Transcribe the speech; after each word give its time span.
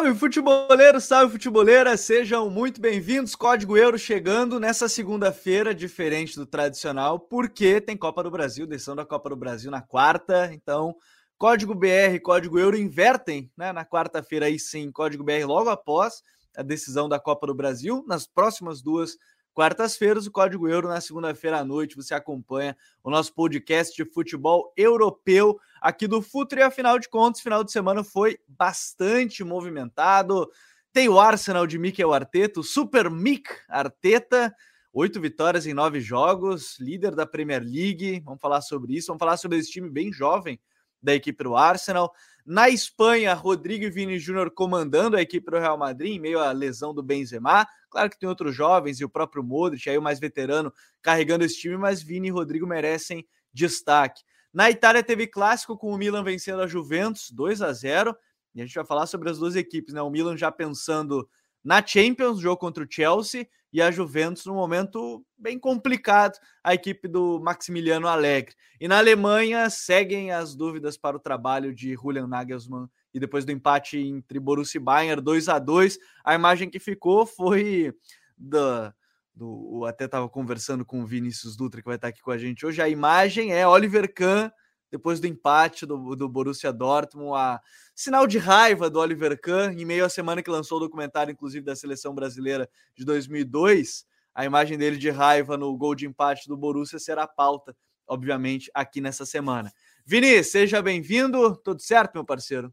Salve 0.00 0.18
futeboleiro, 0.18 0.98
salve 0.98 1.32
futeboleira, 1.32 1.94
sejam 1.94 2.48
muito 2.48 2.80
bem-vindos. 2.80 3.34
Código 3.34 3.76
Euro 3.76 3.98
chegando 3.98 4.58
nessa 4.58 4.88
segunda-feira, 4.88 5.74
diferente 5.74 6.36
do 6.36 6.46
tradicional, 6.46 7.20
porque 7.20 7.82
tem 7.82 7.98
Copa 7.98 8.22
do 8.22 8.30
Brasil, 8.30 8.66
decisão 8.66 8.96
da 8.96 9.04
Copa 9.04 9.28
do 9.28 9.36
Brasil 9.36 9.70
na 9.70 9.82
quarta. 9.82 10.48
Então, 10.54 10.96
Código 11.36 11.74
BR, 11.74 12.18
Código 12.22 12.58
Euro 12.58 12.78
invertem, 12.78 13.52
né? 13.54 13.74
Na 13.74 13.84
quarta-feira 13.84 14.46
aí 14.46 14.58
sim, 14.58 14.90
Código 14.90 15.22
BR 15.22 15.44
logo 15.44 15.68
após 15.68 16.22
a 16.56 16.62
decisão 16.62 17.06
da 17.06 17.20
Copa 17.20 17.46
do 17.46 17.54
Brasil. 17.54 18.02
Nas 18.08 18.26
próximas 18.26 18.80
duas 18.80 19.18
quartas-feiras, 19.52 20.26
o 20.26 20.30
Código 20.30 20.66
Euro 20.66 20.88
na 20.88 21.02
segunda-feira 21.02 21.58
à 21.58 21.64
noite. 21.64 21.94
Você 21.96 22.14
acompanha 22.14 22.74
o 23.04 23.10
nosso 23.10 23.34
podcast 23.34 23.94
de 23.94 24.10
futebol 24.10 24.72
europeu 24.78 25.60
aqui 25.80 26.06
do 26.06 26.20
Futre. 26.20 26.62
Afinal 26.62 26.98
de 26.98 27.08
contas, 27.08 27.40
final 27.40 27.64
de 27.64 27.72
semana 27.72 28.04
foi 28.04 28.38
bastante 28.46 29.42
movimentado. 29.42 30.50
Tem 30.92 31.08
o 31.08 31.20
Arsenal 31.20 31.66
de 31.66 31.78
Mikel 31.78 32.12
Arteta, 32.12 32.60
o 32.60 32.64
Super 32.64 33.08
Mick 33.08 33.48
Arteta, 33.68 34.54
oito 34.92 35.20
vitórias 35.20 35.66
em 35.66 35.72
nove 35.72 36.00
jogos, 36.00 36.78
líder 36.80 37.14
da 37.14 37.24
Premier 37.24 37.62
League. 37.62 38.20
Vamos 38.24 38.40
falar 38.40 38.60
sobre 38.60 38.96
isso, 38.96 39.06
vamos 39.06 39.20
falar 39.20 39.36
sobre 39.36 39.58
esse 39.58 39.70
time 39.70 39.88
bem 39.88 40.12
jovem 40.12 40.60
da 41.02 41.14
equipe 41.14 41.44
do 41.44 41.56
Arsenal. 41.56 42.12
Na 42.44 42.68
Espanha, 42.68 43.32
Rodrigo 43.34 43.84
e 43.84 43.90
Vini 43.90 44.18
Júnior 44.18 44.50
comandando 44.50 45.16
a 45.16 45.22
equipe 45.22 45.50
do 45.50 45.58
Real 45.58 45.78
Madrid 45.78 46.12
em 46.12 46.18
meio 46.18 46.40
à 46.40 46.50
lesão 46.50 46.92
do 46.92 47.02
Benzema. 47.02 47.66
Claro 47.88 48.10
que 48.10 48.18
tem 48.18 48.28
outros 48.28 48.54
jovens 48.54 49.00
e 49.00 49.04
o 49.04 49.08
próprio 49.08 49.42
Modric, 49.42 49.88
aí 49.88 49.96
o 49.96 50.02
mais 50.02 50.18
veterano, 50.18 50.72
carregando 51.00 51.44
esse 51.44 51.58
time, 51.58 51.76
mas 51.76 52.02
Vini 52.02 52.28
e 52.28 52.30
Rodrigo 52.30 52.66
merecem 52.66 53.26
destaque. 53.52 54.22
Na 54.52 54.70
Itália 54.70 55.02
teve 55.02 55.26
clássico 55.26 55.76
com 55.76 55.92
o 55.92 55.96
Milan 55.96 56.24
vencendo 56.24 56.62
a 56.62 56.66
Juventus 56.66 57.30
2 57.30 57.62
a 57.62 57.72
0 57.72 58.16
e 58.54 58.60
a 58.60 58.66
gente 58.66 58.74
vai 58.74 58.84
falar 58.84 59.06
sobre 59.06 59.30
as 59.30 59.38
duas 59.38 59.54
equipes, 59.54 59.94
né? 59.94 60.02
O 60.02 60.10
Milan 60.10 60.36
já 60.36 60.50
pensando 60.50 61.28
na 61.62 61.84
Champions, 61.86 62.40
jogo 62.40 62.56
contra 62.56 62.82
o 62.82 62.86
Chelsea, 62.88 63.46
e 63.72 63.80
a 63.80 63.90
Juventus 63.90 64.46
num 64.46 64.54
momento 64.54 65.24
bem 65.38 65.58
complicado, 65.58 66.36
a 66.64 66.74
equipe 66.74 67.06
do 67.06 67.38
Maximiliano 67.40 68.08
Alegre. 68.08 68.54
E 68.80 68.88
na 68.88 68.98
Alemanha 68.98 69.70
seguem 69.70 70.32
as 70.32 70.56
dúvidas 70.56 70.96
para 70.96 71.16
o 71.16 71.20
trabalho 71.20 71.72
de 71.72 71.94
Julian 71.94 72.26
Nagelsmann 72.26 72.88
e 73.14 73.20
depois 73.20 73.44
do 73.44 73.52
empate 73.52 73.98
entre 73.98 74.40
Borussia 74.40 74.78
e 74.78 74.82
Bayern 74.82 75.22
2 75.22 75.48
a 75.48 75.58
2 75.58 75.98
a 76.24 76.34
imagem 76.34 76.68
que 76.68 76.78
ficou 76.80 77.26
foi 77.26 77.94
da 78.36 78.92
do, 79.34 79.84
até 79.86 80.04
estava 80.04 80.28
conversando 80.28 80.84
com 80.84 81.00
o 81.00 81.06
Vinícius 81.06 81.56
Dutra 81.56 81.80
que 81.80 81.86
vai 81.86 81.96
estar 81.96 82.08
aqui 82.08 82.20
com 82.20 82.30
a 82.30 82.38
gente 82.38 82.64
hoje. 82.64 82.82
A 82.82 82.88
imagem 82.88 83.52
é 83.52 83.66
Oliver 83.66 84.12
Kahn 84.12 84.50
depois 84.90 85.20
do 85.20 85.26
empate 85.26 85.86
do, 85.86 86.16
do 86.16 86.28
Borussia 86.28 86.72
Dortmund, 86.72 87.36
a 87.36 87.60
sinal 87.94 88.26
de 88.26 88.38
raiva 88.38 88.90
do 88.90 88.98
Oliver 88.98 89.40
Kahn, 89.40 89.72
em 89.72 89.84
meio 89.84 90.04
à 90.04 90.08
semana 90.08 90.42
que 90.42 90.50
lançou 90.50 90.78
o 90.78 90.80
documentário, 90.80 91.30
inclusive, 91.30 91.64
da 91.64 91.76
seleção 91.76 92.14
brasileira 92.14 92.68
de 92.94 93.04
2002, 93.04 94.04
a 94.34 94.44
imagem 94.44 94.76
dele 94.76 94.96
de 94.96 95.10
raiva 95.10 95.56
no 95.56 95.76
gol 95.76 95.94
de 95.94 96.06
empate 96.06 96.48
do 96.48 96.56
Borussia 96.56 96.98
será 96.98 97.26
pauta, 97.26 97.76
obviamente, 98.06 98.70
aqui 98.74 99.00
nessa 99.00 99.24
semana. 99.24 99.72
Vini, 100.04 100.42
seja 100.42 100.82
bem-vindo, 100.82 101.56
tudo 101.56 101.80
certo, 101.80 102.14
meu 102.14 102.24
parceiro? 102.24 102.72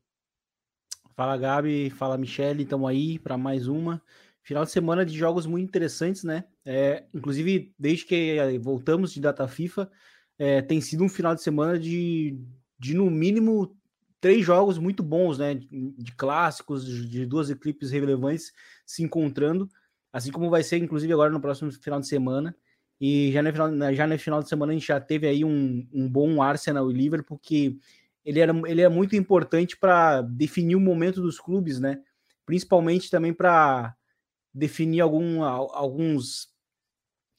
Fala, 1.13 1.37
Gabi, 1.37 1.89
fala, 1.89 2.17
Michele, 2.17 2.63
estamos 2.63 2.89
aí 2.89 3.19
para 3.19 3.37
mais 3.37 3.67
uma. 3.67 4.01
Final 4.47 4.63
de 4.63 4.71
semana 4.71 5.05
de 5.05 5.13
jogos 5.13 5.45
muito 5.45 5.67
interessantes, 5.67 6.23
né? 6.23 6.45
É, 6.63 7.03
inclusive, 7.13 7.75
desde 7.77 8.05
que 8.05 8.37
voltamos 8.59 9.11
de 9.11 9.19
data 9.19 9.45
FIFA, 9.45 9.91
é, 10.39 10.61
tem 10.61 10.79
sido 10.79 11.03
um 11.03 11.09
final 11.09 11.35
de 11.35 11.43
semana 11.43 11.77
de, 11.77 12.39
de 12.79 12.93
no 12.93 13.09
mínimo 13.09 13.75
três 14.21 14.45
jogos 14.45 14.77
muito 14.77 15.03
bons, 15.03 15.37
né? 15.37 15.53
De, 15.53 16.13
clássicos, 16.15 16.85
de 17.09 17.25
duas 17.25 17.49
equipes 17.49 17.91
relevantes 17.91 18.53
se 18.85 19.03
encontrando, 19.03 19.67
assim 20.13 20.31
como 20.31 20.49
vai 20.49 20.63
ser, 20.63 20.77
inclusive, 20.77 21.11
agora 21.11 21.29
no 21.29 21.41
próximo 21.41 21.69
final 21.69 21.99
de 21.99 22.07
semana. 22.07 22.55
E 23.01 23.33
já 23.33 23.43
no 23.43 23.51
final, 23.51 23.93
já 23.93 24.07
no 24.07 24.17
final 24.17 24.41
de 24.41 24.47
semana 24.47 24.71
a 24.71 24.75
gente 24.75 24.87
já 24.87 25.01
teve 25.01 25.27
aí 25.27 25.43
um, 25.43 25.85
um 25.91 26.07
bom 26.07 26.41
Arsenal 26.41 26.89
e 26.89 26.93
Liverpool, 26.93 27.37
porque 27.37 27.75
ele, 28.23 28.39
era, 28.39 28.53
ele 28.65 28.81
é 28.81 28.87
muito 28.87 29.13
importante 29.13 29.75
para 29.75 30.21
definir 30.21 30.77
o 30.77 30.79
momento 30.79 31.21
dos 31.21 31.37
clubes, 31.37 31.81
né? 31.81 31.99
Principalmente 32.45 33.09
também 33.09 33.33
para 33.33 33.93
definir 34.57 35.01
algum, 35.01 35.43
alguns 35.43 36.49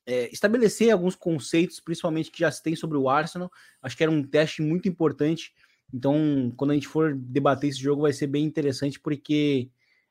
é, 0.06 0.30
estabelecer 0.32 0.90
alguns 0.90 1.14
conceitos, 1.14 1.80
principalmente 1.80 2.30
que 2.30 2.38
já 2.38 2.50
se 2.50 2.62
tem 2.62 2.74
sobre 2.74 2.96
o 2.96 3.10
Arsenal. 3.10 3.50
Acho 3.82 3.96
que 3.96 4.02
era 4.02 4.10
um 4.10 4.22
teste 4.22 4.62
muito 4.62 4.88
importante. 4.88 5.52
Então, 5.92 6.52
quando 6.56 6.70
a 6.70 6.74
gente 6.74 6.88
for 6.88 7.14
debater 7.14 7.68
esse 7.68 7.80
jogo, 7.80 8.02
vai 8.02 8.12
ser 8.12 8.26
bem 8.26 8.44
interessante, 8.44 8.98
porque 8.98 9.70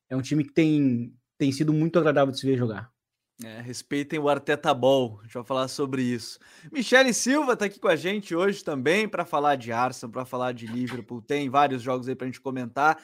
é 0.10 0.16
um 0.16 0.22
time 0.22 0.44
que 0.44 0.54
tem, 0.54 1.14
tem 1.38 1.52
sido 1.52 1.74
muito 1.74 1.98
agradável 1.98 2.32
de 2.32 2.40
se 2.40 2.46
ver 2.46 2.58
jogar. 2.58 2.92
É, 3.44 3.62
respeitem 3.62 4.18
o 4.18 4.28
Arteta 4.28 4.74
Ball, 4.74 5.20
a 5.20 5.24
gente 5.24 5.34
vai 5.34 5.44
falar 5.44 5.68
sobre 5.68 6.02
isso. 6.02 6.40
Michele 6.72 7.14
Silva 7.14 7.54
está 7.54 7.66
aqui 7.66 7.80
com 7.80 7.88
a 7.88 7.96
gente 7.96 8.36
hoje 8.36 8.64
também 8.64 9.08
para 9.08 9.26
falar 9.26 9.56
de 9.56 9.72
Arsenal, 9.72 10.12
para 10.12 10.26
falar 10.26 10.54
de 10.54 10.66
Liverpool. 10.66 11.22
Tem 11.22 11.48
vários 11.48 11.82
jogos 11.82 12.08
aí 12.08 12.16
para 12.16 12.26
a 12.26 12.30
gente 12.30 12.42
comentar. 12.42 13.00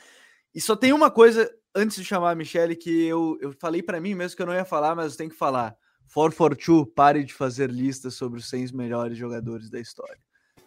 E 0.54 0.62
só 0.62 0.76
tem 0.76 0.92
uma 0.92 1.12
coisa 1.12 1.52
antes 1.76 1.98
de 1.98 2.06
chamar 2.06 2.32
a 2.32 2.36
Michele 2.36 2.76
que 2.76 3.06
eu, 3.06 3.38
eu 3.42 3.54
falei 3.54 3.82
para 3.82 4.00
mim 4.00 4.16
mesmo 4.16 4.36
que 4.36 4.42
eu 4.42 4.46
não 4.46 4.54
ia 4.54 4.66
falar, 4.66 4.96
mas 4.96 5.12
eu 5.12 5.18
tenho 5.18 5.30
que 5.30 5.36
falar. 5.36 5.76
442, 6.14 6.94
pare 6.94 7.24
de 7.24 7.34
fazer 7.34 7.72
listas 7.72 8.14
sobre 8.14 8.40
os 8.40 8.48
100 8.48 8.74
melhores 8.74 9.18
jogadores 9.18 9.70
da 9.70 9.80
história. 9.80 10.20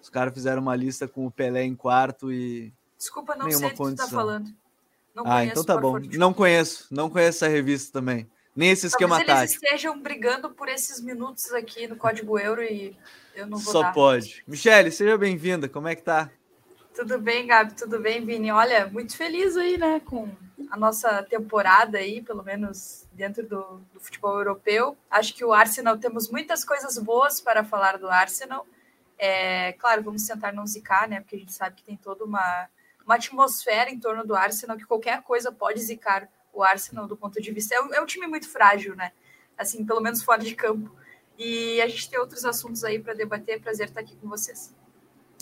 Os 0.02 0.10
caras 0.10 0.34
fizeram 0.34 0.60
uma 0.60 0.74
lista 0.74 1.06
com 1.06 1.26
o 1.26 1.30
Pelé 1.30 1.62
em 1.62 1.74
quarto 1.74 2.32
e. 2.32 2.72
Desculpa, 2.98 3.36
não 3.36 3.50
sei 3.50 3.68
o 3.68 3.70
que 3.70 3.76
tu 3.76 3.94
tá 3.94 4.08
falando. 4.08 4.52
Não 5.14 5.24
ah, 5.26 5.44
então 5.44 5.64
tá 5.64 5.76
bom. 5.76 5.98
Não 5.98 6.34
conheço, 6.34 6.86
não 6.90 7.08
conheço 7.08 7.44
essa 7.44 7.48
revista 7.48 7.92
também. 7.92 8.28
Nem 8.54 8.70
esse 8.70 8.86
esquema 8.86 9.18
Talvez 9.18 9.38
tático. 9.38 9.64
eles 9.64 9.72
estejam 9.74 10.00
brigando 10.00 10.50
por 10.50 10.68
esses 10.68 11.00
minutos 11.00 11.52
aqui 11.52 11.86
no 11.86 11.96
Código 11.96 12.38
Euro 12.38 12.62
e 12.62 12.96
eu 13.34 13.46
não 13.46 13.58
vou 13.58 13.72
Só 13.72 13.82
dar. 13.82 13.92
pode. 13.92 14.42
Michele, 14.46 14.90
seja 14.90 15.16
bem-vinda. 15.16 15.68
Como 15.68 15.88
é 15.88 15.94
que 15.94 16.02
tá? 16.02 16.30
Tudo 16.96 17.18
bem, 17.18 17.46
Gabi? 17.46 17.74
Tudo 17.74 18.00
bem, 18.00 18.24
Vini? 18.24 18.50
Olha, 18.50 18.86
muito 18.86 19.14
feliz 19.18 19.54
aí, 19.54 19.76
né, 19.76 20.00
com 20.00 20.30
a 20.70 20.78
nossa 20.78 21.22
temporada 21.24 21.98
aí, 21.98 22.22
pelo 22.22 22.42
menos 22.42 23.06
dentro 23.12 23.46
do, 23.46 23.82
do, 23.92 24.00
futebol 24.00 24.38
europeu. 24.38 24.96
Acho 25.10 25.34
que 25.34 25.44
o 25.44 25.52
Arsenal 25.52 25.98
temos 25.98 26.30
muitas 26.30 26.64
coisas 26.64 26.96
boas 26.96 27.38
para 27.38 27.62
falar 27.62 27.98
do 27.98 28.08
Arsenal. 28.08 28.66
É, 29.18 29.74
claro, 29.74 30.02
vamos 30.02 30.26
tentar 30.26 30.54
não 30.54 30.66
zicar, 30.66 31.06
né? 31.06 31.20
Porque 31.20 31.36
a 31.36 31.38
gente 31.38 31.52
sabe 31.52 31.76
que 31.76 31.84
tem 31.84 31.98
toda 31.98 32.24
uma, 32.24 32.66
uma 33.04 33.16
atmosfera 33.16 33.90
em 33.90 34.00
torno 34.00 34.26
do 34.26 34.34
Arsenal 34.34 34.78
que 34.78 34.86
qualquer 34.86 35.20
coisa 35.20 35.52
pode 35.52 35.78
zicar 35.80 36.26
o 36.50 36.62
Arsenal 36.62 37.06
do 37.06 37.14
ponto 37.14 37.38
de 37.42 37.52
vista. 37.52 37.74
É 37.74 37.82
um, 37.82 37.92
é 37.92 38.00
um 38.00 38.06
time 38.06 38.26
muito 38.26 38.48
frágil, 38.48 38.96
né? 38.96 39.12
Assim, 39.58 39.84
pelo 39.84 40.00
menos 40.00 40.22
fora 40.22 40.42
de 40.42 40.54
campo. 40.54 40.90
E 41.36 41.78
a 41.82 41.88
gente 41.88 42.08
tem 42.08 42.18
outros 42.18 42.46
assuntos 42.46 42.82
aí 42.84 42.98
para 42.98 43.12
debater. 43.12 43.60
Prazer 43.60 43.88
estar 43.88 44.00
aqui 44.00 44.16
com 44.16 44.30
vocês. 44.30 44.74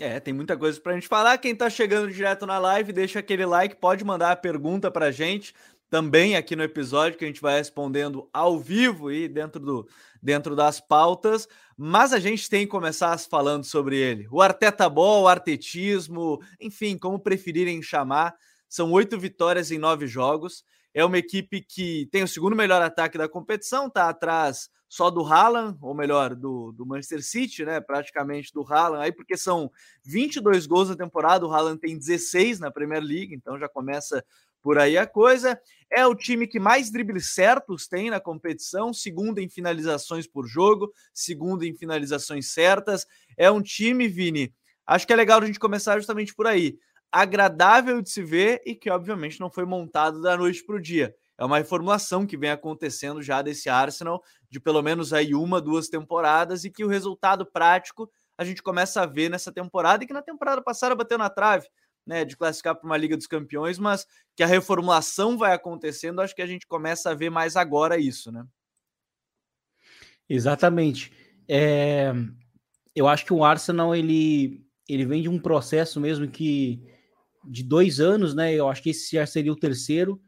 É, 0.00 0.18
tem 0.18 0.34
muita 0.34 0.56
coisa 0.56 0.80
pra 0.80 0.94
gente 0.94 1.06
falar. 1.06 1.38
Quem 1.38 1.54
tá 1.54 1.70
chegando 1.70 2.12
direto 2.12 2.46
na 2.46 2.58
live, 2.58 2.92
deixa 2.92 3.20
aquele 3.20 3.46
like, 3.46 3.76
pode 3.76 4.04
mandar 4.04 4.32
a 4.32 4.36
pergunta 4.36 4.90
pra 4.90 5.12
gente 5.12 5.54
também 5.88 6.34
aqui 6.34 6.56
no 6.56 6.64
episódio 6.64 7.16
que 7.16 7.24
a 7.24 7.28
gente 7.28 7.40
vai 7.40 7.58
respondendo 7.58 8.28
ao 8.32 8.58
vivo 8.58 9.12
e 9.12 9.28
dentro, 9.28 9.60
do, 9.60 9.88
dentro 10.20 10.56
das 10.56 10.80
pautas. 10.80 11.46
Mas 11.76 12.12
a 12.12 12.18
gente 12.18 12.50
tem 12.50 12.64
que 12.66 12.70
começar 12.72 13.16
falando 13.18 13.62
sobre 13.62 13.96
ele. 13.96 14.26
O 14.32 14.42
Arteta 14.42 14.88
Ball, 14.88 15.22
o 15.22 15.28
artetismo, 15.28 16.42
enfim, 16.60 16.98
como 16.98 17.20
preferirem 17.20 17.80
chamar. 17.80 18.34
São 18.68 18.90
oito 18.90 19.16
vitórias 19.16 19.70
em 19.70 19.78
nove 19.78 20.08
jogos. 20.08 20.64
É 20.94 21.04
uma 21.04 21.18
equipe 21.18 21.60
que 21.60 22.08
tem 22.12 22.22
o 22.22 22.28
segundo 22.28 22.54
melhor 22.54 22.80
ataque 22.80 23.18
da 23.18 23.28
competição, 23.28 23.90
tá 23.90 24.08
atrás 24.08 24.70
só 24.88 25.10
do 25.10 25.24
Haaland, 25.24 25.76
ou 25.82 25.92
melhor, 25.92 26.36
do, 26.36 26.70
do 26.70 26.86
Manchester 26.86 27.20
City, 27.20 27.64
né? 27.64 27.80
Praticamente 27.80 28.52
do 28.54 28.62
Haaland, 28.62 29.04
aí 29.04 29.10
porque 29.10 29.36
são 29.36 29.68
22 30.04 30.66
gols 30.66 30.88
na 30.88 30.94
temporada, 30.94 31.44
o 31.44 31.52
Haaland 31.52 31.80
tem 31.80 31.98
16 31.98 32.60
na 32.60 32.70
Premier 32.70 33.02
League, 33.02 33.34
então 33.34 33.58
já 33.58 33.68
começa 33.68 34.24
por 34.62 34.78
aí 34.78 34.96
a 34.96 35.04
coisa. 35.04 35.60
É 35.90 36.06
o 36.06 36.14
time 36.14 36.46
que 36.46 36.60
mais 36.60 36.92
dribles 36.92 37.34
certos 37.34 37.88
tem 37.88 38.08
na 38.08 38.20
competição, 38.20 38.92
segundo 38.92 39.40
em 39.40 39.48
finalizações 39.48 40.28
por 40.28 40.46
jogo, 40.46 40.92
segundo 41.12 41.64
em 41.64 41.74
finalizações 41.74 42.52
certas. 42.52 43.04
É 43.36 43.50
um 43.50 43.60
time, 43.60 44.06
Vini, 44.06 44.54
acho 44.86 45.06
que 45.06 45.12
é 45.12 45.16
legal 45.16 45.42
a 45.42 45.46
gente 45.46 45.58
começar 45.58 45.98
justamente 45.98 46.32
por 46.32 46.46
aí. 46.46 46.78
Agradável 47.16 48.02
de 48.02 48.10
se 48.10 48.22
ver 48.22 48.60
e 48.66 48.74
que, 48.74 48.90
obviamente, 48.90 49.38
não 49.38 49.50
foi 49.50 49.64
montado 49.64 50.20
da 50.20 50.36
noite 50.36 50.64
para 50.64 50.76
o 50.76 50.80
dia 50.80 51.14
é 51.36 51.44
uma 51.44 51.58
reformulação 51.58 52.26
que 52.26 52.36
vem 52.36 52.50
acontecendo 52.50 53.20
já 53.20 53.42
desse 53.42 53.68
Arsenal 53.68 54.22
de 54.48 54.60
pelo 54.60 54.82
menos 54.82 55.12
aí 55.12 55.34
uma, 55.34 55.60
duas 55.60 55.88
temporadas 55.88 56.64
e 56.64 56.70
que 56.70 56.84
o 56.84 56.88
resultado 56.88 57.44
prático 57.44 58.10
a 58.38 58.44
gente 58.44 58.62
começa 58.62 59.02
a 59.02 59.06
ver 59.06 59.28
nessa 59.28 59.52
temporada 59.52 60.04
e 60.04 60.06
que 60.06 60.12
na 60.12 60.22
temporada 60.22 60.62
passada 60.62 60.94
bateu 60.94 61.18
na 61.18 61.28
trave, 61.28 61.68
né, 62.06 62.24
de 62.24 62.36
classificar 62.36 62.74
para 62.76 62.86
uma 62.86 62.96
Liga 62.96 63.16
dos 63.16 63.26
Campeões, 63.26 63.78
mas 63.78 64.06
que 64.36 64.42
a 64.42 64.46
reformulação 64.46 65.36
vai 65.36 65.52
acontecendo, 65.52 66.20
acho 66.20 66.34
que 66.34 66.42
a 66.42 66.46
gente 66.46 66.66
começa 66.66 67.10
a 67.10 67.14
ver 67.14 67.30
mais 67.30 67.56
agora 67.56 67.98
isso, 67.98 68.30
né? 68.30 68.44
Exatamente. 70.28 71.12
É, 71.48 72.12
eu 72.94 73.06
acho 73.06 73.24
que 73.24 73.32
o 73.32 73.44
Arsenal 73.44 73.94
ele, 73.94 74.64
ele 74.88 75.04
vem 75.04 75.22
de 75.22 75.28
um 75.28 75.38
processo 75.38 76.00
mesmo 76.00 76.28
que 76.28 76.93
de 77.46 77.62
dois 77.62 78.00
anos, 78.00 78.34
né? 78.34 78.54
Eu 78.54 78.68
acho 78.68 78.82
que 78.82 78.90
esse 78.90 79.16
já 79.16 79.26
seria 79.26 79.52
o 79.52 79.56
terceiro 79.56 80.20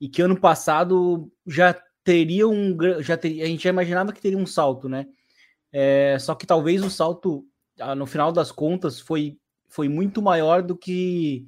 e 0.00 0.08
que 0.08 0.22
ano 0.22 0.38
passado 0.38 1.30
já 1.46 1.74
teria 2.04 2.48
um 2.48 2.76
já 3.00 3.16
ter, 3.16 3.42
a 3.42 3.46
gente 3.46 3.64
já 3.64 3.70
imaginava 3.70 4.12
que 4.12 4.20
teria 4.20 4.38
um 4.38 4.46
salto, 4.46 4.88
né? 4.88 5.06
É, 5.72 6.16
só 6.18 6.34
que 6.34 6.46
talvez 6.46 6.82
o 6.82 6.90
salto 6.90 7.46
no 7.96 8.06
final 8.06 8.32
das 8.32 8.50
contas 8.50 8.98
foi, 8.98 9.38
foi 9.68 9.88
muito 9.88 10.20
maior 10.22 10.62
do 10.62 10.76
que 10.76 11.46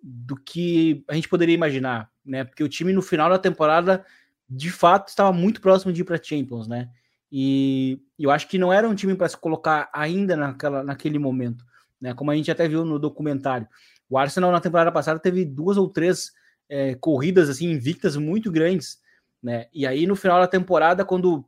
do 0.00 0.36
que 0.36 1.04
a 1.08 1.14
gente 1.14 1.28
poderia 1.28 1.54
imaginar, 1.54 2.10
né? 2.24 2.44
Porque 2.44 2.62
o 2.62 2.68
time 2.68 2.92
no 2.92 3.02
final 3.02 3.28
da 3.28 3.38
temporada 3.38 4.04
de 4.48 4.70
fato 4.70 5.08
estava 5.08 5.32
muito 5.32 5.60
próximo 5.60 5.92
de 5.92 6.02
ir 6.02 6.04
para 6.04 6.22
Champions, 6.22 6.68
né? 6.68 6.88
E 7.30 8.00
eu 8.18 8.30
acho 8.30 8.48
que 8.48 8.56
não 8.56 8.72
era 8.72 8.88
um 8.88 8.94
time 8.94 9.14
para 9.14 9.28
se 9.28 9.36
colocar 9.36 9.90
ainda 9.92 10.36
naquela, 10.36 10.82
naquele 10.82 11.18
momento, 11.18 11.64
né? 12.00 12.14
Como 12.14 12.30
a 12.30 12.36
gente 12.36 12.50
até 12.50 12.66
viu 12.68 12.84
no 12.84 12.98
documentário. 12.98 13.68
O 14.08 14.16
Arsenal 14.16 14.50
na 14.50 14.60
temporada 14.60 14.90
passada 14.90 15.18
teve 15.18 15.44
duas 15.44 15.76
ou 15.76 15.88
três 15.88 16.32
é, 16.68 16.94
corridas 16.94 17.48
assim 17.48 17.70
invictas 17.70 18.16
muito 18.16 18.50
grandes, 18.50 19.00
né? 19.42 19.66
E 19.72 19.86
aí 19.86 20.06
no 20.06 20.16
final 20.16 20.40
da 20.40 20.46
temporada, 20.46 21.04
quando 21.04 21.44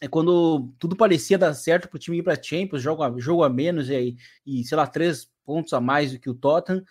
é 0.00 0.08
quando 0.08 0.70
tudo 0.78 0.94
parecia 0.94 1.38
dar 1.38 1.54
certo 1.54 1.88
para 1.88 1.96
o 1.96 1.98
time 1.98 2.18
ir 2.18 2.22
para 2.22 2.40
Champions, 2.40 2.82
jogo 2.82 3.02
a, 3.02 3.18
jogo 3.18 3.42
a 3.42 3.48
menos 3.48 3.88
e, 3.88 3.94
aí, 3.94 4.16
e 4.44 4.62
sei 4.64 4.76
lá 4.76 4.86
três 4.86 5.30
pontos 5.44 5.72
a 5.72 5.80
mais 5.80 6.12
do 6.12 6.18
que 6.18 6.28
o 6.28 6.34
Tottenham, 6.34 6.84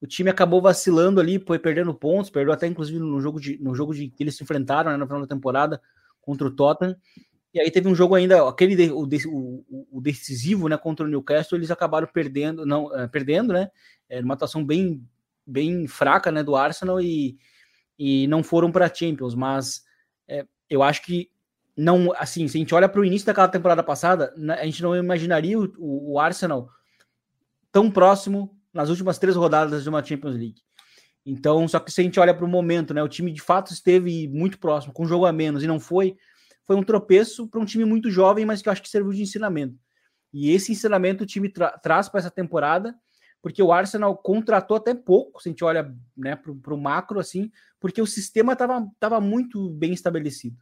o 0.00 0.06
time 0.06 0.30
acabou 0.30 0.62
vacilando 0.62 1.20
ali, 1.20 1.38
foi 1.38 1.58
perdendo 1.58 1.92
pontos, 1.92 2.30
perdeu 2.30 2.52
até 2.52 2.66
inclusive 2.66 2.98
no 2.98 3.20
jogo 3.20 3.40
de 3.40 3.58
no 3.62 3.74
jogo 3.74 3.94
de 3.94 4.08
que 4.08 4.22
eles 4.22 4.36
se 4.36 4.42
enfrentaram 4.42 4.90
né, 4.90 4.96
no 4.96 5.06
final 5.06 5.20
da 5.20 5.26
temporada 5.26 5.80
contra 6.20 6.46
o 6.46 6.50
Tottenham. 6.50 6.96
E 7.58 7.60
aí 7.60 7.72
teve 7.72 7.88
um 7.88 7.94
jogo 7.94 8.14
ainda, 8.14 8.48
aquele 8.48 8.88
o, 8.88 9.02
o, 9.02 9.86
o 9.98 10.00
decisivo, 10.00 10.68
né, 10.68 10.76
contra 10.78 11.04
o 11.04 11.08
Newcastle, 11.08 11.58
eles 11.58 11.72
acabaram 11.72 12.06
perdendo, 12.06 12.64
não, 12.64 12.94
é, 12.96 13.08
perdendo, 13.08 13.52
né? 13.52 13.68
Uma 14.22 14.34
atuação 14.34 14.64
bem 14.64 15.04
bem 15.44 15.88
fraca, 15.88 16.30
né, 16.30 16.44
do 16.44 16.54
Arsenal 16.54 17.00
e, 17.00 17.36
e 17.98 18.28
não 18.28 18.44
foram 18.44 18.70
para 18.70 18.92
Champions, 18.94 19.34
mas 19.34 19.82
é, 20.28 20.46
eu 20.70 20.84
acho 20.84 21.02
que 21.02 21.30
não, 21.76 22.12
assim, 22.16 22.46
se 22.46 22.58
a 22.58 22.60
gente 22.60 22.74
olha 22.74 22.88
para 22.88 23.00
o 23.00 23.04
início 23.04 23.26
daquela 23.26 23.48
temporada 23.48 23.82
passada, 23.82 24.32
a 24.60 24.64
gente 24.64 24.82
não 24.82 24.94
imaginaria 24.94 25.58
o, 25.58 26.12
o 26.12 26.20
Arsenal 26.20 26.68
tão 27.72 27.90
próximo 27.90 28.56
nas 28.72 28.88
últimas 28.88 29.18
três 29.18 29.34
rodadas 29.34 29.82
de 29.82 29.88
uma 29.88 30.04
Champions 30.04 30.36
League. 30.36 30.62
Então, 31.26 31.66
só 31.66 31.80
que 31.80 31.90
se 31.90 32.00
a 32.00 32.04
gente 32.04 32.20
olha 32.20 32.34
para 32.34 32.44
o 32.44 32.48
momento, 32.48 32.94
né, 32.94 33.02
o 33.02 33.08
time 33.08 33.32
de 33.32 33.40
fato 33.40 33.72
esteve 33.72 34.28
muito 34.28 34.58
próximo, 34.58 34.92
com 34.92 35.02
um 35.02 35.08
jogo 35.08 35.26
a 35.26 35.32
menos 35.32 35.64
e 35.64 35.66
não 35.66 35.80
foi, 35.80 36.16
foi 36.68 36.76
um 36.76 36.82
tropeço 36.82 37.48
para 37.48 37.58
um 37.58 37.64
time 37.64 37.86
muito 37.86 38.10
jovem, 38.10 38.44
mas 38.44 38.60
que 38.60 38.68
eu 38.68 38.72
acho 38.72 38.82
que 38.82 38.90
serviu 38.90 39.10
de 39.10 39.22
ensinamento. 39.22 39.74
E 40.30 40.50
esse 40.50 40.70
ensinamento 40.70 41.24
o 41.24 41.26
time 41.26 41.48
tra 41.48 41.70
traz 41.78 42.10
para 42.10 42.20
essa 42.20 42.30
temporada, 42.30 42.94
porque 43.40 43.62
o 43.62 43.72
Arsenal 43.72 44.14
contratou 44.18 44.76
até 44.76 44.94
pouco, 44.94 45.42
se 45.42 45.48
a 45.48 45.50
gente 45.50 45.64
olha 45.64 45.90
né, 46.14 46.36
para 46.36 46.74
o 46.74 46.78
macro, 46.78 47.18
assim, 47.18 47.50
porque 47.80 48.02
o 48.02 48.06
sistema 48.06 48.52
estava 48.52 48.86
tava 49.00 49.18
muito 49.18 49.70
bem 49.70 49.94
estabelecido. 49.94 50.58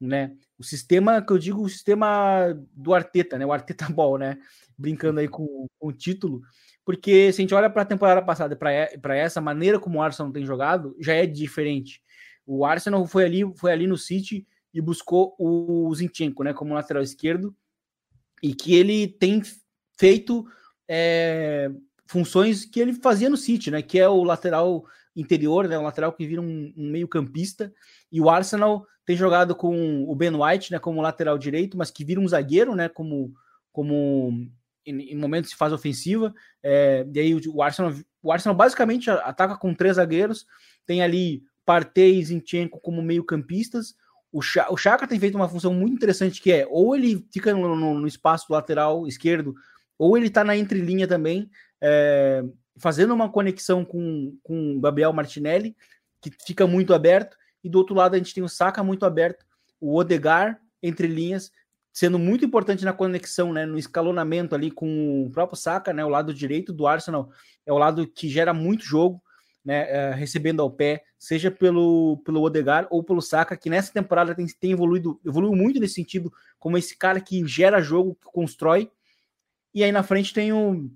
Né? 0.00 0.36
O 0.56 0.62
sistema 0.62 1.20
que 1.20 1.32
eu 1.32 1.38
digo, 1.38 1.62
o 1.62 1.68
sistema 1.68 2.56
do 2.72 2.94
Arteta, 2.94 3.36
né? 3.36 3.44
O 3.44 3.52
Arteta 3.52 3.88
Ball, 3.92 4.18
né? 4.18 4.38
Brincando 4.78 5.18
aí 5.18 5.26
com, 5.26 5.66
com 5.80 5.88
o 5.88 5.92
título, 5.92 6.42
porque 6.84 7.32
se 7.32 7.40
a 7.40 7.42
gente 7.42 7.54
olha 7.54 7.68
para 7.68 7.82
a 7.82 7.86
temporada 7.86 8.22
passada 8.22 8.54
para 8.54 9.16
essa 9.16 9.40
maneira 9.40 9.80
como 9.80 9.98
o 9.98 10.02
Arsenal 10.02 10.32
tem 10.32 10.46
jogado, 10.46 10.96
já 11.00 11.14
é 11.14 11.26
diferente. 11.26 12.00
O 12.46 12.64
Arsenal 12.64 13.04
foi 13.04 13.24
ali, 13.24 13.42
foi 13.56 13.72
ali 13.72 13.88
no 13.88 13.98
City 13.98 14.46
e 14.72 14.80
buscou 14.80 15.34
o 15.38 15.92
Zinchenko, 15.94 16.42
né, 16.42 16.52
como 16.52 16.74
lateral 16.74 17.02
esquerdo, 17.02 17.54
e 18.42 18.54
que 18.54 18.74
ele 18.74 19.08
tem 19.08 19.42
feito 19.98 20.46
é, 20.88 21.70
funções 22.06 22.64
que 22.64 22.80
ele 22.80 22.94
fazia 22.94 23.28
no 23.28 23.36
City, 23.36 23.70
né, 23.70 23.82
que 23.82 23.98
é 23.98 24.08
o 24.08 24.22
lateral 24.22 24.84
interior, 25.14 25.68
né, 25.68 25.78
o 25.78 25.82
lateral 25.82 26.12
que 26.12 26.26
vira 26.26 26.40
um, 26.40 26.72
um 26.76 26.90
meio-campista, 26.90 27.72
e 28.10 28.20
o 28.20 28.30
Arsenal 28.30 28.86
tem 29.04 29.16
jogado 29.16 29.54
com 29.54 30.04
o 30.08 30.14
Ben 30.14 30.34
White, 30.34 30.72
né, 30.72 30.78
como 30.78 31.02
lateral 31.02 31.36
direito, 31.36 31.76
mas 31.76 31.90
que 31.90 32.04
vira 32.04 32.20
um 32.20 32.28
zagueiro, 32.28 32.74
né, 32.74 32.88
como 32.88 33.34
como 33.72 34.50
em, 34.84 35.12
em 35.12 35.16
momentos 35.16 35.50
de 35.50 35.56
fase 35.56 35.74
ofensiva. 35.74 36.34
É, 36.62 37.06
e 37.12 37.20
aí 37.20 37.34
o, 37.34 37.62
Arsenal, 37.62 37.94
o 38.22 38.32
Arsenal 38.32 38.56
basicamente 38.56 39.10
ataca 39.10 39.56
com 39.56 39.74
três 39.74 39.96
zagueiros. 39.96 40.46
Tem 40.86 41.02
ali 41.02 41.42
Partey 41.64 42.18
e 42.18 42.24
Zinchenko 42.24 42.80
como 42.80 43.02
meio-campistas. 43.02 43.94
O, 44.32 44.40
Ch 44.40 44.58
o 44.70 45.06
tem 45.08 45.18
feito 45.18 45.34
uma 45.34 45.48
função 45.48 45.74
muito 45.74 45.94
interessante 45.94 46.40
que 46.40 46.52
é 46.52 46.66
ou 46.70 46.94
ele 46.94 47.26
fica 47.32 47.52
no, 47.52 47.74
no, 47.74 47.94
no 47.98 48.06
espaço 48.06 48.52
lateral 48.52 49.06
esquerdo, 49.06 49.54
ou 49.98 50.16
ele 50.16 50.28
está 50.28 50.44
na 50.44 50.56
entrelinha 50.56 51.06
também, 51.06 51.50
é, 51.80 52.42
fazendo 52.78 53.12
uma 53.12 53.28
conexão 53.28 53.84
com, 53.84 54.36
com 54.42 54.76
o 54.76 54.80
Gabriel 54.80 55.12
Martinelli, 55.12 55.76
que 56.20 56.30
fica 56.46 56.66
muito 56.66 56.94
aberto. 56.94 57.36
E 57.62 57.68
do 57.68 57.78
outro 57.78 57.94
lado 57.94 58.14
a 58.14 58.18
gente 58.18 58.32
tem 58.32 58.42
o 58.42 58.48
Saka 58.48 58.82
muito 58.82 59.04
aberto, 59.04 59.44
o 59.80 59.96
Odegar 59.96 60.58
entre 60.82 61.06
linhas, 61.06 61.50
sendo 61.92 62.18
muito 62.18 62.44
importante 62.44 62.84
na 62.84 62.92
conexão, 62.92 63.52
né, 63.52 63.66
no 63.66 63.78
escalonamento 63.78 64.54
ali 64.54 64.70
com 64.70 65.26
o 65.26 65.30
próprio 65.30 65.58
Saka, 65.58 65.92
né, 65.92 66.04
o 66.04 66.08
lado 66.08 66.32
direito 66.32 66.72
do 66.72 66.86
Arsenal 66.86 67.30
é 67.66 67.72
o 67.72 67.78
lado 67.78 68.06
que 68.06 68.28
gera 68.28 68.54
muito 68.54 68.84
jogo, 68.84 69.22
né, 69.64 69.90
é, 69.90 70.14
recebendo 70.14 70.60
ao 70.60 70.70
pé, 70.70 71.02
seja 71.18 71.50
pelo, 71.50 72.20
pelo 72.24 72.42
Odegar 72.42 72.86
ou 72.90 73.02
pelo 73.02 73.20
Saka, 73.20 73.56
que 73.56 73.70
nessa 73.70 73.92
temporada 73.92 74.34
tem, 74.34 74.46
tem 74.46 74.72
evoluído, 74.72 75.20
evoluiu 75.24 75.54
muito 75.54 75.78
nesse 75.78 75.94
sentido, 75.94 76.32
como 76.58 76.78
esse 76.78 76.96
cara 76.96 77.20
que 77.20 77.46
gera 77.46 77.82
jogo, 77.82 78.14
que 78.14 78.30
constrói. 78.32 78.90
E 79.74 79.84
aí 79.84 79.92
na 79.92 80.02
frente 80.02 80.32
tem 80.32 80.52
o 80.52 80.90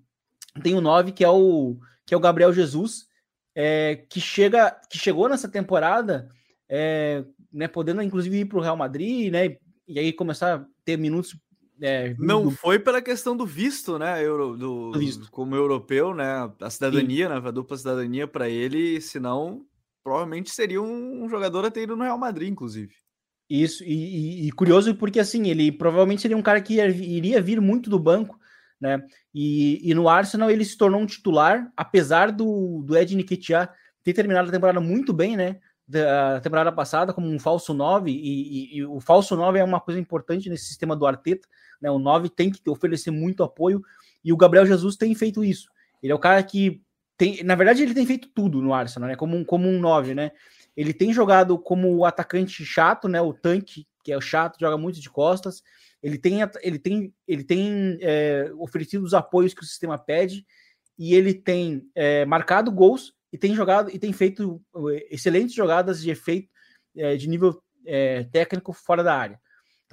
tem 0.63 0.75
o 0.75 0.81
9, 0.81 1.13
que 1.13 1.25
é 1.25 1.29
o 1.29 1.77
que 2.07 2.15
é 2.15 2.17
o 2.17 2.21
Gabriel 2.21 2.53
Jesus, 2.53 3.07
é, 3.55 4.05
que 4.09 4.21
chega 4.21 4.71
que 4.89 4.99
chegou 4.99 5.29
nessa 5.29 5.49
temporada, 5.49 6.31
é, 6.69 7.25
né, 7.53 7.69
podendo 7.69 8.03
inclusive 8.03 8.41
ir 8.41 8.45
para 8.47 8.59
o 8.59 8.63
Real 8.63 8.77
Madrid, 8.77 9.33
né, 9.33 9.57
e 9.87 9.99
aí 9.99 10.13
começar 10.13 10.57
a 10.57 10.67
ter 10.85 10.97
minutos. 10.97 11.37
É, 11.81 12.15
não 12.19 12.45
do... 12.45 12.51
foi 12.51 12.79
pela 12.79 13.03
questão 13.03 13.37
do 13.37 13.45
visto, 13.45 13.99
né? 13.99 14.25
Euro, 14.25 14.57
do, 14.57 14.93
visto. 14.93 15.31
Como 15.31 15.57
europeu, 15.57 16.15
né? 16.15 16.51
A 16.61 16.71
cidadania, 16.71 17.29
né? 17.29 17.37
A 17.37 17.51
dupla 17.51 17.77
cidadania 17.77 18.27
para 18.27 18.49
ele, 18.49 19.01
senão 19.01 19.67
provavelmente 20.03 20.51
seria 20.51 20.81
um, 20.83 21.27
jogador 21.29 21.65
a 21.65 21.71
ter 21.71 21.83
ido 21.83 21.97
no 21.97 22.05
Real 22.05 22.19
Madrid, 22.19 22.51
inclusive. 22.51 22.95
Isso, 23.49 23.83
e, 23.85 23.93
e, 24.45 24.49
e, 24.49 24.53
curioso 24.53 24.95
porque 24.95 25.19
assim, 25.19 25.49
ele 25.49 25.73
provavelmente 25.73 26.23
seria 26.23 26.37
um 26.37 26.43
cara 26.43 26.61
que 26.61 26.81
iria 26.81 27.41
vir 27.43 27.61
muito 27.61 27.91
do 27.91 27.99
banco, 27.99 28.39
né? 28.81 29.03
E, 29.35 29.81
e 29.91 29.95
no 29.95 30.09
Arsenal 30.09 30.51
ele 30.51 30.65
se 30.65 30.77
tornou 30.77 31.01
um 31.01 31.07
titular, 31.07 31.71
apesar 31.77 32.31
do, 32.31 32.83
do 32.87 32.97
Ed 32.97 33.17
Nketiah 33.17 33.69
ter 34.03 34.13
terminado 34.13 34.49
a 34.49 34.53
temporada 34.53 34.81
muito 34.81 35.13
bem, 35.13 35.37
né? 35.37 35.59
da 35.87 36.41
temporada 36.41 36.73
passada 36.73 37.13
como 37.13 37.29
um 37.29 37.39
falso 37.39 37.75
9, 37.75 38.11
e, 38.11 38.15
e, 38.15 38.77
e, 38.79 38.85
o 38.85 39.01
falso 39.01 39.37
9 39.37 39.59
é 39.59 39.65
uma 39.65 39.81
coisa 39.81 40.01
importante 40.01 40.49
nesse 40.49 40.65
sistema 40.65 40.97
do 40.97 41.07
Arteta, 41.07 41.47
né? 41.85 41.91
O 41.91 41.99
9 41.99 42.31
tem 42.31 42.51
que 42.51 42.59
oferecer 42.71 43.11
muito 43.11 43.43
apoio, 43.43 43.83
e 44.25 44.33
o 44.33 44.37
Gabriel 44.39 44.65
Jesus 44.65 44.97
tem 44.97 45.15
feito 45.15 45.45
isso. 45.45 45.69
Ele 46.03 46.13
é 46.13 46.15
o 46.15 46.19
cara 46.19 46.43
que 46.43 46.81
tem, 47.19 47.45
na 47.45 47.55
verdade, 47.55 47.83
ele 47.83 47.93
tem 47.93 48.07
feito 48.07 48.29
tudo 48.35 48.63
no 48.63 48.73
Arsenal, 48.73 49.09
né? 49.09 49.17
Como 49.17 49.37
um, 49.37 49.45
como 49.45 49.69
um 49.69 49.79
9, 49.79 50.15
né? 50.15 50.33
Ele 50.75 50.95
tem 50.95 51.13
jogado 51.13 51.59
como 51.59 51.95
o 51.95 52.07
atacante 52.07 52.65
chato, 52.65 53.07
né? 53.07 53.21
O 53.21 53.35
tanque, 53.35 53.87
que 54.03 54.11
é 54.11 54.17
o 54.17 54.21
chato, 54.21 54.59
joga 54.59 54.79
muito 54.79 54.99
de 54.99 55.11
costas. 55.11 55.63
Ele 56.03 56.19
tem, 56.19 56.39
ele 56.63 56.79
tem, 56.79 57.15
ele 57.29 57.45
tem 57.45 57.99
é, 58.01 58.51
oferecido 58.57 59.05
os 59.05 59.13
apoios 59.13 59.53
que 59.53 59.63
o 59.63 59.67
sistema 59.67 59.99
pede 59.99 60.45
e 60.99 61.15
ele 61.15 61.35
tem 61.35 61.87
é, 61.95 62.25
marcado 62.25 62.73
gols 62.73 63.13
e 63.33 63.37
tem 63.37 63.55
jogado 63.55 63.91
e 63.91 63.99
tem 63.99 64.13
feito 64.13 64.63
eh, 64.93 65.09
excelentes 65.11 65.55
jogadas 65.55 66.01
de 66.01 66.11
efeito 66.11 66.49
é, 66.97 67.17
de 67.17 67.29
nível 67.29 67.61
é, 67.85 68.25
técnico 68.25 68.73
fora 68.73 69.03
da 69.03 69.17
área. 69.17 69.41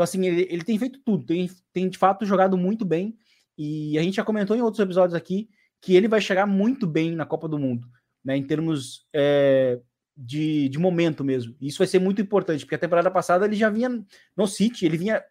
Então, 0.01 0.03
assim, 0.03 0.25
ele, 0.25 0.48
ele 0.50 0.63
tem 0.63 0.79
feito 0.79 1.00
tudo, 1.05 1.24
tem, 1.24 1.48
tem 1.72 1.88
de 1.88 1.96
fato 1.96 2.25
jogado 2.25 2.58
muito 2.58 2.84
bem. 2.84 3.15
E 3.55 4.00
a 4.00 4.01
gente 4.01 4.15
já 4.15 4.24
comentou 4.24 4.58
em 4.58 4.62
outros 4.62 4.79
episódios 4.79 5.13
aqui 5.13 5.48
que 5.79 5.96
ele 5.96 6.08
vai 6.08 6.20
chegar 6.20 6.48
muito 6.48 6.88
bem 6.88 7.12
na 7.12 7.24
Copa 7.24 7.48
do 7.48 7.60
Mundo, 7.60 7.88
né? 8.25 8.36
Em 8.36 8.41
termos 8.41 9.05
é, 9.13 9.79
de, 10.17 10.70
de 10.70 10.79
momento 10.79 11.24
mesmo. 11.24 11.55
Isso 11.62 11.77
vai 11.77 11.86
ser 11.86 12.00
muito 12.00 12.20
importante, 12.20 12.65
porque 12.65 12.74
a 12.74 12.79
temporada 12.79 13.12
passada 13.12 13.46
ele 13.46 13.55
já 13.55 13.70
vinha 13.70 14.03
no 14.36 14.48
City, 14.48 14.88
ele 14.88 14.98
vinha 14.98 15.24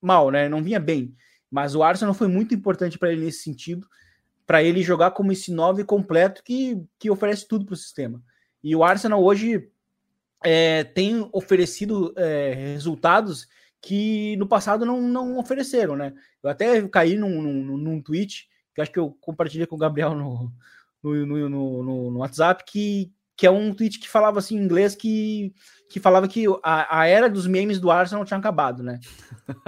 mal, 0.00 0.30
né? 0.30 0.48
Não 0.48 0.62
vinha 0.62 0.80
bem. 0.80 1.14
Mas 1.50 1.74
o 1.74 1.82
Arsenal 1.82 2.14
foi 2.14 2.28
muito 2.28 2.54
importante 2.54 2.98
para 2.98 3.12
ele 3.12 3.26
nesse 3.26 3.42
sentido 3.42 3.86
para 4.46 4.62
ele 4.62 4.82
jogar 4.82 5.10
como 5.10 5.32
esse 5.32 5.52
9 5.52 5.84
completo 5.84 6.42
que, 6.42 6.82
que 6.98 7.10
oferece 7.10 7.46
tudo 7.46 7.64
para 7.64 7.74
o 7.74 7.76
sistema. 7.76 8.22
E 8.62 8.74
o 8.74 8.84
Arsenal 8.84 9.22
hoje 9.22 9.70
é, 10.42 10.84
tem 10.84 11.28
oferecido 11.32 12.14
é, 12.16 12.52
resultados 12.72 13.48
que 13.84 14.34
no 14.36 14.46
passado 14.46 14.86
não, 14.86 15.02
não 15.02 15.38
ofereceram, 15.38 15.94
né? 15.94 16.14
Eu 16.42 16.48
até 16.48 16.88
caí 16.88 17.16
num, 17.16 17.42
num, 17.42 17.76
num 17.76 18.02
tweet, 18.02 18.48
que 18.74 18.80
acho 18.80 18.90
que 18.90 18.98
eu 18.98 19.14
compartilhei 19.20 19.66
com 19.66 19.76
o 19.76 19.78
Gabriel 19.78 20.14
no, 20.14 20.50
no, 21.02 21.26
no, 21.26 21.48
no, 21.50 22.10
no 22.10 22.18
WhatsApp, 22.20 22.64
que, 22.66 23.12
que 23.36 23.46
é 23.46 23.50
um 23.50 23.74
tweet 23.74 24.00
que 24.00 24.08
falava 24.08 24.38
assim 24.38 24.56
em 24.56 24.62
inglês 24.62 24.96
que, 24.96 25.54
que 25.90 26.00
falava 26.00 26.26
que 26.26 26.46
a, 26.62 27.00
a 27.00 27.06
era 27.06 27.28
dos 27.28 27.46
memes 27.46 27.78
do 27.78 27.90
Arsenal 27.90 28.24
tinha 28.24 28.38
acabado, 28.38 28.82
né? 28.82 28.98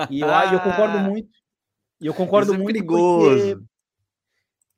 E 0.08 0.22
eu, 0.22 0.28
eu 0.28 0.60
concordo 0.60 0.98
muito. 1.10 1.28
E 2.00 2.06
eu 2.06 2.14
concordo 2.14 2.54
é 2.54 2.56
muito 2.56 2.72
perigoso. 2.72 3.28
Porque, 3.28 3.64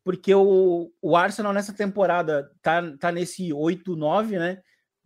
porque 0.03 0.35
o, 0.35 0.91
o 1.01 1.17
Arsenal 1.17 1.53
nessa 1.53 1.73
temporada 1.73 2.51
tá, 2.61 2.83
tá 2.99 3.13
nesse 3.13 3.51
8-9, 3.51 4.37
né? 4.37 4.59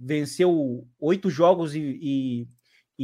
venceu 0.03 0.85
oito 0.99 1.31
jogos 1.31 1.77
e, 1.77 1.99
e 2.03 2.49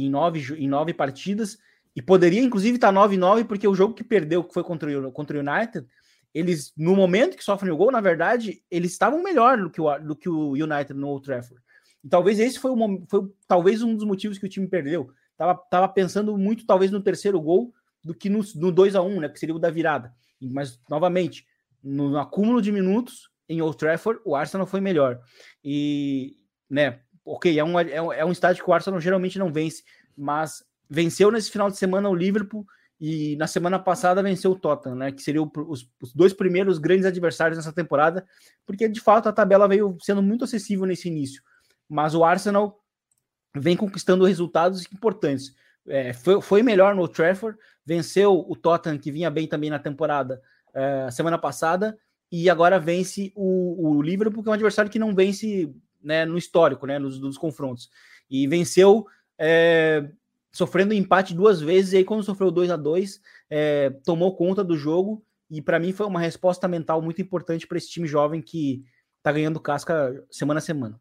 em, 0.05 0.09
nove, 0.09 0.55
em 0.55 0.67
nove 0.67 0.93
partidas, 0.93 1.57
e 1.95 2.01
poderia 2.01 2.41
inclusive 2.41 2.75
estar 2.75 2.93
9-9, 2.93 3.45
porque 3.45 3.67
o 3.67 3.75
jogo 3.75 3.93
que 3.93 4.03
perdeu, 4.03 4.43
que 4.43 4.53
foi 4.53 4.63
contra 4.63 5.07
o, 5.07 5.11
contra 5.11 5.37
o 5.37 5.41
United, 5.41 5.85
eles, 6.33 6.71
no 6.77 6.95
momento 6.95 7.35
que 7.35 7.43
sofrem 7.43 7.71
o 7.71 7.77
gol, 7.77 7.91
na 7.91 8.01
verdade, 8.01 8.63
eles 8.69 8.91
estavam 8.91 9.23
melhor 9.23 9.57
do 9.57 9.69
que 9.69 9.81
o, 9.81 9.99
do 9.99 10.15
que 10.15 10.29
o 10.29 10.51
United 10.51 10.93
no 10.93 11.07
Old 11.07 11.25
Trafford. 11.25 11.61
E 12.03 12.07
talvez 12.07 12.39
esse 12.39 12.59
foi, 12.59 12.71
o, 12.71 13.05
foi 13.09 13.29
talvez 13.47 13.81
um 13.81 13.95
dos 13.95 14.05
motivos 14.05 14.37
que 14.37 14.45
o 14.45 14.49
time 14.49 14.67
perdeu. 14.67 15.11
Tava, 15.35 15.55
tava 15.69 15.89
pensando 15.89 16.37
muito, 16.37 16.65
talvez, 16.65 16.91
no 16.91 17.01
terceiro 17.01 17.39
gol 17.41 17.73
do 18.03 18.13
que 18.13 18.29
no, 18.29 18.41
no 18.55 18.71
2 18.71 18.95
a 18.95 19.01
1 19.01 19.19
né? 19.21 19.29
Que 19.29 19.39
seria 19.39 19.55
o 19.55 19.59
da 19.59 19.69
virada. 19.69 20.13
Mas, 20.39 20.79
novamente, 20.89 21.45
no, 21.83 22.09
no 22.09 22.19
acúmulo 22.19 22.61
de 22.61 22.71
minutos 22.71 23.29
em 23.47 23.61
Old 23.61 23.77
Trafford, 23.77 24.21
o 24.23 24.35
Arsenal 24.35 24.67
foi 24.67 24.79
melhor. 24.79 25.19
E, 25.63 26.37
né, 26.69 27.01
ok, 27.33 27.59
é 27.59 27.63
um, 27.63 27.79
é 27.79 28.01
um, 28.01 28.13
é 28.13 28.25
um 28.25 28.31
estádio 28.31 28.63
que 28.63 28.69
o 28.69 28.73
Arsenal 28.73 28.99
geralmente 28.99 29.37
não 29.37 29.51
vence, 29.51 29.83
mas 30.17 30.63
venceu 30.89 31.31
nesse 31.31 31.51
final 31.51 31.69
de 31.69 31.77
semana 31.77 32.09
o 32.09 32.15
Liverpool 32.15 32.65
e 32.99 33.35
na 33.37 33.47
semana 33.47 33.79
passada 33.79 34.21
venceu 34.21 34.51
o 34.51 34.59
Tottenham, 34.59 34.95
né? 34.95 35.11
Que 35.11 35.21
seriam 35.21 35.49
os, 35.67 35.89
os, 36.01 36.13
dois 36.13 36.33
primeiros 36.33 36.77
grandes 36.77 37.05
adversários 37.05 37.57
nessa 37.57 37.71
temporada, 37.71 38.25
porque 38.65 38.89
de 38.89 38.99
fato 38.99 39.29
a 39.29 39.33
tabela 39.33 39.67
veio 39.67 39.95
sendo 40.01 40.21
muito 40.21 40.43
acessível 40.43 40.85
nesse 40.85 41.07
início. 41.07 41.41
Mas 41.87 42.13
o 42.13 42.23
Arsenal 42.23 42.77
vem 43.55 43.77
conquistando 43.77 44.25
resultados 44.25 44.85
importantes. 44.91 45.53
É, 45.87 46.11
foi, 46.13 46.41
foi, 46.41 46.63
melhor 46.63 46.93
no 46.93 47.07
Trafford, 47.07 47.57
venceu 47.85 48.45
o 48.47 48.55
Tottenham, 48.55 48.97
que 48.97 49.11
vinha 49.11 49.29
bem 49.29 49.47
também 49.47 49.69
na 49.69 49.79
temporada 49.79 50.41
é, 50.73 51.09
semana 51.09 51.37
passada, 51.37 51.97
e 52.31 52.49
agora 52.49 52.79
vence 52.79 53.31
o, 53.35 53.87
o 53.87 54.01
Liverpool, 54.01 54.43
que 54.43 54.49
é 54.49 54.51
um 54.51 54.53
adversário 54.53 54.91
que 54.91 54.99
não 54.99 55.15
vence 55.15 55.73
né, 56.01 56.25
no 56.25 56.37
histórico, 56.37 56.85
né, 56.85 56.99
nos, 56.99 57.19
nos 57.19 57.37
confrontos. 57.37 57.89
E 58.29 58.47
venceu 58.47 59.05
é, 59.37 60.09
sofrendo 60.51 60.93
empate 60.93 61.33
duas 61.33 61.61
vezes, 61.61 61.93
e 61.93 61.97
aí 61.97 62.03
quando 62.03 62.23
sofreu 62.23 62.51
2 62.51 62.71
a 62.71 62.75
2 62.75 63.21
é, 63.49 63.89
tomou 64.03 64.35
conta 64.35 64.63
do 64.63 64.77
jogo, 64.77 65.23
e 65.49 65.61
para 65.61 65.79
mim 65.79 65.91
foi 65.91 66.05
uma 66.05 66.19
resposta 66.19 66.67
mental 66.67 67.01
muito 67.01 67.21
importante 67.21 67.65
para 67.65 67.77
esse 67.77 67.89
time 67.89 68.07
jovem 68.07 68.41
que 68.41 68.83
está 69.17 69.31
ganhando 69.31 69.59
casca 69.59 70.23
semana 70.29 70.59
a 70.59 70.61
semana. 70.61 70.99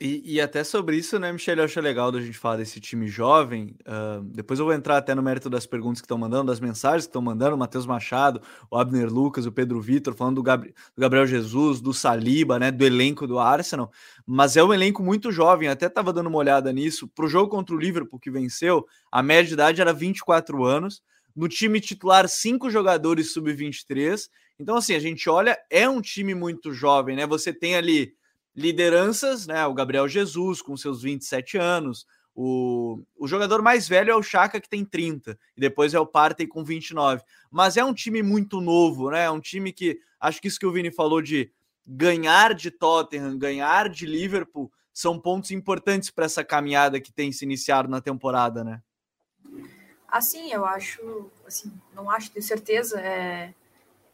E, 0.00 0.34
e, 0.34 0.40
até 0.40 0.64
sobre 0.64 0.96
isso, 0.96 1.20
né, 1.20 1.30
Michele, 1.30 1.60
eu 1.60 1.64
acho 1.66 1.80
legal 1.80 2.10
da 2.10 2.20
gente 2.20 2.36
falar 2.36 2.56
desse 2.56 2.80
time 2.80 3.06
jovem. 3.06 3.76
Uh, 3.82 4.24
depois 4.24 4.58
eu 4.58 4.64
vou 4.64 4.74
entrar 4.74 4.96
até 4.96 5.14
no 5.14 5.22
mérito 5.22 5.48
das 5.48 5.66
perguntas 5.66 6.00
que 6.00 6.04
estão 6.04 6.18
mandando, 6.18 6.50
das 6.50 6.58
mensagens 6.58 7.04
que 7.04 7.10
estão 7.10 7.22
mandando, 7.22 7.54
o 7.54 7.58
Matheus 7.58 7.86
Machado, 7.86 8.42
o 8.68 8.76
Abner 8.76 9.08
Lucas, 9.08 9.46
o 9.46 9.52
Pedro 9.52 9.80
Vitor, 9.80 10.12
falando 10.12 10.36
do, 10.36 10.42
Gabri 10.42 10.74
do, 10.96 11.00
Gabriel 11.00 11.24
Jesus, 11.24 11.80
do 11.80 11.94
Saliba, 11.94 12.58
né, 12.58 12.72
do 12.72 12.84
elenco 12.84 13.24
do 13.24 13.38
Arsenal. 13.38 13.92
Mas 14.26 14.56
é 14.56 14.64
um 14.64 14.74
elenco 14.74 15.00
muito 15.00 15.30
jovem, 15.30 15.68
até 15.68 15.86
estava 15.86 16.12
dando 16.12 16.26
uma 16.26 16.38
olhada 16.38 16.72
nisso. 16.72 17.06
Para 17.06 17.26
o 17.26 17.28
jogo 17.28 17.48
contra 17.48 17.72
o 17.72 17.78
Liverpool, 17.78 18.18
que 18.18 18.32
venceu, 18.32 18.84
a 19.12 19.22
média 19.22 19.46
de 19.46 19.54
idade 19.54 19.80
era 19.80 19.92
24 19.92 20.64
anos. 20.64 21.04
No 21.36 21.48
time 21.48 21.80
titular, 21.80 22.28
cinco 22.28 22.68
jogadores 22.68 23.32
sub-23. 23.32 24.28
Então, 24.58 24.76
assim, 24.76 24.96
a 24.96 25.00
gente 25.00 25.30
olha, 25.30 25.56
é 25.70 25.88
um 25.88 26.00
time 26.00 26.34
muito 26.34 26.72
jovem, 26.72 27.14
né? 27.14 27.26
Você 27.28 27.52
tem 27.52 27.76
ali 27.76 28.12
lideranças, 28.54 29.46
né? 29.46 29.66
O 29.66 29.74
Gabriel 29.74 30.08
Jesus 30.08 30.62
com 30.62 30.76
seus 30.76 31.02
27 31.02 31.58
anos. 31.58 32.06
O, 32.34 33.00
o 33.16 33.28
jogador 33.28 33.62
mais 33.62 33.86
velho 33.88 34.10
é 34.10 34.16
o 34.16 34.22
Chaka, 34.22 34.60
que 34.60 34.68
tem 34.68 34.84
30, 34.84 35.38
e 35.56 35.60
depois 35.60 35.94
é 35.94 36.00
o 36.00 36.06
Partey 36.06 36.46
com 36.46 36.64
29. 36.64 37.22
Mas 37.50 37.76
é 37.76 37.84
um 37.84 37.94
time 37.94 38.22
muito 38.22 38.60
novo, 38.60 39.10
né? 39.10 39.24
É 39.24 39.30
um 39.30 39.40
time 39.40 39.72
que 39.72 40.00
acho 40.20 40.40
que 40.40 40.48
isso 40.48 40.58
que 40.58 40.66
o 40.66 40.72
Vini 40.72 40.90
falou 40.90 41.22
de 41.22 41.52
ganhar 41.86 42.54
de 42.54 42.70
Tottenham, 42.70 43.38
ganhar 43.38 43.88
de 43.88 44.06
Liverpool, 44.06 44.72
são 44.92 45.18
pontos 45.18 45.50
importantes 45.50 46.10
para 46.10 46.24
essa 46.24 46.44
caminhada 46.44 47.00
que 47.00 47.12
tem 47.12 47.30
se 47.30 47.44
iniciado 47.44 47.88
na 47.88 48.00
temporada, 48.00 48.64
né? 48.64 48.80
Assim, 50.08 50.52
eu 50.52 50.64
acho, 50.64 51.30
assim, 51.46 51.72
não 51.92 52.08
acho, 52.08 52.30
tenho 52.30 52.44
certeza, 52.44 53.00
é, 53.00 53.52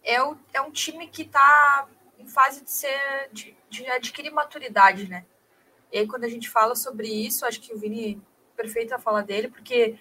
é, 0.03 0.23
o, 0.23 0.37
é 0.53 0.61
um 0.61 0.71
time 0.71 1.07
que 1.07 1.23
está 1.23 1.87
fase 2.31 2.65
de 2.65 2.71
ser 2.71 3.29
de, 3.33 3.57
de, 3.69 3.87
adquirir 3.89 4.31
maturidade, 4.31 5.09
né? 5.09 5.25
E 5.93 5.99
aí 5.99 6.07
quando 6.07 6.25
a 6.25 6.29
gente 6.29 6.49
fala 6.49 6.75
sobre 6.75 7.09
isso, 7.09 7.45
acho 7.45 7.61
que 7.61 7.75
o 7.75 7.79
Vini 7.79 8.23
perfeito 8.57 8.95
a 8.95 8.99
fala 8.99 9.23
dele, 9.23 9.49
porque 9.49 9.99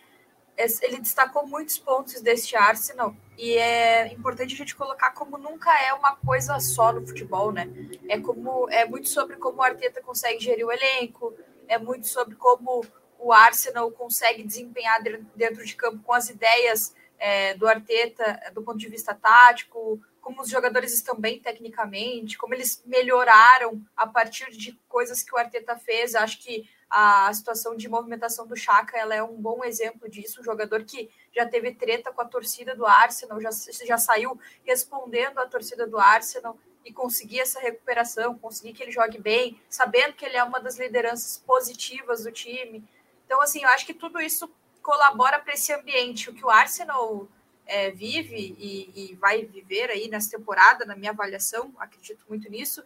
ele 0.82 1.00
destacou 1.00 1.48
muitos 1.48 1.80
pontos 1.80 2.20
deste 2.22 2.56
Arsenal 2.56 3.16
e 3.38 3.54
é 3.54 4.12
importante 4.12 4.54
a 4.54 4.58
gente 4.58 4.76
colocar 4.76 5.12
como 5.12 5.38
nunca 5.38 5.72
é 5.82 5.94
uma 5.94 6.16
coisa 6.18 6.60
só 6.60 6.92
no 6.92 7.06
futebol, 7.08 7.52
né? 7.52 7.70
É 8.10 8.20
como 8.20 8.70
é 8.70 8.86
muito 8.86 9.08
sobre 9.08 9.38
como 9.38 9.60
o 9.60 9.64
Arteta 9.64 10.02
consegue 10.02 10.44
gerir 10.44 10.66
o 10.66 10.72
elenco, 10.72 11.34
é 11.68 11.78
muito 11.78 12.08
sobre 12.08 12.36
como 12.36 12.86
o 13.18 13.32
Arsenal 13.32 13.90
consegue 13.92 14.44
desempenhar 14.44 15.02
dentro 15.36 15.66
de 15.66 15.76
campo 15.76 16.04
com 16.04 16.14
as 16.14 16.30
ideias 16.30 16.94
é, 17.20 17.54
do 17.56 17.68
Arteta 17.68 18.52
do 18.54 18.62
ponto 18.62 18.78
de 18.78 18.88
vista 18.88 19.14
tático, 19.14 20.02
como 20.22 20.42
os 20.42 20.50
jogadores 20.50 20.94
estão 20.94 21.16
bem 21.16 21.40
tecnicamente, 21.40 22.38
como 22.38 22.54
eles 22.54 22.84
melhoraram 22.86 23.82
a 23.96 24.06
partir 24.06 24.52
de 24.52 24.80
coisas 24.88 25.24
que 25.24 25.34
o 25.34 25.38
Arteta 25.38 25.76
fez. 25.76 26.16
Acho 26.16 26.40
que 26.40 26.70
a 26.90 27.32
situação 27.34 27.76
de 27.76 27.88
movimentação 27.88 28.48
do 28.48 28.56
Chaka 28.56 28.98
ela 28.98 29.14
é 29.14 29.22
um 29.22 29.36
bom 29.36 29.64
exemplo 29.64 30.10
disso. 30.10 30.42
Um 30.42 30.44
jogador 30.44 30.84
que 30.84 31.10
já 31.36 31.46
teve 31.46 31.74
treta 31.74 32.12
com 32.12 32.22
a 32.22 32.26
torcida 32.26 32.76
do 32.76 32.86
Arsenal, 32.86 33.40
já, 33.40 33.50
já 33.86 33.98
saiu 33.98 34.40
respondendo 34.66 35.40
à 35.40 35.46
torcida 35.46 35.86
do 35.86 35.98
Arsenal 35.98 36.58
e 36.86 36.92
conseguir 36.92 37.40
essa 37.42 37.60
recuperação, 37.60 38.38
conseguir 38.38 38.74
que 38.74 38.82
ele 38.82 38.92
jogue 38.92 39.20
bem, 39.20 39.60
sabendo 39.70 40.14
que 40.14 40.26
ele 40.26 40.38
é 40.38 40.44
uma 40.44 40.60
das 40.60 40.80
lideranças 40.80 41.38
positivas 41.38 42.24
do 42.24 42.32
time. 42.32 42.84
Então, 43.26 43.42
assim, 43.42 43.64
eu 43.64 43.70
acho 43.70 43.86
que 43.86 43.94
tudo 43.94 44.20
isso 44.20 44.50
colabora 44.90 45.38
para 45.38 45.54
esse 45.54 45.72
ambiente. 45.72 46.32
O 46.32 46.34
que 46.34 46.44
o 46.44 46.50
Arsenal 46.50 47.28
é, 47.68 47.92
vive 47.92 48.56
e, 48.58 49.12
e, 49.12 49.16
vai 49.18 49.46
viver 49.46 49.92
aí 49.92 50.08
nessa 50.08 50.32
temporada, 50.32 50.84
na 50.84 50.96
minha 50.96 51.12
avaliação, 51.12 51.72
acredito 51.78 52.26
muito 52.28 52.50
nisso, 52.50 52.84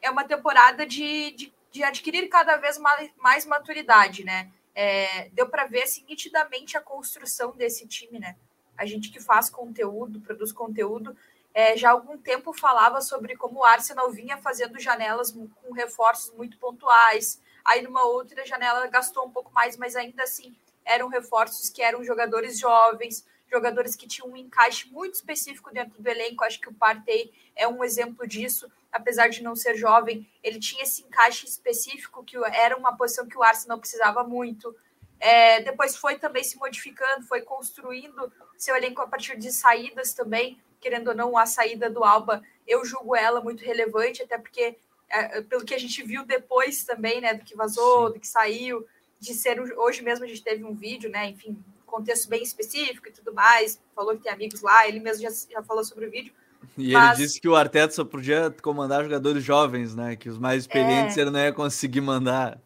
é 0.00 0.10
uma 0.10 0.24
temporada 0.24 0.86
de, 0.86 1.32
de, 1.32 1.52
de 1.70 1.84
adquirir 1.84 2.28
cada 2.30 2.56
vez 2.56 2.78
mais, 2.78 3.10
mais 3.18 3.44
maturidade, 3.44 4.24
né? 4.24 4.50
É, 4.74 5.28
deu 5.34 5.46
para 5.46 5.66
ver 5.66 5.82
assim, 5.82 6.02
nitidamente 6.08 6.78
a 6.78 6.80
construção 6.80 7.52
desse 7.52 7.86
time, 7.86 8.18
né? 8.18 8.36
A 8.74 8.86
gente 8.86 9.10
que 9.10 9.20
faz 9.20 9.50
conteúdo, 9.50 10.22
produz 10.22 10.50
conteúdo, 10.50 11.14
é, 11.52 11.76
já 11.76 11.90
há 11.90 11.92
algum 11.92 12.16
tempo 12.16 12.54
falava 12.54 13.02
sobre 13.02 13.36
como 13.36 13.60
o 13.60 13.64
Arsenal 13.64 14.10
vinha 14.10 14.38
fazendo 14.38 14.80
janelas 14.80 15.30
com 15.30 15.72
reforços 15.74 16.34
muito 16.34 16.56
pontuais. 16.56 17.38
Aí, 17.62 17.82
numa 17.82 18.04
outra 18.04 18.46
janela, 18.46 18.86
gastou 18.86 19.26
um 19.26 19.30
pouco 19.30 19.52
mais, 19.52 19.76
mas 19.76 19.94
ainda 19.94 20.22
assim 20.22 20.56
eram 20.84 21.08
reforços 21.08 21.70
que 21.70 21.82
eram 21.82 22.04
jogadores 22.04 22.58
jovens, 22.58 23.24
jogadores 23.50 23.94
que 23.94 24.06
tinham 24.06 24.30
um 24.30 24.36
encaixe 24.36 24.90
muito 24.90 25.14
específico 25.14 25.72
dentro 25.72 26.02
do 26.02 26.08
elenco. 26.08 26.44
Acho 26.44 26.60
que 26.60 26.68
o 26.68 26.74
Partey 26.74 27.32
é 27.54 27.66
um 27.68 27.84
exemplo 27.84 28.26
disso. 28.26 28.70
Apesar 28.90 29.28
de 29.28 29.42
não 29.42 29.56
ser 29.56 29.76
jovem, 29.76 30.28
ele 30.42 30.58
tinha 30.58 30.82
esse 30.82 31.02
encaixe 31.02 31.46
específico 31.46 32.24
que 32.24 32.36
era 32.36 32.76
uma 32.76 32.96
posição 32.96 33.26
que 33.26 33.36
o 33.36 33.42
Arsenal 33.42 33.78
precisava 33.78 34.22
muito. 34.24 34.74
É, 35.18 35.62
depois 35.62 35.96
foi 35.96 36.18
também 36.18 36.44
se 36.44 36.56
modificando, 36.56 37.26
foi 37.26 37.42
construindo 37.42 38.32
seu 38.56 38.76
elenco 38.76 39.00
a 39.00 39.06
partir 39.06 39.36
de 39.36 39.52
saídas 39.52 40.12
também. 40.12 40.60
Querendo 40.80 41.08
ou 41.08 41.14
não, 41.14 41.36
a 41.36 41.46
saída 41.46 41.88
do 41.88 42.04
Alba, 42.04 42.42
eu 42.66 42.84
julgo 42.84 43.16
ela 43.16 43.40
muito 43.40 43.64
relevante, 43.64 44.22
até 44.22 44.36
porque, 44.36 44.76
é, 45.08 45.40
pelo 45.40 45.64
que 45.64 45.74
a 45.74 45.78
gente 45.78 46.02
viu 46.02 46.24
depois 46.24 46.84
também, 46.84 47.20
né, 47.20 47.34
do 47.34 47.44
que 47.44 47.56
vazou, 47.56 48.08
Sim. 48.08 48.12
do 48.14 48.20
que 48.20 48.28
saiu, 48.28 48.86
de 49.24 49.34
ser. 49.34 49.60
Hoje 49.78 50.02
mesmo 50.02 50.24
a 50.24 50.28
gente 50.28 50.42
teve 50.42 50.64
um 50.64 50.74
vídeo, 50.74 51.10
né, 51.10 51.28
enfim, 51.28 51.56
contexto 51.86 52.28
bem 52.28 52.42
específico 52.42 53.08
e 53.08 53.12
tudo 53.12 53.32
mais. 53.32 53.80
Falou 53.94 54.16
que 54.16 54.22
tem 54.22 54.32
amigos 54.32 54.60
lá, 54.60 54.86
ele 54.88 55.00
mesmo 55.00 55.22
já, 55.22 55.30
já 55.50 55.62
falou 55.62 55.84
sobre 55.84 56.06
o 56.06 56.10
vídeo. 56.10 56.32
E 56.78 56.92
mas... 56.92 57.18
ele 57.18 57.28
disse 57.28 57.40
que 57.40 57.46
o 57.46 57.54
Arteta 57.54 57.92
só 57.92 58.04
podia 58.06 58.50
comandar 58.62 59.04
jogadores 59.04 59.44
jovens, 59.44 59.94
né? 59.94 60.16
Que 60.16 60.30
os 60.30 60.38
mais 60.38 60.62
experientes 60.62 61.16
é... 61.16 61.20
ele 61.20 61.30
não 61.30 61.38
ia 61.38 61.52
conseguir 61.52 62.00
mandar. 62.00 62.58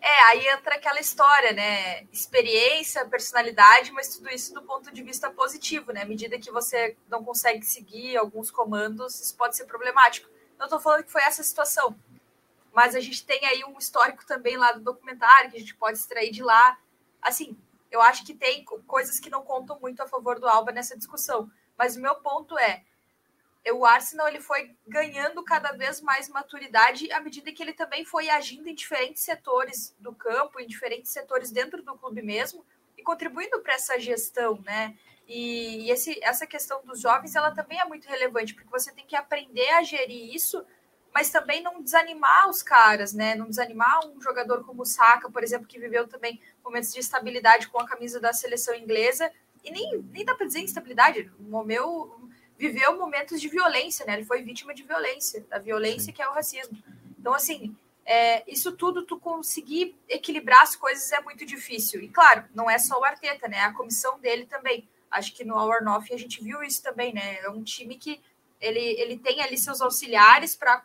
É, 0.00 0.20
aí 0.28 0.46
entra 0.46 0.76
aquela 0.76 1.00
história, 1.00 1.52
né? 1.52 2.04
Experiência, 2.12 3.04
personalidade, 3.06 3.92
mas 3.92 4.16
tudo 4.16 4.30
isso 4.30 4.52
do 4.54 4.62
ponto 4.62 4.92
de 4.92 5.02
vista 5.02 5.30
positivo, 5.30 5.90
né? 5.90 6.02
À 6.02 6.06
medida 6.06 6.38
que 6.38 6.50
você 6.50 6.96
não 7.08 7.24
consegue 7.24 7.64
seguir 7.64 8.16
alguns 8.16 8.50
comandos, 8.50 9.18
isso 9.20 9.34
pode 9.36 9.56
ser 9.56 9.64
problemático. 9.64 10.28
Não 10.58 10.66
estou 10.66 10.78
falando 10.78 11.04
que 11.04 11.12
foi 11.12 11.22
essa 11.22 11.42
situação, 11.42 11.94
mas 12.72 12.94
a 12.94 13.00
gente 13.00 13.24
tem 13.24 13.44
aí 13.46 13.64
um 13.64 13.78
histórico 13.78 14.24
também 14.26 14.56
lá 14.56 14.72
do 14.72 14.80
documentário 14.80 15.50
que 15.50 15.56
a 15.56 15.60
gente 15.60 15.74
pode 15.74 15.98
extrair 15.98 16.30
de 16.30 16.42
lá. 16.42 16.78
Assim, 17.20 17.56
eu 17.90 18.00
acho 18.00 18.24
que 18.24 18.34
tem 18.34 18.64
coisas 18.64 19.18
que 19.18 19.30
não 19.30 19.42
contam 19.42 19.78
muito 19.80 20.02
a 20.02 20.06
favor 20.06 20.38
do 20.38 20.48
Alba 20.48 20.72
nessa 20.72 20.96
discussão. 20.96 21.50
Mas 21.76 21.96
o 21.96 22.00
meu 22.00 22.14
ponto 22.16 22.56
é, 22.58 22.84
o 23.72 23.84
Arsenal 23.84 24.28
ele 24.28 24.40
foi 24.40 24.74
ganhando 24.86 25.42
cada 25.42 25.72
vez 25.72 26.00
mais 26.00 26.28
maturidade 26.28 27.10
à 27.12 27.20
medida 27.20 27.52
que 27.52 27.62
ele 27.62 27.72
também 27.72 28.04
foi 28.04 28.30
agindo 28.30 28.68
em 28.68 28.74
diferentes 28.74 29.22
setores 29.22 29.94
do 29.98 30.14
campo, 30.14 30.60
em 30.60 30.66
diferentes 30.66 31.12
setores 31.12 31.50
dentro 31.50 31.82
do 31.82 31.96
clube 31.96 32.22
mesmo, 32.22 32.64
e 32.96 33.02
contribuindo 33.02 33.60
para 33.60 33.74
essa 33.74 33.98
gestão, 33.98 34.60
né? 34.62 34.96
E, 35.26 35.90
esse, 35.90 36.18
essa 36.24 36.46
questão 36.46 36.82
dos 36.84 37.00
jovens, 37.00 37.36
ela 37.36 37.50
também 37.52 37.78
é 37.78 37.84
muito 37.84 38.08
relevante, 38.08 38.54
porque 38.54 38.70
você 38.70 38.92
tem 38.92 39.06
que 39.06 39.14
aprender 39.14 39.68
a 39.70 39.82
gerir 39.82 40.34
isso 40.34 40.64
mas 41.12 41.30
também 41.30 41.62
não 41.62 41.82
desanimar 41.82 42.48
os 42.48 42.62
caras, 42.62 43.12
né? 43.12 43.34
Não 43.34 43.48
desanimar 43.48 44.06
um 44.06 44.20
jogador 44.20 44.64
como 44.64 44.82
o 44.82 44.86
Saka, 44.86 45.30
por 45.30 45.42
exemplo, 45.42 45.66
que 45.66 45.78
viveu 45.78 46.06
também 46.06 46.40
momentos 46.64 46.92
de 46.92 47.00
estabilidade 47.00 47.68
com 47.68 47.80
a 47.80 47.86
camisa 47.86 48.20
da 48.20 48.32
seleção 48.32 48.74
inglesa, 48.74 49.30
e 49.64 49.70
nem, 49.70 49.98
nem 50.12 50.24
dá 50.24 50.34
para 50.34 50.46
dizer 50.46 50.60
instabilidade, 50.60 51.30
o 51.38 51.62
meu 51.62 52.18
viveu 52.56 52.98
momentos 52.98 53.40
de 53.40 53.48
violência, 53.48 54.04
né? 54.04 54.14
Ele 54.14 54.24
foi 54.24 54.42
vítima 54.42 54.74
de 54.74 54.82
violência, 54.82 55.44
da 55.48 55.58
violência 55.58 56.12
que 56.12 56.20
é 56.20 56.28
o 56.28 56.32
racismo. 56.32 56.76
Então, 57.18 57.32
assim, 57.32 57.74
é, 58.04 58.42
isso 58.50 58.72
tudo, 58.72 59.06
tu 59.06 59.18
conseguir 59.18 59.96
equilibrar 60.08 60.62
as 60.62 60.76
coisas 60.76 61.10
é 61.12 61.20
muito 61.22 61.46
difícil. 61.46 62.02
E 62.02 62.08
claro, 62.08 62.44
não 62.54 62.70
é 62.70 62.78
só 62.78 63.00
o 63.00 63.04
Arteta, 63.04 63.48
né? 63.48 63.60
A 63.60 63.72
comissão 63.72 64.18
dele 64.18 64.44
também. 64.44 64.86
Acho 65.10 65.34
que 65.34 65.44
no 65.44 65.56
Our 65.56 65.82
North 65.82 66.12
a 66.12 66.16
gente 66.16 66.42
viu 66.42 66.62
isso 66.62 66.82
também, 66.82 67.14
né? 67.14 67.38
É 67.40 67.48
um 67.48 67.62
time 67.62 67.96
que 67.96 68.20
ele, 68.60 68.78
ele 68.78 69.18
tem 69.18 69.40
ali 69.40 69.56
seus 69.56 69.80
auxiliares 69.80 70.54
para 70.54 70.84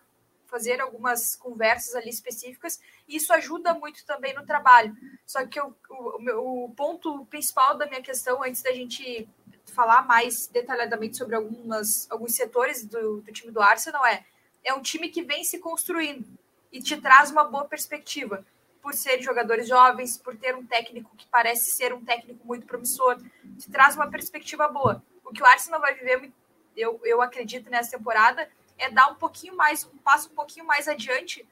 fazer 0.55 0.79
algumas 0.79 1.35
conversas 1.35 1.95
ali 1.95 2.09
específicas, 2.09 2.79
e 3.07 3.17
isso 3.17 3.33
ajuda 3.33 3.73
muito 3.73 4.05
também 4.05 4.33
no 4.33 4.45
trabalho. 4.45 4.95
Só 5.25 5.45
que 5.45 5.59
o, 5.59 5.75
o, 5.89 6.65
o 6.65 6.69
ponto 6.75 7.25
principal 7.25 7.77
da 7.77 7.85
minha 7.85 8.01
questão, 8.01 8.43
antes 8.43 8.61
da 8.61 8.71
gente 8.71 9.27
falar 9.73 10.05
mais 10.05 10.47
detalhadamente 10.47 11.17
sobre 11.17 11.35
algumas, 11.35 12.09
alguns 12.09 12.35
setores 12.35 12.85
do, 12.85 13.21
do 13.21 13.31
time 13.31 13.51
do 13.51 13.61
Arsenal, 13.61 14.05
é 14.05 14.23
é 14.65 14.73
um 14.73 14.81
time 14.81 15.07
que 15.09 15.21
vem 15.21 15.43
se 15.43 15.59
construindo 15.59 16.27
e 16.71 16.81
te 16.81 16.99
traz 16.99 17.29
uma 17.31 17.43
boa 17.43 17.65
perspectiva 17.65 18.43
por 18.81 18.93
ser 18.93 19.21
jogadores 19.21 19.67
jovens, 19.67 20.17
por 20.17 20.35
ter 20.35 20.55
um 20.55 20.65
técnico 20.65 21.15
que 21.15 21.27
parece 21.27 21.71
ser 21.71 21.93
um 21.93 22.03
técnico 22.03 22.45
muito 22.45 22.65
promissor, 22.65 23.17
te 23.57 23.69
traz 23.71 23.95
uma 23.95 24.09
perspectiva 24.09 24.67
boa. 24.67 25.01
O 25.23 25.31
que 25.31 25.41
o 25.41 25.45
Arsenal 25.45 25.79
vai 25.79 25.93
viver, 25.93 26.31
eu, 26.75 26.99
eu 27.03 27.21
acredito, 27.21 27.69
nessa 27.69 27.97
temporada, 27.97 28.49
é 28.77 28.89
dar 28.89 29.07
um 29.07 29.15
pouquinho 29.15 29.55
mais, 29.55 29.85
um 29.85 29.97
passo 29.97 30.29
um 30.29 30.35
pouquinho 30.35 30.65
mais 30.65 30.87
adiante, 30.87 31.47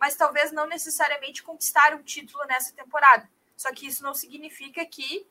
mas 0.00 0.16
talvez 0.16 0.52
não 0.52 0.66
necessariamente 0.66 1.42
conquistar 1.42 1.94
um 1.94 2.02
título 2.02 2.44
nessa 2.46 2.72
temporada. 2.72 3.28
Só 3.56 3.72
que 3.72 3.86
isso 3.86 4.02
não 4.02 4.14
significa 4.14 4.84
que 4.84 5.26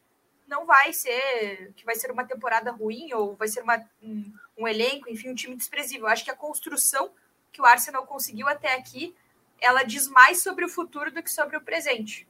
não 0.47 0.65
vai 0.65 0.93
ser, 0.93 1.73
que 1.75 1.85
vai 1.85 1.95
ser 1.95 2.12
uma 2.12 2.25
temporada 2.25 2.71
ruim 2.71 3.13
ou 3.13 3.35
vai 3.35 3.47
ser 3.47 3.62
uma, 3.62 3.83
um, 4.01 4.33
um 4.57 4.67
elenco, 4.67 5.09
enfim, 5.09 5.29
um 5.29 5.35
time 5.35 5.55
desprezível. 5.55 6.07
Eu 6.07 6.12
acho 6.12 6.23
que 6.23 6.31
a 6.31 6.35
construção 6.35 7.12
que 7.51 7.62
o 7.62 7.65
Arsenal 7.65 8.05
conseguiu 8.05 8.47
até 8.47 8.75
aqui, 8.75 9.15
ela 9.62 9.83
diz 9.83 10.07
mais 10.07 10.41
sobre 10.41 10.65
o 10.65 10.69
futuro 10.69 11.12
do 11.12 11.21
que 11.21 11.31
sobre 11.31 11.55
o 11.55 11.62
presente. 11.62 12.27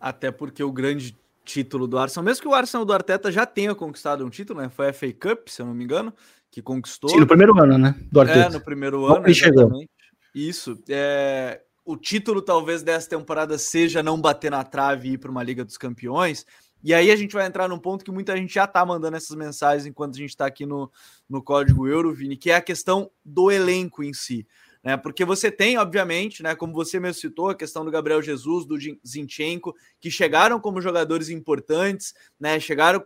Até 0.00 0.30
porque 0.30 0.62
o 0.62 0.72
grande 0.72 1.16
título 1.44 1.86
do 1.86 1.98
Arsenal, 1.98 2.24
mesmo 2.24 2.42
que 2.42 2.48
o 2.48 2.54
Arsenal 2.54 2.84
do 2.84 2.92
Arteta 2.92 3.32
já 3.32 3.46
tenha 3.46 3.74
conquistado 3.74 4.24
um 4.24 4.30
título, 4.30 4.60
né? 4.60 4.68
Foi 4.68 4.88
a 4.88 4.92
FA 4.92 5.12
Cup, 5.12 5.48
se 5.48 5.62
eu 5.62 5.66
não 5.66 5.74
me 5.74 5.84
engano, 5.84 6.14
que 6.52 6.60
conquistou. 6.60 7.08
Sim, 7.08 7.18
no 7.18 7.26
primeiro 7.26 7.58
ano, 7.58 7.78
né? 7.78 7.94
Do 8.12 8.20
Arteta. 8.20 8.40
É, 8.40 8.50
no 8.50 8.60
primeiro 8.60 9.06
ano. 9.06 9.26
Exatamente. 9.26 9.90
Isso. 10.34 10.78
É, 10.88 11.62
o 11.82 11.96
título 11.96 12.42
talvez 12.42 12.82
dessa 12.82 13.08
temporada 13.08 13.56
seja 13.56 14.02
não 14.02 14.20
bater 14.20 14.50
na 14.50 14.62
trave 14.62 15.08
e 15.08 15.12
ir 15.14 15.18
para 15.18 15.30
uma 15.30 15.42
Liga 15.42 15.64
dos 15.64 15.78
Campeões. 15.78 16.46
E 16.84 16.92
aí 16.92 17.10
a 17.10 17.16
gente 17.16 17.32
vai 17.32 17.46
entrar 17.46 17.68
num 17.68 17.78
ponto 17.78 18.04
que 18.04 18.10
muita 18.10 18.36
gente 18.36 18.52
já 18.52 18.66
tá 18.66 18.84
mandando 18.84 19.16
essas 19.16 19.34
mensagens 19.34 19.86
enquanto 19.86 20.14
a 20.14 20.18
gente 20.18 20.30
está 20.30 20.44
aqui 20.44 20.66
no, 20.66 20.92
no 21.28 21.42
Código 21.42 21.88
Euro, 21.88 22.12
Vini, 22.12 22.36
que 22.36 22.50
é 22.50 22.56
a 22.56 22.60
questão 22.60 23.10
do 23.24 23.50
elenco 23.50 24.02
em 24.02 24.12
si. 24.12 24.46
Né? 24.84 24.96
Porque 24.96 25.24
você 25.24 25.50
tem, 25.50 25.78
obviamente, 25.78 26.42
né, 26.42 26.54
como 26.54 26.74
você 26.74 26.98
mesmo 26.98 27.20
citou, 27.20 27.50
a 27.50 27.54
questão 27.54 27.84
do 27.84 27.90
Gabriel 27.90 28.20
Jesus, 28.20 28.66
do 28.66 28.76
Zinchenko, 29.06 29.74
que 30.00 30.10
chegaram 30.10 30.60
como 30.60 30.82
jogadores 30.82 31.28
importantes, 31.28 32.12
né? 32.38 32.58
Chegaram 32.58 33.02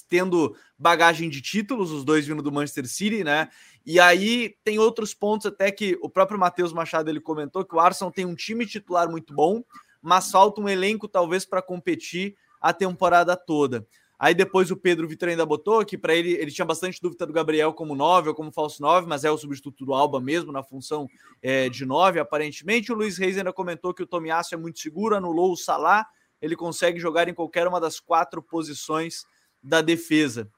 tendo 0.00 0.56
bagagem 0.78 1.28
de 1.28 1.42
títulos, 1.42 1.90
os 1.90 2.04
dois 2.04 2.26
vindo 2.26 2.42
do 2.42 2.52
Manchester 2.52 2.88
City, 2.88 3.22
né? 3.22 3.48
E 3.84 3.98
aí 4.00 4.56
tem 4.64 4.78
outros 4.78 5.12
pontos 5.12 5.46
até 5.46 5.70
que 5.70 5.98
o 6.00 6.08
próprio 6.08 6.38
Matheus 6.38 6.72
Machado 6.72 7.10
ele 7.10 7.20
comentou 7.20 7.64
que 7.64 7.74
o 7.74 7.80
Arsenal 7.80 8.12
tem 8.12 8.24
um 8.24 8.34
time 8.34 8.64
titular 8.64 9.10
muito 9.10 9.34
bom, 9.34 9.62
mas 10.00 10.30
falta 10.30 10.60
um 10.60 10.68
elenco 10.68 11.08
talvez 11.08 11.44
para 11.44 11.60
competir 11.60 12.36
a 12.60 12.72
temporada 12.72 13.36
toda. 13.36 13.86
Aí 14.22 14.34
depois 14.34 14.70
o 14.70 14.76
Pedro 14.76 15.08
Vitor 15.08 15.30
ainda 15.30 15.44
botou 15.44 15.84
que 15.84 15.98
para 15.98 16.14
ele 16.14 16.34
ele 16.34 16.52
tinha 16.52 16.64
bastante 16.64 17.02
dúvida 17.02 17.26
do 17.26 17.32
Gabriel 17.32 17.72
como 17.72 17.92
9 17.92 18.28
ou 18.28 18.34
como 18.36 18.52
falso 18.52 18.80
9, 18.80 19.04
mas 19.04 19.24
é 19.24 19.30
o 19.32 19.36
substituto 19.36 19.84
do 19.84 19.92
Alba 19.92 20.20
mesmo 20.20 20.52
na 20.52 20.62
função 20.62 21.08
é, 21.42 21.68
de 21.68 21.84
9, 21.84 22.20
aparentemente. 22.20 22.92
O 22.92 22.94
Luiz 22.94 23.18
Reis 23.18 23.36
ainda 23.36 23.52
comentou 23.52 23.92
que 23.92 24.00
o 24.00 24.06
Tomiasso 24.06 24.54
é 24.54 24.56
muito 24.56 24.78
seguro, 24.78 25.16
anulou 25.16 25.50
o 25.50 25.56
Salah, 25.56 26.06
ele 26.40 26.54
consegue 26.54 27.00
jogar 27.00 27.28
em 27.28 27.34
qualquer 27.34 27.66
uma 27.66 27.80
das 27.80 27.98
quatro 27.98 28.40
posições 28.40 29.24
da 29.62 29.80
defesa. 29.80 30.50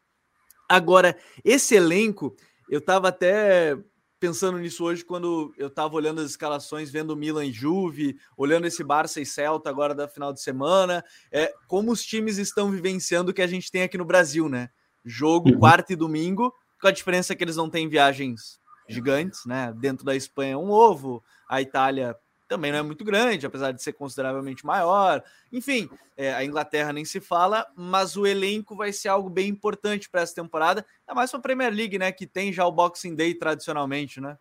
Agora, 0.68 1.16
esse 1.44 1.74
elenco, 1.74 2.34
eu 2.68 2.78
estava 2.78 3.08
até 3.08 3.76
pensando 4.18 4.58
nisso 4.58 4.82
hoje 4.82 5.04
quando 5.04 5.54
eu 5.58 5.66
estava 5.66 5.94
olhando 5.94 6.20
as 6.22 6.30
escalações, 6.30 6.90
vendo 6.90 7.14
Milan 7.14 7.44
e 7.44 7.52
Juve, 7.52 8.16
olhando 8.36 8.66
esse 8.66 8.82
Barça 8.82 9.20
e 9.20 9.26
Celta 9.26 9.68
agora 9.68 9.94
da 9.94 10.08
final 10.08 10.32
de 10.32 10.40
semana, 10.40 11.04
é, 11.30 11.52
como 11.68 11.92
os 11.92 12.02
times 12.02 12.38
estão 12.38 12.70
vivenciando 12.70 13.30
o 13.30 13.34
que 13.34 13.42
a 13.42 13.46
gente 13.46 13.70
tem 13.70 13.82
aqui 13.82 13.98
no 13.98 14.04
Brasil, 14.04 14.48
né? 14.48 14.70
Jogo 15.04 15.50
uhum. 15.50 15.58
quarta 15.58 15.92
e 15.92 15.96
domingo, 15.96 16.54
com 16.80 16.88
a 16.88 16.90
diferença 16.90 17.36
que 17.36 17.44
eles 17.44 17.56
não 17.56 17.68
têm 17.68 17.86
viagens 17.86 18.58
gigantes, 18.88 19.40
né? 19.44 19.74
Dentro 19.76 20.06
da 20.06 20.16
Espanha 20.16 20.58
um 20.58 20.70
ovo, 20.70 21.22
a 21.48 21.60
Itália 21.60 22.16
também 22.54 22.70
não 22.70 22.78
é 22.78 22.82
muito 22.82 23.04
grande, 23.04 23.44
apesar 23.44 23.72
de 23.72 23.82
ser 23.82 23.94
consideravelmente 23.94 24.64
maior. 24.64 25.22
Enfim, 25.52 25.90
é, 26.16 26.32
a 26.32 26.44
Inglaterra 26.44 26.92
nem 26.92 27.04
se 27.04 27.20
fala, 27.20 27.66
mas 27.76 28.16
o 28.16 28.24
elenco 28.24 28.76
vai 28.76 28.92
ser 28.92 29.08
algo 29.08 29.28
bem 29.28 29.48
importante 29.48 30.08
para 30.08 30.20
essa 30.20 30.36
temporada, 30.36 30.86
ainda 31.00 31.16
mais 31.16 31.30
para 31.32 31.40
a 31.40 31.42
Premier 31.42 31.74
League, 31.74 31.98
né? 31.98 32.12
Que 32.12 32.28
tem 32.28 32.52
já 32.52 32.64
o 32.64 32.70
Boxing 32.70 33.16
Day 33.16 33.34
tradicionalmente, 33.34 34.20
né? 34.20 34.38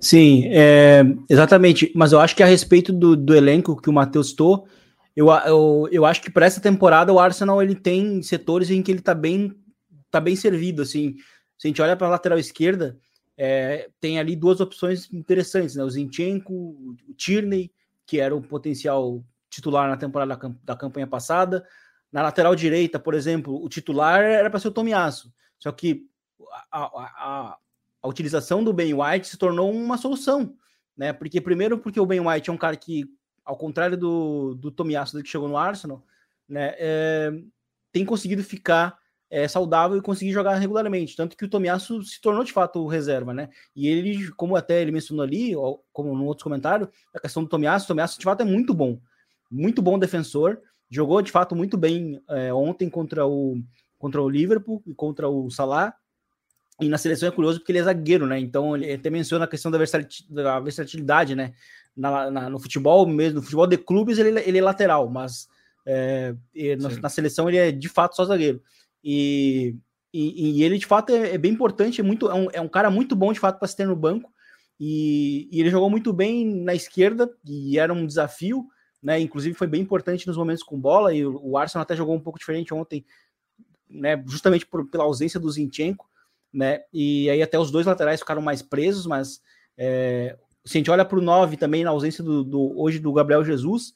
Sim, 0.00 0.46
é, 0.46 1.02
exatamente. 1.28 1.92
Mas 1.94 2.12
eu 2.12 2.20
acho 2.20 2.34
que 2.34 2.42
a 2.42 2.46
respeito 2.46 2.90
do, 2.90 3.14
do 3.14 3.34
elenco 3.34 3.80
que 3.80 3.90
o 3.90 3.92
Matheus 3.92 4.30
citou, 4.30 4.66
eu, 5.14 5.28
eu, 5.28 5.88
eu 5.92 6.06
acho 6.06 6.22
que 6.22 6.30
para 6.30 6.46
essa 6.46 6.60
temporada 6.60 7.12
o 7.12 7.20
Arsenal 7.20 7.62
ele 7.62 7.74
tem 7.74 8.22
setores 8.22 8.70
em 8.70 8.82
que 8.82 8.90
ele 8.90 9.00
está 9.00 9.14
bem, 9.14 9.54
tá 10.10 10.18
bem 10.18 10.34
servido. 10.36 10.80
Assim, 10.80 11.16
se 11.58 11.66
a 11.66 11.68
gente 11.68 11.82
olha 11.82 11.96
para 11.96 12.06
a 12.06 12.10
lateral 12.10 12.38
esquerda, 12.38 12.98
é, 13.36 13.90
tem 14.00 14.18
ali 14.18 14.36
duas 14.36 14.60
opções 14.60 15.12
interessantes, 15.12 15.76
né? 15.76 15.84
O 15.84 15.90
Zinchenko, 15.90 16.52
o 17.08 17.14
Tierney, 17.16 17.72
que 18.06 18.20
era 18.20 18.34
o 18.34 18.42
potencial 18.42 19.24
titular 19.48 19.88
na 19.88 19.96
temporada 19.96 20.36
da, 20.36 20.54
da 20.62 20.76
campanha 20.76 21.06
passada. 21.06 21.66
Na 22.10 22.22
lateral 22.22 22.54
direita, 22.54 22.98
por 22.98 23.14
exemplo, 23.14 23.62
o 23.62 23.68
titular 23.68 24.22
era 24.22 24.50
para 24.50 24.60
ser 24.60 24.68
o 24.68 24.72
Tomiasso. 24.72 25.32
Só 25.58 25.72
que 25.72 26.06
a, 26.70 26.82
a, 26.82 27.58
a, 28.02 28.08
utilização 28.08 28.62
do 28.62 28.72
Ben 28.72 28.92
White 28.92 29.28
se 29.28 29.38
tornou 29.38 29.72
uma 29.72 29.96
solução, 29.96 30.56
né? 30.96 31.12
Porque 31.12 31.40
primeiro 31.40 31.78
porque 31.78 32.00
o 32.00 32.06
Ben 32.06 32.20
White 32.20 32.50
é 32.50 32.52
um 32.52 32.58
cara 32.58 32.76
que, 32.76 33.06
ao 33.44 33.56
contrário 33.56 33.96
do, 33.96 34.54
do 34.54 34.70
Tomiasso 34.70 35.22
que 35.22 35.28
chegou 35.28 35.48
no 35.48 35.56
Arsenal, 35.56 36.04
né, 36.48 36.74
é, 36.76 37.32
tem 37.92 38.04
conseguido 38.04 38.42
ficar 38.42 38.98
é, 39.32 39.48
saudável 39.48 39.96
e 39.96 40.02
conseguir 40.02 40.30
jogar 40.30 40.56
regularmente. 40.56 41.16
Tanto 41.16 41.34
que 41.34 41.46
o 41.46 41.48
Tomiasso 41.48 42.02
se 42.02 42.20
tornou 42.20 42.44
de 42.44 42.52
fato 42.52 42.86
reserva, 42.86 43.32
né? 43.32 43.48
E 43.74 43.88
ele, 43.88 44.30
como 44.32 44.54
até 44.54 44.82
ele 44.82 44.92
mencionou 44.92 45.24
ali, 45.24 45.54
como 45.90 46.14
no 46.14 46.26
outro 46.26 46.44
comentário, 46.44 46.86
a 47.14 47.18
questão 47.18 47.42
do 47.42 47.48
Tomiasso, 47.48 47.86
o 47.86 47.88
Tomiasso 47.88 48.18
de 48.18 48.24
fato 48.24 48.42
é 48.42 48.44
muito 48.44 48.74
bom, 48.74 49.00
muito 49.50 49.80
bom 49.80 49.98
defensor, 49.98 50.60
jogou 50.90 51.22
de 51.22 51.32
fato 51.32 51.56
muito 51.56 51.78
bem 51.78 52.22
é, 52.28 52.52
ontem 52.52 52.90
contra 52.90 53.26
o, 53.26 53.58
contra 53.98 54.20
o 54.20 54.28
Liverpool 54.28 54.82
e 54.86 54.92
contra 54.92 55.26
o 55.26 55.50
Salah. 55.50 55.94
E 56.78 56.86
na 56.90 56.98
seleção 56.98 57.26
é 57.26 57.32
curioso 57.32 57.58
porque 57.58 57.72
ele 57.72 57.78
é 57.78 57.84
zagueiro, 57.84 58.26
né? 58.26 58.38
Então 58.38 58.76
ele 58.76 58.92
até 58.92 59.08
menciona 59.08 59.46
a 59.46 59.48
questão 59.48 59.70
da 59.70 60.60
versatilidade, 60.60 61.34
né? 61.34 61.54
Na, 61.96 62.30
na, 62.30 62.50
no 62.50 62.58
futebol 62.58 63.06
mesmo, 63.06 63.36
no 63.36 63.42
futebol 63.42 63.66
de 63.66 63.78
clubes 63.78 64.18
ele, 64.18 64.40
ele 64.40 64.58
é 64.58 64.62
lateral, 64.62 65.08
mas 65.08 65.46
é, 65.86 66.34
na, 66.78 66.88
na, 67.00 67.08
seleção 67.08 67.48
ele 67.48 67.58
é 67.58 67.72
de 67.72 67.88
fato 67.88 68.14
só 68.14 68.26
zagueiro. 68.26 68.62
E, 69.02 69.76
e, 70.12 70.58
e 70.58 70.62
ele, 70.62 70.78
de 70.78 70.86
fato, 70.86 71.10
é, 71.12 71.34
é, 71.34 71.38
bem 71.38 71.52
importante, 71.52 72.00
é, 72.00 72.04
muito, 72.04 72.30
é, 72.30 72.34
um, 72.34 72.48
é 72.52 72.60
um 72.60 72.68
cara 72.68 72.90
muito 72.90 73.16
bom, 73.16 73.32
de 73.32 73.40
fato, 73.40 73.58
para 73.58 73.68
se 73.68 73.76
ter 73.76 73.86
no 73.86 73.96
banco. 73.96 74.30
E, 74.78 75.48
e, 75.50 75.60
ele 75.60 75.70
jogou 75.70 75.88
muito 75.88 76.12
bem 76.12 76.46
na 76.46 76.74
esquerda, 76.74 77.30
e 77.44 77.78
era 77.78 77.92
um 77.92 78.06
desafio, 78.06 78.66
né? 79.02 79.18
Inclusive 79.20 79.54
foi 79.54 79.66
bem 79.66 79.80
importante 79.80 80.26
nos 80.26 80.36
momentos 80.36 80.62
com 80.62 80.78
bola, 80.78 81.14
e 81.14 81.24
o, 81.24 81.56
Arsenal 81.56 81.82
até 81.82 81.96
jogou 81.96 82.14
um 82.14 82.20
pouco 82.20 82.38
diferente 82.38 82.74
ontem, 82.74 83.04
né? 83.88 84.22
Justamente 84.26 84.66
por, 84.66 84.88
pela 84.88 85.04
ausência 85.04 85.40
do 85.40 85.50
Zinchenko, 85.50 86.06
né? 86.52 86.82
E 86.92 87.30
aí 87.30 87.42
até 87.42 87.58
os 87.58 87.70
dois 87.70 87.86
laterais 87.86 88.20
ficaram 88.20 88.42
mais 88.42 88.60
presos, 88.60 89.06
mas 89.06 89.40
é, 89.78 90.36
se 90.64 90.76
a 90.76 90.78
gente 90.78 90.90
olha 90.90 91.04
para 91.04 91.18
o 91.18 91.22
9 91.22 91.56
também, 91.56 91.84
na 91.84 91.90
ausência 91.90 92.22
do, 92.22 92.44
do, 92.44 92.78
hoje 92.78 92.98
do 92.98 93.12
Gabriel 93.12 93.44
Jesus, 93.44 93.94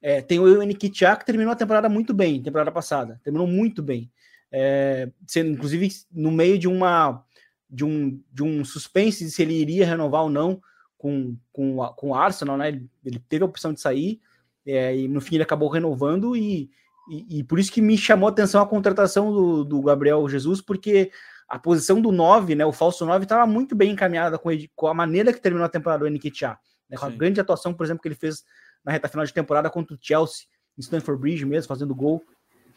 é, 0.00 0.22
tem 0.22 0.38
o 0.38 0.62
Nketiah 0.62 1.16
que 1.16 1.26
terminou 1.26 1.52
a 1.52 1.56
temporada 1.56 1.88
muito 1.88 2.14
bem, 2.14 2.40
temporada 2.40 2.70
passada, 2.70 3.20
terminou 3.24 3.46
muito 3.46 3.82
bem 3.82 4.10
é, 4.50 5.10
sendo 5.26 5.50
inclusive 5.50 5.90
no 6.10 6.30
meio 6.30 6.58
de 6.58 6.68
uma 6.68 7.24
de 7.68 7.84
um, 7.84 8.22
de 8.32 8.42
um 8.42 8.64
suspense 8.64 9.24
de 9.24 9.30
se 9.30 9.42
ele 9.42 9.54
iria 9.54 9.84
renovar 9.84 10.22
ou 10.22 10.30
não 10.30 10.60
com, 10.96 11.36
com, 11.52 11.76
com 11.96 12.08
o 12.10 12.14
Arsenal, 12.14 12.56
né? 12.56 12.68
Ele, 12.68 12.90
ele 13.04 13.18
teve 13.28 13.42
a 13.42 13.46
opção 13.46 13.72
de 13.72 13.80
sair 13.80 14.20
é, 14.66 14.96
e 14.96 15.06
no 15.06 15.20
fim 15.20 15.36
ele 15.36 15.42
acabou 15.42 15.68
renovando 15.68 16.36
e, 16.36 16.70
e, 17.10 17.38
e, 17.38 17.44
por 17.44 17.58
isso 17.58 17.72
que 17.72 17.80
me 17.80 17.96
chamou 17.96 18.28
a 18.28 18.32
atenção 18.32 18.60
a 18.60 18.66
contratação 18.66 19.32
do, 19.32 19.64
do 19.64 19.82
Gabriel 19.82 20.28
Jesus, 20.28 20.60
porque 20.60 21.10
a 21.48 21.58
posição 21.58 22.00
do 22.00 22.12
9, 22.12 22.54
né, 22.54 22.66
o 22.66 22.72
falso 22.72 23.06
9, 23.06 23.24
estava 23.24 23.46
muito 23.46 23.74
bem 23.74 23.92
encaminhada 23.92 24.38
com, 24.38 24.50
com, 24.76 24.86
a 24.86 24.94
maneira 24.94 25.32
que 25.32 25.40
terminou 25.40 25.64
a 25.64 25.70
temporada 25.70 26.04
do 26.04 26.10
Nketiah. 26.10 26.58
Né, 26.88 26.98
com 26.98 27.06
a 27.06 27.10
grande 27.10 27.40
atuação, 27.40 27.72
por 27.72 27.84
exemplo, 27.84 28.02
que 28.02 28.08
ele 28.08 28.14
fez 28.14 28.44
na 28.84 28.92
reta 28.92 29.08
final 29.08 29.24
de 29.24 29.32
temporada 29.32 29.70
contra 29.70 29.94
o 29.94 29.98
Chelsea, 30.00 30.46
em 30.76 30.80
Stanford 30.80 31.20
Bridge 31.20 31.44
mesmo, 31.46 31.68
fazendo 31.68 31.94
gol. 31.94 32.22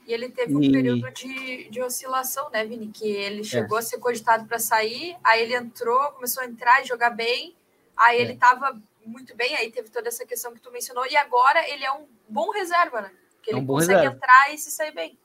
E 0.08 0.14
ele 0.14 0.30
teve 0.30 0.56
um 0.56 0.62
e... 0.62 0.72
período 0.72 1.10
de, 1.12 1.70
de 1.70 1.82
oscilação, 1.82 2.50
né, 2.50 2.66
Vini? 2.66 2.88
Que 2.88 3.08
ele 3.08 3.44
chegou 3.44 3.78
é. 3.78 3.80
a 3.80 3.84
ser 3.84 4.00
cogitado 4.00 4.46
para 4.46 4.60
sair, 4.60 5.16
aí 5.24 5.44
ele 5.44 5.56
entrou, 5.56 6.12
começou 6.12 6.44
a 6.44 6.46
entrar 6.46 6.82
e 6.82 6.88
jogar 6.88 7.12
bem, 7.12 7.56
aí 7.96 8.18
é. 8.18 8.22
ele 8.22 8.34
estava 8.34 8.82
muito 9.06 9.36
bem, 9.36 9.56
aí 9.56 9.72
teve 9.72 9.90
toda 9.90 10.08
essa 10.08 10.26
questão 10.26 10.54
que 10.54 10.60
tu 10.60 10.72
mencionou, 10.72 11.06
e 11.08 11.16
agora 11.16 11.68
ele 11.70 11.84
é 11.84 11.92
um 11.92 12.06
bom 12.28 12.52
reserva, 12.52 13.02
né? 13.02 13.12
Que 13.42 13.52
ele 13.52 13.60
é 13.60 13.62
um 13.62 13.66
consegue 13.66 13.94
reserva. 13.94 14.16
entrar 14.16 14.54
e 14.54 14.58
se 14.58 14.72
sair 14.72 14.94
bem. 14.94 15.18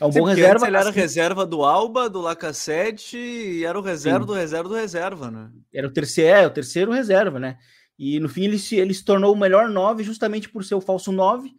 É 0.00 0.04
um 0.04 0.12
Sim, 0.12 0.20
bom 0.20 0.26
reserva. 0.26 0.66
Ele 0.66 0.76
era 0.76 0.90
assim, 0.90 1.00
reserva 1.00 1.46
do 1.46 1.64
Alba, 1.64 2.10
do 2.10 2.20
Lacazette 2.20 3.16
e 3.16 3.64
era 3.64 3.78
o 3.78 3.82
reserva 3.82 4.20
sim. 4.20 4.26
do 4.26 4.34
reserva 4.34 4.68
do 4.68 4.74
reserva, 4.74 5.30
né? 5.30 5.50
Era 5.72 5.86
o 5.86 5.92
terceiro, 5.92 6.36
é, 6.36 6.46
o 6.46 6.50
terceiro 6.50 6.92
reserva, 6.92 7.40
né? 7.40 7.56
E 7.98 8.20
no 8.20 8.28
fim 8.28 8.44
ele 8.44 8.58
se, 8.58 8.76
ele 8.76 8.92
se 8.92 9.04
tornou 9.04 9.32
o 9.32 9.38
melhor 9.38 9.70
nove 9.70 10.04
justamente 10.04 10.50
por 10.50 10.64
ser 10.64 10.74
o 10.74 10.82
falso 10.82 11.10
nove, 11.10 11.54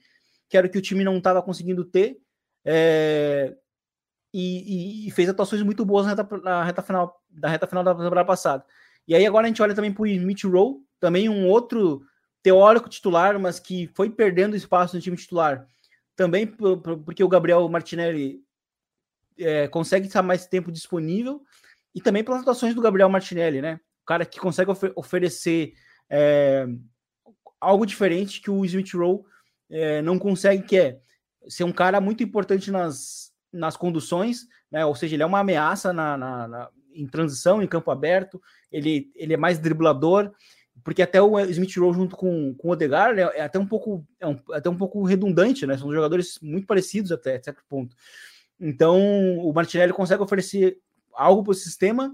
que 0.47 0.55
era 0.55 0.67
o 0.67 0.69
que 0.69 0.77
o 0.77 0.81
time 0.81 1.03
não 1.03 1.17
estava 1.17 1.41
conseguindo 1.41 1.83
ter. 1.83 2.17
É, 2.69 3.55
e, 4.33 5.07
e, 5.07 5.11
fez 5.11 5.29
atuações 5.29 5.61
muito 5.61 5.85
boas 5.85 6.05
na 6.05 6.11
reta, 6.13 6.37
na 6.43 6.63
reta, 6.63 6.81
final 6.81 7.23
da 7.29 7.47
reta 7.47 7.65
final 7.65 7.83
da 7.83 7.95
temporada 7.95 8.27
passada. 8.27 8.65
E 9.07 9.15
aí 9.15 9.25
agora 9.25 9.45
a 9.45 9.47
gente 9.47 9.61
olha 9.61 9.73
também 9.73 9.93
para 9.93 10.03
o 10.03 10.07
Smith 10.07 10.43
Rowe, 10.43 10.81
também 10.99 11.29
um 11.29 11.47
outro 11.47 12.01
teórico 12.43 12.89
titular, 12.89 13.39
mas 13.39 13.59
que 13.59 13.87
foi 13.95 14.09
perdendo 14.09 14.55
espaço 14.55 14.95
no 14.95 15.01
time 15.01 15.15
titular 15.15 15.65
também 16.17 16.47
porque 16.47 17.23
o 17.23 17.29
Gabriel 17.29 17.69
Martinelli 17.69 18.41
é, 19.37 19.67
consegue 19.67 20.07
estar 20.07 20.23
mais 20.23 20.47
tempo 20.47 20.71
disponível 20.71 21.43
e 21.93 22.01
também 22.01 22.23
pelas 22.23 22.41
atuações 22.41 22.73
do 22.73 22.81
Gabriel 22.81 23.07
Martinelli, 23.07 23.61
né? 23.61 23.79
O 24.01 24.05
cara 24.05 24.25
que 24.25 24.39
consegue 24.39 24.71
ofer 24.71 24.91
oferecer 24.95 25.73
é, 26.09 26.65
algo 27.61 27.85
diferente 27.85 28.41
que 28.41 28.49
o 28.49 28.65
Smith 28.65 28.93
Rowe 28.95 29.23
é, 29.69 30.01
não 30.01 30.17
consegue, 30.17 30.63
que 30.63 30.77
é 30.77 30.99
ser 31.49 31.63
um 31.63 31.71
cara 31.71 31.99
muito 32.01 32.23
importante 32.23 32.71
nas, 32.71 33.31
nas 33.51 33.77
conduções, 33.77 34.47
né? 34.71 34.85
Ou 34.85 34.95
seja, 34.95 35.15
ele 35.15 35.23
é 35.23 35.25
uma 35.25 35.39
ameaça 35.39 35.93
na, 35.93 36.17
na, 36.17 36.47
na 36.47 36.69
em 36.93 37.05
transição, 37.05 37.61
em 37.61 37.67
campo 37.67 37.91
aberto, 37.91 38.41
ele, 38.71 39.11
ele 39.15 39.33
é 39.33 39.37
mais 39.37 39.59
driblador, 39.59 40.31
porque 40.83 41.01
até 41.01 41.21
o 41.21 41.39
Smith 41.41 41.75
Rowe 41.77 41.93
junto 41.93 42.15
com, 42.15 42.53
com 42.55 42.67
o 42.67 42.71
Odegaard 42.71 43.15
né, 43.15 43.29
é 43.35 43.41
até 43.41 43.59
um 43.59 43.65
pouco 43.65 44.05
é 44.19 44.27
um, 44.27 44.37
até 44.51 44.69
um 44.69 44.75
pouco 44.75 45.03
redundante, 45.03 45.65
né? 45.65 45.77
São 45.77 45.93
jogadores 45.93 46.39
muito 46.41 46.67
parecidos 46.67 47.11
até 47.11 47.41
certo 47.41 47.63
ponto. 47.69 47.95
Então 48.59 48.99
o 49.39 49.53
Martinelli 49.53 49.93
consegue 49.93 50.23
oferecer 50.23 50.77
algo 51.13 51.43
para 51.43 51.51
o 51.51 51.55
sistema, 51.55 52.13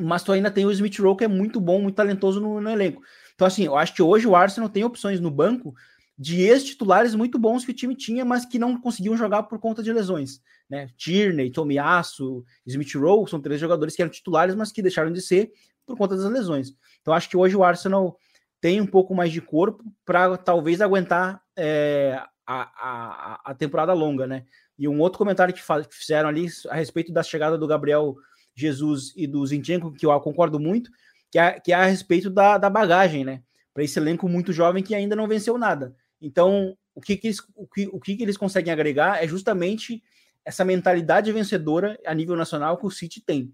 mas 0.00 0.22
tu 0.22 0.32
ainda 0.32 0.50
tem 0.50 0.64
o 0.64 0.70
Smith 0.70 0.98
Rowe 0.98 1.16
que 1.16 1.24
é 1.24 1.28
muito 1.28 1.60
bom, 1.60 1.80
muito 1.80 1.96
talentoso 1.96 2.40
no, 2.40 2.60
no 2.60 2.70
elenco. 2.70 3.02
Então 3.34 3.46
assim, 3.46 3.64
eu 3.64 3.76
acho 3.76 3.94
que 3.94 4.02
hoje 4.02 4.26
o 4.26 4.36
Arsenal 4.36 4.68
tem 4.68 4.84
opções 4.84 5.20
no 5.20 5.30
banco 5.30 5.74
de 6.22 6.40
ex-titulares 6.40 7.16
muito 7.16 7.36
bons 7.36 7.64
que 7.64 7.72
o 7.72 7.74
time 7.74 7.96
tinha, 7.96 8.24
mas 8.24 8.44
que 8.44 8.56
não 8.56 8.80
conseguiam 8.80 9.16
jogar 9.16 9.42
por 9.42 9.58
conta 9.58 9.82
de 9.82 9.92
lesões. 9.92 10.40
Né? 10.70 10.88
Tierney, 10.96 11.50
Tomiasso, 11.50 12.44
Smith 12.64 12.94
Rowe 12.94 13.28
são 13.28 13.40
três 13.40 13.60
jogadores 13.60 13.96
que 13.96 14.02
eram 14.02 14.10
titulares, 14.10 14.54
mas 14.54 14.70
que 14.70 14.80
deixaram 14.80 15.12
de 15.12 15.20
ser 15.20 15.50
por 15.84 15.98
conta 15.98 16.16
das 16.16 16.30
lesões. 16.30 16.76
Então 17.00 17.12
acho 17.12 17.28
que 17.28 17.36
hoje 17.36 17.56
o 17.56 17.64
Arsenal 17.64 18.16
tem 18.60 18.80
um 18.80 18.86
pouco 18.86 19.12
mais 19.16 19.32
de 19.32 19.40
corpo 19.40 19.82
para 20.04 20.36
talvez 20.36 20.80
aguentar 20.80 21.42
é, 21.56 22.22
a, 22.46 23.40
a, 23.40 23.40
a, 23.50 23.54
temporada 23.54 23.92
longa, 23.92 24.24
né? 24.24 24.44
E 24.78 24.86
um 24.86 25.00
outro 25.00 25.18
comentário 25.18 25.52
que, 25.52 25.60
que, 25.60 25.96
fizeram 25.96 26.28
ali 26.28 26.46
a 26.70 26.76
respeito 26.76 27.12
da 27.12 27.24
chegada 27.24 27.58
do 27.58 27.66
Gabriel 27.66 28.14
Jesus 28.54 29.12
e 29.16 29.26
do 29.26 29.44
Zinchenko, 29.44 29.92
que 29.92 30.06
eu 30.06 30.20
concordo 30.20 30.60
muito, 30.60 30.88
que 31.32 31.38
é, 31.40 31.58
que 31.58 31.72
é 31.72 31.74
a 31.74 31.84
respeito 31.84 32.30
da, 32.30 32.58
da 32.58 32.70
bagagem, 32.70 33.24
né? 33.24 33.42
Para 33.74 33.82
esse 33.82 33.98
elenco 33.98 34.28
muito 34.28 34.52
jovem 34.52 34.84
que 34.84 34.94
ainda 34.94 35.16
não 35.16 35.26
venceu 35.26 35.58
nada. 35.58 35.96
Então, 36.22 36.76
o 36.94 37.00
que, 37.00 37.16
que, 37.16 37.26
eles, 37.26 37.40
o 37.54 37.66
que, 37.66 37.86
o 37.92 38.00
que, 38.00 38.16
que 38.16 38.22
eles 38.22 38.36
conseguem 38.36 38.72
agregar 38.72 39.22
é 39.22 39.28
justamente 39.28 40.02
essa 40.44 40.64
mentalidade 40.64 41.30
vencedora 41.32 41.98
a 42.06 42.14
nível 42.14 42.36
nacional 42.36 42.78
que 42.78 42.86
o 42.86 42.90
City 42.90 43.20
tem 43.20 43.52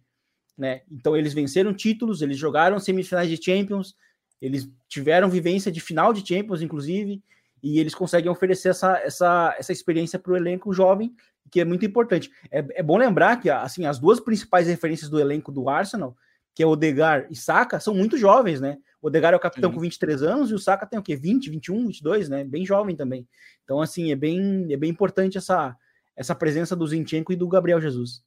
né? 0.58 0.82
Então 0.90 1.16
eles 1.16 1.32
venceram 1.32 1.72
títulos, 1.72 2.20
eles 2.20 2.36
jogaram 2.36 2.80
semifinais 2.80 3.30
de 3.30 3.42
Champions, 3.42 3.94
eles 4.42 4.68
tiveram 4.88 5.30
vivência 5.30 5.70
de 5.70 5.80
final 5.80 6.12
de 6.12 6.26
Champions, 6.26 6.60
inclusive, 6.60 7.22
e 7.62 7.78
eles 7.78 7.94
conseguem 7.94 8.30
oferecer 8.30 8.70
essa, 8.70 8.98
essa, 8.98 9.54
essa 9.56 9.72
experiência 9.72 10.18
para 10.18 10.32
o 10.32 10.36
elenco 10.36 10.72
jovem, 10.72 11.14
que 11.50 11.60
é 11.60 11.64
muito 11.64 11.86
importante. 11.86 12.30
É, 12.50 12.64
é 12.74 12.82
bom 12.82 12.96
lembrar 12.98 13.40
que 13.40 13.48
assim 13.48 13.86
as 13.86 13.98
duas 13.98 14.18
principais 14.18 14.66
referências 14.66 15.08
do 15.08 15.20
elenco 15.20 15.52
do 15.52 15.68
Arsenal, 15.68 16.16
que 16.54 16.62
é 16.62 16.66
Odegar 16.66 17.26
e 17.30 17.36
Saka, 17.36 17.78
são 17.78 17.94
muito 17.94 18.16
jovens, 18.16 18.60
né? 18.60 18.78
O 19.00 19.06
Odegar 19.06 19.32
é 19.32 19.36
o 19.36 19.40
capitão 19.40 19.70
Sim. 19.70 19.76
com 19.76 19.80
23 19.80 20.22
anos 20.22 20.50
e 20.50 20.54
o 20.54 20.58
Saka 20.58 20.86
tem 20.86 20.98
o 20.98 21.02
quê? 21.02 21.14
20, 21.14 21.50
21, 21.50 21.86
22, 21.86 22.28
né? 22.28 22.44
Bem 22.44 22.66
jovem 22.66 22.96
também. 22.96 23.26
Então, 23.64 23.80
assim, 23.80 24.10
é 24.10 24.16
bem, 24.16 24.72
é 24.72 24.76
bem 24.76 24.90
importante 24.90 25.38
essa, 25.38 25.76
essa 26.16 26.34
presença 26.34 26.74
do 26.74 26.86
Zinchenko 26.86 27.32
e 27.32 27.36
do 27.36 27.48
Gabriel 27.48 27.80
Jesus. 27.80 28.22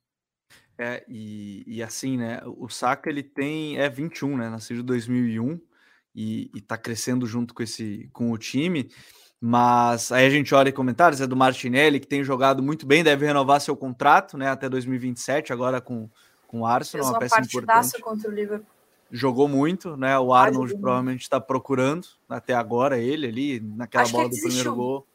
É, 0.78 1.04
e, 1.08 1.64
e 1.68 1.84
assim, 1.84 2.18
né? 2.18 2.42
O 2.46 2.70
Saka 2.70 3.10
ele 3.10 3.22
tem 3.22 3.78
é 3.78 3.90
21, 3.90 4.38
né? 4.38 4.50
Nasceu 4.50 4.78
de 4.78 4.84
2001 4.84 5.60
e, 6.16 6.50
e 6.54 6.62
tá 6.62 6.78
crescendo 6.78 7.28
junto 7.28 7.54
com 7.54 7.62
esse 7.62 8.10
com 8.14 8.32
o 8.32 8.38
time. 8.38 8.90
Mas 9.40 10.12
aí 10.12 10.26
a 10.26 10.30
gente 10.30 10.54
olha 10.54 10.70
em 10.70 10.74
comentários, 10.74 11.20
é 11.20 11.28
do 11.28 11.36
Martinelli, 11.36 12.00
que 12.00 12.08
tem 12.08 12.24
jogado 12.24 12.62
muito 12.62 12.86
bem, 12.86 13.04
deve 13.04 13.26
renovar 13.26 13.60
seu 13.60 13.76
contrato, 13.76 14.38
né? 14.38 14.50
Até 14.50 14.70
2027, 14.70 15.52
agora 15.52 15.82
com, 15.82 16.10
com 16.48 16.62
o 16.62 16.66
Arsenal, 16.66 17.08
uma, 17.08 17.14
uma 17.14 17.20
peça 17.20 17.42
importante. 17.42 18.02
contra 18.02 18.30
o 18.30 18.34
Liverpool. 18.34 18.81
Jogou 19.12 19.48
muito, 19.48 19.98
né? 19.98 20.18
O 20.18 20.34
Arnold 20.34 20.78
provavelmente 20.78 21.22
está 21.22 21.40
procurando 21.40 22.08
até 22.30 22.54
agora 22.54 22.98
ele 22.98 23.28
ali, 23.28 23.60
naquela 23.60 24.04
Acho 24.04 24.14
bola 24.14 24.30
do 24.30 24.38
primeiro 24.38 24.76
gol. 24.76 25.08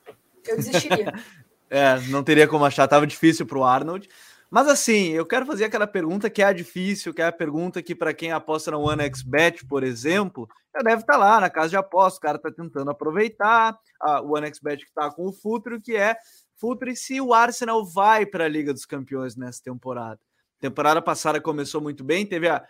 Eu 0.47 0.57
desistiria. 0.57 1.15
é, 1.71 1.99
não 2.09 2.23
teria 2.23 2.47
como 2.47 2.65
achar, 2.65 2.87
tava 2.87 3.07
difícil 3.07 3.47
para 3.47 3.59
o 3.59 3.65
Arnold. 3.65 4.09
Mas 4.51 4.69
assim, 4.69 5.09
eu 5.09 5.27
quero 5.27 5.45
fazer 5.45 5.65
aquela 5.65 5.87
pergunta 5.87 6.31
que 6.31 6.41
é 6.41 6.47
a 6.47 6.53
difícil, 6.53 7.13
que 7.13 7.21
é 7.21 7.27
a 7.27 7.33
pergunta 7.33 7.83
que 7.83 7.95
para 7.95 8.15
quem 8.15 8.31
aposta 8.31 8.71
no 8.71 8.81
OneXBet, 8.81 9.67
por 9.67 9.83
exemplo, 9.83 10.49
já 10.75 10.83
deve 10.83 11.01
estar 11.01 11.15
tá 11.15 11.19
lá 11.19 11.41
na 11.41 11.51
casa 11.51 11.71
de 11.71 11.77
aposta, 11.77 12.19
o 12.19 12.23
cara 12.23 12.37
está 12.37 12.51
tentando 12.51 12.91
aproveitar 12.91 13.77
a, 14.01 14.21
o 14.21 14.37
OneXBet 14.37 14.85
que 14.85 14.91
está 14.91 15.11
com 15.11 15.27
o 15.27 15.33
Futre, 15.33 15.81
que 15.81 15.97
é 15.97 16.17
Futre 16.59 16.95
se 16.97 17.21
o 17.21 17.35
Arsenal 17.35 17.85
vai 17.85 18.25
para 18.25 18.45
a 18.45 18.49
Liga 18.49 18.73
dos 18.73 18.87
Campeões 18.87 19.37
nessa 19.37 19.63
temporada. 19.63 20.21
temporada 20.61 21.03
passada 21.03 21.41
começou 21.41 21.81
muito 21.81 22.05
bem, 22.05 22.25
teve 22.25 22.49
a 22.49 22.65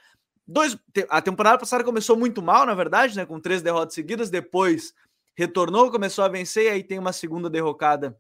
dois 0.46 0.76
a 1.08 1.20
temporada 1.20 1.58
passada 1.58 1.82
começou 1.82 2.16
muito 2.16 2.40
mal, 2.42 2.64
na 2.66 2.74
verdade, 2.74 3.16
né, 3.16 3.26
com 3.26 3.40
três 3.40 3.62
derrotas 3.62 3.94
seguidas, 3.94 4.30
depois 4.30 4.94
retornou, 5.36 5.90
começou 5.90 6.24
a 6.24 6.28
vencer 6.28 6.64
e 6.64 6.68
aí 6.68 6.82
tem 6.82 6.98
uma 6.98 7.12
segunda 7.12 7.50
derrocada 7.50 8.16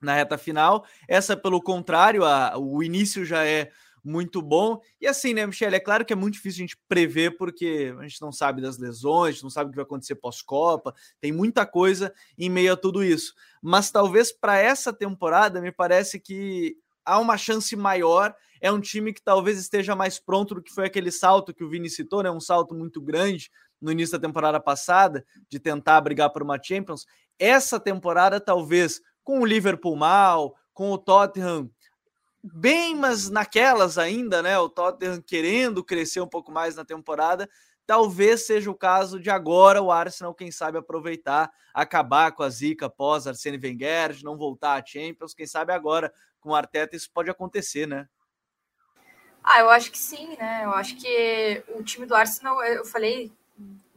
na 0.00 0.14
reta 0.14 0.38
final. 0.38 0.84
Essa, 1.08 1.36
pelo 1.36 1.60
contrário, 1.60 2.24
a, 2.24 2.56
o 2.56 2.82
início 2.82 3.24
já 3.24 3.44
é 3.44 3.70
muito 4.04 4.42
bom. 4.42 4.80
E 5.00 5.06
assim, 5.06 5.32
né, 5.32 5.46
Michele? 5.46 5.76
É 5.76 5.80
claro 5.80 6.04
que 6.04 6.12
é 6.12 6.16
muito 6.16 6.34
difícil 6.34 6.58
a 6.58 6.66
gente 6.66 6.78
prever, 6.86 7.36
porque 7.38 7.94
a 7.98 8.02
gente 8.02 8.20
não 8.20 8.30
sabe 8.30 8.60
das 8.60 8.76
lesões, 8.76 9.30
a 9.30 9.32
gente 9.32 9.42
não 9.42 9.50
sabe 9.50 9.68
o 9.68 9.70
que 9.70 9.76
vai 9.76 9.84
acontecer 9.84 10.14
pós-Copa, 10.16 10.94
tem 11.20 11.32
muita 11.32 11.64
coisa 11.64 12.12
em 12.36 12.50
meio 12.50 12.74
a 12.74 12.76
tudo 12.76 13.02
isso. 13.02 13.34
Mas 13.62 13.90
talvez 13.90 14.30
para 14.30 14.58
essa 14.58 14.92
temporada, 14.92 15.60
me 15.60 15.72
parece 15.72 16.20
que 16.20 16.76
há 17.04 17.18
uma 17.18 17.36
chance 17.36 17.74
maior. 17.76 18.34
É 18.60 18.70
um 18.72 18.80
time 18.80 19.12
que 19.12 19.22
talvez 19.22 19.58
esteja 19.58 19.94
mais 19.94 20.18
pronto 20.18 20.54
do 20.54 20.62
que 20.62 20.72
foi 20.72 20.86
aquele 20.86 21.10
salto 21.10 21.52
que 21.52 21.62
o 21.62 21.68
Vini 21.68 21.90
citou, 21.90 22.22
né? 22.22 22.30
Um 22.30 22.40
salto 22.40 22.74
muito 22.74 23.00
grande 23.00 23.50
no 23.80 23.92
início 23.92 24.18
da 24.18 24.26
temporada 24.26 24.58
passada, 24.58 25.24
de 25.48 25.60
tentar 25.60 26.00
brigar 26.00 26.30
por 26.30 26.42
uma 26.42 26.58
Champions. 26.62 27.04
Essa 27.38 27.78
temporada, 27.78 28.40
talvez, 28.40 29.00
com 29.22 29.40
o 29.40 29.44
Liverpool 29.44 29.96
mal, 29.96 30.54
com 30.72 30.90
o 30.90 30.98
Tottenham 30.98 31.70
bem, 32.42 32.94
mas 32.94 33.30
naquelas 33.30 33.96
ainda, 33.96 34.42
né? 34.42 34.58
O 34.58 34.68
Tottenham 34.68 35.20
querendo 35.22 35.82
crescer 35.82 36.20
um 36.20 36.28
pouco 36.28 36.52
mais 36.52 36.76
na 36.76 36.84
temporada. 36.84 37.48
Talvez 37.86 38.46
seja 38.46 38.70
o 38.70 38.74
caso 38.74 39.20
de 39.20 39.30
agora 39.30 39.82
o 39.82 39.90
Arsenal, 39.90 40.34
quem 40.34 40.50
sabe, 40.50 40.78
aproveitar, 40.78 41.50
acabar 41.72 42.32
com 42.32 42.42
a 42.42 42.48
zica 42.48 42.88
pós 42.88 43.26
Arsene 43.26 43.58
Wenger, 43.62 44.12
de 44.12 44.24
não 44.24 44.36
voltar 44.36 44.80
a 44.80 44.84
Champions. 44.84 45.34
Quem 45.34 45.46
sabe 45.46 45.72
agora 45.72 46.12
com 46.44 46.50
o 46.50 46.54
Arteta 46.54 46.94
isso 46.94 47.10
pode 47.10 47.30
acontecer, 47.30 47.88
né? 47.88 48.06
Ah, 49.42 49.60
eu 49.60 49.70
acho 49.70 49.90
que 49.90 49.98
sim, 49.98 50.36
né? 50.36 50.60
Eu 50.64 50.72
acho 50.72 50.94
que 50.96 51.64
o 51.68 51.82
time 51.82 52.04
do 52.04 52.14
Arsenal, 52.14 52.62
eu 52.62 52.84
falei, 52.84 53.32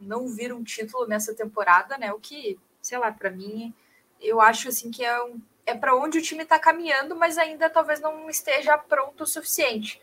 não 0.00 0.28
vira 0.28 0.56
um 0.56 0.64
título 0.64 1.06
nessa 1.06 1.34
temporada, 1.34 1.98
né? 1.98 2.10
O 2.10 2.18
que, 2.18 2.58
sei 2.80 2.96
lá, 2.96 3.12
para 3.12 3.30
mim 3.30 3.74
eu 4.20 4.40
acho 4.40 4.68
assim 4.68 4.90
que 4.90 5.04
é, 5.04 5.22
um, 5.22 5.40
é 5.64 5.74
para 5.74 5.94
onde 5.94 6.18
o 6.18 6.22
time 6.22 6.42
está 6.42 6.58
caminhando, 6.58 7.14
mas 7.14 7.38
ainda 7.38 7.70
talvez 7.70 8.00
não 8.00 8.28
esteja 8.28 8.76
pronto 8.78 9.22
o 9.22 9.26
suficiente. 9.26 10.00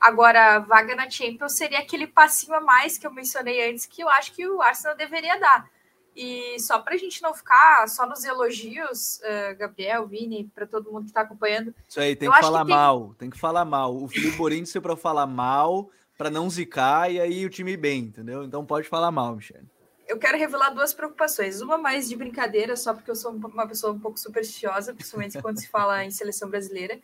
Agora, 0.00 0.60
vaga 0.60 0.94
na 0.94 1.10
Champions 1.10 1.56
seria 1.56 1.80
aquele 1.80 2.06
passinho 2.06 2.54
a 2.54 2.60
mais 2.60 2.96
que 2.96 3.06
eu 3.06 3.12
mencionei 3.12 3.68
antes, 3.68 3.84
que 3.84 4.02
eu 4.02 4.08
acho 4.08 4.32
que 4.32 4.46
o 4.48 4.62
Arsenal 4.62 4.96
deveria 4.96 5.38
dar. 5.38 5.68
E 6.14 6.58
só 6.60 6.78
para 6.80 6.94
a 6.94 6.98
gente 6.98 7.22
não 7.22 7.32
ficar 7.32 7.86
só 7.88 8.06
nos 8.06 8.24
elogios, 8.24 9.20
uh, 9.20 9.56
Gabriel, 9.56 10.06
Vini, 10.06 10.50
para 10.54 10.66
todo 10.66 10.90
mundo 10.90 11.04
que 11.04 11.10
está 11.10 11.20
acompanhando. 11.20 11.74
Isso 11.88 12.00
aí, 12.00 12.16
tem 12.16 12.30
que 12.30 12.40
falar 12.40 12.64
que 12.64 12.70
mal, 12.70 13.14
tem... 13.18 13.30
que 13.30 13.38
falar 13.38 13.64
mal. 13.64 13.96
O 13.96 14.08
Felipe 14.08 14.36
Borini 14.36 14.62
disse 14.62 14.80
para 14.80 14.96
falar 14.96 15.26
mal, 15.26 15.90
para 16.16 16.30
não 16.30 16.50
zicar 16.50 17.10
e 17.10 17.20
aí 17.20 17.46
o 17.46 17.50
time 17.50 17.76
bem, 17.76 18.04
entendeu? 18.04 18.42
Então 18.42 18.66
pode 18.66 18.88
falar 18.88 19.10
mal, 19.10 19.36
Michel. 19.36 19.60
Eu 20.08 20.18
quero 20.18 20.38
revelar 20.38 20.70
duas 20.70 20.92
preocupações. 20.92 21.60
Uma 21.60 21.78
mais 21.78 22.08
de 22.08 22.16
brincadeira, 22.16 22.76
só 22.76 22.94
porque 22.94 23.10
eu 23.10 23.16
sou 23.16 23.30
uma 23.30 23.68
pessoa 23.68 23.92
um 23.92 24.00
pouco 24.00 24.18
supersticiosa, 24.18 24.94
principalmente 24.94 25.40
quando 25.40 25.60
se 25.60 25.68
fala 25.68 26.04
em 26.04 26.10
seleção 26.10 26.48
brasileira 26.48 26.98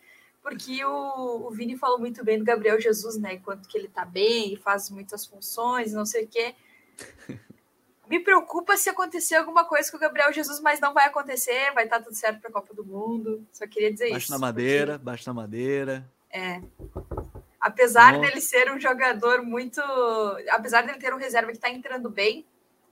porque 0.45 0.85
o, 0.85 1.47
o 1.47 1.49
Vini 1.49 1.75
falou 1.75 1.97
muito 1.97 2.23
bem 2.23 2.37
do 2.37 2.45
Gabriel 2.45 2.79
Jesus, 2.79 3.17
né? 3.17 3.37
Quanto 3.37 3.67
que 3.67 3.75
ele 3.75 3.87
tá 3.87 4.05
bem 4.05 4.53
e 4.53 4.55
faz 4.55 4.91
muitas 4.91 5.25
funções, 5.25 5.91
não 5.91 6.05
sei 6.05 6.25
o 6.25 6.27
quê. 6.27 6.53
Me 8.07 8.19
preocupa 8.19 8.77
se 8.77 8.89
acontecer 8.89 9.35
alguma 9.35 9.65
coisa 9.65 9.89
com 9.89 9.97
o 9.97 9.99
Gabriel 9.99 10.31
Jesus, 10.31 10.59
mas 10.59 10.79
não 10.79 10.93
vai 10.93 11.07
acontecer, 11.07 11.71
vai 11.73 11.85
estar 11.85 11.99
tá 11.99 12.03
tudo 12.05 12.15
certo 12.15 12.39
para 12.39 12.49
a 12.49 12.53
Copa 12.53 12.73
do 12.73 12.85
Mundo. 12.85 13.45
Só 13.51 13.65
queria 13.67 13.91
dizer 13.91 14.09
baixo 14.09 14.25
isso. 14.25 14.31
Baixa 14.31 14.39
na 14.39 14.47
madeira, 14.47 14.91
porque... 14.93 15.05
baixa 15.05 15.29
na 15.29 15.33
madeira. 15.33 16.11
É. 16.31 16.61
Apesar 17.59 18.19
dele 18.19 18.41
ser 18.41 18.71
um 18.71 18.79
jogador 18.79 19.41
muito. 19.41 19.81
Apesar 20.49 20.83
dele 20.83 20.99
ter 20.99 21.13
um 21.13 21.17
reserva 21.17 21.49
que 21.49 21.57
está 21.57 21.69
entrando 21.69 22.09
bem, 22.09 22.45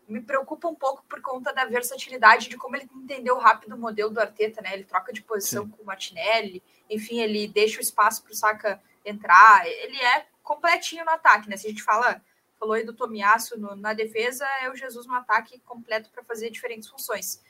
me 0.08 0.21
preocupa 0.21 0.67
um 0.67 0.76
pouco 0.76 1.04
por 1.08 1.21
conta 1.21 1.54
da 1.54 1.65
versatilidade 1.65 2.49
de 2.49 2.58
como 2.58 2.76
ele 2.76 2.89
entendeu 2.93 3.38
rápido 3.38 3.76
o 3.76 3.80
modelo 3.80 4.10
do 4.10 4.19
Arteta, 4.19 4.62
né? 4.62 4.73
Ele 4.73 4.84
troca 4.84 5.13
de 5.13 5.21
posição 5.21 5.65
Sim. 5.65 5.71
com 5.71 5.84
o 5.84 5.86
Martinelli, 5.86 6.63
enfim, 6.89 7.19
ele 7.19 7.47
deixa 7.47 7.80
o 7.80 7.82
espaço 7.82 8.23
para 8.23 8.32
o 8.32 8.36
Saka 8.36 8.82
entrar. 9.06 9.67
Ele 9.67 10.02
é 10.02 10.26
completinho 10.41 11.06
no 11.06 11.12
ataque, 11.12 11.49
né? 11.49 11.56
Se 11.56 11.67
a 11.67 11.69
gente 11.69 11.84
fala, 11.84 12.21
falou 12.63 12.73
aí 12.73 12.86
do 12.86 12.93
Tomiasso 12.93 13.60
na 13.76 13.93
defesa, 13.93 14.47
é 14.62 14.69
o 14.69 14.76
Jesus 14.76 15.06
no 15.06 15.13
ataque 15.13 15.60
completo 15.65 16.10
para 16.10 16.23
fazer 16.23 16.49
diferentes 16.49 16.88
funções. 16.88 17.43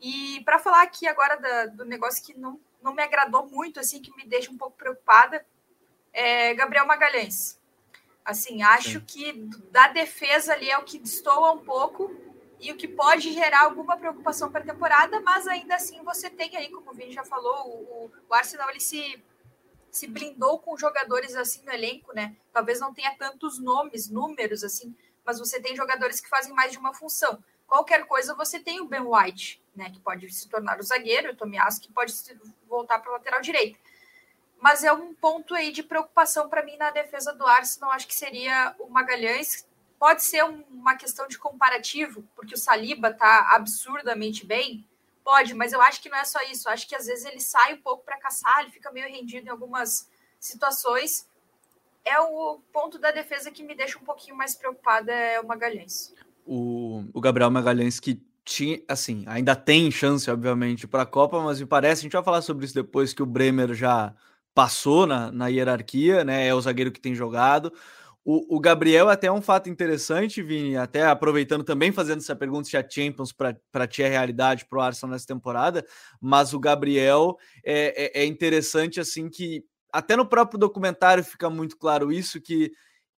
E 0.00 0.42
para 0.44 0.58
falar 0.58 0.82
aqui 0.82 1.06
agora 1.06 1.36
da, 1.36 1.66
do 1.66 1.84
negócio 1.84 2.24
que 2.24 2.32
não, 2.32 2.58
não 2.82 2.94
me 2.94 3.02
agradou 3.02 3.46
muito, 3.46 3.78
assim, 3.78 4.00
que 4.00 4.14
me 4.16 4.24
deixa 4.24 4.50
um 4.50 4.56
pouco 4.56 4.76
preocupada, 4.76 5.44
é 6.14 6.54
Gabriel 6.54 6.86
Magalhães. 6.86 7.60
Assim, 8.24 8.62
acho 8.62 9.00
Sim. 9.00 9.04
que 9.06 9.32
da 9.70 9.88
defesa 9.88 10.54
ali 10.54 10.70
é 10.70 10.78
o 10.78 10.84
que 10.84 10.98
destoa 10.98 11.52
um 11.52 11.62
pouco 11.62 12.10
e 12.58 12.72
o 12.72 12.76
que 12.76 12.88
pode 12.88 13.34
gerar 13.34 13.64
alguma 13.64 13.98
preocupação 13.98 14.50
para 14.50 14.62
a 14.62 14.66
temporada, 14.66 15.20
mas 15.20 15.46
ainda 15.46 15.74
assim 15.74 16.02
você 16.02 16.30
tem 16.30 16.56
aí, 16.56 16.70
como 16.70 16.90
o 16.90 16.94
Vini 16.94 17.12
já 17.12 17.22
falou, 17.22 17.68
o, 17.68 18.10
o 18.30 18.34
Arsenal 18.34 18.70
ele 18.70 18.80
se, 18.80 19.22
se 19.96 20.06
blindou 20.06 20.58
com 20.58 20.76
jogadores 20.76 21.34
assim 21.36 21.64
no 21.64 21.72
elenco, 21.72 22.12
né? 22.14 22.36
Talvez 22.52 22.80
não 22.80 22.92
tenha 22.92 23.14
tantos 23.16 23.58
nomes, 23.58 24.08
números 24.08 24.64
assim, 24.64 24.94
mas 25.24 25.38
você 25.38 25.60
tem 25.60 25.76
jogadores 25.76 26.20
que 26.20 26.28
fazem 26.28 26.52
mais 26.52 26.72
de 26.72 26.78
uma 26.78 26.92
função. 26.92 27.42
Qualquer 27.66 28.06
coisa 28.06 28.34
você 28.34 28.60
tem 28.60 28.80
o 28.80 28.86
Ben 28.86 29.00
White, 29.00 29.62
né? 29.74 29.90
Que 29.90 30.00
pode 30.00 30.30
se 30.32 30.48
tornar 30.48 30.78
o 30.78 30.82
zagueiro, 30.82 31.32
o 31.32 31.36
Tomiasso, 31.36 31.80
que 31.80 31.92
pode 31.92 32.12
voltar 32.68 32.98
para 32.98 33.10
a 33.10 33.14
lateral 33.14 33.40
direita 33.40 33.78
mas 34.64 34.82
é 34.82 34.90
um 34.90 35.12
ponto 35.12 35.54
aí 35.54 35.70
de 35.70 35.82
preocupação 35.82 36.48
para 36.48 36.64
mim 36.64 36.78
na 36.78 36.90
defesa 36.90 37.34
do 37.34 37.46
Arsenal. 37.46 37.90
Acho 37.90 38.06
que 38.06 38.14
seria 38.14 38.74
o 38.78 38.88
Magalhães. 38.88 39.68
Pode 39.98 40.24
ser 40.24 40.42
uma 40.42 40.96
questão 40.96 41.28
de 41.28 41.36
comparativo, 41.36 42.24
porque 42.34 42.54
o 42.54 42.56
Saliba 42.56 43.12
tá 43.12 43.50
absurdamente 43.54 44.46
bem. 44.46 44.88
Pode, 45.24 45.54
mas 45.54 45.72
eu 45.72 45.80
acho 45.80 46.02
que 46.02 46.10
não 46.10 46.18
é 46.18 46.24
só 46.24 46.38
isso. 46.42 46.68
Eu 46.68 46.72
acho 46.72 46.86
que 46.86 46.94
às 46.94 47.06
vezes 47.06 47.24
ele 47.24 47.40
sai 47.40 47.74
um 47.74 47.80
pouco 47.80 48.04
para 48.04 48.18
caçar, 48.18 48.60
ele 48.60 48.70
fica 48.70 48.92
meio 48.92 49.08
rendido 49.08 49.46
em 49.46 49.50
algumas 49.50 50.08
situações. 50.38 51.26
É 52.04 52.20
o 52.20 52.60
ponto 52.70 52.98
da 52.98 53.10
defesa 53.10 53.50
que 53.50 53.62
me 53.62 53.74
deixa 53.74 53.98
um 53.98 54.04
pouquinho 54.04 54.36
mais 54.36 54.54
preocupada, 54.54 55.10
é 55.10 55.40
o 55.40 55.46
Magalhães. 55.46 56.12
O, 56.46 57.04
o 57.14 57.20
Gabriel 57.22 57.50
Magalhães 57.50 57.98
que 57.98 58.22
tinha, 58.44 58.82
assim, 58.86 59.24
ainda 59.26 59.56
tem 59.56 59.90
chance, 59.90 60.30
obviamente, 60.30 60.86
para 60.86 61.04
a 61.04 61.06
Copa, 61.06 61.40
mas 61.40 61.58
me 61.58 61.66
parece, 61.66 62.00
a 62.00 62.02
gente 62.02 62.12
vai 62.12 62.22
falar 62.22 62.42
sobre 62.42 62.66
isso 62.66 62.74
depois 62.74 63.14
que 63.14 63.22
o 63.22 63.26
Bremer 63.26 63.72
já 63.72 64.14
passou 64.54 65.06
na, 65.06 65.32
na 65.32 65.48
hierarquia, 65.48 66.22
né? 66.22 66.46
É 66.46 66.54
o 66.54 66.60
zagueiro 66.60 66.92
que 66.92 67.00
tem 67.00 67.14
jogado. 67.14 67.72
O, 68.24 68.56
o 68.56 68.60
Gabriel, 68.60 69.10
até 69.10 69.30
um 69.30 69.42
fato 69.42 69.68
interessante, 69.68 70.42
Vini, 70.42 70.76
até 70.76 71.02
aproveitando 71.02 71.62
também, 71.62 71.92
fazendo 71.92 72.18
essa 72.18 72.34
pergunta 72.34 72.68
se 72.68 72.76
a 72.76 72.88
Champions 72.88 73.32
para 73.32 73.86
ti 73.86 74.02
é 74.02 74.08
realidade 74.08 74.64
para 74.64 74.78
o 74.78 74.82
Arsenal 74.82 75.12
nessa 75.12 75.26
temporada, 75.26 75.84
mas 76.18 76.54
o 76.54 76.58
Gabriel 76.58 77.36
é, 77.62 78.20
é, 78.20 78.22
é 78.22 78.24
interessante, 78.24 78.98
assim, 78.98 79.28
que 79.28 79.62
até 79.92 80.16
no 80.16 80.26
próprio 80.26 80.58
documentário 80.58 81.22
fica 81.22 81.50
muito 81.50 81.76
claro 81.76 82.10
isso, 82.10 82.40
que 82.40 82.72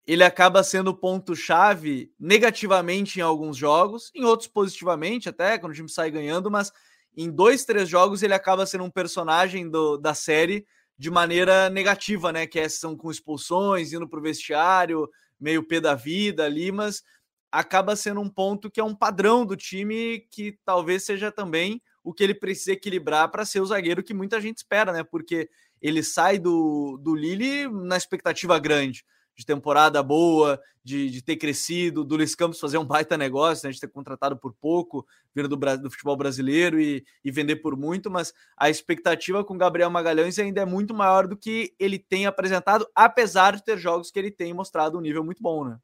ele 0.05 0.25
acaba 0.25 0.63
sendo 0.65 0.93
ponto-chave 0.93 2.13
negativamente 2.19 3.21
em 3.21 3.23
alguns 3.23 3.57
jogos, 3.57 4.11
em 4.13 4.25
outros 4.25 4.49
positivamente, 4.49 5.29
até 5.29 5.57
quando 5.57 5.73
o 5.73 5.75
time 5.75 5.89
sai 5.89 6.11
ganhando, 6.11 6.51
mas 6.51 6.73
em 7.17 7.31
dois, 7.31 7.65
três 7.65 7.89
jogos 7.89 8.23
ele 8.23 8.35
acaba 8.35 8.67
sendo 8.67 8.85
um 8.85 8.91
personagem 8.91 9.71
do, 9.71 9.97
da 9.97 10.15
série 10.15 10.67
de 10.99 11.11
maneira 11.11 11.69
negativa, 11.69 12.33
né? 12.33 12.47
Que 12.47 12.61
é, 12.61 12.69
são 12.69 12.97
com 12.97 13.11
expulsões, 13.11 13.93
indo 13.93 14.09
para 14.09 14.19
o 14.19 14.23
vestiário, 14.23 15.09
meio 15.39 15.63
pé 15.63 15.81
da 15.81 15.95
vida 15.95 16.45
ali, 16.45 16.73
mas 16.73 17.03
acaba 17.51 17.97
sendo 17.97 18.21
um 18.21 18.29
ponto 18.29 18.71
que 18.71 18.81
é 18.81 18.85
um 18.85 18.95
padrão 18.95 19.45
do 19.45 19.57
time 19.57 20.21
que 20.31 20.59
talvez 20.65 21.05
seja 21.05 21.31
também 21.31 21.81
o 22.03 22.13
que 22.13 22.23
ele 22.23 22.35
precisa 22.35 22.73
equilibrar 22.73 23.31
para 23.31 23.45
ser 23.45 23.61
o 23.61 23.67
zagueiro 23.67 24.03
que 24.03 24.15
muita 24.15 24.41
gente 24.41 24.59
espera, 24.59 24.93
né? 24.93 25.03
Porque 25.03 25.49
ele 25.81 26.03
sai 26.03 26.39
do, 26.39 26.99
do 27.03 27.15
Lille 27.15 27.69
na 27.69 27.97
expectativa 27.97 28.59
grande 28.59 29.05
de 29.37 29.45
temporada 29.45 30.03
boa, 30.03 30.61
de, 30.83 31.11
de 31.11 31.21
ter 31.21 31.37
crescido, 31.37 32.05
do 32.05 32.17
Luiz 32.17 32.35
Campos 32.35 32.61
fazer 32.61 32.79
um 32.79 32.85
baita 32.85 33.19
negócio, 33.19 33.67
né, 33.67 33.73
de 33.73 33.81
ter 33.81 33.89
contratado 33.89 34.37
por 34.37 34.55
pouco, 34.55 35.07
vindo 35.35 35.49
do, 35.49 35.57
do 35.57 35.91
futebol 35.91 36.17
brasileiro 36.17 36.81
e, 36.81 37.05
e, 37.25 37.31
vender 37.31 37.57
por 37.57 37.77
muito, 37.77 38.11
mas 38.11 38.33
a 38.57 38.71
expectativa 38.71 39.45
com 39.45 39.59
Gabriel 39.59 39.91
Magalhães 39.91 40.39
ainda 40.39 40.63
é 40.63 40.65
muito 40.65 40.95
maior 40.95 41.27
do 41.27 41.37
que 41.37 41.75
ele 41.79 41.99
tem 41.99 42.25
apresentado, 42.25 42.87
apesar 42.95 43.57
de 43.57 43.65
ter 43.65 43.77
jogos 43.77 44.11
que 44.11 44.19
ele 44.19 44.31
tem 44.31 44.55
mostrado 44.55 44.97
um 44.97 45.01
nível 45.01 45.25
muito 45.25 45.43
bom, 45.43 45.65
né? 45.65 45.79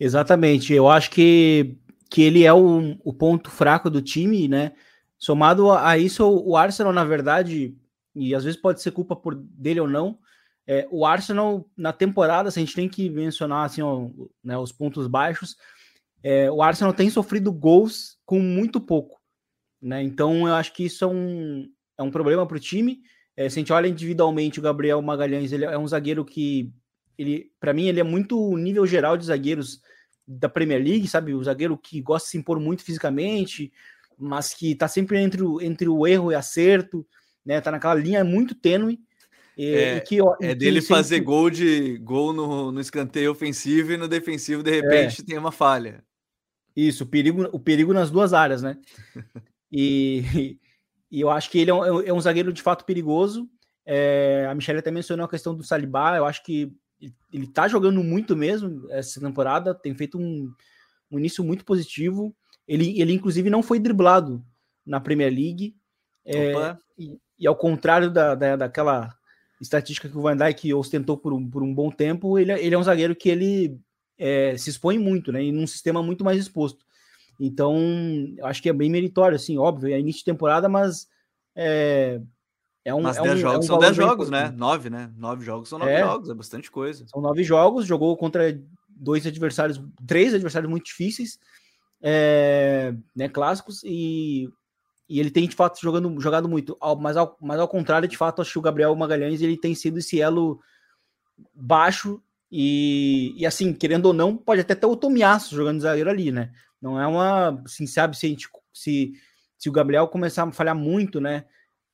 Exatamente, 0.00 0.72
eu 0.72 0.88
acho 0.88 1.10
que, 1.10 1.76
que 2.08 2.22
ele 2.22 2.44
é 2.44 2.52
o, 2.52 3.12
ponto 3.12 3.50
fraco 3.50 3.90
do 3.90 4.00
time, 4.00 4.46
né? 4.46 4.72
Somado 5.18 5.72
a 5.72 5.98
isso, 5.98 6.24
o 6.24 6.56
Arsenal, 6.56 6.92
na 6.92 7.04
verdade, 7.04 7.76
e 8.14 8.36
às 8.36 8.44
vezes 8.44 8.60
pode 8.60 8.80
ser 8.80 8.92
culpa 8.92 9.16
por 9.16 9.34
dele 9.34 9.80
ou 9.80 9.88
não, 9.88 10.16
é, 10.70 10.86
o 10.90 11.06
Arsenal, 11.06 11.66
na 11.74 11.94
temporada, 11.94 12.50
se 12.50 12.58
a 12.58 12.62
gente 12.62 12.74
tem 12.74 12.90
que 12.90 13.08
mencionar 13.08 13.64
assim, 13.64 13.80
ó, 13.80 14.10
né, 14.44 14.58
os 14.58 14.70
pontos 14.70 15.06
baixos, 15.06 15.56
é, 16.22 16.50
o 16.50 16.62
Arsenal 16.62 16.92
tem 16.92 17.08
sofrido 17.08 17.50
gols 17.50 18.18
com 18.26 18.38
muito 18.38 18.78
pouco. 18.78 19.18
Né? 19.80 20.02
Então, 20.02 20.46
eu 20.46 20.54
acho 20.54 20.74
que 20.74 20.84
isso 20.84 21.04
é 21.04 21.06
um, 21.06 21.72
é 21.96 22.02
um 22.02 22.10
problema 22.10 22.46
para 22.46 22.58
o 22.58 22.60
time. 22.60 23.00
É, 23.34 23.48
se 23.48 23.58
a 23.58 23.60
gente 23.60 23.72
olha 23.72 23.88
individualmente, 23.88 24.58
o 24.58 24.62
Gabriel 24.62 25.00
Magalhães 25.00 25.52
ele 25.52 25.64
é 25.64 25.78
um 25.78 25.88
zagueiro 25.88 26.22
que, 26.22 26.70
ele, 27.16 27.50
para 27.58 27.72
mim, 27.72 27.86
ele 27.86 28.00
é 28.00 28.04
muito 28.04 28.54
nível 28.58 28.86
geral 28.86 29.16
de 29.16 29.24
zagueiros 29.24 29.80
da 30.26 30.50
Premier 30.50 30.82
League, 30.84 31.08
sabe? 31.08 31.32
O 31.32 31.42
zagueiro 31.42 31.78
que 31.78 32.02
gosta 32.02 32.26
de 32.26 32.32
se 32.32 32.36
impor 32.36 32.60
muito 32.60 32.84
fisicamente, 32.84 33.72
mas 34.18 34.52
que 34.52 34.72
está 34.72 34.86
sempre 34.86 35.18
entre 35.18 35.42
o, 35.42 35.62
entre 35.62 35.88
o 35.88 36.06
erro 36.06 36.30
e 36.30 36.34
acerto, 36.34 37.06
né? 37.42 37.58
Tá 37.58 37.70
naquela 37.70 37.94
linha 37.94 38.22
muito 38.22 38.54
tênue. 38.54 39.00
E, 39.58 39.74
é, 39.74 40.00
que, 40.00 40.18
é 40.40 40.54
dele 40.54 40.80
fazer 40.80 41.18
gol 41.18 41.50
de 41.50 41.98
gol 41.98 42.32
no, 42.32 42.70
no 42.70 42.80
escanteio 42.80 43.32
ofensivo 43.32 43.90
e 43.90 43.96
no 43.96 44.06
defensivo, 44.06 44.62
de 44.62 44.70
repente, 44.70 45.20
é. 45.20 45.24
tem 45.24 45.36
uma 45.36 45.50
falha. 45.50 46.04
Isso, 46.76 47.02
o 47.02 47.06
perigo, 47.08 47.48
o 47.50 47.58
perigo 47.58 47.92
nas 47.92 48.08
duas 48.08 48.32
áreas, 48.32 48.62
né? 48.62 48.78
e, 49.72 50.60
e 51.10 51.20
eu 51.20 51.28
acho 51.28 51.50
que 51.50 51.58
ele 51.58 51.72
é 51.72 51.74
um, 51.74 52.00
é 52.02 52.12
um 52.12 52.20
zagueiro 52.20 52.52
de 52.52 52.62
fato 52.62 52.84
perigoso. 52.84 53.50
É, 53.84 54.46
a 54.48 54.54
Michelle 54.54 54.78
até 54.78 54.92
mencionou 54.92 55.26
a 55.26 55.28
questão 55.28 55.56
do 55.56 55.64
Salibá, 55.64 56.16
eu 56.16 56.24
acho 56.24 56.44
que 56.44 56.72
ele 57.32 57.48
tá 57.48 57.66
jogando 57.66 58.04
muito 58.04 58.36
mesmo 58.36 58.86
essa 58.92 59.20
temporada, 59.20 59.74
tem 59.74 59.92
feito 59.92 60.18
um, 60.18 60.52
um 61.10 61.18
início 61.18 61.42
muito 61.42 61.64
positivo. 61.64 62.32
Ele, 62.66 63.00
ele, 63.00 63.12
inclusive, 63.12 63.50
não 63.50 63.62
foi 63.62 63.80
driblado 63.80 64.44
na 64.86 65.00
Premier 65.00 65.32
League. 65.32 65.74
É, 66.24 66.76
e, 66.96 67.18
e, 67.40 67.46
ao 67.46 67.56
contrário 67.56 68.08
da, 68.08 68.36
da, 68.36 68.54
daquela 68.54 69.17
estatística 69.60 70.08
que 70.08 70.16
o 70.16 70.22
Van 70.22 70.36
Dijk 70.36 70.72
ostentou 70.74 71.16
por 71.16 71.32
um, 71.32 71.48
por 71.48 71.62
um 71.62 71.74
bom 71.74 71.90
tempo, 71.90 72.38
ele, 72.38 72.52
é, 72.52 72.64
ele 72.64 72.74
é 72.74 72.78
um 72.78 72.82
zagueiro 72.82 73.16
que 73.16 73.28
ele 73.28 73.78
é, 74.18 74.56
se 74.56 74.70
expõe 74.70 74.98
muito, 74.98 75.32
né? 75.32 75.42
Em 75.42 75.56
um 75.56 75.66
sistema 75.66 76.02
muito 76.02 76.24
mais 76.24 76.38
exposto. 76.38 76.84
Então, 77.40 77.76
acho 78.42 78.62
que 78.62 78.68
é 78.68 78.72
bem 78.72 78.90
meritório, 78.90 79.36
assim, 79.36 79.56
óbvio, 79.58 79.92
é 79.92 79.98
início 79.98 80.20
de 80.20 80.24
temporada, 80.24 80.68
mas 80.68 81.06
é, 81.54 82.20
é 82.84 82.94
um. 82.94 83.02
Mas 83.02 83.16
é 83.16 83.22
10 83.22 83.34
um, 83.34 83.38
jogos 83.38 83.54
é 83.54 83.58
um 83.58 83.62
são 83.62 83.78
10 83.78 83.96
jogos, 83.96 84.30
né? 84.30 84.50
9, 84.56 84.90
né? 84.90 85.12
9 85.16 85.44
jogos 85.44 85.68
são 85.68 85.78
9 85.78 85.90
é, 85.90 86.00
jogos, 86.00 86.30
é 86.30 86.34
bastante 86.34 86.70
coisa. 86.70 87.06
São 87.06 87.20
9 87.20 87.44
jogos, 87.44 87.86
jogou 87.86 88.16
contra 88.16 88.60
dois 88.88 89.24
adversários, 89.26 89.80
três 90.06 90.34
adversários 90.34 90.68
muito 90.68 90.86
difíceis, 90.86 91.38
é, 92.02 92.92
né? 93.14 93.28
Clássicos, 93.28 93.82
e 93.84 94.48
e 95.08 95.18
ele 95.18 95.30
tem 95.30 95.48
de 95.48 95.56
fato 95.56 95.80
jogando, 95.80 96.20
jogado 96.20 96.48
muito, 96.48 96.76
mas 97.00 97.16
ao, 97.16 97.36
mas 97.40 97.58
ao 97.58 97.68
contrário, 97.68 98.06
de 98.06 98.16
fato, 98.16 98.42
acho 98.42 98.52
que 98.52 98.58
o 98.58 98.62
Gabriel 98.62 98.94
Magalhães 98.94 99.40
ele 99.40 99.56
tem 99.56 99.74
sido 99.74 99.98
esse 99.98 100.20
elo 100.20 100.60
baixo 101.54 102.22
e, 102.50 103.34
e 103.36 103.46
assim, 103.46 103.72
querendo 103.72 104.06
ou 104.06 104.12
não, 104.12 104.36
pode 104.36 104.60
até 104.60 104.74
ter 104.74 104.86
o 104.86 104.96
Tomiaço 104.96 105.54
jogando 105.54 105.80
zagueiro 105.80 106.10
ali, 106.10 106.30
né? 106.30 106.52
Não 106.80 107.00
é 107.00 107.06
uma, 107.06 107.62
assim, 107.64 107.86
sabe 107.86 108.16
se, 108.16 108.28
gente, 108.28 108.48
se, 108.72 109.12
se 109.56 109.68
o 109.68 109.72
Gabriel 109.72 110.08
começar 110.08 110.46
a 110.46 110.52
falhar 110.52 110.76
muito, 110.76 111.20
né? 111.20 111.44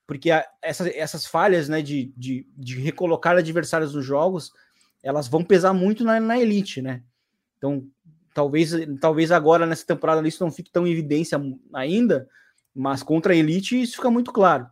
Porque 0.07 0.31
a, 0.31 0.44
essas, 0.61 0.88
essas 0.88 1.24
falhas, 1.24 1.68
né, 1.68 1.81
de, 1.81 2.12
de, 2.16 2.46
de 2.57 2.79
recolocar 2.81 3.37
adversários 3.37 3.94
nos 3.94 4.05
jogos, 4.05 4.53
elas 5.03 5.29
vão 5.29 5.44
pesar 5.44 5.72
muito 5.72 6.05
na, 6.05 6.18
na 6.18 6.38
elite, 6.38 6.83
né? 6.83 7.03
Então, 7.59 7.87
talvez, 8.35 8.72
talvez 9.00 9.31
agora 9.31 9.66
nessa 9.66 9.87
temporada 9.87 10.27
isso 10.27 10.44
não 10.44 10.50
fique 10.50 10.70
tão 10.70 10.87
em 10.87 10.92
evidência 10.92 11.40
ainda, 11.72 12.29
mas 12.74 13.02
contra 13.02 13.32
a 13.32 13.37
elite 13.37 13.80
isso 13.80 13.96
fica 13.96 14.10
muito 14.10 14.32
claro. 14.32 14.66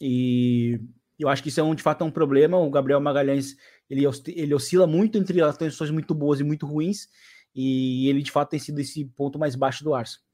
E 0.00 0.80
eu 1.18 1.28
acho 1.28 1.42
que 1.42 1.48
isso 1.48 1.60
é 1.60 1.62
um, 1.62 1.74
de 1.74 1.82
fato 1.82 2.02
é 2.02 2.06
um 2.06 2.10
problema. 2.10 2.58
O 2.58 2.70
Gabriel 2.70 3.00
Magalhães 3.00 3.56
ele, 3.88 4.04
ele 4.28 4.54
oscila 4.54 4.86
muito 4.86 5.16
entre 5.16 5.40
atuações 5.40 5.90
muito 5.90 6.14
boas 6.14 6.40
e 6.40 6.44
muito 6.44 6.66
ruins, 6.66 7.08
e 7.54 8.08
ele 8.08 8.22
de 8.22 8.30
fato 8.30 8.50
tem 8.50 8.58
sido 8.58 8.78
esse 8.80 9.04
ponto 9.04 9.38
mais 9.38 9.54
baixo 9.54 9.82
do 9.82 9.94
Arsenal. 9.94 10.26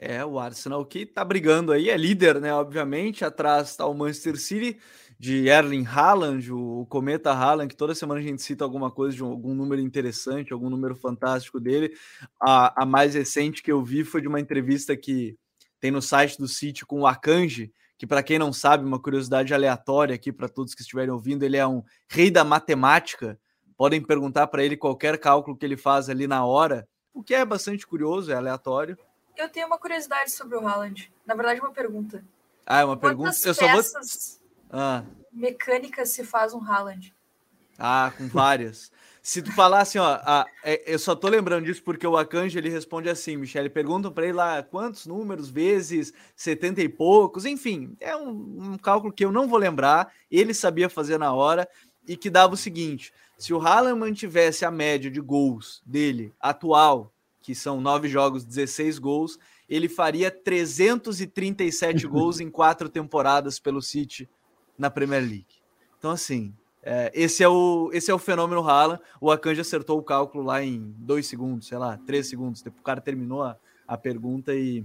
É, 0.00 0.24
o 0.24 0.38
Arsenal 0.38 0.84
que 0.86 1.04
tá 1.04 1.24
brigando 1.24 1.72
aí, 1.72 1.90
é 1.90 1.96
líder, 1.96 2.40
né? 2.40 2.54
Obviamente, 2.54 3.24
atrás 3.24 3.70
está 3.70 3.84
o 3.84 3.92
Manchester 3.92 4.38
City 4.38 4.78
de 5.18 5.48
Erling 5.48 5.84
Haaland, 5.84 6.52
o 6.52 6.86
Cometa 6.86 7.32
Haaland, 7.32 7.68
que 7.68 7.76
toda 7.76 7.96
semana 7.96 8.20
a 8.20 8.22
gente 8.22 8.40
cita 8.40 8.62
alguma 8.62 8.92
coisa 8.92 9.16
de 9.16 9.22
algum 9.24 9.52
número 9.54 9.82
interessante, 9.82 10.52
algum 10.52 10.70
número 10.70 10.94
fantástico 10.94 11.58
dele. 11.58 11.92
A, 12.40 12.84
a 12.84 12.86
mais 12.86 13.14
recente 13.14 13.60
que 13.60 13.72
eu 13.72 13.82
vi 13.82 14.04
foi 14.04 14.20
de 14.20 14.28
uma 14.28 14.38
entrevista 14.38 14.96
que 14.96 15.36
tem 15.80 15.90
no 15.90 16.02
site 16.02 16.38
do 16.38 16.48
City 16.48 16.84
com 16.84 17.00
o 17.00 17.06
Akanji, 17.06 17.72
que 17.96 18.06
para 18.06 18.22
quem 18.22 18.38
não 18.38 18.52
sabe, 18.52 18.84
uma 18.84 19.00
curiosidade 19.00 19.52
aleatória 19.52 20.14
aqui 20.14 20.32
para 20.32 20.48
todos 20.48 20.74
que 20.74 20.82
estiverem 20.82 21.10
ouvindo, 21.10 21.42
ele 21.42 21.56
é 21.56 21.66
um 21.66 21.82
rei 22.08 22.30
da 22.30 22.44
matemática. 22.44 23.38
Podem 23.76 24.00
perguntar 24.00 24.46
para 24.46 24.62
ele 24.64 24.76
qualquer 24.76 25.18
cálculo 25.18 25.56
que 25.56 25.66
ele 25.66 25.76
faz 25.76 26.08
ali 26.08 26.26
na 26.26 26.44
hora, 26.44 26.88
o 27.12 27.22
que 27.22 27.34
é 27.34 27.44
bastante 27.44 27.86
curioso, 27.86 28.30
é 28.30 28.34
aleatório. 28.34 28.96
Eu 29.36 29.48
tenho 29.48 29.66
uma 29.66 29.78
curiosidade 29.78 30.30
sobre 30.30 30.56
o 30.56 30.66
Haaland. 30.66 31.12
Na 31.26 31.34
verdade, 31.34 31.60
uma 31.60 31.72
pergunta. 31.72 32.24
Ah, 32.66 32.80
é 32.80 32.84
uma 32.84 32.96
pergunta. 32.96 33.30
Quantas 33.30 33.44
eu 33.44 33.54
só 33.54 33.66
vou... 33.72 33.82
ah. 34.70 35.04
mecânicas 35.32 36.10
se 36.10 36.24
faz 36.24 36.54
um 36.54 36.62
Haaland? 36.62 37.14
Ah, 37.78 38.12
com 38.16 38.28
várias. 38.28 38.92
Se 39.28 39.42
tu 39.42 39.52
falar 39.52 39.82
assim, 39.82 39.98
ó, 39.98 40.18
a, 40.22 40.46
é, 40.64 40.94
eu 40.94 40.98
só 40.98 41.14
tô 41.14 41.28
lembrando 41.28 41.66
disso 41.66 41.82
porque 41.82 42.06
o 42.06 42.16
Akanji 42.16 42.56
ele 42.56 42.70
responde 42.70 43.10
assim, 43.10 43.36
Michele, 43.36 43.68
perguntam 43.68 44.10
para 44.10 44.24
ele 44.24 44.32
lá 44.32 44.62
quantos 44.62 45.04
números 45.04 45.50
vezes 45.50 46.14
70 46.34 46.80
e 46.80 46.88
poucos, 46.88 47.44
enfim, 47.44 47.94
é 48.00 48.16
um, 48.16 48.30
um, 48.30 48.78
cálculo 48.78 49.12
que 49.12 49.22
eu 49.22 49.30
não 49.30 49.46
vou 49.46 49.58
lembrar, 49.58 50.10
ele 50.30 50.54
sabia 50.54 50.88
fazer 50.88 51.18
na 51.18 51.30
hora 51.30 51.68
e 52.06 52.16
que 52.16 52.30
dava 52.30 52.54
o 52.54 52.56
seguinte: 52.56 53.12
se 53.36 53.52
o 53.52 53.60
Haaland 53.60 54.00
mantivesse 54.00 54.64
a 54.64 54.70
média 54.70 55.10
de 55.10 55.20
gols 55.20 55.82
dele 55.84 56.32
atual, 56.40 57.12
que 57.42 57.54
são 57.54 57.82
nove 57.82 58.08
jogos, 58.08 58.46
16 58.46 58.98
gols, 58.98 59.38
ele 59.68 59.90
faria 59.90 60.30
337 60.30 62.06
gols 62.08 62.40
em 62.40 62.48
quatro 62.48 62.88
temporadas 62.88 63.58
pelo 63.58 63.82
City 63.82 64.26
na 64.78 64.88
Premier 64.88 65.20
League. 65.20 65.60
Então, 65.98 66.12
assim, 66.12 66.54
é, 66.90 67.12
esse, 67.12 67.44
é 67.44 67.48
o, 67.48 67.90
esse 67.92 68.10
é 68.10 68.14
o 68.14 68.18
fenômeno 68.18 68.66
Haaland. 68.66 68.98
O 69.20 69.30
Akanji 69.30 69.60
acertou 69.60 69.98
o 69.98 70.02
cálculo 70.02 70.42
lá 70.42 70.64
em 70.64 70.94
dois 70.96 71.26
segundos, 71.26 71.68
sei 71.68 71.76
lá, 71.76 71.98
três 72.06 72.30
segundos. 72.30 72.62
O 72.62 72.82
cara 72.82 72.98
terminou 72.98 73.42
a, 73.42 73.58
a 73.86 73.98
pergunta 73.98 74.54
e, 74.54 74.82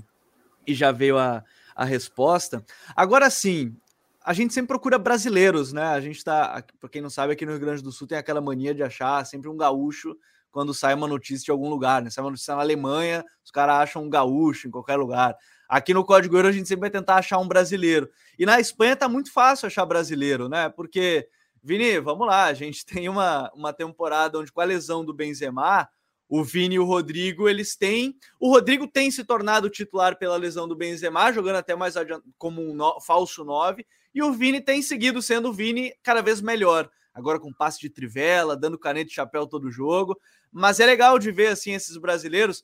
e 0.67 0.73
já 0.73 0.91
veio 0.91 1.17
a, 1.17 1.41
a 1.73 1.85
resposta. 1.85 2.61
Agora 2.93 3.29
sim, 3.29 3.73
a 4.21 4.33
gente 4.33 4.53
sempre 4.53 4.67
procura 4.67 4.97
brasileiros, 4.97 5.71
né? 5.71 5.85
A 5.85 6.01
gente 6.01 6.21
tá, 6.21 6.61
para 6.77 6.89
quem 6.89 7.01
não 7.01 7.09
sabe, 7.09 7.31
aqui 7.31 7.45
no 7.45 7.53
Rio 7.53 7.61
Grande 7.61 7.81
do 7.81 7.91
Sul 7.93 8.05
tem 8.05 8.17
aquela 8.17 8.41
mania 8.41 8.75
de 8.75 8.83
achar 8.83 9.25
sempre 9.25 9.47
um 9.47 9.55
gaúcho 9.55 10.13
quando 10.51 10.73
sai 10.73 10.93
uma 10.93 11.07
notícia 11.07 11.45
de 11.45 11.51
algum 11.51 11.69
lugar, 11.69 12.01
né? 12.01 12.09
Sai 12.09 12.21
uma 12.21 12.31
notícia 12.31 12.53
na 12.53 12.61
Alemanha, 12.61 13.23
os 13.45 13.49
caras 13.49 13.77
acham 13.77 14.03
um 14.03 14.09
gaúcho 14.09 14.67
em 14.67 14.71
qualquer 14.71 14.97
lugar. 14.97 15.37
Aqui 15.69 15.93
no 15.93 16.03
Código 16.03 16.35
Euro 16.35 16.49
a 16.49 16.51
gente 16.51 16.67
sempre 16.67 16.81
vai 16.81 16.89
tentar 16.89 17.15
achar 17.15 17.37
um 17.37 17.47
brasileiro. 17.47 18.09
E 18.37 18.45
na 18.45 18.59
Espanha 18.59 18.93
tá 18.93 19.07
muito 19.07 19.31
fácil 19.31 19.67
achar 19.67 19.85
brasileiro, 19.85 20.49
né? 20.49 20.67
Porque 20.67 21.29
Vini, 21.63 21.97
vamos 21.99 22.27
lá. 22.27 22.45
A 22.45 22.53
gente 22.53 22.85
tem 22.85 23.07
uma, 23.07 23.49
uma 23.55 23.71
temporada 23.71 24.37
onde, 24.37 24.51
com 24.51 24.59
a 24.59 24.65
lesão 24.65 25.05
do 25.05 25.13
Benzema, 25.13 25.87
o 26.27 26.43
Vini 26.43 26.75
e 26.75 26.79
o 26.79 26.85
Rodrigo, 26.85 27.47
eles 27.47 27.75
têm. 27.75 28.17
O 28.39 28.49
Rodrigo 28.49 28.87
tem 28.87 29.09
se 29.09 29.23
tornado 29.23 29.69
titular 29.69 30.17
pela 30.17 30.35
lesão 30.35 30.67
do 30.67 30.75
Benzema, 30.75 31.31
jogando 31.31 31.57
até 31.57 31.75
mais 31.75 31.95
como 32.37 32.61
um 32.61 32.73
no, 32.73 32.99
falso 32.99 33.45
9, 33.45 33.85
e 34.13 34.21
o 34.21 34.33
Vini 34.33 34.59
tem 34.59 34.81
seguido 34.81 35.21
sendo 35.21 35.49
o 35.49 35.53
Vini 35.53 35.93
cada 36.03 36.21
vez 36.21 36.41
melhor. 36.41 36.89
Agora 37.13 37.39
com 37.39 37.53
passe 37.53 37.79
de 37.79 37.89
trivela, 37.89 38.57
dando 38.57 38.77
caneta 38.77 39.07
de 39.07 39.13
chapéu 39.13 39.45
todo 39.45 39.71
jogo. 39.71 40.19
Mas 40.51 40.79
é 40.79 40.85
legal 40.85 41.19
de 41.19 41.31
ver 41.31 41.47
assim 41.47 41.73
esses 41.73 41.97
brasileiros, 41.97 42.63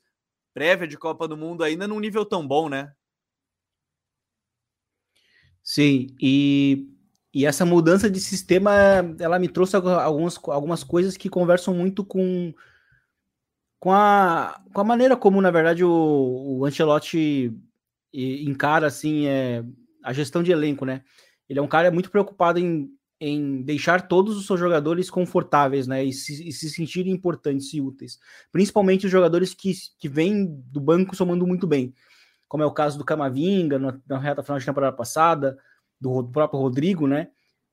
prévia 0.52 0.86
de 0.86 0.98
Copa 0.98 1.26
do 1.28 1.36
Mundo, 1.36 1.62
ainda 1.62 1.86
num 1.86 2.00
nível 2.00 2.24
tão 2.24 2.46
bom, 2.46 2.68
né? 2.68 2.92
Sim, 5.62 6.08
e 6.20 6.89
e 7.32 7.46
essa 7.46 7.64
mudança 7.64 8.10
de 8.10 8.20
sistema, 8.20 8.72
ela 9.18 9.38
me 9.38 9.48
trouxe 9.48 9.76
algumas, 9.76 10.38
algumas 10.48 10.82
coisas 10.82 11.16
que 11.16 11.28
conversam 11.28 11.72
muito 11.72 12.04
com, 12.04 12.52
com, 13.78 13.92
a, 13.92 14.60
com 14.72 14.80
a 14.80 14.84
maneira 14.84 15.16
como, 15.16 15.40
na 15.40 15.50
verdade, 15.50 15.84
o, 15.84 16.58
o 16.58 16.64
Ancelotti 16.64 17.56
encara 18.12 18.88
assim, 18.88 19.26
é, 19.26 19.64
a 20.02 20.12
gestão 20.12 20.42
de 20.42 20.50
elenco, 20.50 20.84
né? 20.84 21.02
Ele 21.48 21.60
é 21.60 21.62
um 21.62 21.68
cara 21.68 21.90
muito 21.92 22.10
preocupado 22.10 22.58
em, 22.58 22.90
em 23.20 23.62
deixar 23.62 24.08
todos 24.08 24.36
os 24.36 24.46
seus 24.46 24.58
jogadores 24.58 25.08
confortáveis, 25.08 25.86
né? 25.86 26.04
E 26.04 26.12
se, 26.12 26.48
e 26.48 26.52
se 26.52 26.68
sentirem 26.68 27.12
importantes 27.12 27.72
e 27.72 27.80
úteis. 27.80 28.18
Principalmente 28.50 29.06
os 29.06 29.12
jogadores 29.12 29.54
que, 29.54 29.72
que 30.00 30.08
vêm 30.08 30.46
do 30.46 30.80
banco 30.80 31.14
somando 31.14 31.46
muito 31.46 31.66
bem. 31.66 31.94
Como 32.48 32.64
é 32.64 32.66
o 32.66 32.72
caso 32.72 32.98
do 32.98 33.04
Camavinga 33.04 33.78
na, 33.78 34.00
na 34.08 34.18
reta 34.18 34.42
final 34.42 34.58
de 34.58 34.66
temporada 34.66 34.96
passada, 34.96 35.56
do, 36.00 36.24
próprio 36.24 36.60
Rodrigo, 36.60 37.06
né? 37.06 37.28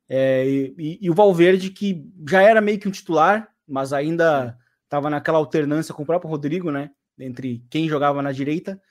É, 0.09 0.47
e, 0.47 0.99
e, 1.01 1.09
o 1.09 1.13
Valverde, 1.13 1.69
que 1.69 2.05
já 2.27 2.41
era 2.41 2.61
meio 2.61 2.79
que 2.79 2.87
um 2.87 2.91
titular, 2.91 3.49
mas 3.67 3.93
ainda 3.93 4.57
estava 4.83 5.09
naquela 5.09 5.37
alternância 5.37 5.93
com 5.93 6.03
o 6.03 6.05
próprio 6.05 6.29
Rodrigo, 6.29 6.71
né? 6.71 6.91
Entre 7.19 7.63
quem 7.69 7.89
jogava 7.89 8.21
na 8.21 8.31
direita. 8.31 8.81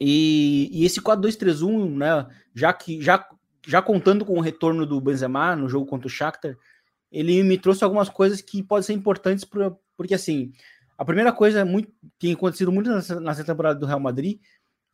E, 0.00 0.68
e 0.72 0.84
esse 0.84 1.00
4-2-3-1, 1.00 1.96
né? 1.96 2.26
Já 2.54 2.72
que 2.72 3.00
já, 3.00 3.26
já 3.66 3.82
contando 3.82 4.24
com 4.24 4.38
o 4.38 4.40
retorno 4.40 4.86
do 4.86 5.00
Benzema 5.00 5.54
no 5.56 5.68
jogo 5.68 5.86
contra 5.86 6.06
o 6.06 6.10
Shakhtar, 6.10 6.56
ele 7.10 7.42
me 7.42 7.58
trouxe 7.58 7.82
algumas 7.84 8.08
coisas 8.08 8.40
que 8.40 8.62
podem 8.62 8.82
ser 8.82 8.92
importantes, 8.92 9.44
pra, 9.44 9.74
porque 9.96 10.14
assim, 10.14 10.52
a 10.96 11.04
primeira 11.04 11.32
coisa 11.32 11.64
muito, 11.64 11.88
que 12.18 12.26
tem 12.26 12.32
acontecido 12.34 12.70
muito 12.70 12.90
nessa, 12.90 13.18
nessa 13.18 13.44
temporada 13.44 13.78
do 13.78 13.86
Real 13.86 14.00
Madrid 14.00 14.38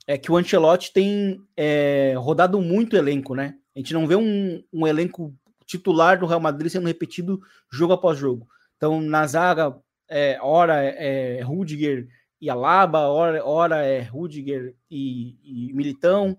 é 0.07 0.17
que 0.17 0.31
o 0.31 0.37
Ancelotti 0.37 0.93
tem 0.93 1.41
é, 1.57 2.15
rodado 2.17 2.61
muito 2.61 2.97
elenco, 2.97 3.35
né? 3.35 3.57
A 3.75 3.79
gente 3.79 3.93
não 3.93 4.07
vê 4.07 4.15
um, 4.15 4.63
um, 4.73 4.87
elenco 4.87 5.35
titular 5.67 6.19
do 6.19 6.27
Real 6.27 6.41
Madrid 6.41 6.71
sendo 6.71 6.87
repetido 6.87 7.41
jogo 7.71 7.93
após 7.93 8.17
jogo. 8.17 8.47
Então, 8.77 9.01
na 9.01 9.27
zaga, 9.27 9.77
é, 10.09 10.39
hora 10.41 10.83
é, 10.85 11.39
é 11.39 11.43
Rudiger 11.43 12.07
e 12.41 12.49
Alaba, 12.49 13.01
hora, 13.01 13.45
hora 13.45 13.85
é 13.85 14.03
Rudiger 14.03 14.75
e, 14.91 15.37
e 15.43 15.73
Militão, 15.73 16.39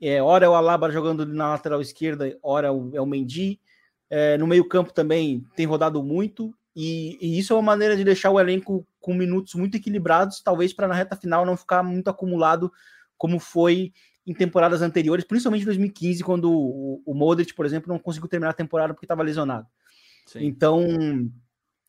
é, 0.00 0.22
hora 0.22 0.46
é 0.46 0.48
o 0.48 0.54
Alaba 0.54 0.90
jogando 0.90 1.26
na 1.26 1.50
lateral 1.50 1.80
esquerda, 1.80 2.36
hora 2.42 2.68
é 2.68 2.70
o, 2.70 2.90
é 2.94 3.00
o 3.00 3.06
Mendy. 3.06 3.60
É, 4.08 4.38
no 4.38 4.46
meio-campo 4.46 4.92
também 4.92 5.44
tem 5.56 5.66
rodado 5.66 6.02
muito, 6.02 6.54
e, 6.76 7.16
e, 7.22 7.38
isso 7.38 7.54
é 7.54 7.56
uma 7.56 7.62
maneira 7.62 7.96
de 7.96 8.04
deixar 8.04 8.30
o 8.30 8.38
elenco 8.38 8.86
com 9.00 9.14
minutos 9.14 9.54
muito 9.54 9.78
equilibrados, 9.78 10.42
talvez 10.42 10.74
para 10.74 10.86
na 10.86 10.94
reta 10.94 11.16
final 11.16 11.46
não 11.46 11.56
ficar 11.56 11.82
muito 11.82 12.08
acumulado 12.08 12.70
como 13.16 13.38
foi 13.38 13.94
em 14.26 14.34
temporadas 14.34 14.82
anteriores, 14.82 15.24
principalmente 15.24 15.62
em 15.62 15.66
2015, 15.66 16.22
quando 16.22 16.52
o, 16.52 17.02
o 17.06 17.14
Modric, 17.14 17.54
por 17.54 17.64
exemplo, 17.64 17.90
não 17.90 17.98
conseguiu 17.98 18.28
terminar 18.28 18.50
a 18.50 18.54
temporada 18.54 18.92
porque 18.92 19.06
estava 19.06 19.22
lesionado. 19.22 19.66
Sim. 20.26 20.44
Então, 20.44 20.84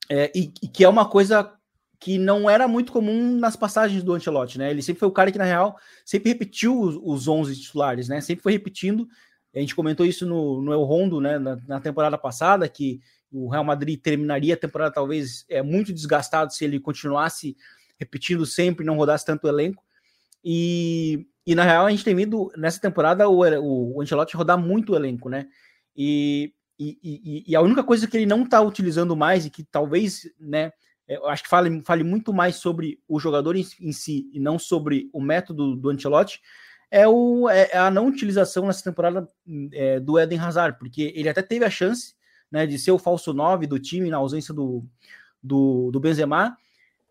é, 0.10 0.32
e, 0.34 0.54
e, 0.62 0.68
que 0.70 0.86
é 0.86 0.90
uma 0.90 1.10
coisa 1.10 1.52
que 2.00 2.18
não 2.18 2.50
era 2.50 2.66
muito 2.66 2.94
comum 2.94 3.36
nas 3.38 3.58
passagens 3.58 4.04
do 4.04 4.14
Ancelotti, 4.14 4.58
né? 4.58 4.70
Ele 4.70 4.82
sempre 4.82 5.00
foi 5.00 5.10
o 5.10 5.12
cara 5.14 5.32
que, 5.32 5.38
na 5.38 5.44
real, 5.44 5.76
sempre 6.06 6.30
repetiu 6.30 6.80
os, 6.80 6.98
os 7.02 7.28
11 7.28 7.60
titulares, 7.60 8.08
né? 8.08 8.22
Sempre 8.22 8.44
foi 8.44 8.54
repetindo. 8.54 9.06
A 9.54 9.60
gente 9.60 9.76
comentou 9.76 10.06
isso 10.06 10.26
no, 10.26 10.62
no 10.62 10.72
El 10.72 10.84
Rondo, 10.84 11.20
né? 11.20 11.40
Na, 11.40 11.58
na 11.68 11.80
temporada 11.82 12.18
passada, 12.18 12.70
que 12.70 13.02
o 13.32 13.50
Real 13.50 13.64
Madrid 13.64 14.00
terminaria 14.00 14.54
a 14.54 14.58
temporada 14.58 14.94
talvez 14.94 15.46
é 15.50 15.62
muito 15.62 15.94
desgastado 15.94 16.54
se 16.54 16.64
ele 16.64 16.80
continuasse 16.80 17.56
repetindo 18.00 18.46
sempre, 18.46 18.86
não 18.86 18.96
rodasse 18.96 19.26
tanto 19.26 19.48
elenco. 19.48 19.84
E, 20.44 21.28
e 21.46 21.56
na 21.56 21.64
real 21.64 21.86
a 21.86 21.90
gente 21.90 22.04
tem 22.04 22.16
vindo 22.16 22.52
nessa 22.56 22.80
temporada 22.80 23.28
o, 23.28 23.40
o, 23.40 24.02
Ancelotti 24.02 24.38
rodar 24.38 24.58
muito 24.58 24.94
o 24.94 24.96
elenco, 24.96 25.30
né? 25.30 25.48
E, 25.96 26.54
e, 26.80 27.44
e, 27.48 27.56
a 27.56 27.62
única 27.62 27.84
coisa 27.84 28.08
que 28.08 28.16
ele 28.16 28.28
não 28.28 28.44
está 28.44 28.62
utilizando 28.62 29.16
mais 29.16 29.46
e 29.46 29.50
que 29.50 29.64
talvez, 29.64 30.30
né, 30.40 30.72
eu 31.08 31.28
acho 31.28 31.42
que 31.42 31.50
fale, 31.50 31.82
fale 31.84 32.04
muito 32.04 32.32
mais 32.32 32.58
sobre 32.58 33.00
o 33.08 33.20
jogador 33.20 33.56
em, 33.56 33.66
em 33.82 33.92
si 33.92 34.30
e 34.32 34.40
não 34.40 34.60
sobre 34.60 35.10
o 35.12 35.20
método 35.20 35.76
do 35.76 35.90
Ancelotti, 35.90 36.40
é, 36.92 37.08
o, 37.08 37.50
é 37.50 37.76
a 37.76 37.90
não 37.90 38.08
utilização 38.08 38.68
nessa 38.68 38.84
temporada 38.84 39.28
é, 39.74 40.00
do 40.00 40.20
Eden 40.20 40.40
Hazard, 40.40 40.78
porque 40.78 41.12
ele 41.16 41.28
até 41.28 41.42
teve 41.42 41.66
a 41.66 41.70
chance 41.70 42.14
né, 42.52 42.66
de 42.66 42.78
ser 42.80 42.92
o 42.92 43.00
falso 43.00 43.34
9 43.34 43.68
do 43.68 43.80
time 43.80 44.10
na 44.10 44.18
ausência 44.18 44.54
do, 44.54 44.86
do, 45.42 45.92
do 45.92 46.00
Benzema, 46.00 46.58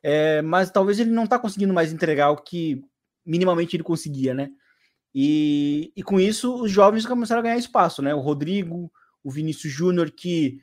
é, 0.03 0.41
mas 0.43 0.71
talvez 0.71 0.99
ele 0.99 1.11
não 1.11 1.25
está 1.25 1.39
conseguindo 1.39 1.75
mais 1.75 1.93
entregar 1.93 2.31
o 2.31 2.37
que 2.37 2.85
minimamente 3.25 3.77
ele 3.77 3.83
conseguia, 3.83 4.33
né? 4.33 4.51
E, 5.15 5.93
e 5.97 6.03
com 6.03 6.21
isso 6.21 6.63
os 6.63 6.71
jovens 6.71 7.07
começaram 7.07 7.41
a 7.41 7.43
ganhar 7.43 7.57
espaço, 7.57 8.03
né? 8.03 8.15
O 8.15 8.21
Rodrigo, 8.21 8.93
o 9.25 9.31
Vinícius 9.31 9.73
Júnior, 9.73 10.11
que 10.11 10.61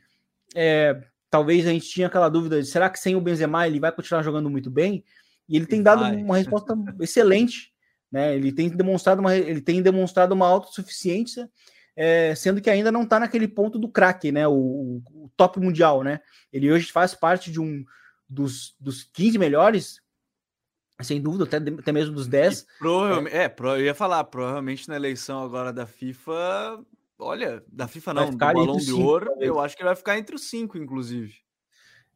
é, 0.55 1.01
talvez 1.29 1.65
a 1.65 1.71
gente 1.71 1.89
tinha 1.89 2.07
aquela 2.07 2.29
dúvida 2.29 2.61
de 2.61 2.67
será 2.67 2.89
que 2.89 2.99
sem 2.99 3.15
o 3.15 3.21
Benzema 3.21 3.67
ele 3.67 3.79
vai 3.79 3.91
continuar 3.91 4.21
jogando 4.21 4.49
muito 4.49 4.69
bem? 4.69 5.03
E 5.49 5.57
ele 5.57 5.65
tem 5.65 5.81
dado 5.81 6.01
vai. 6.01 6.15
uma 6.15 6.37
resposta 6.37 6.73
excelente, 7.01 7.73
né? 8.11 8.35
Ele 8.35 8.51
tem 8.51 8.69
demonstrado 8.69 9.19
uma, 9.19 9.35
ele 9.35 9.59
tem 9.59 9.81
demonstrado 9.81 10.33
uma 10.33 10.47
autossuficiência, 10.47 11.49
é, 11.95 12.33
sendo 12.35 12.61
que 12.61 12.69
ainda 12.69 12.91
não 12.91 13.03
está 13.03 13.19
naquele 13.19 13.47
ponto 13.47 13.77
do 13.77 13.87
craque, 13.87 14.31
né? 14.31 14.47
O, 14.47 15.01
o, 15.11 15.31
top 15.35 15.59
mundial, 15.59 16.03
né? 16.03 16.19
Ele 16.51 16.71
hoje 16.71 16.91
faz 16.91 17.15
parte 17.15 17.51
de 17.51 17.59
um 17.59 17.83
dos, 18.27 18.75
dos 18.79 19.03
15 19.03 19.37
melhores, 19.37 20.01
sem 21.01 21.21
dúvida, 21.21 21.43
até, 21.43 21.57
até 21.57 21.91
mesmo 21.91 22.13
dos 22.13 22.27
10. 22.27 22.65
Provavelmente, 22.79 23.35
é. 23.35 23.45
é, 23.45 23.55
eu 23.59 23.81
ia 23.81 23.95
falar, 23.95 24.23
provavelmente 24.25 24.87
na 24.87 24.95
eleição 24.95 25.43
agora 25.43 25.73
da 25.73 25.85
FIFA, 25.85 26.83
olha, 27.19 27.63
da 27.67 27.87
FIFA 27.87 28.13
não, 28.13 28.29
do 28.29 28.37
Balão 28.37 28.77
de 28.77 28.93
Ouro, 28.93 29.33
eu 29.39 29.59
acho 29.59 29.75
que 29.75 29.83
vai 29.83 29.95
ficar 29.95 30.17
entre 30.17 30.35
os 30.35 30.49
cinco, 30.49 30.77
inclusive. 30.77 31.35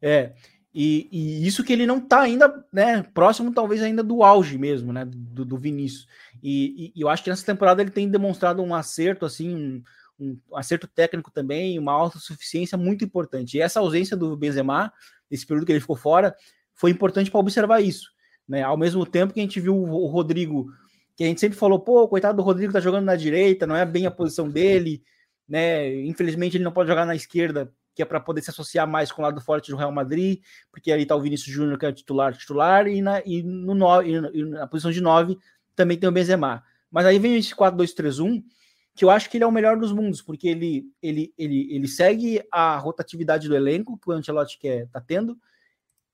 É, 0.00 0.34
e, 0.74 1.08
e, 1.10 1.46
isso 1.46 1.64
que 1.64 1.72
ele 1.72 1.86
não 1.86 2.00
tá 2.00 2.20
ainda, 2.20 2.64
né, 2.72 3.02
próximo 3.02 3.52
talvez 3.52 3.82
ainda 3.82 4.02
do 4.02 4.22
auge 4.22 4.58
mesmo, 4.58 4.92
né, 4.92 5.04
do, 5.06 5.44
do 5.44 5.56
Vinícius. 5.56 6.06
E, 6.42 6.92
e, 6.94 7.00
eu 7.00 7.08
acho 7.08 7.24
que 7.24 7.30
nessa 7.30 7.44
temporada 7.44 7.82
ele 7.82 7.90
tem 7.90 8.08
demonstrado 8.08 8.62
um 8.62 8.74
acerto, 8.74 9.24
assim, 9.24 9.82
um, 10.18 10.38
um 10.50 10.56
acerto 10.56 10.86
técnico 10.86 11.30
também, 11.30 11.78
uma 11.78 11.92
autossuficiência 11.92 12.76
muito 12.76 13.04
importante. 13.04 13.56
E 13.56 13.60
essa 13.60 13.80
ausência 13.80 14.16
do 14.16 14.36
Benzema, 14.36 14.92
esse 15.30 15.46
período 15.46 15.66
que 15.66 15.72
ele 15.72 15.80
ficou 15.80 15.96
fora, 15.96 16.36
foi 16.74 16.90
importante 16.90 17.30
para 17.30 17.40
observar 17.40 17.80
isso. 17.80 18.10
Né? 18.46 18.62
Ao 18.62 18.76
mesmo 18.76 19.04
tempo 19.04 19.32
que 19.32 19.40
a 19.40 19.42
gente 19.42 19.60
viu 19.60 19.76
o 19.76 20.06
Rodrigo, 20.06 20.70
que 21.16 21.24
a 21.24 21.26
gente 21.26 21.40
sempre 21.40 21.58
falou, 21.58 21.80
pô, 21.80 22.06
coitado 22.08 22.36
do 22.36 22.42
Rodrigo 22.42 22.72
tá 22.72 22.80
jogando 22.80 23.04
na 23.04 23.16
direita, 23.16 23.66
não 23.66 23.74
é 23.74 23.84
bem 23.84 24.06
a 24.06 24.10
posição 24.10 24.48
dele, 24.48 25.02
né? 25.48 26.02
Infelizmente 26.02 26.56
ele 26.56 26.64
não 26.64 26.72
pode 26.72 26.88
jogar 26.88 27.04
na 27.04 27.16
esquerda, 27.16 27.72
que 27.98 28.02
é 28.02 28.04
para 28.04 28.20
poder 28.20 28.42
se 28.42 28.50
associar 28.50 28.86
mais 28.86 29.10
com 29.10 29.20
o 29.20 29.24
lado 29.24 29.40
forte 29.40 29.72
do 29.72 29.76
Real 29.76 29.90
Madrid, 29.90 30.40
porque 30.70 30.92
ali 30.92 31.04
tá 31.04 31.16
o 31.16 31.20
Vinícius 31.20 31.52
Júnior, 31.52 31.76
que 31.76 31.84
é 31.84 31.90
titular, 31.90 32.32
titular, 32.32 32.86
e 32.86 33.02
na, 33.02 33.20
e 33.26 33.42
no 33.42 33.74
no, 33.74 34.02
e 34.04 34.44
na 34.44 34.68
posição 34.68 34.92
de 34.92 35.00
9 35.00 35.36
também 35.74 35.98
tem 35.98 36.08
o 36.08 36.12
Benzema. 36.12 36.62
Mas 36.92 37.06
aí 37.06 37.18
vem 37.18 37.36
esse 37.36 37.52
4-2-3-1, 37.56 38.44
que 38.94 39.04
eu 39.04 39.10
acho 39.10 39.28
que 39.28 39.36
ele 39.36 39.42
é 39.42 39.46
o 39.48 39.50
melhor 39.50 39.76
dos 39.76 39.90
mundos, 39.90 40.22
porque 40.22 40.46
ele, 40.46 40.84
ele, 41.02 41.34
ele, 41.36 41.74
ele 41.74 41.88
segue 41.88 42.40
a 42.52 42.76
rotatividade 42.76 43.48
do 43.48 43.56
elenco 43.56 43.98
que 43.98 44.08
o 44.08 44.12
Ancelotti 44.12 44.60
quer 44.60 44.86
tá 44.92 45.00
tendo, 45.00 45.36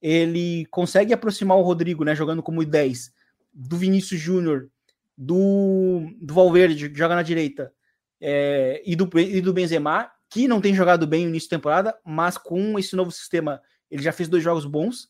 ele 0.01 0.65
consegue 0.71 1.13
aproximar 1.13 1.59
o 1.59 1.63
Rodrigo, 1.63 2.03
né, 2.03 2.15
jogando 2.15 2.43
como 2.43 2.65
10, 2.65 3.13
do 3.53 3.77
Vinícius 3.77 4.19
Júnior, 4.19 4.71
do, 5.15 6.11
do 6.19 6.33
Valverde, 6.33 6.89
que 6.89 6.97
joga 6.97 7.15
na 7.15 7.23
direita, 7.23 7.71
é, 8.19 8.83
e, 8.87 8.97
do, 8.97 9.07
e 9.21 9.43
do 9.43 9.53
Benzema, 9.53 10.11
que 10.35 10.49
não 10.49 10.61
tem 10.61 10.75
jogado 10.75 11.07
bem 11.07 11.23
no 11.23 11.29
início 11.29 11.49
da 11.49 11.57
temporada, 11.57 11.97
mas 12.05 12.37
com 12.37 12.77
esse 12.77 12.97
novo 12.97 13.13
sistema, 13.13 13.63
ele 13.89 14.03
já 14.03 14.11
fez 14.11 14.29
dois 14.29 14.43
jogos 14.43 14.65
bons, 14.65 15.09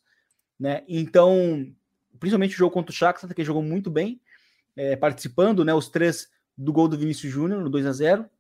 né? 0.61 0.85
Então, 0.87 1.67
principalmente 2.21 2.55
o 2.55 2.59
jogo 2.59 2.75
contra 2.75 2.93
o 2.93 2.95
Shakhtar, 2.95 3.35
que 3.35 3.43
jogou 3.43 3.63
muito 3.63 3.91
bem, 3.91 4.21
é, 4.77 4.97
participando, 4.97 5.65
né? 5.65 5.73
Os 5.73 5.89
três 5.89 6.29
do 6.59 6.75
gol 6.75 6.89
do 6.89 6.99
Vinícius 6.99 7.33
Júnior, 7.33 7.63
no 7.63 7.71
2 7.71 7.87
a 7.87 7.93
0 7.93 8.31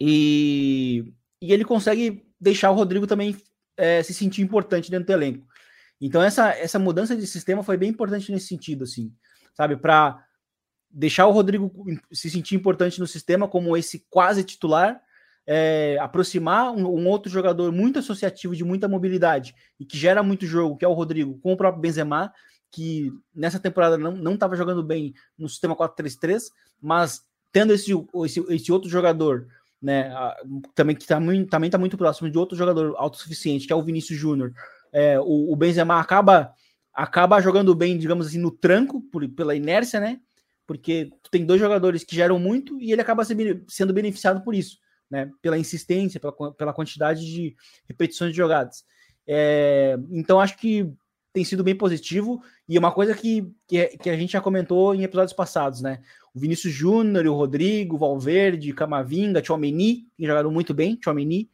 e, 0.00 1.12
e 1.42 1.52
ele 1.52 1.64
consegue 1.64 2.24
deixar 2.40 2.70
o 2.70 2.76
Rodrigo 2.76 3.04
também 3.04 3.36
é, 3.76 4.00
se 4.04 4.14
sentir 4.14 4.42
importante 4.42 4.92
dentro 4.92 5.08
do 5.08 5.12
elenco. 5.12 5.48
Então 6.00 6.22
essa, 6.22 6.50
essa 6.50 6.78
mudança 6.78 7.16
de 7.16 7.26
sistema 7.26 7.64
foi 7.64 7.76
bem 7.76 7.90
importante 7.90 8.30
nesse 8.30 8.46
sentido, 8.46 8.84
assim, 8.84 9.12
sabe, 9.52 9.76
para 9.76 10.24
deixar 10.88 11.26
o 11.26 11.32
Rodrigo 11.32 11.72
se 12.12 12.30
sentir 12.30 12.54
importante 12.54 13.00
no 13.00 13.06
sistema 13.08 13.48
como 13.48 13.76
esse 13.76 14.06
quase 14.08 14.44
titular, 14.44 15.02
é, 15.50 15.96
aproximar 15.98 16.70
um, 16.72 16.86
um, 16.86 17.08
outro 17.08 17.32
jogador 17.32 17.72
muito 17.72 17.98
associativo 17.98 18.54
de 18.54 18.62
muita 18.62 18.86
mobilidade 18.86 19.54
e 19.80 19.84
que 19.86 19.96
gera 19.96 20.22
muito 20.22 20.44
jogo, 20.44 20.76
que 20.76 20.84
é 20.84 20.88
o 20.88 20.92
Rodrigo, 20.92 21.38
com 21.38 21.54
o 21.54 21.56
próprio 21.56 21.80
Benzema, 21.80 22.30
que 22.70 23.10
nessa 23.34 23.58
temporada 23.58 23.96
não 23.96 24.34
estava 24.34 24.54
jogando 24.54 24.82
bem 24.82 25.14
no 25.38 25.48
sistema 25.48 25.74
4-3-3, 25.74 26.50
mas 26.78 27.22
tendo 27.50 27.72
esse, 27.72 27.90
esse, 28.26 28.44
esse 28.50 28.70
outro 28.70 28.90
jogador 28.90 29.48
né, 29.80 30.12
também 30.74 30.94
que 30.94 31.06
tá 31.06 31.18
muito, 31.18 31.48
também 31.48 31.68
está 31.68 31.78
muito 31.78 31.96
próximo 31.96 32.30
de 32.30 32.36
outro 32.36 32.54
jogador 32.54 32.94
autossuficiente, 32.98 33.66
que 33.66 33.72
é 33.72 33.76
o 33.76 33.82
Vinícius 33.82 34.18
Júnior, 34.18 34.52
é, 34.92 35.18
o, 35.18 35.50
o, 35.50 35.56
Benzema 35.56 35.98
acaba 35.98 36.52
acaba 36.92 37.40
jogando 37.40 37.74
bem, 37.74 37.96
digamos 37.96 38.26
assim, 38.26 38.38
no 38.38 38.50
tranco, 38.50 39.00
por, 39.00 39.26
pela 39.30 39.54
inércia, 39.54 39.98
né? 39.98 40.20
Porque 40.66 41.10
tem 41.30 41.46
dois 41.46 41.60
jogadores 41.60 42.04
que 42.04 42.14
geram 42.14 42.38
muito 42.38 42.78
e 42.82 42.92
ele 42.92 43.00
acaba 43.00 43.24
sendo 43.24 43.94
beneficiado 43.94 44.42
por 44.42 44.54
isso, 44.54 44.78
né? 45.10 45.30
Pela 45.40 45.58
insistência, 45.58 46.20
pela, 46.20 46.52
pela 46.52 46.72
quantidade 46.72 47.24
de 47.24 47.56
repetições 47.86 48.32
de 48.32 48.36
jogadas. 48.36 48.84
É, 49.26 49.98
então 50.10 50.40
acho 50.40 50.56
que 50.56 50.90
tem 51.32 51.44
sido 51.44 51.62
bem 51.62 51.76
positivo 51.76 52.42
e 52.68 52.78
uma 52.78 52.90
coisa 52.90 53.14
que, 53.14 53.52
que, 53.66 53.86
que, 53.98 54.10
a 54.10 54.16
gente 54.16 54.32
já 54.32 54.40
comentou 54.40 54.94
em 54.94 55.02
episódios 55.02 55.34
passados, 55.34 55.80
né? 55.80 56.00
O 56.34 56.40
Vinícius 56.40 56.72
Júnior, 56.72 57.26
o 57.26 57.34
Rodrigo, 57.34 57.96
o 57.96 57.98
Valverde, 57.98 58.72
Camavinga, 58.72 59.42
Tchouameni, 59.42 60.06
que 60.16 60.26
jogaram 60.26 60.50
muito 60.50 60.72
bem, 60.72 60.96
Tchouameni, 60.96 61.50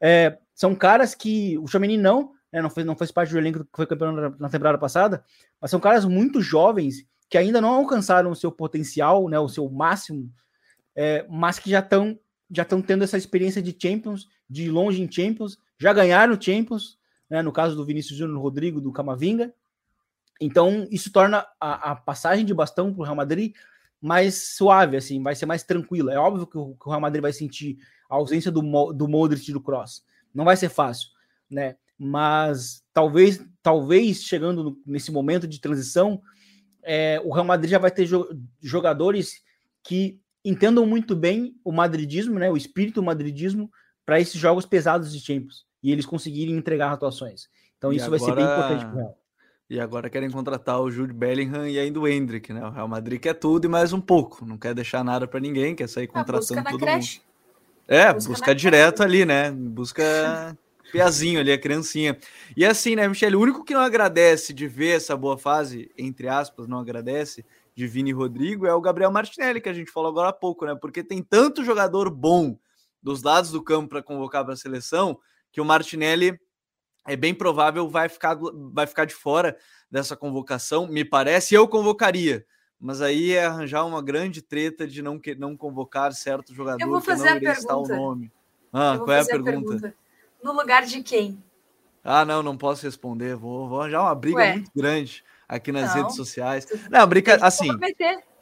é, 0.00 0.36
são 0.54 0.74
caras 0.74 1.14
que 1.14 1.56
o 1.58 1.64
Tchouameni 1.64 1.96
não, 1.96 2.32
né, 2.52 2.60
não, 2.60 2.68
fez, 2.68 2.86
não 2.86 2.96
fez 2.96 3.10
parte 3.10 3.32
do 3.32 3.38
elenco 3.38 3.64
que 3.64 3.70
foi 3.72 3.86
campeão 3.86 4.12
na, 4.12 4.30
na 4.30 4.48
temporada 4.48 4.76
passada, 4.76 5.24
mas 5.60 5.70
são 5.70 5.80
caras 5.80 6.04
muito 6.04 6.42
jovens 6.42 7.06
que 7.30 7.38
ainda 7.38 7.60
não 7.60 7.70
alcançaram 7.70 8.30
o 8.30 8.36
seu 8.36 8.52
potencial, 8.52 9.28
né, 9.28 9.38
o 9.38 9.48
seu 9.48 9.70
máximo, 9.70 10.30
é, 10.94 11.24
mas 11.30 11.58
que 11.58 11.70
já 11.70 11.78
estão 11.78 12.18
já 12.52 12.62
estão 12.62 12.82
tendo 12.82 13.04
essa 13.04 13.16
experiência 13.16 13.62
de 13.62 13.76
Champions, 13.78 14.28
de 14.48 14.70
longe 14.70 15.02
em 15.02 15.10
Champions, 15.10 15.58
já 15.78 15.92
ganharam 15.92 16.40
Champions, 16.40 16.98
né, 17.28 17.42
no 17.42 17.52
caso 17.52 17.74
do 17.74 17.84
Vinícius 17.84 18.18
Júnior, 18.18 18.40
Rodrigo, 18.40 18.80
do 18.80 18.92
Camavinga. 18.92 19.54
Então, 20.40 20.86
isso 20.90 21.10
torna 21.10 21.46
a, 21.58 21.92
a 21.92 21.96
passagem 21.96 22.44
de 22.44 22.52
bastão 22.52 22.92
para 22.92 23.00
o 23.00 23.04
Real 23.04 23.16
Madrid 23.16 23.54
mais 24.00 24.56
suave, 24.56 24.96
assim, 24.96 25.22
vai 25.22 25.34
ser 25.34 25.46
mais 25.46 25.62
tranquila. 25.62 26.12
É 26.12 26.18
óbvio 26.18 26.46
que 26.46 26.58
o, 26.58 26.74
que 26.74 26.86
o 26.86 26.90
Real 26.90 27.00
Madrid 27.00 27.22
vai 27.22 27.32
sentir 27.32 27.78
a 28.10 28.16
ausência 28.16 28.50
do, 28.50 28.92
do 28.92 29.08
Modric 29.08 29.48
e 29.48 29.52
do 29.52 29.60
Cross. 29.60 30.04
Não 30.34 30.44
vai 30.44 30.56
ser 30.56 30.68
fácil, 30.68 31.08
né? 31.48 31.76
mas 32.04 32.82
talvez, 32.92 33.40
talvez 33.62 34.24
chegando 34.24 34.76
nesse 34.84 35.12
momento 35.12 35.46
de 35.46 35.60
transição, 35.60 36.20
é, 36.82 37.20
o 37.24 37.32
Real 37.32 37.44
Madrid 37.44 37.70
já 37.70 37.78
vai 37.78 37.92
ter 37.92 38.08
jogadores 38.60 39.40
que 39.84 40.20
entendam 40.44 40.86
muito 40.86 41.14
bem 41.14 41.54
o 41.64 41.72
madridismo, 41.72 42.38
né, 42.38 42.50
o 42.50 42.56
espírito 42.56 42.96
do 42.96 43.02
madridismo 43.02 43.70
para 44.04 44.20
esses 44.20 44.40
jogos 44.40 44.66
pesados 44.66 45.12
de 45.12 45.20
Champions 45.20 45.64
e 45.82 45.90
eles 45.90 46.06
conseguirem 46.06 46.56
entregar 46.56 46.92
atuações. 46.92 47.48
Então 47.78 47.92
e 47.92 47.96
isso 47.96 48.06
agora... 48.06 48.18
vai 48.18 48.28
ser 48.28 48.36
bem 48.36 48.44
importante 48.44 48.84
para 48.84 48.94
Real. 48.94 49.18
E 49.70 49.80
agora 49.80 50.10
querem 50.10 50.30
contratar 50.30 50.80
o 50.80 50.90
Jude 50.90 51.14
Bellingham 51.14 51.66
e 51.66 51.78
ainda 51.78 51.98
o 51.98 52.06
Hendrick, 52.06 52.52
né? 52.52 52.62
O 52.64 52.70
Real 52.70 52.86
Madrid 52.86 53.18
quer 53.18 53.34
tudo 53.34 53.64
e 53.64 53.68
mais 53.68 53.92
um 53.92 54.00
pouco, 54.00 54.44
não 54.44 54.58
quer 54.58 54.74
deixar 54.74 55.02
nada 55.02 55.26
para 55.26 55.40
ninguém, 55.40 55.74
quer 55.74 55.88
sair 55.88 56.04
ah, 56.04 56.12
contratando 56.12 56.62
todo 56.62 56.80
creche. 56.80 57.18
mundo. 57.18 57.32
É, 57.88 58.12
busca, 58.12 58.30
busca 58.30 58.54
direto 58.54 58.98
creche. 58.98 59.08
ali, 59.08 59.24
né? 59.24 59.50
Busca 59.50 60.56
Piazinho 60.92 61.40
ali, 61.40 61.50
a 61.50 61.58
criancinha. 61.58 62.18
E 62.54 62.66
assim, 62.66 62.94
né, 62.94 63.08
Michele, 63.08 63.34
o 63.34 63.40
único 63.40 63.64
que 63.64 63.72
não 63.72 63.80
agradece 63.80 64.52
de 64.52 64.68
ver 64.68 64.96
essa 64.96 65.16
boa 65.16 65.38
fase, 65.38 65.90
entre 65.96 66.28
aspas, 66.28 66.68
não 66.68 66.78
agradece, 66.78 67.44
de 67.74 67.86
Vini 67.86 68.12
Rodrigo, 68.12 68.66
é 68.66 68.74
o 68.74 68.80
Gabriel 68.80 69.10
Martinelli, 69.10 69.60
que 69.60 69.68
a 69.68 69.72
gente 69.72 69.90
falou 69.90 70.10
agora 70.10 70.28
há 70.28 70.32
pouco, 70.32 70.66
né? 70.66 70.74
Porque 70.74 71.02
tem 71.02 71.22
tanto 71.22 71.64
jogador 71.64 72.10
bom 72.10 72.58
dos 73.02 73.22
lados 73.22 73.50
do 73.50 73.62
campo 73.62 73.88
para 73.88 74.02
convocar 74.02 74.44
para 74.44 74.54
a 74.54 74.56
seleção, 74.56 75.18
que 75.50 75.60
o 75.60 75.64
Martinelli 75.64 76.38
é 77.06 77.16
bem 77.16 77.34
provável 77.34 77.88
vai 77.88 78.08
ficar, 78.08 78.38
vai 78.72 78.86
ficar 78.86 79.04
de 79.04 79.14
fora 79.14 79.56
dessa 79.90 80.16
convocação, 80.16 80.86
me 80.86 81.04
parece, 81.04 81.54
eu 81.54 81.66
convocaria. 81.66 82.46
Mas 82.78 83.00
aí 83.00 83.32
é 83.32 83.44
arranjar 83.44 83.84
uma 83.84 84.02
grande 84.02 84.42
treta 84.42 84.86
de 84.86 85.02
não, 85.02 85.18
que, 85.18 85.34
não 85.34 85.56
convocar 85.56 86.12
certo 86.12 86.54
jogador 86.54 86.82
eu 86.82 86.88
vou 86.88 87.00
fazer 87.00 87.38
que 87.38 87.44
não 87.44 87.52
a 87.52 87.54
pergunta. 87.54 87.94
o 87.94 87.96
nome. 87.96 88.32
Ah, 88.72 88.98
qual 88.98 89.12
é 89.12 89.20
a 89.20 89.24
pergunta? 89.24 89.50
a 89.50 89.52
pergunta? 89.52 89.94
no 90.42 90.52
lugar 90.52 90.84
de 90.84 91.02
quem? 91.02 91.42
Ah, 92.02 92.24
não, 92.24 92.42
não 92.42 92.56
posso 92.56 92.84
responder. 92.84 93.36
Vou, 93.36 93.68
vou 93.68 93.80
arranjar 93.80 94.02
uma 94.02 94.14
briga 94.14 94.38
Ué. 94.38 94.54
muito 94.54 94.70
grande 94.74 95.24
aqui 95.52 95.70
nas 95.70 95.94
não. 95.94 96.02
redes 96.02 96.16
sociais. 96.16 96.66
Não, 96.90 97.06
briga 97.06 97.38
assim. 97.44 97.68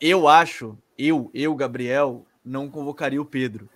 Eu 0.00 0.28
acho, 0.28 0.78
eu, 0.96 1.30
eu, 1.34 1.54
Gabriel, 1.54 2.24
não 2.44 2.70
convocaria 2.70 3.20
o 3.20 3.24
Pedro. 3.24 3.68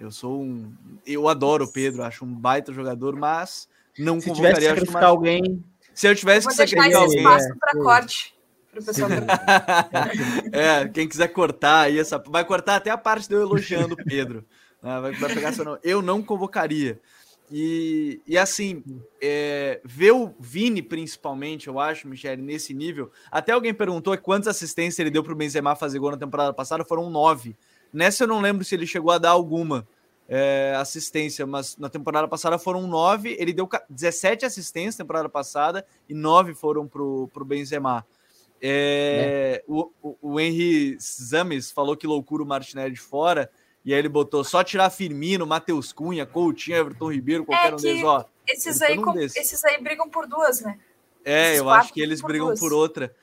Eu 0.00 0.10
sou 0.10 0.40
um. 0.40 0.72
Eu 1.06 1.28
adoro 1.28 1.64
o 1.64 1.72
Pedro, 1.72 2.02
acho 2.02 2.24
um 2.24 2.34
baita 2.34 2.72
jogador, 2.72 3.14
mas 3.14 3.68
não 3.98 4.20
Se 4.20 4.28
convocaria. 4.28 4.70
Se 4.70 4.74
tivesse 4.74 4.96
que 4.96 5.04
alguém. 5.04 5.64
Se 5.92 6.08
eu 6.08 6.14
tivesse 6.14 6.46
eu 6.46 6.50
que 6.50 6.56
sacrificar 6.56 7.02
alguém. 7.02 7.18
espaço 7.18 7.48
para 7.58 7.78
é, 7.78 7.82
corte. 7.82 8.38
é, 10.52 10.88
quem 10.88 11.08
quiser 11.08 11.28
cortar 11.28 11.82
aí 11.82 11.98
essa. 11.98 12.22
Vai 12.26 12.44
cortar 12.44 12.76
até 12.76 12.90
a 12.90 12.98
parte 12.98 13.28
de 13.28 13.34
eu 13.34 13.42
elogiando 13.42 13.94
o 13.94 14.04
Pedro. 14.04 14.44
Né? 14.82 15.00
Vai, 15.00 15.12
vai 15.12 15.34
pegar 15.34 15.48
essa. 15.48 15.80
Eu 15.82 16.00
não 16.00 16.22
convocaria. 16.22 17.00
E, 17.50 18.20
e 18.26 18.36
assim, 18.36 18.82
é, 19.22 19.80
ver 19.84 20.12
o 20.12 20.34
Vini, 20.38 20.82
principalmente, 20.82 21.68
eu 21.68 21.80
acho, 21.80 22.06
Michele, 22.06 22.42
nesse 22.42 22.74
nível. 22.74 23.10
Até 23.30 23.52
alguém 23.52 23.72
perguntou 23.72 24.16
quantas 24.18 24.48
assistências 24.48 24.98
ele 24.98 25.10
deu 25.10 25.22
para 25.22 25.32
o 25.32 25.36
Benzema 25.36 25.74
fazer 25.74 25.98
gol 25.98 26.10
na 26.10 26.16
temporada 26.16 26.52
passada, 26.52 26.84
foram 26.84 27.08
nove. 27.08 27.56
Nessa 27.92 28.24
eu 28.24 28.28
não 28.28 28.40
lembro 28.40 28.64
se 28.64 28.74
ele 28.74 28.86
chegou 28.86 29.10
a 29.10 29.18
dar 29.18 29.30
alguma 29.30 29.86
é, 30.28 30.74
assistência, 30.76 31.46
mas 31.46 31.76
na 31.78 31.88
temporada 31.88 32.28
passada 32.28 32.58
foram 32.58 32.86
nove. 32.86 33.34
Ele 33.38 33.52
deu 33.52 33.68
17 33.88 34.44
assistências 34.44 34.98
na 34.98 35.04
temporada 35.04 35.28
passada 35.28 35.86
e 36.08 36.12
nove 36.12 36.54
foram 36.54 36.86
para 36.86 37.02
o 37.02 37.44
Benzema. 37.46 38.04
É, 38.60 39.62
é. 39.62 39.64
O, 39.66 39.90
o, 40.02 40.16
o 40.20 40.40
Henry 40.40 40.98
Zames 41.00 41.70
falou 41.70 41.96
que 41.96 42.06
loucura 42.06 42.42
o 42.42 42.46
Martinelli 42.46 42.94
de 42.94 43.00
fora. 43.00 43.50
E 43.84 43.92
aí 43.92 43.98
ele 43.98 44.08
botou 44.08 44.44
só 44.44 44.62
tirar 44.62 44.90
Firmino, 44.90 45.46
Matheus 45.46 45.92
Cunha, 45.92 46.26
Coutinho, 46.26 46.76
Everton 46.76 47.12
Ribeiro, 47.12 47.44
qualquer 47.44 47.72
é 47.72 47.74
um 47.74 47.78
deles, 47.78 48.04
ó. 48.04 48.24
Esses 48.46 48.82
aí, 48.82 48.96
com, 48.96 49.18
esses 49.18 49.64
aí 49.64 49.82
brigam 49.82 50.08
por 50.08 50.26
duas, 50.26 50.60
né? 50.60 50.78
É, 51.24 51.48
esses 51.48 51.58
eu 51.58 51.70
acho 51.70 51.92
que 51.92 52.00
eles 52.00 52.20
por 52.20 52.28
brigam 52.28 52.48
duas. 52.48 52.60
por 52.60 52.72
outra. 52.72 53.14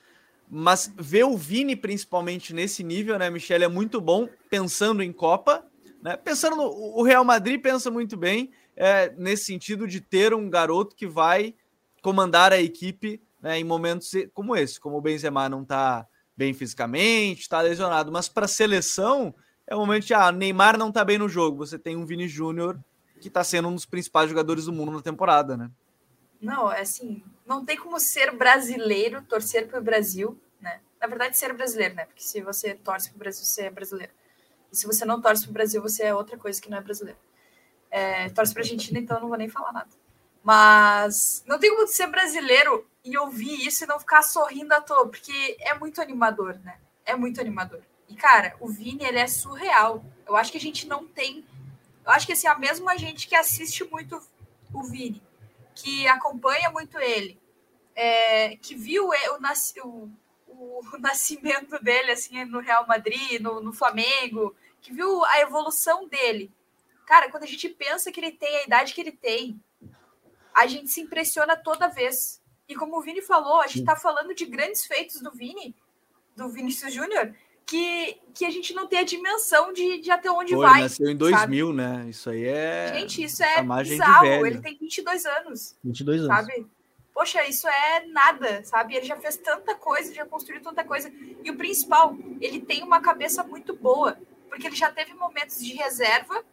Mas 0.48 0.92
ver 0.96 1.24
o 1.24 1.36
Vini, 1.36 1.74
principalmente 1.74 2.54
nesse 2.54 2.84
nível, 2.84 3.18
né, 3.18 3.28
Michele, 3.28 3.64
é 3.64 3.68
muito 3.68 4.00
bom, 4.00 4.28
pensando 4.48 5.02
em 5.02 5.12
Copa, 5.12 5.64
né? 6.02 6.16
Pensando 6.16 6.56
no 6.56 6.64
o 6.64 7.02
Real 7.02 7.24
Madrid 7.24 7.60
pensa 7.60 7.90
muito 7.90 8.16
bem 8.16 8.50
é, 8.76 9.12
nesse 9.16 9.44
sentido 9.44 9.88
de 9.88 10.00
ter 10.00 10.34
um 10.34 10.48
garoto 10.48 10.94
que 10.94 11.06
vai 11.06 11.54
comandar 12.02 12.52
a 12.52 12.60
equipe 12.60 13.20
né, 13.40 13.58
em 13.58 13.64
momentos 13.64 14.10
como 14.32 14.54
esse, 14.54 14.78
como 14.78 14.98
o 14.98 15.00
Benzema 15.00 15.48
não 15.48 15.62
está 15.62 16.06
bem 16.36 16.52
fisicamente, 16.52 17.40
está 17.40 17.60
lesionado, 17.60 18.12
mas 18.12 18.28
para 18.28 18.44
a 18.44 18.48
seleção 18.48 19.34
é 19.66 19.74
o 19.74 19.80
momento 19.80 20.06
de, 20.06 20.14
ah, 20.14 20.30
Neymar 20.30 20.78
não 20.78 20.92
tá 20.92 21.04
bem 21.04 21.18
no 21.18 21.28
jogo. 21.28 21.58
Você 21.58 21.78
tem 21.78 21.96
um 21.96 22.06
Vini 22.06 22.28
Júnior 22.28 22.78
que 23.20 23.28
tá 23.28 23.42
sendo 23.42 23.68
um 23.68 23.74
dos 23.74 23.86
principais 23.86 24.28
jogadores 24.28 24.66
do 24.66 24.72
mundo 24.72 24.92
na 24.92 25.02
temporada, 25.02 25.56
né? 25.56 25.70
Não, 26.40 26.70
é 26.70 26.82
assim, 26.82 27.24
não 27.46 27.64
tem 27.64 27.76
como 27.76 27.98
ser 27.98 28.30
brasileiro, 28.36 29.22
torcer 29.22 29.66
pro 29.66 29.82
Brasil, 29.82 30.38
né? 30.60 30.80
Na 31.00 31.06
verdade, 31.06 31.36
ser 31.36 31.52
brasileiro, 31.52 31.94
né? 31.94 32.04
Porque 32.04 32.22
se 32.22 32.40
você 32.42 32.74
torce 32.74 33.08
pro 33.10 33.18
Brasil, 33.18 33.44
você 33.44 33.62
é 33.62 33.70
brasileiro. 33.70 34.12
E 34.70 34.76
se 34.76 34.86
você 34.86 35.04
não 35.04 35.20
torce 35.20 35.44
pro 35.44 35.52
Brasil, 35.52 35.80
você 35.80 36.04
é 36.04 36.14
outra 36.14 36.36
coisa 36.36 36.60
que 36.60 36.70
não 36.70 36.78
é 36.78 36.80
brasileiro. 36.80 37.18
É, 37.90 38.28
torce 38.30 38.52
pra 38.52 38.62
Argentina, 38.62 38.98
então 38.98 39.20
não 39.20 39.28
vou 39.28 39.38
nem 39.38 39.48
falar 39.48 39.72
nada. 39.72 39.90
Mas 40.42 41.42
não 41.46 41.58
tem 41.58 41.74
como 41.74 41.86
ser 41.88 42.06
brasileiro 42.06 42.86
e 43.04 43.16
ouvir 43.18 43.66
isso 43.66 43.84
e 43.84 43.86
não 43.86 43.98
ficar 43.98 44.22
sorrindo 44.22 44.72
à 44.74 44.80
toa, 44.80 45.08
porque 45.08 45.56
é 45.60 45.74
muito 45.74 46.00
animador, 46.00 46.58
né? 46.62 46.78
É 47.04 47.16
muito 47.16 47.40
animador. 47.40 47.80
E, 48.08 48.14
cara, 48.14 48.56
o 48.60 48.68
Vini, 48.68 49.04
ele 49.04 49.18
é 49.18 49.26
surreal. 49.26 50.04
Eu 50.26 50.36
acho 50.36 50.52
que 50.52 50.58
a 50.58 50.60
gente 50.60 50.86
não 50.86 51.06
tem. 51.06 51.44
Eu 52.04 52.12
acho 52.12 52.26
que, 52.26 52.32
assim, 52.32 52.46
a 52.46 52.56
mesma 52.56 52.96
gente 52.96 53.26
que 53.26 53.34
assiste 53.34 53.84
muito 53.84 54.20
o 54.72 54.82
Vini, 54.84 55.22
que 55.74 56.06
acompanha 56.08 56.70
muito 56.70 56.98
ele, 56.98 57.40
é, 57.94 58.56
que 58.56 58.74
viu 58.74 59.08
o, 59.08 59.84
o, 59.84 60.10
o, 60.48 60.82
nascimento 60.98 61.82
dele, 61.82 62.12
assim, 62.12 62.44
no 62.44 62.60
Real 62.60 62.86
Madrid, 62.86 63.40
no, 63.40 63.60
no 63.60 63.72
Flamengo, 63.72 64.54
que 64.80 64.92
viu 64.92 65.24
a 65.24 65.40
evolução 65.40 66.06
dele. 66.06 66.52
Cara, 67.06 67.30
quando 67.30 67.44
a 67.44 67.48
gente 67.48 67.68
pensa 67.68 68.10
que 68.12 68.20
ele 68.20 68.32
tem 68.32 68.56
a 68.56 68.64
idade 68.64 68.92
que 68.92 69.00
ele 69.00 69.12
tem, 69.12 69.60
a 70.54 70.66
gente 70.66 70.88
se 70.88 71.00
impressiona 71.00 71.56
toda 71.56 71.88
vez. 71.88 72.42
E 72.68 72.74
como 72.74 72.96
o 72.96 73.02
Vini 73.02 73.22
falou, 73.22 73.60
a 73.60 73.66
gente 73.66 73.80
está 73.80 73.94
falando 73.94 74.34
de 74.34 74.44
grandes 74.44 74.86
feitos 74.86 75.20
do 75.20 75.30
Vini, 75.30 75.74
do 76.34 76.48
Vinícius 76.48 76.92
Júnior, 76.92 77.34
que, 77.66 78.20
que 78.32 78.44
a 78.44 78.50
gente 78.50 78.72
não 78.72 78.86
tem 78.86 79.00
a 79.00 79.04
dimensão 79.04 79.72
de, 79.72 79.98
de 80.00 80.10
até 80.10 80.30
onde 80.30 80.54
Pô, 80.54 80.62
vai. 80.62 80.82
nasceu 80.82 81.10
em 81.10 81.16
2000, 81.16 81.66
sabe? 81.66 81.76
né? 81.76 82.06
Isso 82.08 82.30
aí 82.30 82.44
é. 82.44 82.92
Gente, 82.94 83.24
isso 83.24 83.42
é 83.42 83.62
bizarro. 83.62 84.46
Ele 84.46 84.60
tem 84.60 84.78
22 84.78 85.26
anos. 85.26 85.76
22 85.82 86.22
anos. 86.22 86.36
Sabe? 86.36 86.66
Poxa, 87.12 87.44
isso 87.44 87.66
é 87.66 88.06
nada, 88.06 88.62
sabe? 88.64 88.94
Ele 88.94 89.06
já 89.06 89.16
fez 89.16 89.36
tanta 89.38 89.74
coisa, 89.74 90.14
já 90.14 90.24
construiu 90.24 90.62
tanta 90.62 90.84
coisa. 90.84 91.10
E 91.42 91.50
o 91.50 91.56
principal, 91.56 92.16
ele 92.40 92.60
tem 92.60 92.82
uma 92.84 93.00
cabeça 93.00 93.42
muito 93.42 93.74
boa, 93.74 94.16
porque 94.48 94.66
ele 94.66 94.76
já 94.76 94.92
teve 94.92 95.14
momentos 95.14 95.58
de 95.58 95.74
reserva 95.74 96.44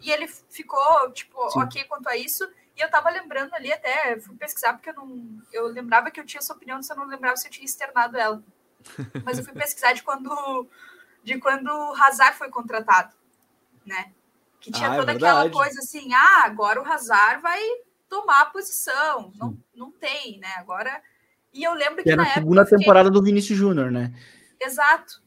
e 0.00 0.10
ele 0.10 0.28
ficou, 0.28 1.10
tipo, 1.12 1.50
Sim. 1.50 1.60
ok 1.60 1.84
quanto 1.84 2.08
a 2.08 2.16
isso. 2.16 2.48
E 2.76 2.80
eu 2.80 2.90
tava 2.90 3.10
lembrando 3.10 3.54
ali 3.54 3.72
até, 3.72 4.20
fui 4.20 4.36
pesquisar, 4.36 4.74
porque 4.74 4.90
eu 4.90 4.94
não. 4.94 5.40
Eu 5.52 5.66
lembrava 5.66 6.10
que 6.10 6.20
eu 6.20 6.24
tinha 6.24 6.38
essa 6.38 6.52
opinião, 6.52 6.76
mas 6.76 6.88
eu 6.88 6.96
não 6.96 7.06
lembrava 7.06 7.36
se 7.36 7.48
eu 7.48 7.50
tinha 7.50 7.64
externado 7.64 8.16
ela. 8.16 8.42
Mas 9.24 9.38
eu 9.38 9.44
fui 9.44 9.54
pesquisar 9.54 9.92
de 9.92 10.02
quando, 10.02 10.68
de 11.22 11.38
quando 11.38 11.68
o 11.68 11.94
Hazard 11.94 12.36
foi 12.36 12.48
contratado, 12.48 13.14
né? 13.84 14.12
Que 14.60 14.70
tinha 14.70 14.90
ah, 14.90 14.94
é 14.94 14.98
toda 14.98 15.12
é 15.12 15.16
aquela 15.16 15.50
coisa 15.50 15.80
assim, 15.80 16.12
ah, 16.12 16.42
agora 16.44 16.80
o 16.80 16.84
Hazard 16.84 17.42
vai 17.42 17.60
tomar 18.08 18.42
a 18.42 18.46
posição. 18.46 19.32
Não, 19.36 19.56
não 19.74 19.90
tem, 19.90 20.38
né? 20.38 20.52
Agora. 20.58 21.00
E 21.52 21.64
eu 21.64 21.72
lembro 21.72 21.96
que, 21.96 22.04
que 22.04 22.10
é 22.10 22.16
na, 22.16 22.24
na 22.24 22.34
segunda 22.34 22.64
fiquei... 22.64 22.78
temporada 22.78 23.10
do 23.10 23.22
Vinícius 23.22 23.58
Júnior, 23.58 23.90
né? 23.90 24.12
Exato. 24.60 25.22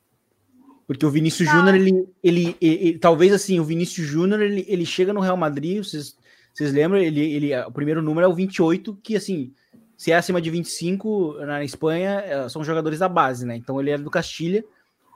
Porque 0.85 1.05
o 1.05 1.09
Vinícius 1.09 1.49
Júnior, 1.49 1.75
ele, 1.75 1.89
ele, 2.21 2.57
ele, 2.61 2.87
ele, 2.87 2.99
talvez 2.99 3.33
assim, 3.33 3.59
o 3.59 3.63
Vinícius 3.63 4.05
Júnior, 4.05 4.41
ele, 4.41 4.65
ele 4.67 4.85
chega 4.85 5.13
no 5.13 5.21
Real 5.21 5.37
Madrid, 5.37 5.83
vocês, 5.83 6.17
vocês 6.53 6.73
lembram? 6.73 6.99
Ele, 6.99 7.21
ele, 7.33 7.59
o 7.61 7.71
primeiro 7.71 8.01
número 8.01 8.25
é 8.25 8.29
o 8.29 8.35
28, 8.35 8.95
que 9.01 9.15
assim, 9.15 9.53
se 9.97 10.11
é 10.11 10.15
acima 10.15 10.41
de 10.41 10.49
25 10.49 11.37
na 11.45 11.63
Espanha, 11.63 12.21
é, 12.25 12.49
são 12.49 12.63
jogadores 12.63 12.99
da 12.99 13.07
base, 13.07 13.45
né? 13.45 13.55
Então 13.55 13.79
ele 13.79 13.91
era 13.91 14.01
do 14.01 14.09
Castilha, 14.09 14.63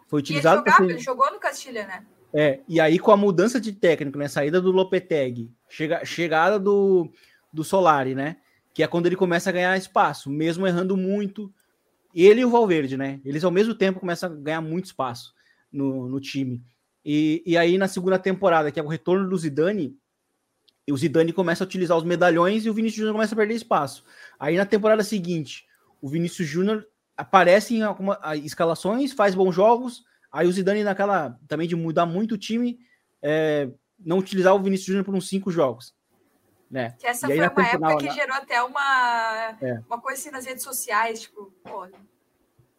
foi 0.07 0.19
utilizado. 0.19 0.61
Ele, 0.61 0.71
jogava, 0.71 0.91
ele 0.91 0.99
jogou 0.99 1.31
no 1.31 1.39
Castilha, 1.39 1.85
né? 1.85 2.05
É, 2.33 2.59
e 2.67 2.79
aí 2.79 2.99
com 2.99 3.11
a 3.11 3.17
mudança 3.17 3.59
de 3.59 3.71
técnico, 3.71 4.17
né? 4.17 4.27
Saída 4.27 4.61
do 4.61 4.71
Lopetegui, 4.71 5.51
chega, 5.69 6.03
chegada 6.05 6.59
do, 6.59 7.09
do 7.51 7.63
Solari, 7.63 8.15
né? 8.15 8.37
Que 8.73 8.83
é 8.83 8.87
quando 8.87 9.07
ele 9.07 9.15
começa 9.15 9.49
a 9.49 9.53
ganhar 9.53 9.77
espaço, 9.77 10.29
mesmo 10.29 10.67
errando 10.67 10.95
muito. 10.95 11.51
Ele 12.13 12.41
e 12.41 12.45
o 12.45 12.49
Valverde, 12.49 12.97
né? 12.97 13.19
Eles 13.25 13.43
ao 13.43 13.51
mesmo 13.51 13.73
tempo 13.73 13.99
começam 13.99 14.31
a 14.31 14.35
ganhar 14.35 14.61
muito 14.61 14.85
espaço 14.85 15.33
no, 15.71 16.07
no 16.07 16.19
time. 16.19 16.63
E, 17.03 17.41
e 17.45 17.57
aí 17.57 17.77
na 17.77 17.87
segunda 17.87 18.19
temporada, 18.19 18.71
que 18.71 18.79
é 18.79 18.83
o 18.83 18.87
retorno 18.87 19.29
do 19.29 19.37
Zidane, 19.37 19.97
o 20.89 20.97
Zidane 20.97 21.33
começa 21.33 21.63
a 21.63 21.67
utilizar 21.67 21.97
os 21.97 22.03
medalhões 22.03 22.65
e 22.65 22.69
o 22.69 22.73
Vinícius 22.73 22.97
Júnior 22.97 23.13
começa 23.13 23.35
a 23.35 23.37
perder 23.37 23.55
espaço. 23.55 24.03
Aí 24.39 24.57
na 24.57 24.65
temporada 24.65 25.03
seguinte, 25.03 25.65
o 26.01 26.07
Vinícius 26.07 26.47
Júnior 26.47 26.87
aparece 27.15 27.75
em 27.75 27.81
algumas 27.81 28.17
escalações, 28.43 29.13
faz 29.13 29.33
bons 29.33 29.53
jogos. 29.53 30.03
Aí 30.31 30.47
o 30.47 30.51
Zidane, 30.51 30.83
naquela 30.83 31.39
também 31.47 31.67
de 31.67 31.75
mudar 31.75 32.05
muito 32.05 32.35
o 32.35 32.37
time, 32.37 32.79
é, 33.21 33.69
não 33.99 34.19
utilizar 34.19 34.53
o 34.53 34.61
Vinícius 34.61 34.87
Júnior 34.87 35.05
por 35.05 35.15
uns 35.15 35.27
cinco 35.27 35.51
jogos. 35.51 35.95
Né? 36.69 36.95
Que 36.99 37.07
essa 37.07 37.25
foi 37.27 37.37
uma 37.37 37.45
época 37.45 37.97
que 37.97 38.11
gerou 38.11 38.35
até 38.35 38.61
uma, 38.61 39.57
é. 39.61 39.81
uma 39.87 39.99
coisa 40.01 40.19
assim 40.19 40.31
nas 40.31 40.45
redes 40.45 40.63
sociais, 40.63 41.21
tipo, 41.21 41.51
pô, 41.63 41.87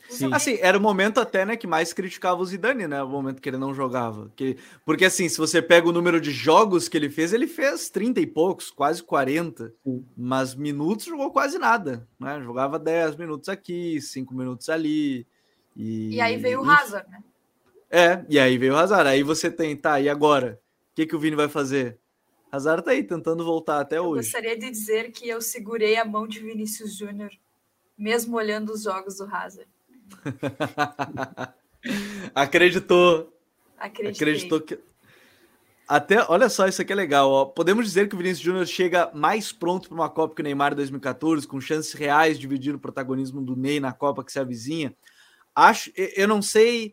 Sim. 0.08 0.32
Assim, 0.32 0.58
era 0.60 0.78
o 0.78 0.80
momento 0.80 1.20
até, 1.20 1.44
né, 1.44 1.56
que 1.56 1.66
mais 1.66 1.92
criticava 1.92 2.40
o 2.40 2.46
Zidane, 2.46 2.88
né, 2.88 3.02
o 3.02 3.08
momento 3.08 3.42
que 3.42 3.48
ele 3.48 3.58
não 3.58 3.74
jogava. 3.74 4.32
Que, 4.34 4.56
porque 4.84 5.04
assim, 5.04 5.28
se 5.28 5.36
você 5.36 5.60
pega 5.60 5.88
o 5.88 5.92
número 5.92 6.20
de 6.20 6.30
jogos 6.30 6.88
que 6.88 6.96
ele 6.96 7.10
fez, 7.10 7.32
ele 7.32 7.46
fez 7.46 7.90
30 7.90 8.20
e 8.20 8.26
poucos, 8.26 8.70
quase 8.70 9.02
40, 9.02 9.74
Sim. 9.84 10.04
mas 10.16 10.54
minutos 10.54 11.06
jogou 11.06 11.30
quase 11.30 11.58
nada, 11.58 12.08
né? 12.18 12.40
Jogava 12.42 12.78
10 12.78 13.16
minutos 13.16 13.48
aqui, 13.48 14.00
5 14.00 14.34
minutos 14.34 14.68
ali. 14.70 15.26
E, 15.76 16.14
e 16.14 16.20
aí 16.20 16.36
veio 16.38 16.62
o 16.62 16.70
Hazard, 16.70 17.08
né? 17.10 17.22
É, 17.90 18.24
e 18.28 18.38
aí 18.38 18.56
veio 18.56 18.74
o 18.74 18.76
Hazard. 18.76 19.08
Aí 19.08 19.22
você 19.22 19.50
tem, 19.50 19.76
tá, 19.76 20.00
e 20.00 20.08
agora? 20.08 20.60
O 20.90 20.94
que, 20.94 21.06
que 21.06 21.14
o 21.14 21.18
Vini 21.18 21.36
vai 21.36 21.48
fazer? 21.48 21.98
Hazard 22.50 22.82
tá 22.82 22.92
aí 22.92 23.04
tentando 23.04 23.44
voltar 23.44 23.80
até 23.80 23.98
eu 23.98 24.06
hoje. 24.06 24.22
Gostaria 24.22 24.58
de 24.58 24.70
dizer 24.70 25.12
que 25.12 25.28
eu 25.28 25.40
segurei 25.40 25.96
a 25.96 26.04
mão 26.04 26.26
de 26.26 26.40
Vinícius 26.40 26.96
Júnior, 26.96 27.30
mesmo 27.96 28.36
olhando 28.36 28.72
os 28.72 28.82
jogos 28.82 29.18
do 29.18 29.24
Hazard. 29.24 29.68
Acreditou. 32.34 33.32
Acreditei. 33.78 34.10
Acreditou 34.10 34.60
que. 34.60 34.78
Até, 35.88 36.22
olha 36.28 36.50
só, 36.50 36.68
isso 36.68 36.82
aqui 36.82 36.92
é 36.92 36.96
legal. 36.96 37.30
Ó. 37.30 37.44
Podemos 37.46 37.86
dizer 37.86 38.08
que 38.08 38.14
o 38.14 38.18
Vinícius 38.18 38.40
Júnior 38.40 38.66
chega 38.66 39.10
mais 39.14 39.52
pronto 39.52 39.88
para 39.88 39.94
uma 39.94 40.10
Copa 40.10 40.34
que 40.34 40.42
o 40.42 40.44
Neymar 40.44 40.74
2014, 40.74 41.48
com 41.48 41.60
chances 41.60 41.94
reais 41.94 42.36
de 42.36 42.42
dividir 42.42 42.74
o 42.74 42.78
protagonismo 42.78 43.40
do 43.40 43.56
Ney 43.56 43.80
na 43.80 43.92
Copa 43.92 44.22
que 44.22 44.30
se 44.30 44.38
avizinha. 44.38 44.94
Acho, 45.56 45.90
eu 45.96 46.28
não 46.28 46.42
sei 46.42 46.92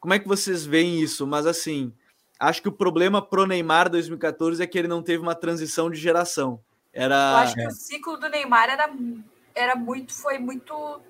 como 0.00 0.14
é 0.14 0.18
que 0.18 0.26
vocês 0.26 0.64
veem 0.64 1.02
isso, 1.02 1.26
mas 1.26 1.46
assim, 1.46 1.92
acho 2.38 2.62
que 2.62 2.68
o 2.68 2.72
problema 2.72 3.20
pro 3.20 3.46
Neymar 3.46 3.90
2014 3.90 4.62
é 4.62 4.66
que 4.66 4.78
ele 4.78 4.88
não 4.88 5.02
teve 5.02 5.22
uma 5.22 5.34
transição 5.34 5.90
de 5.90 6.00
geração. 6.00 6.58
Era. 6.92 7.14
Eu 7.14 7.36
acho 7.36 7.54
que 7.54 7.66
o 7.66 7.70
ciclo 7.70 8.16
do 8.16 8.28
Neymar 8.28 8.70
era, 8.70 8.90
era 9.54 9.76
muito, 9.76 10.14
foi 10.14 10.38
muito 10.38 11.00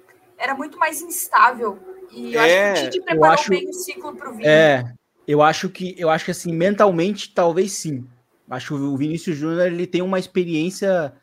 era 0.41 0.55
muito 0.55 0.79
mais 0.79 1.03
instável. 1.03 1.79
E 2.11 2.35
eu 2.35 2.41
é, 2.41 2.73
acho 2.73 2.81
que 2.83 2.89
o 2.89 2.91
Tite 2.91 3.05
preparou 3.05 3.35
acho, 3.35 3.51
bem 3.51 3.69
o 3.69 3.73
ciclo 3.73 4.17
para 4.17 4.31
o 4.31 4.33
Vini. 4.33 4.47
É, 4.49 4.85
eu 5.29 5.43
acho 5.43 5.69
que 5.69 5.95
eu 5.97 6.11
acho 6.11 6.25
que 6.25 6.31
assim, 6.31 6.53
mentalmente, 6.53 7.33
talvez 7.33 7.73
sim. 7.73 8.05
Acho 8.49 8.69
que 8.69 8.83
o 8.83 8.97
Vinícius 8.97 9.37
Júnior 9.37 9.67
ele 9.67 9.87
tem 9.87 10.03
uma 10.03 10.19
experiência 10.19 11.15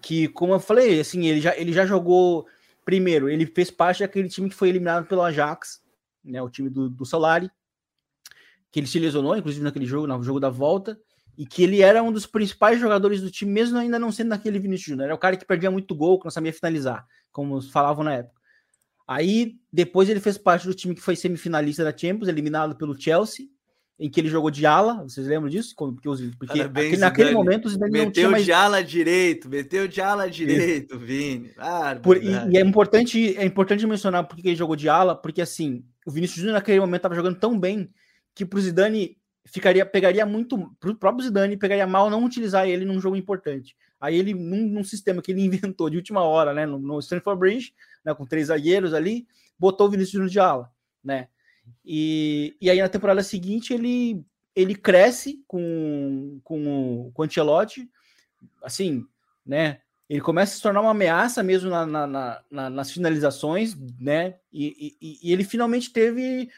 que, 0.00 0.28
como 0.28 0.52
eu 0.52 0.60
falei, 0.60 1.00
assim, 1.00 1.26
ele 1.26 1.40
já, 1.40 1.56
ele 1.56 1.72
já 1.72 1.84
jogou. 1.84 2.46
Primeiro, 2.84 3.28
ele 3.28 3.46
fez 3.46 3.70
parte 3.70 4.00
daquele 4.00 4.28
time 4.28 4.48
que 4.48 4.54
foi 4.54 4.68
eliminado 4.68 5.06
pelo 5.06 5.22
Ajax, 5.22 5.82
né? 6.24 6.40
O 6.42 6.50
time 6.50 6.68
do, 6.68 6.88
do 6.88 7.04
Solari, 7.04 7.50
que 8.70 8.78
ele 8.80 8.86
se 8.86 8.98
lesionou, 8.98 9.36
inclusive 9.36 9.64
naquele 9.64 9.86
jogo, 9.86 10.06
no 10.06 10.22
jogo 10.22 10.38
da 10.38 10.50
volta. 10.50 10.98
E 11.36 11.46
que 11.46 11.62
ele 11.62 11.80
era 11.80 12.02
um 12.02 12.12
dos 12.12 12.26
principais 12.26 12.78
jogadores 12.78 13.20
do 13.20 13.30
time, 13.30 13.50
mesmo 13.50 13.78
ainda 13.78 13.98
não 13.98 14.12
sendo 14.12 14.28
naquele 14.28 14.58
Vinícius 14.58 14.90
Júnior. 14.90 15.06
Era 15.06 15.14
o 15.14 15.18
cara 15.18 15.36
que 15.36 15.46
perdia 15.46 15.70
muito 15.70 15.94
gol, 15.94 16.18
que 16.18 16.24
não 16.24 16.30
sabia 16.30 16.52
finalizar, 16.52 17.06
como 17.30 17.60
falavam 17.62 18.04
na 18.04 18.14
época. 18.14 18.40
Aí, 19.06 19.56
depois 19.72 20.08
ele 20.08 20.20
fez 20.20 20.38
parte 20.38 20.66
do 20.66 20.74
time 20.74 20.94
que 20.94 21.00
foi 21.00 21.16
semifinalista 21.16 21.84
da 21.84 21.96
Champions, 21.96 22.28
eliminado 22.28 22.76
pelo 22.76 22.98
Chelsea, 22.98 23.46
em 23.98 24.10
que 24.10 24.20
ele 24.20 24.28
jogou 24.28 24.50
de 24.50 24.66
ala, 24.66 25.02
vocês 25.02 25.26
lembram 25.26 25.48
disso? 25.48 25.74
Porque, 25.76 26.30
porque 26.38 26.58
Parabéns, 26.58 26.86
aquele, 26.86 27.00
naquele 27.00 27.30
momento 27.32 27.66
os 27.66 27.72
Zidane 27.72 27.92
meteu 27.92 28.04
não 28.04 28.12
tinha 28.12 28.30
mais... 28.30 28.44
de 28.44 28.52
ala 28.52 28.82
direito, 28.82 29.48
meteu 29.48 29.86
de 29.86 30.00
ala 30.00 30.30
direito, 30.30 30.98
Vini. 30.98 31.52
Ah, 31.56 31.96
Por, 32.02 32.16
e, 32.16 32.30
e, 32.50 32.56
é 32.56 32.60
importante, 32.60 33.36
é 33.36 33.44
importante 33.44 33.86
mencionar 33.86 34.26
porque 34.26 34.48
ele 34.48 34.56
jogou 34.56 34.74
de 34.74 34.88
ala, 34.88 35.14
porque 35.14 35.40
assim, 35.40 35.84
o 36.06 36.10
Vinícius 36.10 36.38
Júnior 36.38 36.54
naquele 36.54 36.80
momento 36.80 36.96
estava 36.96 37.14
jogando 37.14 37.38
tão 37.38 37.58
bem 37.58 37.90
que 38.34 38.44
pro 38.44 38.60
Zidane 38.60 39.16
ficaria, 39.44 39.84
pegaria 39.84 40.24
muito, 40.24 40.74
pro 40.78 40.94
próprio 40.94 41.24
Zidane 41.24 41.56
pegaria 41.56 41.86
mal 41.86 42.08
não 42.10 42.24
utilizar 42.24 42.68
ele 42.68 42.84
num 42.84 43.00
jogo 43.00 43.16
importante. 43.16 43.76
Aí 44.00 44.16
ele, 44.16 44.34
num, 44.34 44.68
num 44.68 44.84
sistema 44.84 45.22
que 45.22 45.32
ele 45.32 45.42
inventou 45.44 45.88
de 45.88 45.96
última 45.96 46.22
hora, 46.22 46.52
né, 46.52 46.66
no, 46.66 46.78
no 46.78 46.98
Stanford 46.98 47.38
Bridge, 47.38 47.74
né, 48.04 48.14
com 48.14 48.26
três 48.26 48.48
zagueiros 48.48 48.94
ali, 48.94 49.26
botou 49.58 49.86
o 49.86 49.90
Vinícius 49.90 50.12
Júnior 50.12 50.30
de 50.30 50.40
ala, 50.40 50.72
né? 51.02 51.28
E, 51.84 52.56
e 52.60 52.68
aí 52.68 52.80
na 52.80 52.88
temporada 52.88 53.22
seguinte 53.22 53.72
ele, 53.72 54.24
ele 54.54 54.74
cresce 54.74 55.44
com, 55.46 56.40
com, 56.42 57.10
com 57.14 57.22
o 57.22 57.24
Ancelotti, 57.24 57.88
assim, 58.62 59.04
né? 59.46 59.80
Ele 60.08 60.20
começa 60.20 60.52
a 60.52 60.56
se 60.56 60.62
tornar 60.62 60.80
uma 60.80 60.90
ameaça 60.90 61.42
mesmo 61.42 61.70
na, 61.70 61.86
na, 61.86 62.42
na, 62.50 62.70
nas 62.70 62.90
finalizações, 62.90 63.74
né? 63.98 64.34
E, 64.52 64.96
e, 65.00 65.18
e, 65.22 65.32
ele 65.32 65.44
finalmente 65.44 65.90
teve 65.90 66.50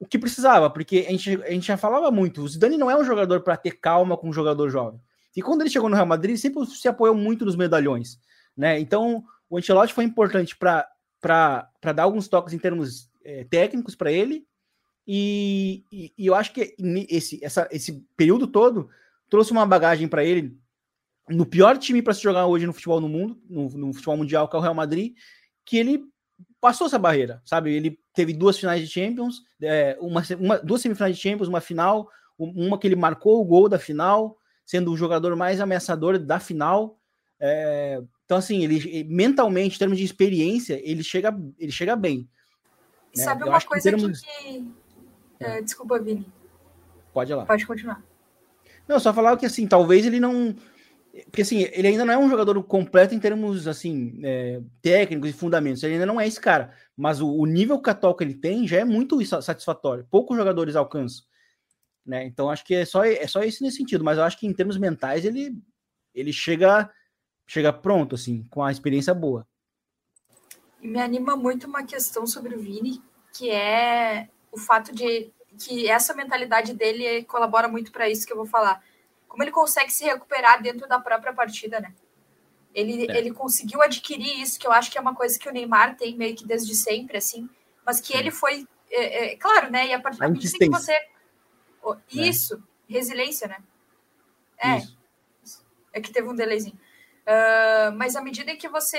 o 0.00 0.06
que 0.06 0.18
precisava, 0.18 0.70
porque 0.70 1.04
a 1.06 1.10
gente, 1.12 1.42
a 1.44 1.50
gente 1.50 1.66
já 1.66 1.76
falava 1.76 2.10
muito. 2.10 2.42
O 2.42 2.48
Zidane 2.48 2.76
não 2.76 2.90
é 2.90 2.96
um 2.96 3.04
jogador 3.04 3.42
para 3.42 3.56
ter 3.56 3.72
calma 3.72 4.16
com 4.16 4.30
um 4.30 4.32
jogador 4.32 4.68
jovem. 4.70 5.00
E 5.36 5.42
quando 5.42 5.60
ele 5.60 5.70
chegou 5.70 5.88
no 5.88 5.94
Real 5.94 6.06
Madrid, 6.06 6.36
sempre 6.36 6.66
se 6.66 6.88
apoiou 6.88 7.14
muito 7.14 7.44
nos 7.44 7.54
medalhões, 7.54 8.18
né? 8.56 8.80
Então 8.80 9.22
o 9.48 9.58
Ancelotti 9.58 9.92
foi 9.92 10.04
importante 10.04 10.56
para 10.56 10.88
dar 11.94 12.02
alguns 12.02 12.26
toques 12.26 12.54
em 12.54 12.58
termos 12.58 13.10
é, 13.24 13.44
técnicos 13.44 13.94
para 13.94 14.10
ele 14.10 14.44
e, 15.06 15.84
e, 15.90 16.12
e, 16.16 16.26
eu 16.26 16.34
acho 16.34 16.52
que 16.52 16.76
esse, 17.08 17.44
essa, 17.44 17.68
esse 17.72 18.06
período 18.16 18.46
todo 18.46 18.88
trouxe 19.28 19.50
uma 19.50 19.66
bagagem 19.66 20.06
para 20.06 20.24
ele 20.24 20.56
no 21.28 21.46
pior 21.46 21.78
time 21.78 22.00
para 22.00 22.14
se 22.14 22.22
jogar 22.22 22.46
hoje 22.46 22.66
no 22.66 22.72
futebol 22.72 23.00
no 23.00 23.08
mundo, 23.08 23.40
no, 23.48 23.68
no, 23.70 23.92
futebol 23.92 24.16
mundial, 24.16 24.48
que 24.48 24.56
é 24.56 24.58
o 24.58 24.62
Real 24.62 24.74
Madrid, 24.74 25.14
que 25.64 25.76
ele 25.78 26.04
passou 26.60 26.86
essa 26.86 26.98
barreira, 26.98 27.42
sabe? 27.44 27.72
Ele 27.72 27.98
teve 28.14 28.32
duas 28.32 28.58
finais 28.58 28.80
de 28.80 28.88
Champions, 28.88 29.42
é, 29.62 29.96
uma, 30.00 30.22
uma, 30.38 30.58
duas 30.58 30.80
semifinais 30.80 31.16
de 31.16 31.22
Champions, 31.22 31.48
uma 31.48 31.60
final, 31.60 32.08
uma 32.38 32.78
que 32.78 32.86
ele 32.86 32.96
marcou 32.96 33.40
o 33.40 33.44
gol 33.44 33.68
da 33.68 33.78
final, 33.78 34.36
sendo 34.64 34.92
o 34.92 34.96
jogador 34.96 35.34
mais 35.36 35.60
ameaçador 35.60 36.18
da 36.18 36.38
final. 36.38 36.98
É, 37.38 38.00
então, 38.24 38.38
assim, 38.38 38.62
ele 38.62 39.04
mentalmente, 39.04 39.76
em 39.76 39.78
termos 39.78 39.98
de 39.98 40.04
experiência, 40.04 40.80
ele 40.84 41.02
chega, 41.02 41.36
ele 41.58 41.72
chega 41.72 41.96
bem. 41.96 42.28
Né? 43.16 43.24
Sabe 43.24 43.44
uma 43.44 43.60
coisa 43.60 43.90
que, 43.90 43.96
termos... 43.96 44.20
que 44.20 44.70
é, 45.40 45.62
desculpa, 45.62 45.98
Vini. 45.98 46.26
Pode 47.12 47.32
ir 47.32 47.34
lá. 47.34 47.46
Pode 47.46 47.66
continuar. 47.66 48.02
Não, 48.86 49.00
só 49.00 49.12
falar 49.12 49.36
que 49.36 49.46
assim, 49.46 49.66
talvez 49.66 50.04
ele 50.04 50.20
não. 50.20 50.54
Porque 51.24 51.42
assim, 51.42 51.62
ele 51.72 51.88
ainda 51.88 52.04
não 52.04 52.14
é 52.14 52.18
um 52.18 52.30
jogador 52.30 52.62
completo 52.62 53.14
em 53.14 53.18
termos 53.18 53.66
assim, 53.66 54.20
é, 54.22 54.60
técnicos 54.80 55.30
e 55.30 55.32
fundamentos. 55.32 55.82
Ele 55.82 55.94
ainda 55.94 56.06
não 56.06 56.20
é 56.20 56.26
esse 56.26 56.40
cara. 56.40 56.72
Mas 56.96 57.20
o, 57.20 57.28
o 57.28 57.46
nível 57.46 57.80
que 57.80 58.24
ele 58.24 58.34
tem 58.34 58.66
já 58.66 58.78
é 58.78 58.84
muito 58.84 59.24
satisfatório. 59.42 60.06
Poucos 60.10 60.36
jogadores 60.36 60.76
alcançam. 60.76 61.24
Né? 62.06 62.24
Então 62.24 62.48
acho 62.48 62.64
que 62.64 62.74
é 62.74 62.84
só, 62.84 63.04
é 63.04 63.26
só 63.26 63.42
isso 63.42 63.62
nesse 63.62 63.78
sentido. 63.78 64.04
Mas 64.04 64.18
eu 64.18 64.24
acho 64.24 64.38
que 64.38 64.46
em 64.46 64.52
termos 64.52 64.76
mentais 64.76 65.24
ele, 65.24 65.52
ele 66.14 66.32
chega, 66.32 66.88
chega 67.46 67.72
pronto, 67.72 68.14
assim, 68.14 68.46
com 68.48 68.62
a 68.62 68.70
experiência 68.70 69.12
boa. 69.12 69.46
Me 70.80 71.00
anima 71.00 71.36
muito 71.36 71.66
uma 71.66 71.84
questão 71.84 72.26
sobre 72.26 72.54
o 72.54 72.60
Vini, 72.60 73.02
que 73.36 73.50
é 73.50 74.28
o 74.50 74.58
fato 74.58 74.94
de 74.94 75.30
que 75.58 75.88
essa 75.88 76.14
mentalidade 76.14 76.72
dele 76.72 77.24
colabora 77.24 77.68
muito 77.68 77.90
para 77.92 78.08
isso 78.08 78.26
que 78.26 78.32
eu 78.32 78.36
vou 78.36 78.46
falar. 78.46 78.82
Como 79.30 79.42
ele 79.42 79.50
consegue 79.50 79.90
se 79.90 80.04
recuperar 80.04 80.60
dentro 80.60 80.86
da 80.86 81.00
própria 81.00 81.32
partida, 81.32 81.80
né? 81.80 81.94
Ele, 82.74 83.10
é. 83.10 83.16
ele 83.16 83.32
conseguiu 83.32 83.80
adquirir 83.80 84.42
isso, 84.42 84.58
que 84.58 84.66
eu 84.66 84.72
acho 84.72 84.90
que 84.90 84.98
é 84.98 85.00
uma 85.00 85.14
coisa 85.14 85.38
que 85.38 85.48
o 85.48 85.52
Neymar 85.52 85.96
tem 85.96 86.14
meio 86.16 86.36
que 86.36 86.46
desde 86.46 86.74
sempre, 86.74 87.16
assim, 87.16 87.48
mas 87.86 88.00
que 88.00 88.14
ele 88.14 88.30
foi, 88.30 88.66
é, 88.90 89.32
é, 89.32 89.36
claro, 89.36 89.70
né? 89.70 89.86
E 89.86 89.94
a 89.94 90.00
partir 90.00 90.20
do 90.20 90.38
que 90.38 90.68
você. 90.68 90.94
Oh, 91.82 91.96
isso, 92.12 92.62
é. 92.88 92.92
resiliência, 92.92 93.48
né? 93.48 93.56
É. 94.58 94.76
Isso. 95.42 95.64
É 95.94 96.00
que 96.00 96.12
teve 96.12 96.28
um 96.28 96.34
delayzinho. 96.34 96.78
Uh, 97.22 97.96
mas 97.96 98.16
à 98.16 98.20
medida 98.20 98.54
que 98.56 98.68
você 98.68 98.98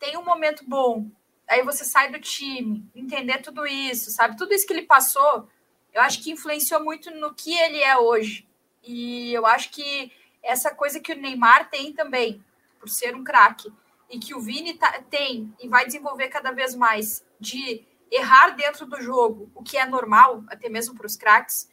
tem 0.00 0.16
um 0.16 0.24
momento 0.24 0.64
bom 0.66 1.06
aí 1.48 1.62
você 1.62 1.84
sai 1.84 2.12
do 2.12 2.20
time, 2.20 2.84
entender 2.94 3.38
tudo 3.38 3.66
isso, 3.66 4.10
sabe? 4.10 4.36
Tudo 4.36 4.52
isso 4.52 4.66
que 4.66 4.72
ele 4.72 4.82
passou, 4.82 5.48
eu 5.92 6.02
acho 6.02 6.22
que 6.22 6.30
influenciou 6.30 6.84
muito 6.84 7.10
no 7.10 7.34
que 7.34 7.52
ele 7.54 7.82
é 7.82 7.96
hoje. 7.96 8.46
E 8.88 9.34
eu 9.34 9.44
acho 9.44 9.70
que 9.70 10.10
essa 10.42 10.74
coisa 10.74 10.98
que 10.98 11.12
o 11.12 11.14
Neymar 11.14 11.68
tem 11.68 11.92
também, 11.92 12.42
por 12.80 12.88
ser 12.88 13.14
um 13.14 13.22
craque, 13.22 13.70
e 14.08 14.18
que 14.18 14.34
o 14.34 14.40
Vini 14.40 14.78
tá, 14.78 15.02
tem 15.10 15.54
e 15.60 15.68
vai 15.68 15.84
desenvolver 15.84 16.28
cada 16.28 16.52
vez 16.52 16.74
mais, 16.74 17.22
de 17.38 17.84
errar 18.10 18.56
dentro 18.56 18.86
do 18.86 18.98
jogo, 19.02 19.52
o 19.54 19.62
que 19.62 19.76
é 19.76 19.84
normal, 19.84 20.42
até 20.48 20.70
mesmo 20.70 20.96
para 20.96 21.04
os 21.04 21.16
craques, 21.16 21.70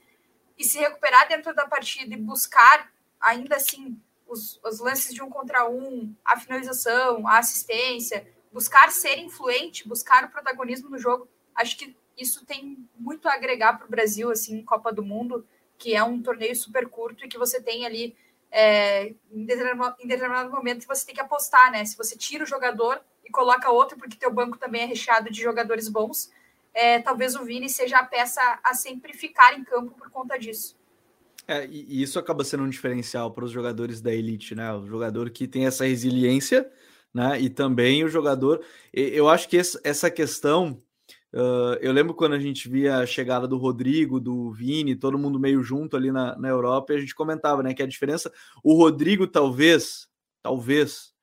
e 0.58 0.66
se 0.66 0.78
recuperar 0.78 1.30
dentro 1.30 1.56
da 1.56 1.66
partida 1.66 2.14
e 2.14 2.18
buscar, 2.18 2.92
ainda 3.18 3.56
assim, 3.56 3.98
os, 4.28 4.60
os 4.62 4.82
lances 4.82 5.14
de 5.14 5.24
um 5.24 5.30
contra 5.30 5.70
um, 5.70 6.14
a 6.26 6.38
finalização, 6.38 7.26
a 7.26 7.38
assistência, 7.38 8.28
buscar 8.52 8.92
ser 8.92 9.20
influente, 9.20 9.88
buscar 9.88 10.26
o 10.26 10.30
protagonismo 10.30 10.90
no 10.90 11.00
jogo. 11.00 11.30
Acho 11.56 11.78
que 11.78 11.96
isso 12.18 12.46
tem 12.46 12.86
muito 13.00 13.30
a 13.30 13.36
agregar 13.36 13.78
para 13.78 13.88
o 13.88 13.90
Brasil, 13.90 14.30
assim, 14.30 14.66
Copa 14.66 14.92
do 14.92 15.02
Mundo, 15.02 15.48
que 15.78 15.96
é 15.96 16.04
um 16.04 16.22
torneio 16.22 16.56
super 16.56 16.88
curto 16.88 17.26
e 17.26 17.28
que 17.28 17.38
você 17.38 17.62
tem 17.62 17.86
ali 17.86 18.16
é, 18.52 19.14
em, 19.32 19.46
determinado, 19.46 19.96
em 20.00 20.08
determinado 20.08 20.50
momento 20.50 20.88
você 20.88 21.06
tem 21.06 21.16
que 21.16 21.22
apostar, 21.22 21.72
né? 21.72 21.84
Se 21.86 21.98
você 21.98 22.18
tira 22.18 22.44
o 22.44 22.48
jogador 22.48 23.02
e 23.26 23.30
coloca 23.30 23.72
outro, 23.72 23.98
porque 23.98 24.18
teu 24.18 24.32
banco 24.32 24.58
também 24.58 24.84
é 24.84 24.86
recheado 24.86 25.30
de 25.30 25.42
jogadores 25.42 25.90
bons, 25.90 26.32
é, 26.74 27.00
talvez 27.00 27.36
o 27.36 27.44
Vini 27.44 27.70
seja 27.70 28.00
a 28.00 28.06
peça 28.06 28.60
a 28.64 28.74
sempre 28.74 29.14
ficar 29.14 29.58
em 29.58 29.64
campo 29.64 29.92
por 29.92 30.10
conta 30.10 30.38
disso. 30.38 30.78
É, 31.48 31.66
e 31.68 32.02
isso 32.02 32.18
acaba 32.18 32.44
sendo 32.44 32.64
um 32.64 32.70
diferencial 32.70 33.32
para 33.32 33.46
os 33.46 33.52
jogadores 33.52 34.02
da 34.02 34.14
elite, 34.14 34.56
né? 34.56 34.74
O 34.74 34.86
jogador 34.88 35.30
que 35.30 35.48
tem 35.48 35.68
essa 35.68 35.86
resiliência 35.86 36.70
né? 37.16 37.40
E 37.40 37.50
também 37.50 38.04
o 38.04 38.10
jogador. 38.10 38.62
Eu 38.92 39.30
acho 39.30 39.48
que 39.48 39.58
essa 39.58 40.12
questão. 40.12 40.84
Uh, 41.36 41.76
eu 41.82 41.92
lembro 41.92 42.14
quando 42.14 42.32
a 42.32 42.40
gente 42.40 42.70
via 42.70 43.00
a 43.00 43.06
chegada 43.06 43.46
do 43.46 43.58
Rodrigo, 43.58 44.22
do 44.22 44.54
Vini, 44.54 44.96
todo 44.96 45.20
mundo 45.20 45.38
meio 45.38 45.62
junto 45.62 45.98
ali 45.98 46.10
na, 46.10 46.38
na 46.38 46.48
Europa, 46.48 46.94
e 46.94 46.96
a 46.96 47.00
gente 47.02 47.14
comentava, 47.14 47.62
né? 47.62 47.74
Que 47.74 47.84
a 47.84 47.88
diferença. 47.88 48.32
O 48.64 48.74
Rodrigo, 48.74 49.28
talvez, 49.28 50.08
talvez, 50.42 51.14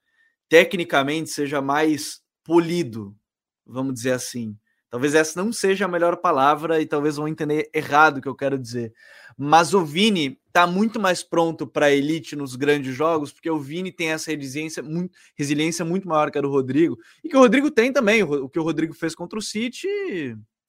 tecnicamente 0.50 1.30
seja 1.30 1.62
mais 1.62 2.20
polido, 2.44 3.16
vamos 3.64 3.94
dizer 3.94 4.12
assim. 4.12 4.54
Talvez 4.90 5.14
essa 5.14 5.42
não 5.42 5.50
seja 5.50 5.86
a 5.86 5.88
melhor 5.88 6.18
palavra 6.18 6.78
e 6.78 6.84
talvez 6.84 7.16
vão 7.16 7.26
entender 7.26 7.70
errado 7.72 8.18
o 8.18 8.20
que 8.20 8.28
eu 8.28 8.36
quero 8.36 8.58
dizer. 8.58 8.92
Mas 9.38 9.72
o 9.72 9.82
Vini 9.82 10.38
está 10.52 10.66
muito 10.66 11.00
mais 11.00 11.22
pronto 11.22 11.66
para 11.66 11.86
a 11.86 11.90
elite 11.90 12.36
nos 12.36 12.54
grandes 12.54 12.94
jogos, 12.94 13.32
porque 13.32 13.50
o 13.50 13.58
Vini 13.58 13.90
tem 13.90 14.10
essa 14.10 14.30
resiliência 14.30 14.82
muito, 14.82 15.16
resiliência 15.34 15.82
muito 15.82 16.06
maior 16.06 16.30
que 16.30 16.36
a 16.36 16.42
do 16.42 16.50
Rodrigo, 16.50 16.98
e 17.24 17.28
que 17.28 17.36
o 17.36 17.40
Rodrigo 17.40 17.70
tem 17.70 17.90
também. 17.90 18.22
O, 18.22 18.44
o 18.44 18.48
que 18.48 18.58
o 18.58 18.62
Rodrigo 18.62 18.92
fez 18.92 19.14
contra 19.14 19.38
o 19.38 19.42
City, 19.42 19.88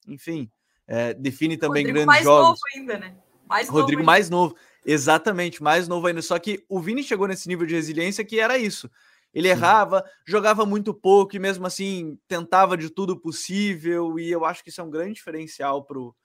enfim, 0.08 0.50
é, 0.88 1.12
define 1.12 1.58
também 1.58 1.84
Rodrigo 1.84 1.92
grandes 1.92 2.06
mais 2.06 2.24
jogos. 2.24 2.48
Novo 2.48 2.60
ainda, 2.74 2.98
né? 2.98 3.14
Mais 3.46 3.68
Rodrigo 3.68 4.00
novo 4.00 4.06
mais 4.06 4.30
novo, 4.30 4.56
exatamente, 4.86 5.62
mais 5.62 5.86
novo 5.86 6.06
ainda. 6.06 6.22
Só 6.22 6.38
que 6.38 6.64
o 6.66 6.80
Vini 6.80 7.02
chegou 7.02 7.28
nesse 7.28 7.46
nível 7.46 7.66
de 7.66 7.74
resiliência 7.74 8.24
que 8.24 8.40
era 8.40 8.56
isso. 8.56 8.90
Ele 9.34 9.48
errava, 9.48 10.02
jogava 10.26 10.64
muito 10.64 10.94
pouco 10.94 11.36
e 11.36 11.38
mesmo 11.38 11.66
assim 11.66 12.18
tentava 12.26 12.74
de 12.74 12.88
tudo 12.88 13.18
possível. 13.18 14.18
E 14.18 14.30
eu 14.30 14.46
acho 14.46 14.64
que 14.64 14.70
isso 14.70 14.80
é 14.80 14.84
um 14.84 14.90
grande 14.90 15.14
diferencial 15.14 15.84
pro, 15.84 16.16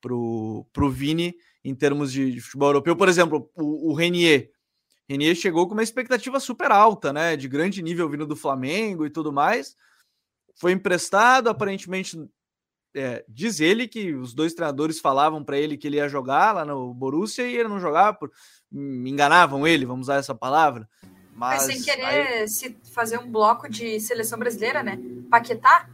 pro, 0.00 0.66
pro 0.72 0.90
Vini 0.90 1.34
em 1.64 1.74
termos 1.74 2.12
de, 2.12 2.32
de 2.32 2.40
futebol 2.40 2.68
europeu. 2.68 2.96
Por 2.96 3.08
exemplo, 3.08 3.50
o, 3.56 3.90
o 3.90 3.94
Renier. 3.94 4.50
Renier 5.08 5.34
chegou 5.34 5.66
com 5.66 5.74
uma 5.74 5.82
expectativa 5.82 6.38
super 6.38 6.70
alta, 6.70 7.12
né? 7.12 7.36
De 7.36 7.48
grande 7.48 7.82
nível 7.82 8.08
vindo 8.08 8.26
do 8.26 8.36
Flamengo 8.36 9.06
e 9.06 9.10
tudo 9.10 9.32
mais. 9.32 9.74
Foi 10.56 10.72
emprestado, 10.72 11.48
aparentemente. 11.48 12.18
É, 12.94 13.24
diz 13.28 13.60
ele 13.60 13.86
que 13.86 14.14
os 14.14 14.34
dois 14.34 14.54
treinadores 14.54 14.98
falavam 14.98 15.44
para 15.44 15.58
ele 15.58 15.76
que 15.76 15.86
ele 15.86 15.98
ia 15.98 16.08
jogar 16.08 16.52
lá 16.52 16.64
no 16.64 16.92
Borussia 16.94 17.46
e 17.46 17.54
ele 17.54 17.68
não 17.68 17.78
jogava, 17.78 18.16
por, 18.16 18.32
me 18.70 19.10
enganavam 19.10 19.66
ele, 19.66 19.84
vamos 19.84 20.06
usar 20.06 20.16
essa 20.16 20.34
palavra. 20.34 20.88
Mas, 21.34 21.66
Mas 21.66 21.74
sem 21.74 21.82
querer 21.82 22.04
aí... 22.04 22.48
se 22.48 22.76
fazer 22.92 23.18
um 23.18 23.30
bloco 23.30 23.68
de 23.68 24.00
seleção 24.00 24.38
brasileira, 24.38 24.82
né? 24.82 24.98
Paquetá, 25.30 25.88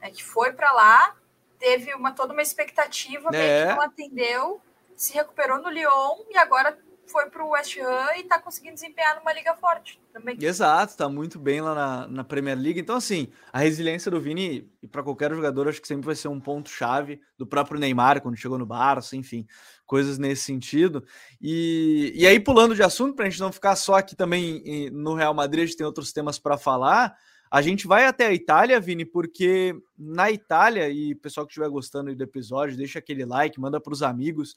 né, 0.00 0.10
que 0.10 0.24
foi 0.24 0.52
para 0.52 0.72
lá, 0.72 1.14
teve 1.58 1.94
uma 1.94 2.12
toda 2.12 2.32
uma 2.32 2.42
expectativa, 2.42 3.30
é. 3.34 3.66
que 3.66 3.74
não 3.74 3.80
atendeu, 3.82 4.60
se 4.96 5.12
recuperou 5.12 5.60
no 5.60 5.68
Lyon 5.68 6.24
e 6.30 6.38
agora 6.38 6.76
foi 7.06 7.30
para 7.30 7.44
o 7.44 7.50
West 7.50 7.78
Ham 7.78 8.16
e 8.16 8.20
está 8.20 8.38
conseguindo 8.38 8.74
desempenhar 8.74 9.16
numa 9.16 9.32
liga 9.32 9.54
forte 9.54 10.00
também. 10.12 10.36
Exato, 10.40 10.92
está 10.92 11.08
muito 11.08 11.38
bem 11.38 11.60
lá 11.60 11.74
na, 11.74 12.08
na, 12.08 12.24
Premier 12.24 12.58
League. 12.58 12.80
Então, 12.80 12.96
assim, 12.96 13.28
a 13.52 13.60
resiliência 13.60 14.10
do 14.10 14.20
Vini, 14.20 14.68
e 14.82 14.88
para 14.88 15.02
qualquer 15.02 15.32
jogador, 15.32 15.68
acho 15.68 15.80
que 15.80 15.88
sempre 15.88 16.06
vai 16.06 16.14
ser 16.14 16.28
um 16.28 16.40
ponto-chave 16.40 17.20
do 17.38 17.46
próprio 17.46 17.78
Neymar, 17.78 18.20
quando 18.20 18.36
chegou 18.36 18.58
no 18.58 18.66
Barça, 18.66 19.16
enfim, 19.16 19.46
coisas 19.86 20.18
nesse 20.18 20.42
sentido. 20.42 21.04
E, 21.40 22.12
e 22.14 22.26
aí, 22.26 22.40
pulando 22.40 22.74
de 22.74 22.82
assunto, 22.82 23.14
para 23.14 23.26
a 23.26 23.30
gente 23.30 23.40
não 23.40 23.52
ficar 23.52 23.76
só 23.76 23.94
aqui 23.94 24.16
também 24.16 24.90
no 24.90 25.14
Real 25.14 25.34
Madrid, 25.34 25.62
a 25.62 25.66
gente 25.66 25.76
tem 25.76 25.86
outros 25.86 26.12
temas 26.12 26.38
para 26.38 26.58
falar. 26.58 27.16
A 27.50 27.62
gente 27.62 27.86
vai 27.86 28.06
até 28.06 28.26
a 28.26 28.32
Itália, 28.32 28.80
Vini, 28.80 29.04
porque 29.04 29.74
na 29.96 30.30
Itália, 30.30 30.88
e 30.88 31.14
pessoal 31.14 31.46
que 31.46 31.52
estiver 31.52 31.68
gostando 31.68 32.14
do 32.14 32.24
episódio, 32.24 32.76
deixa 32.76 32.98
aquele 32.98 33.24
like, 33.24 33.60
manda 33.60 33.80
para 33.80 33.92
os 33.92 34.02
amigos, 34.02 34.56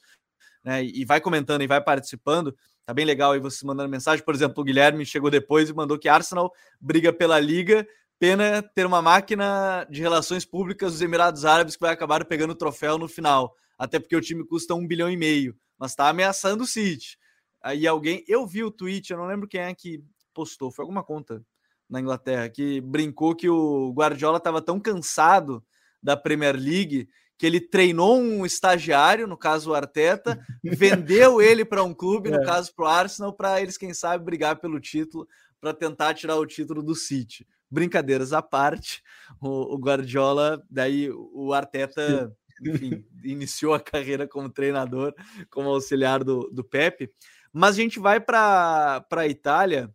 né? 0.64 0.84
E 0.84 1.04
vai 1.04 1.20
comentando 1.20 1.62
e 1.62 1.66
vai 1.66 1.82
participando. 1.82 2.54
Tá 2.84 2.92
bem 2.92 3.04
legal 3.04 3.32
aí 3.32 3.40
você 3.40 3.64
mandando 3.64 3.88
mensagem. 3.88 4.24
Por 4.24 4.34
exemplo, 4.34 4.60
o 4.60 4.64
Guilherme 4.64 5.06
chegou 5.06 5.30
depois 5.30 5.68
e 5.68 5.72
mandou 5.72 5.98
que 5.98 6.08
Arsenal 6.08 6.52
briga 6.80 7.12
pela 7.12 7.38
liga. 7.38 7.86
Pena 8.18 8.62
ter 8.62 8.84
uma 8.84 9.00
máquina 9.00 9.86
de 9.88 10.00
relações 10.00 10.44
públicas 10.44 10.92
dos 10.92 11.00
Emirados 11.00 11.44
Árabes 11.44 11.76
que 11.76 11.80
vai 11.80 11.92
acabar 11.92 12.24
pegando 12.26 12.50
o 12.50 12.56
troféu 12.56 12.98
no 12.98 13.08
final. 13.08 13.54
Até 13.78 13.98
porque 13.98 14.16
o 14.16 14.20
time 14.20 14.44
custa 14.44 14.74
um 14.74 14.86
bilhão 14.86 15.10
e 15.10 15.16
meio, 15.16 15.56
mas 15.78 15.94
tá 15.94 16.08
ameaçando 16.08 16.64
o 16.64 16.66
City. 16.66 17.16
Aí 17.62 17.86
alguém, 17.86 18.22
eu 18.28 18.46
vi 18.46 18.62
o 18.62 18.70
tweet, 18.70 19.10
eu 19.10 19.16
não 19.16 19.26
lembro 19.26 19.48
quem 19.48 19.60
é 19.60 19.74
que 19.74 20.02
postou, 20.34 20.70
foi 20.70 20.82
alguma 20.82 21.02
conta 21.02 21.42
na 21.90 22.00
Inglaterra 22.00 22.48
que 22.48 22.80
brincou 22.80 23.34
que 23.34 23.48
o 23.48 23.92
Guardiola 23.92 24.38
estava 24.38 24.62
tão 24.62 24.78
cansado 24.78 25.62
da 26.02 26.16
Premier 26.16 26.56
League 26.56 27.08
que 27.36 27.46
ele 27.46 27.58
treinou 27.58 28.20
um 28.20 28.44
estagiário, 28.44 29.26
no 29.26 29.36
caso 29.36 29.70
o 29.70 29.74
Arteta, 29.74 30.38
vendeu 30.62 31.40
ele 31.42 31.64
para 31.64 31.82
um 31.82 31.94
clube, 31.94 32.30
no 32.30 32.36
é. 32.36 32.44
caso 32.44 32.70
para 32.74 32.84
o 32.84 32.88
Arsenal, 32.88 33.32
para 33.32 33.60
eles, 33.62 33.78
quem 33.78 33.94
sabe, 33.94 34.22
brigar 34.22 34.60
pelo 34.60 34.78
título, 34.78 35.26
para 35.58 35.72
tentar 35.72 36.12
tirar 36.12 36.36
o 36.36 36.44
título 36.44 36.82
do 36.82 36.94
City. 36.94 37.46
Brincadeiras 37.70 38.34
à 38.34 38.42
parte, 38.42 39.02
o, 39.40 39.74
o 39.74 39.78
Guardiola, 39.78 40.62
daí 40.68 41.10
o 41.10 41.54
Arteta, 41.54 42.30
enfim, 42.62 43.02
iniciou 43.24 43.72
a 43.72 43.80
carreira 43.80 44.28
como 44.28 44.50
treinador, 44.50 45.14
como 45.50 45.70
auxiliar 45.70 46.22
do, 46.22 46.50
do 46.52 46.62
Pepe. 46.62 47.10
Mas 47.50 47.76
a 47.76 47.80
gente 47.80 47.98
vai 47.98 48.20
para 48.20 49.02
a 49.10 49.26
Itália 49.26 49.90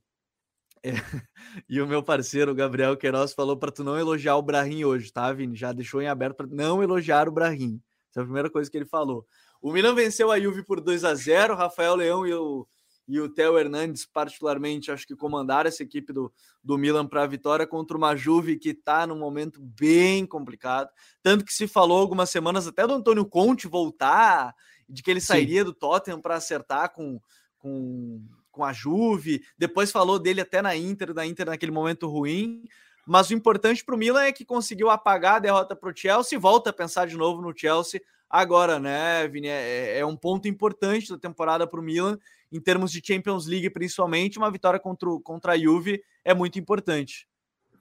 é, 0.85 0.93
e 1.67 1.81
o 1.81 1.87
meu 1.87 2.03
parceiro, 2.03 2.51
o 2.51 2.55
Gabriel 2.55 2.95
Queiroz, 2.95 3.33
falou 3.33 3.57
para 3.57 3.71
tu 3.71 3.83
não 3.83 3.97
elogiar 3.97 4.35
o 4.37 4.41
Brahim 4.43 4.83
hoje, 4.83 5.11
tá, 5.11 5.33
Vini? 5.33 5.55
Já 5.55 5.73
deixou 5.73 5.99
em 5.99 6.07
aberto 6.07 6.35
para 6.37 6.47
não 6.47 6.83
elogiar 6.83 7.27
o 7.27 7.31
Brahim. 7.31 7.81
Essa 8.11 8.19
é 8.19 8.21
a 8.21 8.25
primeira 8.25 8.49
coisa 8.51 8.69
que 8.69 8.77
ele 8.77 8.85
falou. 8.85 9.25
O 9.59 9.71
Milan 9.71 9.95
venceu 9.95 10.31
a 10.31 10.39
Juve 10.39 10.63
por 10.63 10.79
2 10.79 11.03
a 11.03 11.15
0 11.15 11.55
Rafael 11.55 11.95
Leão 11.95 12.27
e 12.27 12.33
o, 12.35 12.67
e 13.07 13.19
o 13.19 13.27
Theo 13.27 13.57
Hernandes, 13.57 14.05
particularmente, 14.05 14.91
acho 14.91 15.07
que 15.07 15.15
comandaram 15.15 15.67
essa 15.67 15.81
equipe 15.81 16.13
do, 16.13 16.31
do 16.63 16.77
Milan 16.77 17.07
para 17.07 17.23
a 17.23 17.27
vitória 17.27 17.65
contra 17.65 17.97
uma 17.97 18.15
Juve 18.15 18.59
que 18.59 18.69
está 18.69 19.07
num 19.07 19.17
momento 19.17 19.59
bem 19.59 20.23
complicado. 20.23 20.89
Tanto 21.23 21.43
que 21.43 21.51
se 21.51 21.67
falou 21.67 21.97
algumas 21.99 22.29
semanas 22.29 22.67
até 22.67 22.85
do 22.85 22.93
Antônio 22.93 23.25
Conte 23.25 23.67
voltar, 23.67 24.53
de 24.87 25.01
que 25.01 25.09
ele 25.09 25.21
sairia 25.21 25.61
Sim. 25.61 25.65
do 25.65 25.73
Tottenham 25.73 26.21
para 26.21 26.35
acertar 26.35 26.93
com, 26.93 27.19
com 27.57 28.21
com 28.55 28.63
a 28.63 28.71
Juve, 28.71 29.43
depois 29.57 29.91
falou 29.91 30.17
dele 30.17 30.41
até 30.41 30.61
na 30.61 30.75
Inter, 30.75 31.13
da 31.13 31.25
Inter 31.25 31.47
naquele 31.47 31.71
momento 31.71 32.07
ruim. 32.07 32.63
Mas 33.05 33.29
o 33.29 33.33
importante 33.33 33.83
para 33.83 33.93
o 33.93 33.97
Milan 33.97 34.23
é 34.23 34.31
que 34.31 34.45
conseguiu 34.45 34.89
apagar 34.89 35.35
a 35.35 35.39
derrota 35.39 35.75
para 35.75 35.91
o 35.91 35.95
Chelsea, 35.95 36.39
volta 36.39 36.71
a 36.71 36.73
pensar 36.73 37.05
de 37.05 37.17
novo 37.17 37.41
no 37.41 37.55
Chelsea 37.55 38.01
agora, 38.29 38.79
né, 38.79 39.27
Vini? 39.27 39.47
É, 39.47 39.99
é 39.99 40.05
um 40.05 40.15
ponto 40.15 40.47
importante 40.47 41.09
da 41.09 41.17
temporada 41.17 41.67
para 41.67 41.79
o 41.79 41.83
Milan, 41.83 42.17
em 42.51 42.59
termos 42.59 42.91
de 42.91 43.01
Champions 43.05 43.45
League, 43.45 43.69
principalmente. 43.69 44.37
Uma 44.37 44.49
vitória 44.49 44.79
contra, 44.79 45.09
contra 45.23 45.51
a 45.53 45.57
Juve 45.57 46.01
é 46.23 46.33
muito 46.33 46.57
importante. 46.57 47.27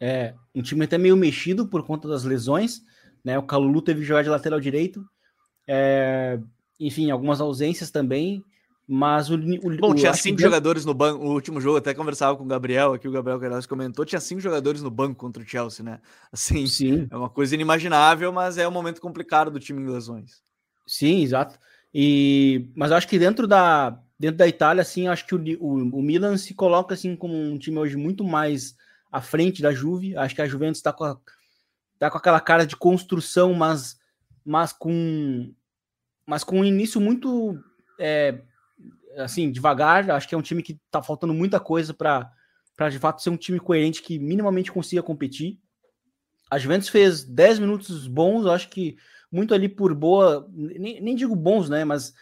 É, 0.00 0.34
um 0.54 0.60
time 0.60 0.84
até 0.84 0.98
meio 0.98 1.16
mexido 1.16 1.66
por 1.66 1.86
conta 1.86 2.08
das 2.08 2.24
lesões, 2.24 2.82
né? 3.24 3.38
O 3.38 3.42
Calulu 3.44 3.80
teve 3.80 4.00
que 4.00 4.06
jogar 4.06 4.22
de 4.22 4.28
lateral 4.28 4.60
direito. 4.60 5.04
É, 5.66 6.38
enfim, 6.78 7.10
algumas 7.10 7.40
ausências 7.40 7.90
também. 7.90 8.44
Mas 8.86 9.30
o. 9.30 9.34
o 9.34 9.76
Bom, 9.78 9.94
tinha 9.94 10.12
cinco 10.12 10.40
jogadores 10.40 10.84
no 10.84 10.92
banco. 10.92 11.24
O 11.24 11.32
último 11.32 11.60
jogo, 11.60 11.78
até 11.78 11.94
conversava 11.94 12.36
com 12.36 12.44
o 12.44 12.46
Gabriel 12.46 12.92
aqui, 12.92 13.08
o 13.08 13.12
Gabriel 13.12 13.40
Queiroz 13.40 13.64
comentou, 13.64 14.04
tinha 14.04 14.20
cinco 14.20 14.40
jogadores 14.40 14.82
no 14.82 14.90
banco 14.90 15.14
contra 15.14 15.42
o 15.42 15.46
Chelsea, 15.46 15.84
né? 15.84 16.00
Assim, 16.30 16.66
Sim. 16.66 17.08
é 17.10 17.16
uma 17.16 17.30
coisa 17.30 17.54
inimaginável, 17.54 18.30
mas 18.30 18.58
é 18.58 18.68
um 18.68 18.72
momento 18.72 19.00
complicado 19.00 19.50
do 19.50 19.58
time 19.58 19.82
em 19.82 19.90
lesões. 19.90 20.42
Sim, 20.86 21.22
exato. 21.22 21.58
E, 21.94 22.68
mas 22.74 22.90
eu 22.90 22.96
acho 22.96 23.08
que 23.08 23.18
dentro 23.18 23.46
da, 23.46 23.98
dentro 24.18 24.36
da 24.36 24.48
Itália, 24.48 24.82
assim, 24.82 25.08
acho 25.08 25.26
que 25.26 25.34
o, 25.34 25.38
o, 25.60 25.98
o 25.98 26.02
Milan 26.02 26.36
se 26.36 26.52
coloca 26.52 26.92
assim 26.92 27.16
como 27.16 27.34
um 27.34 27.56
time 27.56 27.78
hoje 27.78 27.96
muito 27.96 28.22
mais 28.22 28.76
à 29.10 29.20
frente 29.22 29.62
da 29.62 29.72
Juve. 29.72 30.16
Acho 30.16 30.34
que 30.34 30.42
a 30.42 30.46
Juventus 30.46 30.78
está 30.78 30.92
com, 30.92 31.16
tá 31.98 32.10
com 32.10 32.18
aquela 32.18 32.40
cara 32.40 32.66
de 32.66 32.76
construção, 32.76 33.54
mas, 33.54 33.98
mas 34.44 34.72
com 34.72 35.54
mas 36.26 36.42
com 36.42 36.60
um 36.60 36.64
início 36.64 37.00
muito 37.00 37.58
é, 37.98 38.40
assim, 39.16 39.50
devagar. 39.50 40.10
Acho 40.10 40.28
que 40.28 40.34
é 40.34 40.38
um 40.38 40.42
time 40.42 40.62
que 40.62 40.78
tá 40.90 41.02
faltando 41.02 41.34
muita 41.34 41.60
coisa 41.60 41.92
para 41.94 42.30
de 42.90 42.98
fato 42.98 43.22
ser 43.22 43.30
um 43.30 43.36
time 43.36 43.60
coerente 43.60 44.02
que 44.02 44.18
minimamente 44.18 44.72
consiga 44.72 45.02
competir. 45.02 45.58
A 46.50 46.58
Juventus 46.58 46.88
fez 46.88 47.24
10 47.24 47.58
minutos 47.58 48.06
bons, 48.06 48.46
acho 48.46 48.68
que 48.68 48.96
muito 49.30 49.54
ali 49.54 49.68
por 49.68 49.94
boa, 49.94 50.48
nem, 50.52 51.00
nem 51.00 51.16
digo 51.16 51.34
bons, 51.34 51.68
né? 51.68 51.84
Mas 51.84 52.14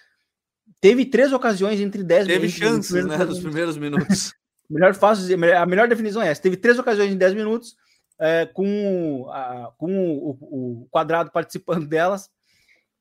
teve 0.80 1.04
três 1.04 1.32
ocasiões 1.32 1.80
entre 1.80 2.02
10 2.02 2.26
Teve 2.26 2.48
chances, 2.48 3.04
né? 3.04 3.18
Nos 3.18 3.40
primeiros 3.40 3.76
minutos. 3.76 4.32
melhor 4.72 4.94
fácil, 4.94 5.36
a 5.54 5.66
melhor 5.66 5.88
definição 5.88 6.22
é 6.22 6.28
essa. 6.28 6.40
Teve 6.40 6.56
três 6.56 6.78
ocasiões 6.78 7.12
em 7.12 7.16
10 7.16 7.34
minutos, 7.34 7.76
é, 8.18 8.46
com, 8.46 9.28
a, 9.30 9.72
com 9.76 10.08
o, 10.16 10.30
o, 10.30 10.88
quadrado 10.90 11.30
participando 11.30 11.86
delas. 11.86 12.30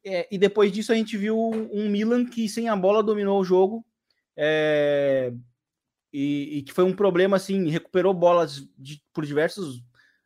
É, 0.04 0.28
e 0.32 0.38
depois 0.38 0.72
disso 0.72 0.92
a 0.92 0.96
gente 0.96 1.16
viu 1.16 1.38
um 1.38 1.90
Milan 1.90 2.26
que 2.26 2.50
sem 2.50 2.68
a 2.68 2.76
bola 2.76 3.04
dominou 3.04 3.40
o 3.40 3.44
jogo 3.44 3.86
é, 4.36 5.32
e, 6.12 6.58
e, 6.58 6.62
que 6.64 6.74
foi 6.74 6.84
um 6.84 6.96
problema 6.96 7.38
assim, 7.38 7.70
recuperou 7.70 8.14
bolas 8.14 8.68
de, 8.78 9.02
por 9.14 9.26
diversos 9.26 9.84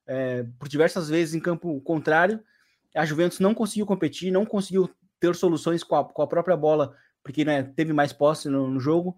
é, 0.07 0.45
por 0.57 0.69
diversas 0.69 1.09
vezes 1.09 1.35
em 1.35 1.39
campo 1.39 1.81
contrário. 1.81 2.39
A 2.95 3.05
Juventus 3.05 3.39
não 3.39 3.53
conseguiu 3.53 3.85
competir, 3.85 4.31
não 4.31 4.45
conseguiu 4.45 4.89
ter 5.19 5.35
soluções 5.35 5.83
com 5.83 5.95
a, 5.95 6.05
com 6.05 6.21
a 6.21 6.27
própria 6.27 6.55
bola, 6.55 6.95
porque 7.23 7.43
né, 7.43 7.63
teve 7.63 7.91
mais 7.91 8.13
posse 8.13 8.47
no, 8.47 8.69
no 8.69 8.79
jogo. 8.79 9.17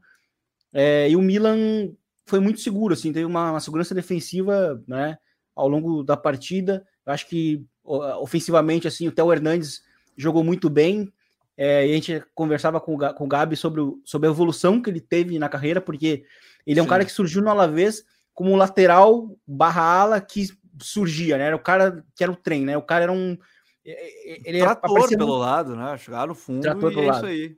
É, 0.73 1.09
e 1.09 1.15
o 1.15 1.21
Milan 1.21 1.91
foi 2.25 2.39
muito 2.39 2.59
seguro, 2.59 2.93
assim, 2.93 3.13
teve 3.13 3.25
uma, 3.25 3.51
uma 3.51 3.59
segurança 3.59 3.93
defensiva 3.93 4.83
né, 4.87 5.17
ao 5.55 5.67
longo 5.67 6.03
da 6.03 6.17
partida. 6.17 6.85
Eu 7.05 7.13
acho 7.13 7.27
que 7.27 7.65
ofensivamente, 7.83 8.87
assim, 8.87 9.07
o 9.07 9.11
Theo 9.11 9.31
Hernandes 9.31 9.81
jogou 10.17 10.43
muito 10.43 10.69
bem. 10.69 11.11
É, 11.55 11.87
e 11.87 11.91
a 11.91 11.93
gente 11.95 12.23
conversava 12.35 12.79
com 12.79 12.95
o, 12.95 13.13
com 13.13 13.25
o 13.25 13.27
Gabi 13.27 13.55
sobre, 13.55 13.81
o, 13.81 13.99
sobre 14.03 14.27
a 14.27 14.31
evolução 14.31 14.81
que 14.81 14.89
ele 14.89 15.01
teve 15.01 15.39
na 15.39 15.49
carreira, 15.49 15.81
porque 15.81 16.23
ele 16.65 16.79
é 16.79 16.83
um 16.83 16.85
Sim. 16.85 16.89
cara 16.89 17.05
que 17.05 17.11
surgiu 17.11 17.41
no 17.41 17.49
Alavés 17.49 18.03
como 18.33 18.51
um 18.51 18.55
lateral 18.55 19.35
barra 19.47 19.81
ala 19.81 20.21
que 20.21 20.49
surgia, 20.79 21.37
né? 21.37 21.45
Era 21.45 21.55
o 21.55 21.59
cara 21.59 22.05
que 22.15 22.23
era 22.23 22.31
o 22.31 22.35
trem, 22.35 22.63
né? 22.63 22.77
O 22.77 22.81
cara 22.81 23.03
era 23.03 23.11
um. 23.11 23.37
Ele 23.83 24.59
Trator 24.59 25.07
pelo 25.07 25.35
um... 25.35 25.39
lado, 25.39 25.75
né? 25.75 25.97
Chegar 25.97 26.27
no 26.27 26.35
fundo 26.35 26.61
Trator 26.61 26.91
e 26.91 26.99
é 26.99 27.05
lado. 27.05 27.17
isso 27.17 27.25
aí. 27.25 27.57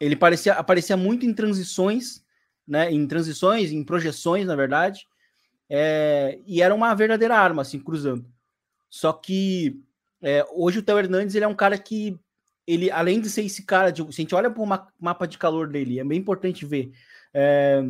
Ele 0.00 0.16
parecia, 0.16 0.54
aparecia 0.54 0.96
muito 0.96 1.26
em 1.26 1.32
transições, 1.32 2.24
né? 2.66 2.90
Em 2.90 3.06
transições, 3.06 3.70
em 3.70 3.84
projeções, 3.84 4.46
na 4.46 4.56
verdade. 4.56 5.06
É, 5.68 6.40
e 6.46 6.62
era 6.62 6.74
uma 6.74 6.94
verdadeira 6.94 7.36
arma, 7.36 7.62
assim, 7.62 7.78
cruzando. 7.78 8.26
Só 8.88 9.12
que 9.12 9.80
é, 10.22 10.44
hoje 10.52 10.78
o 10.78 10.82
Theo 10.82 10.98
Hernandes 10.98 11.34
ele 11.34 11.44
é 11.44 11.48
um 11.48 11.54
cara 11.54 11.78
que 11.78 12.18
ele, 12.66 12.90
além 12.90 13.20
de 13.20 13.30
ser 13.30 13.42
esse 13.44 13.62
cara, 13.62 13.90
de, 13.90 14.02
se 14.12 14.20
a 14.20 14.22
gente 14.22 14.34
olha 14.34 14.50
para 14.50 14.62
o 14.62 14.66
mapa 15.00 15.26
de 15.26 15.38
calor 15.38 15.68
dele, 15.68 15.98
é 15.98 16.04
bem 16.04 16.18
importante 16.18 16.66
ver. 16.66 16.92
É, 17.32 17.82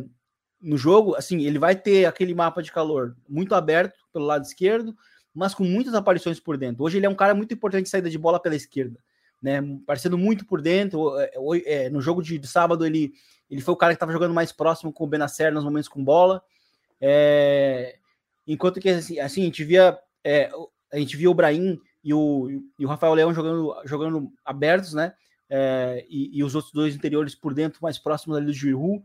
no 0.61 0.77
jogo, 0.77 1.15
assim, 1.15 1.43
ele 1.43 1.59
vai 1.59 1.75
ter 1.75 2.05
aquele 2.05 2.33
mapa 2.33 2.63
de 2.63 2.71
calor 2.71 3.15
muito 3.27 3.53
aberto 3.55 3.97
pelo 4.13 4.25
lado 4.25 4.45
esquerdo, 4.45 4.95
mas 5.33 5.53
com 5.53 5.63
muitas 5.63 5.93
aparições 5.93 6.39
por 6.39 6.57
dentro. 6.57 6.83
Hoje 6.83 6.97
ele 6.97 7.05
é 7.05 7.09
um 7.09 7.15
cara 7.15 7.33
muito 7.33 7.53
importante 7.53 7.83
de 7.83 7.89
saída 7.89 8.09
de 8.09 8.17
bola 8.17 8.41
pela 8.41 8.55
esquerda, 8.55 8.97
né? 9.41 9.59
Aparecendo 9.83 10.17
muito 10.17 10.45
por 10.45 10.61
dentro. 10.61 11.17
É, 11.19 11.31
é, 11.65 11.89
no 11.89 12.01
jogo 12.01 12.21
de, 12.21 12.37
de, 12.37 12.47
sábado, 12.47 12.85
ele, 12.85 13.13
ele 13.49 13.61
foi 13.61 13.73
o 13.73 13.77
cara 13.77 13.93
que 13.93 13.97
estava 13.97 14.13
jogando 14.13 14.33
mais 14.33 14.51
próximo 14.51 14.93
com 14.93 15.03
o 15.03 15.07
Benacer 15.07 15.53
nos 15.53 15.63
momentos 15.63 15.89
com 15.89 16.03
bola. 16.03 16.41
É, 17.01 17.97
enquanto 18.47 18.79
que 18.79 18.89
assim, 18.89 19.19
assim, 19.19 19.41
a 19.41 19.45
gente 19.45 19.63
via 19.63 19.97
é, 20.23 20.49
a 20.91 20.97
gente 20.97 21.15
via 21.15 21.29
o 21.29 21.33
Brahim 21.33 21.79
e 22.09 22.13
o, 22.13 22.63
e 22.79 22.85
o 22.85 22.89
Rafael 22.89 23.13
Leão 23.13 23.31
jogando, 23.31 23.75
jogando 23.85 24.33
abertos, 24.43 24.95
né? 24.95 25.13
É, 25.47 26.03
e, 26.09 26.39
e, 26.39 26.43
os 26.43 26.55
outros 26.55 26.73
dois 26.73 26.95
interiores 26.95 27.35
por 27.35 27.53
dentro, 27.53 27.79
mais 27.83 27.99
próximos 27.99 28.35
ali 28.35 28.47
do 28.47 28.53
Giroud. 28.53 29.03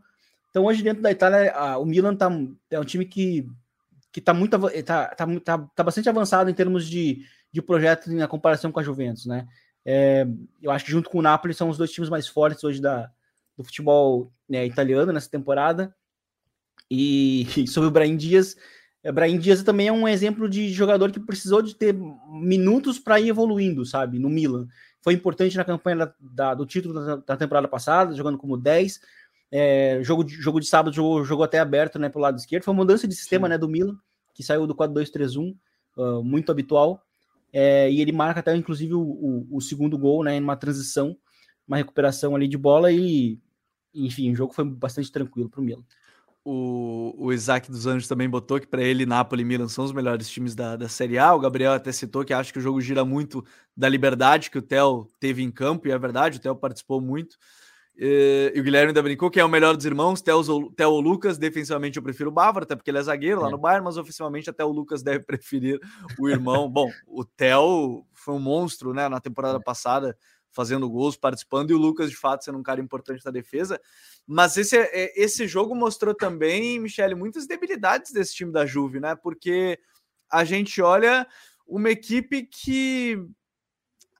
Então, 0.49 0.65
hoje, 0.65 0.81
dentro 0.81 1.03
da 1.03 1.11
Itália, 1.11 1.51
a, 1.53 1.77
o 1.77 1.85
Milan 1.85 2.15
tá, 2.15 2.31
é 2.71 2.79
um 2.79 2.83
time 2.83 3.05
que, 3.05 3.47
que 4.11 4.19
tá, 4.19 4.33
muito, 4.33 4.57
tá, 4.83 5.07
tá, 5.09 5.27
tá, 5.39 5.57
tá 5.75 5.83
bastante 5.83 6.09
avançado 6.09 6.49
em 6.49 6.53
termos 6.53 6.87
de, 6.87 7.23
de 7.51 7.61
projeto 7.61 8.11
na 8.11 8.27
comparação 8.27 8.71
com 8.71 8.79
a 8.79 8.83
Juventus, 8.83 9.27
né? 9.27 9.47
É, 9.85 10.25
eu 10.59 10.71
acho 10.71 10.85
que 10.85 10.91
junto 10.91 11.07
com 11.07 11.19
o 11.19 11.21
Napoli 11.21 11.53
são 11.53 11.69
os 11.69 11.77
dois 11.77 11.91
times 11.91 12.09
mais 12.09 12.27
fortes 12.27 12.63
hoje 12.63 12.81
da, 12.81 13.11
do 13.55 13.63
futebol 13.63 14.33
né, 14.49 14.65
italiano 14.65 15.13
nessa 15.13 15.29
temporada. 15.29 15.95
E, 16.89 17.45
sobre 17.69 17.89
o 17.89 17.91
Brahim 17.91 18.17
Dias, 18.17 18.55
Brahim 19.11 19.37
Dias 19.37 19.61
também 19.61 19.87
é 19.87 19.91
um 19.91 20.07
exemplo 20.07 20.49
de 20.49 20.69
jogador 20.69 21.11
que 21.11 21.19
precisou 21.19 21.61
de 21.61 21.75
ter 21.75 21.95
minutos 22.27 22.97
para 22.97 23.19
ir 23.19 23.29
evoluindo, 23.29 23.85
sabe, 23.85 24.17
no 24.17 24.29
Milan. 24.29 24.67
Foi 24.99 25.13
importante 25.13 25.55
na 25.55 25.63
campanha 25.63 25.97
da, 25.97 26.13
da, 26.19 26.53
do 26.55 26.65
título 26.65 26.93
da, 26.95 27.15
da, 27.17 27.37
temporada 27.37 27.67
passada, 27.67 28.15
jogando 28.15 28.37
como 28.37 28.57
10. 28.57 28.99
É, 29.51 29.99
jogo, 30.01 30.23
de, 30.23 30.33
jogo 30.33 30.59
de 30.59 30.65
sábado 30.65 30.95
jogou, 30.95 31.23
jogou 31.23 31.45
até 31.45 31.59
aberto 31.59 31.99
né, 31.99 32.09
pelo 32.09 32.23
lado 32.23 32.37
esquerdo. 32.37 32.63
Foi 32.63 32.73
uma 32.73 32.81
mudança 32.81 33.07
de 33.07 33.13
sistema 33.13 33.47
né, 33.47 33.59
do 33.59 33.69
Milan, 33.69 33.95
que 34.33 34.41
saiu 34.41 34.65
do 34.65 34.73
4-2-3-1, 34.73 35.55
uh, 35.97 36.23
muito 36.23 36.51
habitual. 36.51 36.99
É, 37.53 37.89
e 37.91 38.01
ele 38.01 38.11
marca 38.11 38.39
até, 38.39 38.55
inclusive, 38.55 38.95
o, 38.95 39.01
o, 39.01 39.57
o 39.57 39.61
segundo 39.61 39.99
gol, 39.99 40.23
né, 40.23 40.35
em 40.35 40.41
uma 40.41 40.57
transição, 40.57 41.15
uma 41.67 41.77
recuperação 41.77 42.35
ali 42.35 42.47
de 42.47 42.57
bola. 42.57 42.91
E, 42.91 43.39
enfim, 43.93 44.31
o 44.31 44.35
jogo 44.35 44.51
foi 44.51 44.65
bastante 44.65 45.11
tranquilo 45.11 45.47
para 45.47 45.61
o 45.61 45.63
Milan 45.63 45.83
o, 46.45 47.15
o 47.17 47.33
Isaac 47.33 47.71
dos 47.71 47.87
Anjos 47.87 48.07
também 48.07 48.29
botou 48.29 48.59
que 48.59 48.67
para 48.67 48.83
ele 48.83 49.03
Napoli 49.03 49.41
e 49.41 49.45
Milan 49.45 49.67
são 49.67 49.83
os 49.83 49.91
melhores 49.91 50.29
times 50.29 50.53
da, 50.53 50.75
da 50.75 50.87
Série 50.87 51.17
A. 51.17 51.33
O 51.33 51.39
Gabriel 51.39 51.73
até 51.73 51.91
citou 51.91 52.23
que 52.23 52.33
acha 52.33 52.53
que 52.53 52.59
o 52.59 52.61
jogo 52.61 52.79
gira 52.79 53.03
muito 53.03 53.43
da 53.75 53.89
liberdade 53.89 54.51
que 54.51 54.59
o 54.59 54.61
Theo 54.61 55.07
teve 55.19 55.41
em 55.41 55.49
campo, 55.49 55.87
e 55.87 55.91
é 55.91 55.97
verdade, 55.97 56.37
o 56.37 56.41
Theo 56.41 56.55
participou 56.55 57.01
muito. 57.01 57.35
E, 57.97 58.51
e 58.53 58.59
o 58.59 58.63
Guilherme 58.63 58.89
ainda 58.89 59.01
brincou 59.01 59.31
que 59.31 59.39
é 59.39 59.45
o 59.45 59.49
melhor 59.49 59.75
dos 59.75 59.85
irmãos, 59.85 60.21
Theo, 60.21 60.37
ou 60.87 61.01
Lucas. 61.01 61.39
Defensivamente 61.39 61.97
eu 61.97 62.03
prefiro 62.03 62.29
o 62.29 62.33
Bávaro, 62.33 62.63
até 62.63 62.75
porque 62.75 62.91
ele 62.91 62.99
é 62.99 63.01
zagueiro 63.01 63.41
lá 63.41 63.47
é. 63.47 63.51
no 63.51 63.57
Bayern, 63.57 63.83
mas 63.83 63.97
oficialmente 63.97 64.47
até 64.47 64.63
o 64.63 64.71
Lucas 64.71 65.01
deve 65.01 65.23
preferir 65.25 65.79
o 66.19 66.29
irmão. 66.29 66.69
Bom, 66.69 66.91
o 67.07 67.25
Theo 67.25 68.05
foi 68.13 68.35
um 68.35 68.39
monstro 68.39 68.93
né, 68.93 69.09
na 69.09 69.19
temporada 69.19 69.57
é. 69.57 69.63
passada, 69.63 70.15
fazendo 70.55 70.89
gols, 70.89 71.17
participando, 71.17 71.69
e 71.69 71.73
o 71.73 71.77
Lucas, 71.77 72.09
de 72.09 72.15
fato, 72.15 72.45
sendo 72.45 72.57
um 72.57 72.63
cara 72.63 72.79
importante 72.79 73.23
na 73.25 73.29
defesa. 73.29 73.79
Mas 74.25 74.55
esse, 74.55 74.77
é, 74.77 75.13
esse 75.21 75.45
jogo 75.47 75.75
mostrou 75.75 76.15
também, 76.15 76.79
Michele, 76.79 77.13
muitas 77.13 77.45
debilidades 77.45 78.13
desse 78.13 78.33
time 78.33 78.53
da 78.53 78.65
Juve, 78.65 79.01
né? 79.01 79.15
Porque 79.15 79.77
a 80.31 80.45
gente 80.45 80.81
olha 80.81 81.27
uma 81.67 81.89
equipe 81.89 82.43
que, 82.43 83.21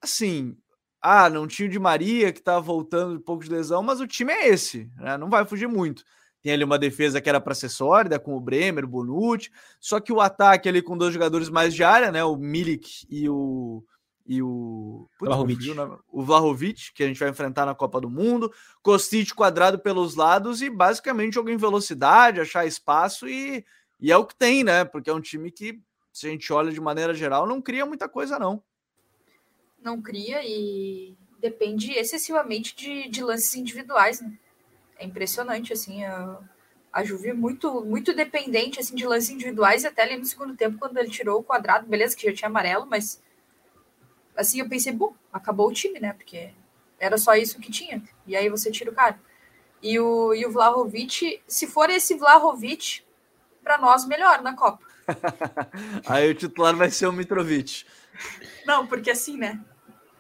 assim, 0.02 0.58
ah, 1.02 1.30
não 1.30 1.48
tinha 1.48 1.68
o 1.68 1.72
de 1.72 1.80
Maria 1.80 2.34
que 2.34 2.42
tá 2.42 2.60
voltando 2.60 3.18
de 3.18 3.24
pouco 3.24 3.44
de 3.44 3.50
lesão, 3.50 3.82
mas 3.82 4.02
o 4.02 4.08
time 4.08 4.34
é 4.34 4.50
esse, 4.50 4.92
né? 4.98 5.18
Não 5.18 5.30
vai 5.30 5.46
fugir 5.46 5.68
muito. 5.68 6.04
Tem 6.42 6.52
ali 6.52 6.64
uma 6.64 6.78
defesa 6.78 7.22
que 7.22 7.30
era 7.30 7.40
para 7.40 7.56
ser 7.56 7.70
sólida, 7.70 8.20
com 8.20 8.36
o 8.36 8.42
Bremer, 8.42 8.84
o 8.84 8.88
Bonucci, 8.88 9.50
só 9.80 10.00
que 10.00 10.12
o 10.12 10.20
ataque 10.20 10.68
ali 10.68 10.82
com 10.82 10.98
dois 10.98 11.14
jogadores 11.14 11.50
mais 11.50 11.74
de 11.74 11.84
área, 11.84 12.12
né? 12.12 12.24
O 12.24 12.36
Milik 12.36 13.08
e 13.10 13.30
o, 13.30 13.84
e 14.26 14.42
o 14.42 15.08
Vlahovic. 15.20 15.76
o 16.12 16.24
Vlahovic, 16.24 16.94
que 16.94 17.04
a 17.04 17.08
gente 17.08 17.20
vai 17.20 17.30
enfrentar 17.30 17.66
na 17.66 17.76
Copa 17.76 18.02
do 18.02 18.10
Mundo, 18.10 18.52
Kostic 18.82 19.34
quadrado 19.34 19.78
pelos 19.78 20.16
lados 20.16 20.62
e 20.62 20.70
basicamente 20.70 21.36
jogo 21.36 21.50
em 21.50 21.58
velocidade, 21.58 22.42
achar 22.42 22.66
espaço 22.66 23.28
e, 23.28 23.64
e 24.00 24.12
é 24.12 24.18
o 24.18 24.26
que 24.26 24.36
tem, 24.36 24.64
né? 24.64 24.84
Porque 24.84 25.10
é 25.10 25.14
um 25.14 25.22
time 25.22 25.52
que, 25.52 25.80
se 26.12 26.28
a 26.28 26.30
gente 26.32 26.52
olha 26.52 26.72
de 26.72 26.82
maneira 26.82 27.14
geral, 27.14 27.46
não 27.46 27.62
cria 27.62 27.86
muita 27.86 28.10
coisa, 28.10 28.40
não. 28.40 28.64
Não 29.80 30.02
cria 30.02 30.42
e 30.44 31.16
depende 31.40 31.92
excessivamente 31.92 32.76
de, 32.76 33.08
de 33.08 33.24
lances 33.24 33.54
individuais, 33.56 34.22
né? 34.22 34.34
É 34.98 35.06
impressionante, 35.06 35.72
assim, 35.72 36.04
a, 36.04 36.40
a 36.92 37.04
Juve 37.04 37.30
é 37.30 37.34
muito, 37.34 37.86
muito 37.86 38.16
dependente, 38.16 38.80
assim, 38.80 38.96
de 38.96 39.06
lances 39.06 39.30
individuais 39.30 39.84
e 39.84 39.88
até 39.88 40.02
ali 40.02 40.18
no 40.18 40.26
segundo 40.26 40.56
tempo, 40.56 40.80
quando 40.80 40.98
ele 40.98 41.10
tirou 41.10 41.42
o 41.42 41.44
quadrado, 41.44 41.86
beleza 41.86 42.16
que 42.16 42.28
já 42.28 42.34
tinha 42.34 42.50
amarelo, 42.50 42.88
mas 42.88 43.22
assim, 44.36 44.60
eu 44.60 44.70
pensei, 44.70 44.92
bom, 44.92 45.14
acabou 45.32 45.70
o 45.70 45.74
time, 45.74 46.00
né? 46.00 46.14
Porque 46.14 46.52
era 47.00 47.18
só 47.18 47.36
isso 47.36 47.60
que 47.60 47.72
tinha. 47.72 48.02
E 48.26 48.36
aí 48.36 48.50
você 48.50 48.72
tira 48.72 48.92
o 48.92 48.96
cara. 48.96 49.20
E 49.82 50.00
o, 50.00 50.34
e 50.34 50.46
o 50.46 50.52
Vlahovic, 50.52 51.42
se 51.48 51.68
for 51.68 51.90
esse 51.90 52.16
Vlahovic, 52.16 53.04
para 53.64 53.78
nós, 53.78 54.06
melhor 54.06 54.42
na 54.42 54.56
Copa. 54.56 54.86
aí 56.08 56.30
o 56.30 56.36
titular 56.36 56.76
vai 56.76 56.90
ser 56.90 57.08
o 57.08 57.14
Mitrovic. 57.14 57.86
Não, 58.66 58.88
porque 58.88 59.12
assim, 59.12 59.38
né? 59.38 59.60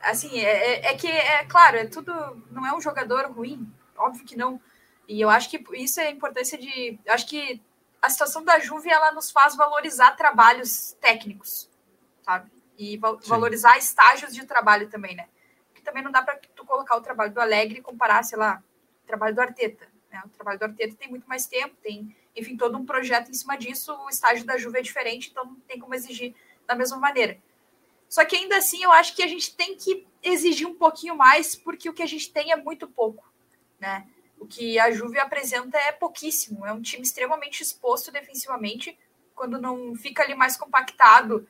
Assim, 0.01 0.39
é, 0.39 0.43
é, 0.74 0.91
é, 0.91 0.95
que, 0.95 1.07
é 1.07 1.45
claro, 1.45 1.78
é 1.78 1.86
tudo. 1.86 2.11
Não 2.51 2.66
é 2.66 2.76
um 2.76 2.82
jogador 2.82 3.32
ruim, 3.32 3.72
óbvio 3.97 4.26
que 4.26 4.36
não. 4.36 4.61
E 5.07 5.22
eu 5.22 5.30
acho 5.30 5.49
que 5.49 5.63
isso 5.74 5.99
é 5.99 6.07
a 6.07 6.11
importância 6.11 6.57
de. 6.57 6.99
Acho 7.07 7.28
que 7.28 7.61
a 8.01 8.09
situação 8.09 8.43
da 8.43 8.59
Juve 8.59 8.89
ela 8.89 9.11
nos 9.11 9.32
faz 9.32 9.55
valorizar 9.55 10.11
trabalhos 10.11 10.95
técnicos, 11.01 11.70
sabe? 12.22 12.51
E 12.78 12.97
val 12.97 13.19
Sim. 13.21 13.30
valorizar 13.30 13.78
estágios 13.78 14.34
de 14.34 14.45
trabalho 14.45 14.89
também, 14.89 15.15
né? 15.15 15.28
Que 15.73 15.82
também 15.82 16.03
não 16.03 16.11
dá 16.11 16.21
para 16.21 16.39
tu 16.55 16.65
colocar 16.65 16.95
o 16.95 17.01
trabalho 17.01 17.34
do 17.34 17.41
Alegre 17.41 17.80
e 17.80 17.82
comparar, 17.82 18.23
sei 18.23 18.38
lá, 18.38 18.63
o 19.03 19.07
trabalho 19.07 19.36
do 19.36 19.41
Arteta. 19.41 19.88
Né? 20.11 20.21
O 20.26 20.30
trabalho 20.30 20.59
do 20.59 20.65
Arteta 20.65 20.95
tem 20.95 21.09
muito 21.09 21.28
mais 21.28 21.45
tempo, 21.45 21.76
tem, 21.82 22.15
enfim, 22.36 22.55
todo 22.57 22.78
um 22.78 22.86
projeto 22.86 23.30
em 23.30 23.34
cima 23.34 23.57
disso. 23.57 23.93
O 23.93 24.09
estágio 24.09 24.45
da 24.45 24.57
Juve 24.57 24.80
é 24.80 24.82
diferente, 24.82 25.30
então 25.30 25.45
não 25.45 25.55
tem 25.61 25.80
como 25.80 25.93
exigir 25.93 26.34
da 26.65 26.76
mesma 26.76 26.97
maneira. 26.97 27.38
Só 28.07 28.23
que 28.23 28.36
ainda 28.36 28.57
assim, 28.57 28.84
eu 28.84 28.91
acho 28.91 29.15
que 29.15 29.23
a 29.23 29.28
gente 29.28 29.55
tem 29.55 29.76
que 29.76 30.07
exigir 30.23 30.67
um 30.67 30.76
pouquinho 30.76 31.15
mais, 31.15 31.55
porque 31.55 31.89
o 31.89 31.93
que 31.93 32.03
a 32.03 32.07
gente 32.07 32.32
tem 32.32 32.51
é 32.51 32.55
muito 32.55 32.88
pouco, 32.88 33.30
né? 33.80 34.07
O 34.39 34.45
que 34.45 34.78
a 34.80 34.91
Juve 34.91 35.19
apresenta 35.19 35.78
é 35.78 35.91
pouquíssimo. 35.91 36.65
É 36.65 36.73
um 36.73 36.82
time 36.82 37.03
extremamente 37.03 37.61
exposto 37.61 38.11
defensivamente, 38.11 38.97
quando 39.34 39.59
não 39.59 39.95
fica 39.95 40.23
ali 40.23 40.34
mais 40.34 40.55
compactado 40.55 41.47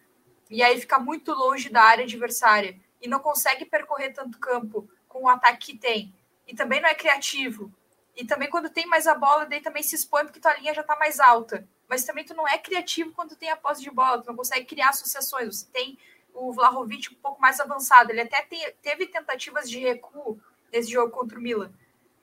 e 0.49 0.61
aí 0.61 0.79
fica 0.79 0.99
muito 0.99 1.31
longe 1.31 1.69
da 1.69 1.81
área 1.81 2.03
adversária 2.03 2.79
e 3.01 3.07
não 3.07 3.19
consegue 3.19 3.65
percorrer 3.65 4.13
tanto 4.13 4.39
campo 4.39 4.89
com 5.07 5.23
o 5.23 5.29
ataque 5.29 5.73
que 5.73 5.77
tem, 5.77 6.13
e 6.47 6.55
também 6.55 6.81
não 6.81 6.89
é 6.89 6.95
criativo, 6.95 7.71
e 8.15 8.25
também 8.25 8.49
quando 8.49 8.69
tem 8.69 8.85
mais 8.85 9.07
a 9.07 9.15
bola, 9.15 9.45
daí 9.45 9.61
também 9.61 9.83
se 9.83 9.95
expõe 9.95 10.23
porque 10.23 10.39
tua 10.39 10.55
linha 10.55 10.73
já 10.73 10.81
está 10.81 10.95
mais 10.95 11.19
alta, 11.19 11.67
mas 11.87 12.03
também 12.03 12.23
tu 12.23 12.33
não 12.33 12.47
é 12.47 12.57
criativo 12.57 13.11
quando 13.11 13.35
tem 13.35 13.49
a 13.49 13.57
posse 13.57 13.81
de 13.81 13.91
bola, 13.91 14.21
tu 14.21 14.27
não 14.27 14.35
consegue 14.35 14.65
criar 14.65 14.89
associações, 14.89 15.55
você 15.55 15.67
tem 15.71 15.97
o 16.33 16.51
Vlahovic 16.51 17.13
um 17.13 17.17
pouco 17.17 17.41
mais 17.41 17.59
avançado, 17.59 18.11
ele 18.11 18.21
até 18.21 18.41
te, 18.43 18.75
teve 18.81 19.07
tentativas 19.07 19.69
de 19.69 19.79
recuo 19.79 20.39
nesse 20.71 20.91
jogo 20.91 21.11
contra 21.11 21.37
o 21.37 21.41
Milan, 21.41 21.71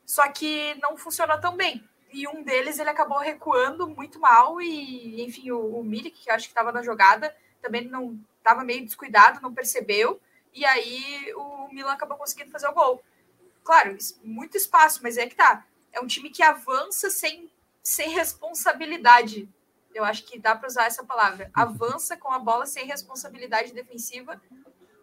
só 0.04 0.28
que 0.28 0.74
não 0.82 0.96
funcionou 0.96 1.40
tão 1.40 1.56
bem, 1.56 1.86
e 2.12 2.28
um 2.28 2.42
deles 2.42 2.78
ele 2.78 2.90
acabou 2.90 3.18
recuando 3.18 3.88
muito 3.88 4.20
mal, 4.20 4.60
e 4.60 5.22
enfim, 5.22 5.50
o, 5.50 5.80
o 5.80 5.90
que 5.90 6.30
acho 6.30 6.46
que 6.46 6.52
estava 6.52 6.72
na 6.72 6.82
jogada, 6.82 7.34
também 7.62 7.88
não 7.88 8.18
estava 8.38 8.64
meio 8.64 8.84
descuidado, 8.84 9.40
não 9.40 9.54
percebeu, 9.54 10.20
e 10.52 10.64
aí 10.64 11.32
o 11.34 11.68
Milan 11.72 11.92
acabou 11.92 12.18
conseguindo 12.18 12.50
fazer 12.50 12.68
o 12.68 12.74
gol. 12.74 13.02
Claro, 13.64 13.96
muito 14.22 14.56
espaço, 14.56 15.00
mas 15.02 15.16
é 15.16 15.26
que 15.26 15.36
tá. 15.36 15.64
É 15.92 16.00
um 16.00 16.06
time 16.06 16.30
que 16.30 16.42
avança 16.42 17.08
sem, 17.10 17.50
sem 17.82 18.10
responsabilidade. 18.10 19.48
Eu 19.94 20.04
acho 20.04 20.24
que 20.24 20.38
dá 20.38 20.56
para 20.56 20.66
usar 20.66 20.86
essa 20.86 21.04
palavra. 21.04 21.50
Avança 21.54 22.16
com 22.16 22.30
a 22.30 22.38
bola 22.38 22.66
sem 22.66 22.86
responsabilidade 22.86 23.72
defensiva. 23.72 24.40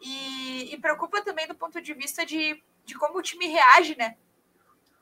E, 0.01 0.73
e 0.73 0.77
preocupa 0.77 1.21
também 1.21 1.47
do 1.47 1.55
ponto 1.55 1.81
de 1.81 1.93
vista 1.93 2.25
de, 2.25 2.61
de 2.85 2.95
como 2.95 3.19
o 3.19 3.21
time 3.21 3.47
reage, 3.47 3.95
né? 3.97 4.17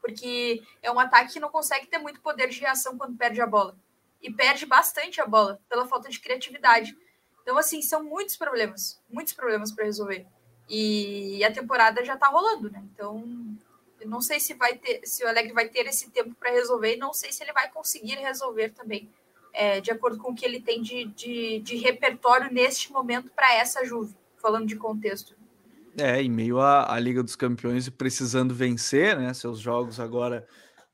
Porque 0.01 0.63
é 0.81 0.91
um 0.91 0.99
ataque 0.99 1.33
que 1.33 1.39
não 1.39 1.49
consegue 1.49 1.87
ter 1.87 1.97
muito 1.97 2.21
poder 2.21 2.49
de 2.49 2.59
reação 2.59 2.97
quando 2.97 3.17
perde 3.17 3.41
a 3.41 3.47
bola. 3.47 3.75
E 4.21 4.31
perde 4.31 4.65
bastante 4.65 5.21
a 5.21 5.25
bola 5.25 5.59
pela 5.69 5.87
falta 5.87 6.09
de 6.09 6.19
criatividade. 6.19 6.97
Então, 7.47 7.57
assim, 7.57 7.81
são 7.81 8.03
muitos 8.03 8.35
problemas, 8.35 8.99
muitos 9.09 9.31
problemas 9.31 9.71
para 9.71 9.85
resolver. 9.85 10.25
E 10.69 11.41
a 11.45 11.49
temporada 11.49 12.03
já 12.03 12.15
está 12.15 12.27
rolando, 12.27 12.69
né? 12.69 12.83
Então, 12.93 13.23
eu 14.01 14.09
não 14.09 14.19
sei 14.19 14.37
se 14.37 14.53
vai 14.53 14.75
ter, 14.75 14.99
se 15.05 15.23
o 15.23 15.29
Alegre 15.29 15.53
vai 15.53 15.69
ter 15.69 15.87
esse 15.87 16.09
tempo 16.09 16.35
para 16.37 16.51
resolver, 16.51 16.95
e 16.95 16.99
não 16.99 17.13
sei 17.13 17.31
se 17.31 17.41
ele 17.41 17.53
vai 17.53 17.71
conseguir 17.71 18.15
resolver 18.15 18.71
também, 18.71 19.09
é, 19.53 19.79
de 19.79 19.89
acordo 19.89 20.17
com 20.17 20.33
o 20.33 20.35
que 20.35 20.43
ele 20.43 20.59
tem 20.59 20.81
de, 20.81 21.05
de, 21.05 21.59
de 21.59 21.77
repertório 21.77 22.51
neste 22.51 22.91
momento 22.91 23.31
para 23.33 23.55
essa 23.55 23.85
Juve, 23.85 24.13
falando 24.41 24.67
de 24.67 24.75
contexto. 24.75 25.33
É, 25.97 26.21
em 26.21 26.29
meio 26.29 26.59
à, 26.59 26.99
Liga 26.99 27.23
dos 27.23 27.37
Campeões 27.37 27.87
e 27.87 27.91
precisando 27.91 28.53
vencer, 28.53 29.17
né? 29.17 29.33
Seus 29.33 29.57
jogos 29.57 30.01
agora 30.01 30.45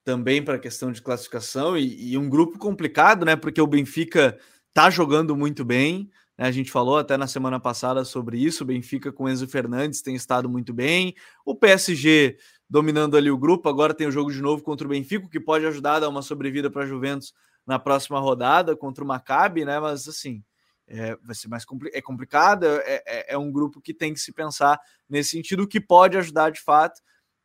também 0.03 0.45
para 0.45 0.57
a 0.57 0.59
questão 0.59 0.91
de 0.91 1.01
classificação 1.01 1.75
e, 1.75 2.11
e 2.11 2.15
um 2.15 2.29
grupo 2.29 2.59
complicado, 2.59 3.25
né? 3.25 3.35
Porque 3.35 3.59
o 3.59 3.65
Benfica 3.65 4.37
tá 4.71 4.91
jogando 4.91 5.35
muito 5.35 5.65
bem. 5.65 6.11
Né, 6.38 6.47
a 6.47 6.51
gente 6.51 6.71
falou 6.71 6.97
até 6.97 7.17
na 7.17 7.27
semana 7.27 7.59
passada 7.59 8.03
sobre 8.03 8.38
isso. 8.38 8.63
O 8.63 8.67
Benfica 8.67 9.11
com 9.11 9.29
Enzo 9.29 9.47
Fernandes 9.47 10.01
tem 10.01 10.15
estado 10.15 10.49
muito 10.49 10.73
bem. 10.73 11.15
O 11.45 11.55
PSG 11.55 12.38
dominando 12.69 13.15
ali 13.15 13.29
o 13.29 13.38
grupo. 13.38 13.69
Agora 13.69 13.93
tem 13.93 14.07
o 14.07 14.11
jogo 14.11 14.31
de 14.31 14.41
novo 14.41 14.63
contra 14.63 14.86
o 14.88 14.89
Benfica, 14.89 15.29
que 15.29 15.39
pode 15.39 15.65
ajudar 15.65 15.95
a 15.95 15.99
dar 16.01 16.09
uma 16.09 16.21
sobrevida 16.21 16.71
para 16.71 16.84
a 16.84 16.88
Juventus 16.88 17.34
na 17.65 17.77
próxima 17.77 18.19
rodada 18.19 18.75
contra 18.75 19.03
o 19.03 19.07
Maccabi, 19.07 19.63
né? 19.63 19.79
Mas 19.79 20.07
assim, 20.07 20.43
é, 20.88 21.15
vai 21.23 21.36
ser 21.36 21.47
mais 21.47 21.63
compli 21.63 21.89
é 21.93 22.01
complicado. 22.01 22.65
É, 22.65 23.03
é, 23.05 23.34
é, 23.34 23.38
um 23.38 23.51
grupo 23.51 23.79
que 23.79 23.93
tem 23.93 24.13
que 24.13 24.19
se 24.19 24.34
pensar 24.34 24.79
nesse 25.09 25.31
sentido, 25.31 25.67
que 25.67 25.79
pode 25.79 26.17
ajudar 26.17 26.49
de 26.49 26.59
fato. 26.59 26.99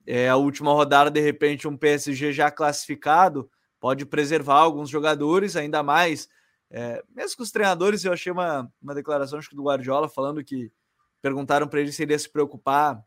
É, 0.07 0.29
a 0.29 0.37
última 0.37 0.73
rodada, 0.73 1.11
de 1.11 1.21
repente, 1.21 1.69
um 1.69 1.77
PSG 1.77 2.33
já 2.33 2.51
classificado 2.51 3.51
pode 3.79 4.07
preservar 4.07 4.61
alguns 4.61 4.89
jogadores, 4.89 5.55
ainda 5.55 5.83
mais 5.83 6.29
é, 6.71 7.03
mesmo 7.15 7.37
com 7.37 7.43
os 7.43 7.51
treinadores, 7.51 8.05
eu 8.05 8.13
achei 8.13 8.31
uma, 8.31 8.71
uma 8.81 8.95
declaração 8.95 9.39
acho 9.39 9.49
que 9.49 9.57
do 9.57 9.65
Guardiola 9.65 10.09
falando 10.09 10.45
que 10.45 10.71
perguntaram 11.23 11.67
para 11.67 11.81
ele 11.81 11.93
se 11.93 12.03
ele 12.03 12.13
ia 12.13 12.19
se 12.19 12.29
preocupar 12.29 13.03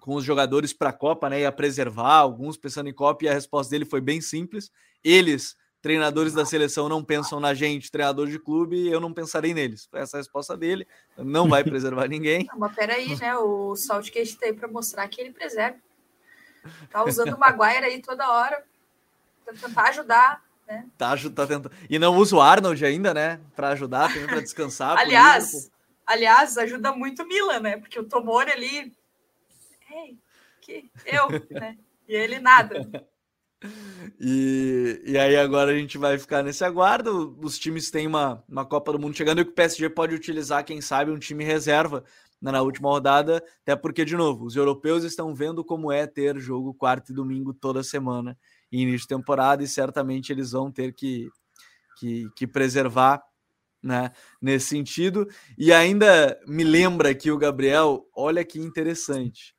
com 0.00 0.14
os 0.14 0.24
jogadores 0.24 0.72
para 0.72 0.90
a 0.90 0.92
Copa, 0.92 1.28
né? 1.28 1.40
Ia 1.40 1.52
preservar, 1.52 2.14
alguns 2.14 2.56
pensando 2.56 2.88
em 2.88 2.94
Copa, 2.94 3.24
e 3.24 3.28
a 3.28 3.34
resposta 3.34 3.70
dele 3.70 3.84
foi 3.84 4.00
bem 4.00 4.20
simples. 4.20 4.70
Eles, 5.02 5.56
treinadores 5.80 6.32
da 6.32 6.44
seleção, 6.44 6.88
não 6.88 7.04
pensam 7.04 7.40
na 7.40 7.54
gente, 7.54 7.90
treinador 7.90 8.28
de 8.28 8.38
clube, 8.38 8.88
eu 8.88 9.00
não 9.00 9.12
pensarei 9.12 9.52
neles. 9.52 9.86
Foi 9.86 10.00
essa 10.00 10.16
a 10.16 10.20
resposta 10.20 10.56
dele. 10.56 10.86
Não 11.16 11.48
vai 11.48 11.62
preservar 11.64 12.08
ninguém. 12.08 12.46
Não, 12.50 12.58
mas 12.58 12.74
peraí, 12.74 13.16
né? 13.16 13.36
O 13.36 13.76
Saltcast 13.76 14.38
tá 14.38 14.46
aí 14.46 14.52
para 14.52 14.68
mostrar 14.68 15.06
que 15.08 15.20
ele 15.20 15.32
preserva. 15.32 15.78
Tá 16.90 17.04
usando 17.04 17.34
o 17.34 17.38
Maguire 17.38 17.84
aí 17.84 18.02
toda 18.02 18.30
hora 18.30 18.62
para 19.44 19.54
tentar 19.54 19.88
ajudar. 19.88 20.47
Né? 20.68 20.86
Tá, 20.98 21.16
tá 21.16 21.46
tentando. 21.46 21.72
E 21.88 21.98
não 21.98 22.14
usa 22.16 22.36
o 22.36 22.40
Arnold 22.42 22.84
ainda, 22.84 23.14
né? 23.14 23.40
Para 23.56 23.70
ajudar, 23.70 24.12
também 24.12 24.26
para 24.26 24.40
descansar. 24.40 24.98
aliás, 24.98 25.70
aliás, 26.06 26.58
ajuda 26.58 26.92
muito 26.92 27.22
o 27.22 27.26
Milan, 27.26 27.60
né? 27.60 27.78
Porque 27.78 27.98
o 27.98 28.04
Tomori 28.04 28.52
ali 28.52 28.92
Ei, 29.90 30.18
que 30.60 30.90
eu, 31.06 31.28
né? 31.50 31.78
E 32.06 32.14
ele 32.14 32.38
nada. 32.38 32.88
E, 34.20 35.02
e 35.04 35.18
aí 35.18 35.36
agora 35.36 35.72
a 35.72 35.74
gente 35.74 35.98
vai 35.98 36.16
ficar 36.16 36.44
nesse 36.44 36.64
aguardo. 36.64 37.36
Os 37.42 37.58
times 37.58 37.90
têm 37.90 38.06
uma, 38.06 38.40
uma 38.48 38.64
Copa 38.64 38.92
do 38.92 39.00
Mundo 39.00 39.16
chegando 39.16 39.40
e 39.40 39.42
o 39.42 39.52
PSG 39.52 39.90
pode 39.90 40.14
utilizar, 40.14 40.64
quem 40.64 40.80
sabe, 40.80 41.10
um 41.10 41.18
time 41.18 41.42
reserva 41.42 42.04
né, 42.40 42.52
na 42.52 42.62
última 42.62 42.88
rodada, 42.88 43.44
até 43.62 43.74
porque, 43.74 44.04
de 44.04 44.16
novo, 44.16 44.44
os 44.44 44.54
europeus 44.54 45.02
estão 45.02 45.34
vendo 45.34 45.64
como 45.64 45.90
é 45.90 46.06
ter 46.06 46.38
jogo 46.38 46.72
quarto 46.72 47.10
e 47.10 47.14
domingo 47.14 47.52
toda 47.52 47.82
semana 47.82 48.38
em 48.70 48.82
início 48.82 49.00
de 49.00 49.08
temporada, 49.08 49.62
e 49.62 49.68
certamente 49.68 50.32
eles 50.32 50.52
vão 50.52 50.70
ter 50.70 50.94
que, 50.94 51.28
que, 51.98 52.28
que 52.36 52.46
preservar 52.46 53.22
né, 53.82 54.10
nesse 54.40 54.68
sentido. 54.68 55.28
E 55.56 55.72
ainda 55.72 56.38
me 56.46 56.64
lembra 56.64 57.10
aqui 57.10 57.30
o 57.30 57.38
Gabriel, 57.38 58.06
olha 58.14 58.44
que 58.44 58.58
interessante 58.58 59.54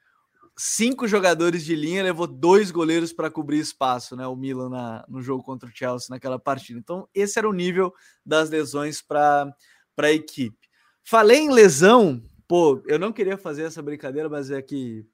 cinco 0.62 1.08
jogadores 1.08 1.64
de 1.64 1.74
linha, 1.74 2.04
levou 2.04 2.28
dois 2.28 2.70
goleiros 2.70 3.14
para 3.14 3.32
cobrir 3.32 3.60
espaço, 3.60 4.14
né? 4.18 4.28
O 4.28 4.36
Milan 4.36 4.70
na, 4.70 5.06
no 5.08 5.22
jogo 5.22 5.42
contra 5.42 5.70
o 5.70 5.72
Chelsea 5.74 6.08
naquela 6.10 6.38
partida. 6.38 6.78
Então, 6.78 7.08
esse 7.16 7.40
era 7.40 7.48
o 7.48 7.54
nível 7.54 7.94
das 8.26 8.50
lesões 8.50 9.02
para 9.02 9.56
a 9.98 10.12
equipe. 10.12 10.68
Falei 11.02 11.40
em 11.40 11.50
lesão, 11.50 12.22
pô, 12.46 12.84
eu 12.88 13.00
não 13.00 13.14
queria 13.14 13.38
fazer 13.38 13.64
essa 13.64 13.82
brincadeira, 13.82 14.28
mas 14.28 14.52
é 14.52 14.62
que 14.62 15.08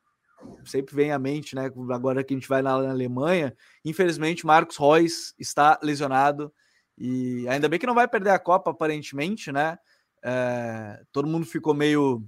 sempre 0.64 0.96
vem 0.96 1.12
à 1.12 1.20
mente, 1.20 1.56
né? 1.56 1.72
Agora 1.92 2.24
que 2.24 2.34
a 2.34 2.38
gente 2.38 2.50
vai 2.50 2.62
na, 2.62 2.82
na 2.82 2.92
Alemanha, 2.92 3.56
infelizmente, 3.84 4.46
Marcos 4.46 4.78
Reus 4.78 5.34
está 5.40 5.80
lesionado 5.82 6.52
e 6.98 7.48
ainda 7.48 7.68
bem 7.68 7.80
que 7.80 7.88
não 7.88 7.96
vai 7.96 8.08
perder 8.08 8.32
a 8.32 8.40
Copa, 8.40 8.72
aparentemente, 8.72 9.52
né? 9.52 9.78
É, 10.24 11.02
todo 11.12 11.28
mundo 11.28 11.46
ficou 11.46 11.74
meio 11.74 12.24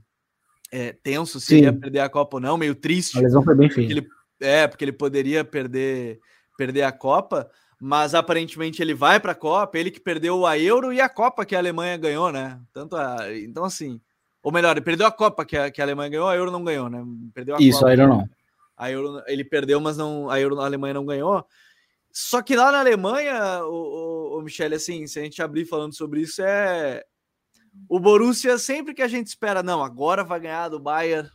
é, 0.71 0.91
tenso 0.91 1.39
se 1.39 1.47
Sim. 1.47 1.61
ia 1.63 1.73
perder 1.73 1.99
a 1.99 2.09
Copa 2.09 2.37
ou 2.37 2.41
não, 2.41 2.57
meio 2.57 2.75
triste. 2.75 3.17
A 3.17 3.21
lesão 3.21 3.41
foi 3.41 3.55
bem 3.55 3.69
feia. 3.69 3.89
Ele, 3.89 4.07
é, 4.39 4.67
porque 4.67 4.83
ele 4.83 4.91
poderia 4.91 5.43
perder, 5.43 6.19
perder 6.57 6.83
a 6.83 6.91
Copa, 6.91 7.49
mas 7.79 8.13
aparentemente 8.13 8.81
ele 8.81 8.93
vai 8.93 9.19
para 9.19 9.31
a 9.31 9.35
Copa, 9.35 9.77
ele 9.77 9.91
que 9.91 9.99
perdeu 9.99 10.45
a 10.45 10.57
Euro 10.59 10.91
e 10.91 10.99
a 10.99 11.09
Copa 11.09 11.45
que 11.45 11.55
a 11.55 11.59
Alemanha 11.59 11.97
ganhou, 11.97 12.31
né? 12.31 12.59
Tanto 12.73 12.95
a, 12.95 13.33
então 13.35 13.63
assim, 13.63 14.01
ou 14.47 14.53
melhor, 14.53 14.77
ele 14.77 14.85
perdeu 14.85 15.05
a 15.05 15.11
Copa 15.11 15.43
que 15.43 15.57
a, 15.57 15.69
que 15.69 15.81
a 15.81 15.83
Alemanha 15.83 16.09
ganhou, 16.09 16.29
a 16.29 16.35
Euro 16.37 16.49
não 16.49 16.63
ganhou, 16.63 16.89
né? 16.89 17.03
Perdeu 17.33 17.57
a 17.57 17.57
Isso, 17.59 17.79
Copa, 17.79 17.91
a 17.91 17.95
Euro 17.97 18.07
não. 18.07 18.29
A 18.77 18.89
Euro 18.89 19.23
ele 19.27 19.43
perdeu, 19.43 19.81
mas 19.81 19.97
não 19.97 20.29
a 20.29 20.39
Euro 20.39 20.61
a 20.61 20.65
Alemanha 20.65 20.93
não 20.93 21.05
ganhou. 21.05 21.45
Só 22.13 22.41
que 22.41 22.55
lá 22.55 22.71
na 22.71 22.79
Alemanha, 22.79 23.65
o, 23.65 23.73
o, 24.35 24.39
o 24.39 24.41
Michele, 24.41 24.75
assim, 24.75 25.05
se 25.05 25.19
a 25.19 25.23
gente 25.23 25.41
abrir 25.41 25.65
falando 25.65 25.93
sobre 25.93 26.21
isso, 26.21 26.41
é 26.41 27.03
o 27.89 27.99
Borussia, 27.99 28.57
sempre 28.57 28.93
que 28.93 29.01
a 29.01 29.07
gente 29.09 29.27
espera, 29.27 29.61
não, 29.61 29.83
agora 29.83 30.23
vai 30.23 30.39
ganhar 30.39 30.69
do 30.69 30.79
Bayern 30.79 31.29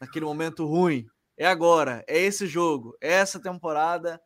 naquele 0.00 0.24
momento 0.24 0.64
ruim. 0.64 1.04
É 1.36 1.46
agora, 1.46 2.02
é 2.08 2.18
esse 2.18 2.46
jogo, 2.46 2.96
é 2.98 3.12
essa 3.12 3.38
temporada. 3.38 4.18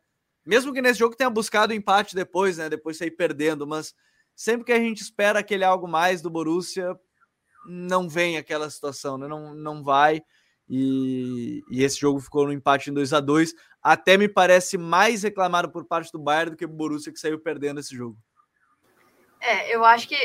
Mesmo 0.45 0.71
que 0.71 0.81
nesse 0.81 0.99
jogo 0.99 1.13
tenha 1.13 1.29
buscado 1.29 1.73
empate 1.73 2.15
depois, 2.15 2.57
né? 2.57 2.69
Depois 2.69 2.97
sair 2.97 3.11
perdendo, 3.11 3.67
mas 3.67 3.93
sempre 4.33 4.65
que 4.65 4.71
a 4.71 4.79
gente 4.79 5.01
espera 5.01 5.39
aquele 5.39 5.65
algo 5.65 5.89
mais 5.89 6.21
do 6.21 6.29
Borussia, 6.29 6.97
não 7.69 8.09
vem 8.09 8.37
aquela 8.37 8.69
situação, 8.69 9.17
né? 9.17 9.27
Não, 9.27 9.53
não 9.53 9.83
vai. 9.83 10.21
E, 10.67 11.63
e 11.69 11.83
esse 11.83 11.99
jogo 11.99 12.19
ficou 12.19 12.45
no 12.45 12.53
empate 12.53 12.89
em 12.89 12.93
2 12.93 13.11
a 13.13 13.19
2 13.19 13.53
Até 13.81 14.17
me 14.17 14.29
parece 14.29 14.77
mais 14.77 15.23
reclamado 15.23 15.71
por 15.71 15.83
parte 15.85 16.11
do 16.11 16.19
Bayern 16.19 16.51
do 16.51 16.57
que 16.57 16.65
o 16.65 16.69
Borussia 16.69 17.11
que 17.11 17.19
saiu 17.19 17.39
perdendo 17.39 17.79
esse 17.79 17.95
jogo. 17.95 18.17
É, 19.41 19.73
eu 19.73 19.85
acho 19.85 20.07
que 20.07 20.17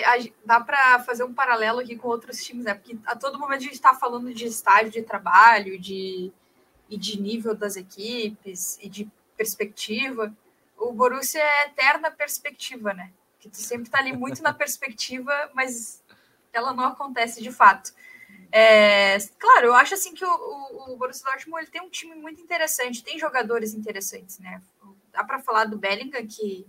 dá 0.45 0.61
para 0.61 1.01
fazer 1.01 1.23
um 1.23 1.33
paralelo 1.33 1.81
aqui 1.81 1.97
com 1.97 2.09
outros 2.09 2.43
times, 2.43 2.65
né? 2.65 2.75
Porque 2.75 2.99
a 3.07 3.15
todo 3.15 3.39
momento 3.39 3.61
a 3.61 3.65
gente 3.65 3.75
está 3.75 3.95
falando 3.95 4.35
de 4.35 4.45
estágio 4.45 4.91
de 4.91 5.03
trabalho, 5.03 5.79
de, 5.79 6.33
e 6.91 6.99
de 6.99 7.21
nível 7.21 7.55
das 7.55 7.77
equipes, 7.77 8.77
e 8.83 8.89
de 8.89 9.09
perspectiva. 9.37 10.35
O 10.77 10.93
Borussia 10.93 11.41
é 11.41 11.67
eterna 11.67 12.11
perspectiva, 12.11 12.93
né? 12.93 13.13
Que 13.39 13.49
tu 13.49 13.57
sempre 13.57 13.87
está 13.87 13.99
ali 13.99 14.17
muito 14.17 14.43
na 14.43 14.53
perspectiva, 14.55 15.33
mas 15.55 16.03
ela 16.57 16.73
não 16.73 16.85
acontece 16.85 17.43
de 17.43 17.53
fato. 17.53 17.93
É, 18.51 19.19
claro, 19.39 19.67
eu 19.67 19.75
acho 19.75 19.95
assim 19.95 20.15
que 20.15 20.25
o, 20.25 20.29
o, 20.29 20.93
o 20.93 20.97
Borussia 20.97 21.25
Dortmund 21.25 21.63
ele 21.63 21.71
tem 21.71 21.83
um 21.83 21.91
time 21.91 22.15
muito 22.15 22.41
interessante, 22.41 23.03
tem 23.03 23.19
jogadores 23.19 23.75
interessantes, 23.75 24.39
né? 24.39 24.63
Dá 25.13 25.25
para 25.25 25.41
falar 25.41 25.65
do 25.65 25.79
Bellingham, 25.79 26.27
que 26.27 26.67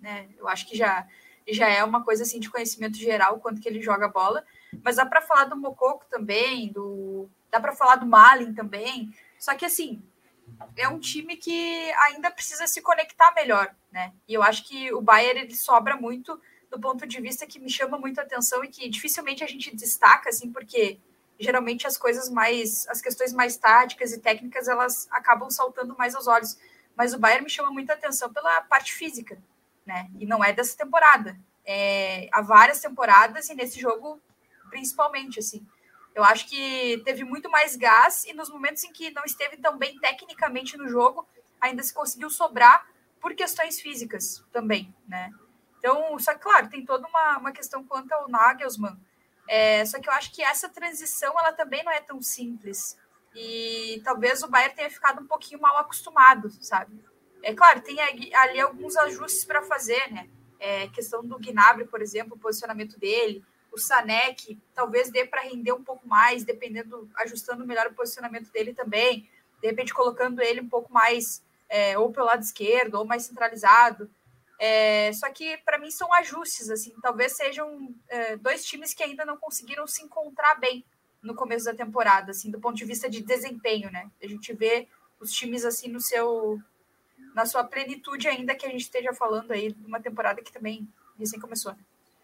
né? 0.00 0.28
Eu 0.36 0.48
acho 0.48 0.66
que 0.68 0.76
já, 0.76 1.06
já 1.48 1.68
é 1.68 1.82
uma 1.82 2.04
coisa 2.04 2.22
assim 2.22 2.38
de 2.38 2.50
conhecimento 2.50 2.96
geral 2.96 3.40
quanto 3.40 3.60
que 3.60 3.68
ele 3.68 3.82
joga 3.82 4.08
bola. 4.08 4.44
Mas 4.82 4.96
dá 4.96 5.06
para 5.06 5.22
falar 5.22 5.44
do 5.44 5.56
Mococo 5.56 6.04
também, 6.10 6.70
do 6.72 7.28
dá 7.50 7.60
para 7.60 7.74
falar 7.74 7.96
do 7.96 8.06
Malin 8.06 8.52
também. 8.54 9.10
Só 9.38 9.54
que 9.54 9.64
assim, 9.64 10.02
é 10.76 10.88
um 10.88 10.98
time 10.98 11.36
que 11.36 11.90
ainda 11.92 12.30
precisa 12.30 12.66
se 12.66 12.82
conectar 12.82 13.32
melhor, 13.34 13.74
né? 13.90 14.12
E 14.28 14.34
eu 14.34 14.42
acho 14.42 14.64
que 14.64 14.92
o 14.92 15.00
Bayern 15.00 15.40
ele 15.40 15.54
sobra 15.54 15.96
muito 15.96 16.40
do 16.70 16.80
ponto 16.80 17.06
de 17.06 17.20
vista 17.20 17.46
que 17.46 17.58
me 17.58 17.70
chama 17.70 17.98
muito 17.98 18.18
a 18.18 18.22
atenção 18.22 18.64
e 18.64 18.68
que 18.68 18.88
dificilmente 18.88 19.44
a 19.44 19.46
gente 19.46 19.74
destaca 19.74 20.28
assim, 20.28 20.52
porque 20.52 20.98
geralmente 21.38 21.86
as 21.86 21.98
coisas 21.98 22.30
mais 22.30 22.88
as 22.88 23.00
questões 23.00 23.32
mais 23.32 23.56
táticas 23.56 24.12
e 24.12 24.20
técnicas 24.20 24.68
elas 24.68 25.06
acabam 25.10 25.50
saltando 25.50 25.96
mais 25.96 26.14
aos 26.14 26.26
olhos 26.26 26.56
mas 26.96 27.12
o 27.12 27.18
Bayern 27.18 27.44
me 27.44 27.50
chama 27.50 27.70
muita 27.70 27.92
atenção 27.92 28.32
pela 28.32 28.62
parte 28.62 28.94
física, 28.94 29.38
né? 29.84 30.08
E 30.18 30.24
não 30.24 30.42
é 30.42 30.52
dessa 30.52 30.76
temporada. 30.76 31.38
É, 31.64 32.28
há 32.32 32.40
várias 32.40 32.80
temporadas 32.80 33.50
e 33.50 33.54
nesse 33.54 33.78
jogo 33.78 34.20
principalmente, 34.70 35.38
assim. 35.38 35.64
Eu 36.14 36.24
acho 36.24 36.48
que 36.48 37.00
teve 37.04 37.22
muito 37.22 37.50
mais 37.50 37.76
gás 37.76 38.24
e 38.24 38.32
nos 38.32 38.48
momentos 38.48 38.82
em 38.84 38.92
que 38.92 39.10
não 39.10 39.22
esteve 39.24 39.58
tão 39.58 39.76
bem 39.76 39.98
tecnicamente 39.98 40.76
no 40.76 40.88
jogo, 40.88 41.28
ainda 41.60 41.82
se 41.82 41.92
conseguiu 41.92 42.30
sobrar 42.30 42.86
por 43.20 43.34
questões 43.34 43.80
físicas 43.80 44.42
também, 44.50 44.94
né? 45.06 45.30
Então, 45.78 46.18
só 46.18 46.34
que, 46.34 46.40
claro, 46.40 46.68
tem 46.68 46.84
toda 46.84 47.06
uma, 47.06 47.38
uma 47.38 47.52
questão 47.52 47.84
quanto 47.84 48.12
ao 48.12 48.28
Nagelsmann. 48.28 48.98
É, 49.48 49.84
só 49.84 50.00
que 50.00 50.08
eu 50.08 50.12
acho 50.12 50.32
que 50.32 50.42
essa 50.42 50.68
transição, 50.68 51.34
ela 51.38 51.52
também 51.52 51.84
não 51.84 51.92
é 51.92 52.00
tão 52.00 52.20
simples. 52.20 52.98
E 53.34 54.00
talvez 54.02 54.42
o 54.42 54.48
Bayern 54.48 54.74
tenha 54.74 54.90
ficado 54.90 55.22
um 55.22 55.26
pouquinho 55.26 55.60
mal 55.60 55.76
acostumado, 55.76 56.50
sabe? 56.60 56.98
É 57.42 57.54
claro, 57.54 57.80
tem 57.80 58.00
ali 58.00 58.60
alguns 58.60 58.96
ajustes 58.96 59.44
para 59.44 59.62
fazer, 59.62 60.10
né? 60.12 60.28
É, 60.58 60.88
questão 60.88 61.24
do 61.24 61.38
Gnabry, 61.38 61.86
por 61.86 62.00
exemplo, 62.00 62.34
o 62.34 62.38
posicionamento 62.38 62.98
dele, 62.98 63.44
o 63.70 63.78
Sané, 63.78 64.32
que 64.32 64.58
talvez 64.74 65.10
dê 65.10 65.26
para 65.26 65.42
render 65.42 65.72
um 65.72 65.84
pouco 65.84 66.08
mais, 66.08 66.44
dependendo, 66.44 67.10
ajustando 67.16 67.66
melhor 67.66 67.86
o 67.88 67.94
posicionamento 67.94 68.50
dele 68.50 68.72
também, 68.72 69.28
de 69.60 69.68
repente 69.68 69.92
colocando 69.92 70.40
ele 70.40 70.62
um 70.62 70.68
pouco 70.68 70.90
mais 70.92 71.44
é, 71.68 71.98
ou 71.98 72.10
pelo 72.10 72.26
lado 72.26 72.42
esquerdo 72.42 72.94
ou 72.94 73.04
mais 73.04 73.24
centralizado. 73.24 74.10
É, 74.58 75.12
só 75.12 75.30
que 75.30 75.58
para 75.58 75.78
mim 75.78 75.90
são 75.90 76.12
ajustes, 76.14 76.70
assim, 76.70 76.94
talvez 77.02 77.36
sejam 77.36 77.94
é, 78.08 78.36
dois 78.36 78.64
times 78.64 78.94
que 78.94 79.02
ainda 79.02 79.24
não 79.24 79.36
conseguiram 79.36 79.86
se 79.86 80.02
encontrar 80.02 80.54
bem 80.58 80.84
no 81.22 81.34
começo 81.34 81.66
da 81.66 81.74
temporada, 81.74 82.30
assim, 82.30 82.50
do 82.50 82.60
ponto 82.60 82.76
de 82.76 82.84
vista 82.84 83.08
de 83.08 83.22
desempenho, 83.22 83.90
né? 83.90 84.10
A 84.22 84.26
gente 84.26 84.52
vê 84.52 84.88
os 85.20 85.32
times 85.32 85.64
assim 85.64 85.88
no 85.88 86.00
seu 86.00 86.58
na 87.34 87.44
sua 87.44 87.64
plenitude 87.64 88.28
ainda 88.28 88.54
que 88.54 88.64
a 88.64 88.70
gente 88.70 88.82
esteja 88.82 89.12
falando 89.12 89.50
aí 89.52 89.72
de 89.72 89.86
uma 89.86 90.00
temporada 90.00 90.42
que 90.42 90.52
também 90.52 90.88
recém 91.18 91.38
começou. 91.38 91.72
Né? 91.72 91.78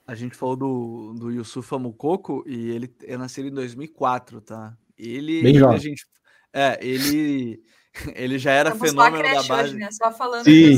A 0.06 0.14
gente 0.14 0.34
falou 0.34 0.56
do, 0.56 1.14
do 1.14 1.30
Yusufa 1.30 1.78
Mukoko 1.78 2.42
e 2.46 2.70
ele 2.70 2.94
é 3.02 3.16
nascido 3.16 3.48
em 3.48 3.54
2004, 3.54 4.40
tá? 4.40 4.76
Ele, 4.96 5.42
Bem 5.42 5.50
ele 5.50 5.58
jovem. 5.58 5.76
a 5.76 5.78
gente 5.78 6.06
é, 6.52 6.78
ele 6.86 7.62
ele 8.14 8.38
já 8.38 8.52
era 8.52 8.70
Estamos 8.70 8.90
fenômeno 8.90 9.22
da 9.22 9.42
base. 9.42 9.70
Hoje, 9.70 9.76
né? 9.76 9.88
Só 9.90 10.12
falando 10.12 10.44
Sim. 10.44 10.76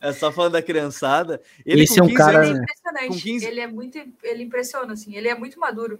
é 0.00 0.12
só 0.12 0.30
falando 0.30 0.52
da 0.52 0.62
criançada. 0.62 1.40
Ele 1.64 1.84
Esse 1.84 1.98
é 1.98 2.02
um 2.02 2.12
cara, 2.12 2.44
anos, 2.44 2.60
é 2.96 3.06
com 3.08 3.14
15... 3.14 3.46
ele 3.46 3.60
é 3.60 3.66
muito 3.66 3.98
ele 4.22 4.42
impressiona 4.42 4.92
assim, 4.92 5.16
ele 5.16 5.28
é 5.28 5.34
muito 5.34 5.58
maduro. 5.58 5.98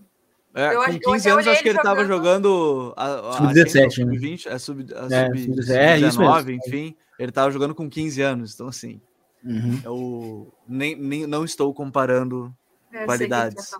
É, 0.54 0.74
eu, 0.74 0.82
com 0.82 1.12
15 1.12 1.28
eu 1.28 1.34
anos, 1.34 1.46
acho 1.46 1.62
que 1.62 1.68
ele 1.68 1.78
estava 1.78 2.04
jogando. 2.04 2.94
Sub-17, 3.36 3.90
sub-20, 3.92 4.50
né? 4.50 4.58
Sub, 4.58 4.82
é, 4.82 5.36
sub, 5.38 5.72
é, 5.72 6.10
sub-19, 6.10 6.58
enfim. 6.66 6.96
Ele 7.18 7.28
estava 7.28 7.50
jogando 7.50 7.74
com 7.74 7.88
15 7.88 8.22
anos, 8.22 8.54
então 8.54 8.66
assim. 8.66 9.00
Uhum. 9.44 9.80
Eu 9.84 10.54
nem, 10.68 10.96
nem, 10.96 11.26
não 11.26 11.44
estou 11.44 11.72
comparando 11.72 12.54
é, 12.92 13.04
qualidades. 13.04 13.74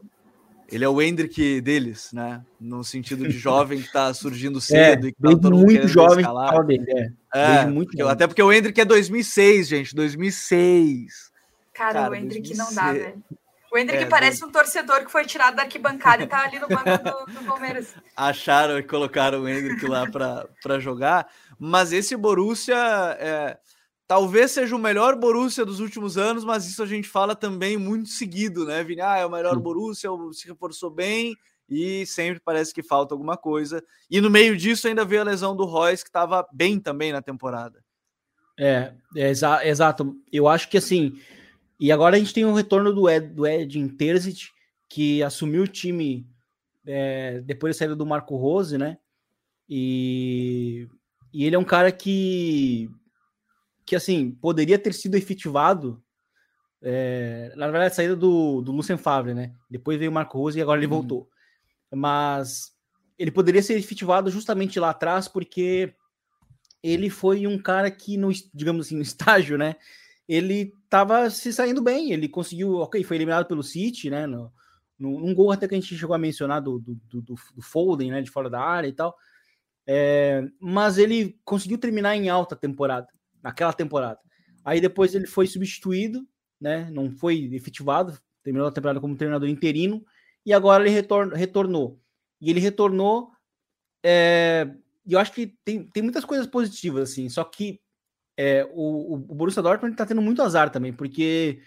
Ele 0.71 0.85
é 0.85 0.89
o 0.89 1.03
Hendrick 1.03 1.61
deles, 1.61 2.13
né? 2.13 2.43
No 2.61 2.85
sentido 2.85 3.27
de 3.27 3.37
jovem 3.39 3.81
que 3.81 3.87
está 3.87 4.13
surgindo 4.15 4.59
é, 4.59 4.63
cedo 4.63 5.07
é, 5.07 5.11
e 5.11 5.13
que 5.13 5.21
tá 5.21 5.31
todo 5.31 5.51
muito 5.51 5.89
jovem 5.89 6.25
fala 6.25 6.63
dele, 6.63 6.85
é. 7.35 7.57
é 7.63 7.67
muito 7.67 7.89
porque, 7.89 8.03
até 8.03 8.27
porque 8.27 8.43
o 8.43 8.53
Hendrick 8.53 8.81
é 8.81 8.85
2006, 8.85 9.69
gente, 9.69 9.95
2006. 9.95 11.31
Cara, 11.75 11.93
Cara 11.95 12.11
o 12.11 12.15
Hendrick 12.15 12.55
2006. 12.55 12.59
não 12.59 12.75
dá, 12.75 12.93
velho. 12.93 13.23
O 13.73 13.79
Hendrick 13.79 14.03
é, 14.03 14.07
parece 14.07 14.45
um 14.45 14.51
torcedor 14.51 15.05
que 15.05 15.13
foi 15.13 15.25
tirado 15.25 15.55
da 15.55 15.63
arquibancada 15.63 16.25
e 16.25 16.27
tá 16.27 16.43
ali 16.43 16.59
no 16.59 16.67
banco 16.67 16.85
do, 16.85 17.33
do 17.33 17.45
Palmeiras. 17.47 17.95
Acharam 18.17 18.79
e 18.79 18.83
colocaram 18.83 19.43
o 19.43 19.49
Hendrick 19.49 19.87
lá 19.87 20.07
para 20.11 20.81
jogar, 20.81 21.29
mas 21.59 21.93
esse 21.93 22.17
Borussia 22.17 22.77
é, 23.21 23.57
talvez 24.11 24.51
seja 24.51 24.75
o 24.75 24.79
melhor 24.79 25.15
Borussia 25.15 25.65
dos 25.65 25.79
últimos 25.79 26.19
anos, 26.19 26.45
mas 26.45 26.67
isso 26.67 26.83
a 26.83 26.87
gente 26.87 27.07
fala 27.07 27.37
também 27.37 27.77
muito 27.77 28.09
seguido, 28.09 28.65
né, 28.65 28.83
Vini? 28.83 29.01
Ah, 29.01 29.19
é 29.19 29.25
o 29.25 29.31
melhor 29.31 29.57
Borussia, 29.57 30.11
se 30.33 30.49
reforçou 30.49 30.91
bem 30.91 31.37
e 31.69 32.05
sempre 32.07 32.41
parece 32.45 32.75
que 32.75 32.83
falta 32.83 33.15
alguma 33.15 33.37
coisa. 33.37 33.81
E 34.11 34.21
no 34.21 34.29
meio 34.29 34.57
disso 34.57 34.89
ainda 34.89 35.05
veio 35.05 35.21
a 35.21 35.25
lesão 35.25 35.55
do 35.55 35.65
Royce, 35.65 36.03
que 36.03 36.09
estava 36.09 36.45
bem 36.53 36.81
também 36.81 37.13
na 37.13 37.23
temporada. 37.23 37.85
É, 38.59 38.93
é 39.15 39.31
exa 39.31 39.65
exato. 39.65 40.17
Eu 40.33 40.49
acho 40.49 40.69
que 40.69 40.79
assim, 40.79 41.17
e 41.79 41.93
agora 41.93 42.17
a 42.17 42.19
gente 42.19 42.35
tem 42.35 42.45
o 42.45 42.53
retorno 42.53 42.93
do, 42.93 43.09
Ed, 43.09 43.29
do 43.29 43.47
Edin 43.47 43.87
Terzic, 43.87 44.49
que 44.89 45.23
assumiu 45.23 45.63
o 45.63 45.69
time 45.69 46.27
é, 46.85 47.41
depois 47.43 47.77
da 47.77 47.79
saída 47.79 47.95
do 47.95 48.05
Marco 48.05 48.35
Rose, 48.35 48.77
né? 48.77 48.99
E, 49.69 50.89
e 51.33 51.45
ele 51.45 51.55
é 51.55 51.59
um 51.61 51.65
cara 51.65 51.93
que 51.93 52.91
que 53.91 53.97
assim 53.97 54.31
poderia 54.31 54.79
ter 54.79 54.95
sido 54.95 55.17
efetivado 55.17 56.01
é, 56.81 57.53
na 57.57 57.67
verdade 57.67 57.91
a 57.91 57.95
saída 57.95 58.15
do, 58.15 58.61
do 58.63 58.71
Lucien 58.71 58.97
Favre, 58.97 59.35
né? 59.35 59.53
Depois 59.69 59.99
veio 59.99 60.13
o 60.13 60.15
Marco 60.15 60.39
Rose 60.39 60.57
e 60.57 60.63
agora 60.63 60.79
ele 60.79 60.87
uhum. 60.87 61.01
voltou. 61.01 61.29
Mas 61.93 62.71
ele 63.19 63.33
poderia 63.33 63.61
ser 63.61 63.77
efetivado 63.77 64.31
justamente 64.31 64.79
lá 64.79 64.91
atrás 64.91 65.27
porque 65.27 65.93
ele 66.81 67.11
foi 67.11 67.49
um 67.49 67.59
cara 67.59 67.91
que 67.91 68.17
no 68.17 68.31
digamos 68.55 68.87
assim 68.87 68.95
no 68.95 69.03
estágio, 69.03 69.59
né? 69.59 69.75
Ele 70.29 70.73
estava 70.85 71.29
se 71.31 71.53
saindo 71.53 71.83
bem, 71.83 72.13
ele 72.13 72.29
conseguiu, 72.29 72.77
ok, 72.77 73.03
foi 73.03 73.17
eliminado 73.17 73.47
pelo 73.47 73.65
City, 73.65 74.09
né? 74.09 74.25
No, 74.25 74.53
num 74.97 75.35
gol 75.35 75.51
até 75.51 75.67
que 75.67 75.75
a 75.75 75.81
gente 75.81 75.97
chegou 75.97 76.15
a 76.15 76.19
mencionar 76.19 76.63
do, 76.63 76.79
do, 76.79 76.95
do, 77.09 77.23
do 77.23 77.61
Foden, 77.61 78.13
né? 78.13 78.23
De 78.23 78.31
fora 78.31 78.49
da 78.49 78.61
área 78.61 78.87
e 78.87 78.93
tal. 78.93 79.17
É, 79.85 80.45
mas 80.61 80.97
ele 80.97 81.37
conseguiu 81.45 81.77
terminar 81.77 82.15
em 82.15 82.29
alta 82.29 82.55
temporada 82.55 83.09
naquela 83.43 83.73
temporada. 83.73 84.19
Aí 84.65 84.81
depois 84.81 85.15
ele 85.15 85.27
foi 85.27 85.47
substituído, 85.47 86.27
né? 86.61 86.91
Não 86.91 87.11
foi 87.11 87.55
efetivado, 87.55 88.19
terminou 88.43 88.69
a 88.69 88.73
temporada 88.73 89.01
como 89.01 89.17
treinador 89.17 89.49
interino 89.49 90.05
e 90.45 90.53
agora 90.53 90.83
ele 90.83 90.95
retorn, 90.95 91.35
retornou. 91.35 92.01
E 92.41 92.51
ele 92.51 92.61
retornou. 92.61 93.31
É, 94.03 94.69
e 95.07 95.13
eu 95.13 95.19
acho 95.19 95.33
que 95.33 95.55
tem, 95.65 95.85
tem 95.85 96.03
muitas 96.03 96.25
coisas 96.25 96.47
positivas, 96.47 97.11
assim, 97.11 97.29
só 97.29 97.45
que 97.45 97.81
é, 98.37 98.65
o, 98.73 99.15
o 99.15 99.35
Borussia 99.35 99.63
Dortmund 99.63 99.93
está 99.93 100.07
tendo 100.07 100.23
muito 100.23 100.43
azar 100.43 100.71
também, 100.71 100.93
porque 100.93 101.61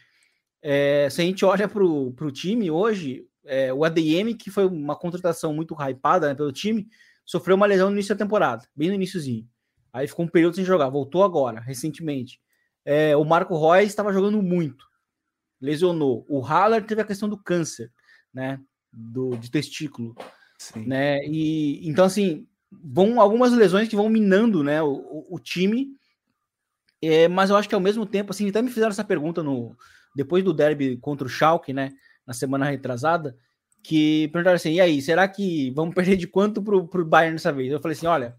é, 0.62 1.08
se 1.12 1.22
a 1.22 1.26
gente 1.26 1.46
olha 1.46 1.68
para 1.68 1.84
o 1.84 2.32
time 2.32 2.72
hoje, 2.72 3.28
é, 3.46 3.74
o 3.74 3.84
ADM, 3.84 4.34
que 4.38 4.50
foi 4.50 4.66
uma 4.66 4.96
contratação 4.96 5.54
muito 5.54 5.76
hypada 5.76 6.30
né, 6.30 6.36
pelo 6.36 6.52
time, 6.52 6.88
sofreu 7.26 7.56
uma 7.56 7.66
lesão 7.66 7.90
no 7.90 7.96
início 7.96 8.16
da 8.16 8.24
temporada, 8.24 8.66
bem 8.76 8.90
no 8.90 8.96
iníciozinho. 8.96 9.48
Aí 9.94 10.08
ficou 10.08 10.26
um 10.26 10.30
período 10.30 10.56
sem 10.56 10.66
jogar, 10.66 10.90
voltou 10.90 11.24
agora, 11.24 11.60
recentemente. 11.60 12.42
É, 12.84 13.16
o 13.16 13.24
Marco 13.24 13.56
Reus 13.56 13.88
estava 13.88 14.12
jogando 14.12 14.42
muito, 14.42 14.86
lesionou. 15.62 16.26
O 16.28 16.42
Haller 16.42 16.84
teve 16.84 17.02
a 17.02 17.06
questão 17.06 17.30
do 17.30 17.38
câncer, 17.38 17.92
né? 18.34 18.60
Do, 18.92 19.38
de 19.38 19.52
testículo. 19.52 20.16
Sim. 20.58 20.88
Né? 20.88 21.24
E, 21.26 21.88
então, 21.88 22.06
assim, 22.06 22.48
vão 22.72 23.22
algumas 23.22 23.54
lesões 23.54 23.88
que 23.88 23.96
vão 23.96 24.10
minando 24.10 24.64
né, 24.64 24.82
o, 24.82 24.94
o, 24.94 25.36
o 25.36 25.40
time. 25.40 25.90
É, 27.02 27.28
mas 27.28 27.50
eu 27.50 27.56
acho 27.56 27.70
que 27.70 27.76
ao 27.76 27.82
mesmo 27.82 28.06
tempo, 28.06 28.32
assim, 28.32 28.50
até 28.50 28.62
me 28.62 28.70
fizeram 28.70 28.92
essa 28.92 29.04
pergunta 29.04 29.44
no 29.44 29.76
depois 30.16 30.44
do 30.44 30.54
derby 30.54 30.98
contra 30.98 31.28
o 31.28 31.30
Schalke, 31.30 31.74
né? 31.74 31.92
Na 32.26 32.34
semana 32.34 32.70
retrasada, 32.70 33.36
que 33.84 34.30
perguntaram 34.30 34.56
assim: 34.56 34.74
e 34.74 34.82
aí, 34.82 35.02
será 35.02 35.28
que 35.28 35.72
vamos 35.72 35.94
perder 35.96 36.16
de 36.16 36.28
quanto 36.28 36.64
pro, 36.64 36.88
pro 36.88 37.06
Bayern 37.06 37.36
dessa 37.36 37.52
vez? 37.52 37.72
Eu 37.72 37.82
falei 37.82 37.98
assim: 37.98 38.08
olha, 38.08 38.36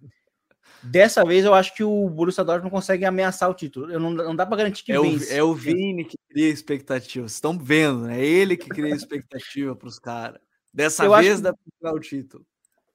Dessa 0.83 1.25
vez 1.25 1.45
eu 1.45 1.55
acho 1.55 1.75
que 1.75 1.83
o 1.83 2.09
Borussia 2.11 2.45
Dortmund 2.45 2.65
não 2.65 2.79
consegue 2.79 3.05
ameaçar 3.05 3.49
o 3.49 3.55
título. 3.55 3.91
Eu 3.91 3.99
não, 3.99 4.11
não 4.11 4.37
dá 4.37 4.45
para 4.45 4.59
garantir 4.59 4.85
que 4.85 4.93
é 4.93 5.01
vence. 5.01 5.33
O, 5.33 5.37
é 5.37 5.43
o 5.43 5.55
Vini 5.55 6.05
que 6.05 6.17
cria 6.29 6.49
expectativa. 6.49 7.27
Vocês 7.27 7.37
estão 7.37 7.59
vendo, 7.59 8.03
né? 8.07 8.21
É 8.21 8.25
ele 8.25 8.57
que 8.57 8.69
cria 8.69 8.95
expectativa 8.95 9.75
para 9.75 9.89
os 9.89 9.99
caras. 9.99 10.41
Dessa 10.73 11.05
eu 11.05 11.17
vez 11.17 11.41
dá 11.41 11.53
para 11.53 11.63
pegar 11.81 11.97
o 11.97 12.01
título. 12.01 12.45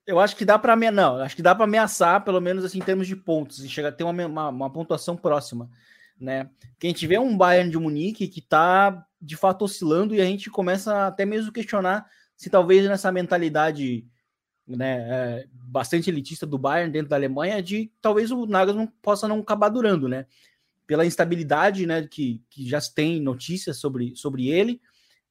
Eu 0.06 0.20
acho 0.20 0.36
que 0.36 0.46
dá 0.46 0.58
para. 0.60 0.76
Não, 0.76 1.18
acho 1.18 1.36
que 1.36 1.42
dá 1.42 1.56
para 1.56 1.66
ameaçar, 1.66 2.24
pelo 2.24 2.42
menos 2.42 2.64
assim, 2.66 2.80
em 2.80 2.84
termos 2.84 3.08
de 3.08 3.16
pontos, 3.16 3.64
e 3.64 3.70
chegar 3.70 3.90
a 3.90 3.92
ter 3.92 4.04
uma, 4.04 4.26
uma, 4.26 4.50
uma, 4.50 4.70
pontuação 4.70 5.16
próxima. 5.16 5.70
Né? 6.20 6.50
Que 6.78 6.88
a 6.88 6.90
gente 6.90 7.08
vê 7.08 7.18
um 7.18 7.38
Bayern 7.38 7.72
de 7.72 7.78
Munique 7.78 8.28
que 8.28 8.40
está 8.40 9.06
de 9.22 9.38
fato 9.38 9.64
oscilando 9.64 10.14
e 10.14 10.22
a 10.22 10.26
gente 10.26 10.50
começa 10.50 11.08
até 11.08 11.26
mesmo 11.26 11.52
questionar 11.52 12.10
se 12.36 12.50
talvez 12.50 12.88
nessa 12.88 13.12
mentalidade 13.12 14.06
né, 14.70 15.00
é, 15.10 15.48
bastante 15.52 16.10
elitista 16.10 16.46
do 16.46 16.58
Bayern 16.58 16.92
dentro 16.92 17.10
da 17.10 17.16
Alemanha, 17.16 17.62
de 17.62 17.92
talvez 18.02 18.32
o 18.32 18.46
Nagelsmann 18.46 18.88
possa 19.02 19.28
não 19.28 19.40
acabar 19.40 19.70
durando, 19.70 20.08
né? 20.08 20.26
Pela 20.86 21.06
instabilidade, 21.06 21.86
né, 21.86 22.08
que, 22.08 22.42
que 22.50 22.68
já 22.68 22.80
tem 22.82 23.20
notícias 23.20 23.78
sobre, 23.78 24.16
sobre 24.16 24.48
ele, 24.50 24.80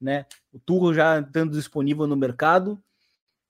né? 0.01 0.26
O 0.53 0.59
Tuchel 0.59 0.95
já 0.95 1.20
estando 1.20 1.53
disponível 1.53 2.07
no 2.07 2.16
mercado. 2.16 2.82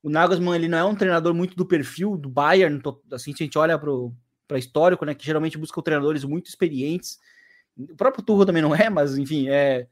O 0.02 0.10
Nagelsmann 0.10 0.54
ele 0.54 0.68
não 0.68 0.78
é 0.78 0.84
um 0.84 0.94
treinador 0.94 1.34
muito 1.34 1.56
do 1.56 1.66
perfil 1.66 2.16
do 2.16 2.28
Bayern, 2.28 2.80
assim, 3.12 3.34
se 3.34 3.42
a 3.42 3.46
gente 3.46 3.58
olha 3.58 3.78
para 3.78 4.58
histórico, 4.58 5.04
né, 5.04 5.14
que 5.14 5.24
geralmente 5.24 5.58
busca 5.58 5.82
treinadores 5.82 6.22
muito 6.24 6.48
experientes. 6.48 7.18
O 7.76 7.96
próprio 7.96 8.22
Tuchel 8.22 8.46
também 8.46 8.62
não 8.62 8.74
é, 8.74 8.90
mas 8.90 9.16
enfim, 9.16 9.48
é, 9.48 9.86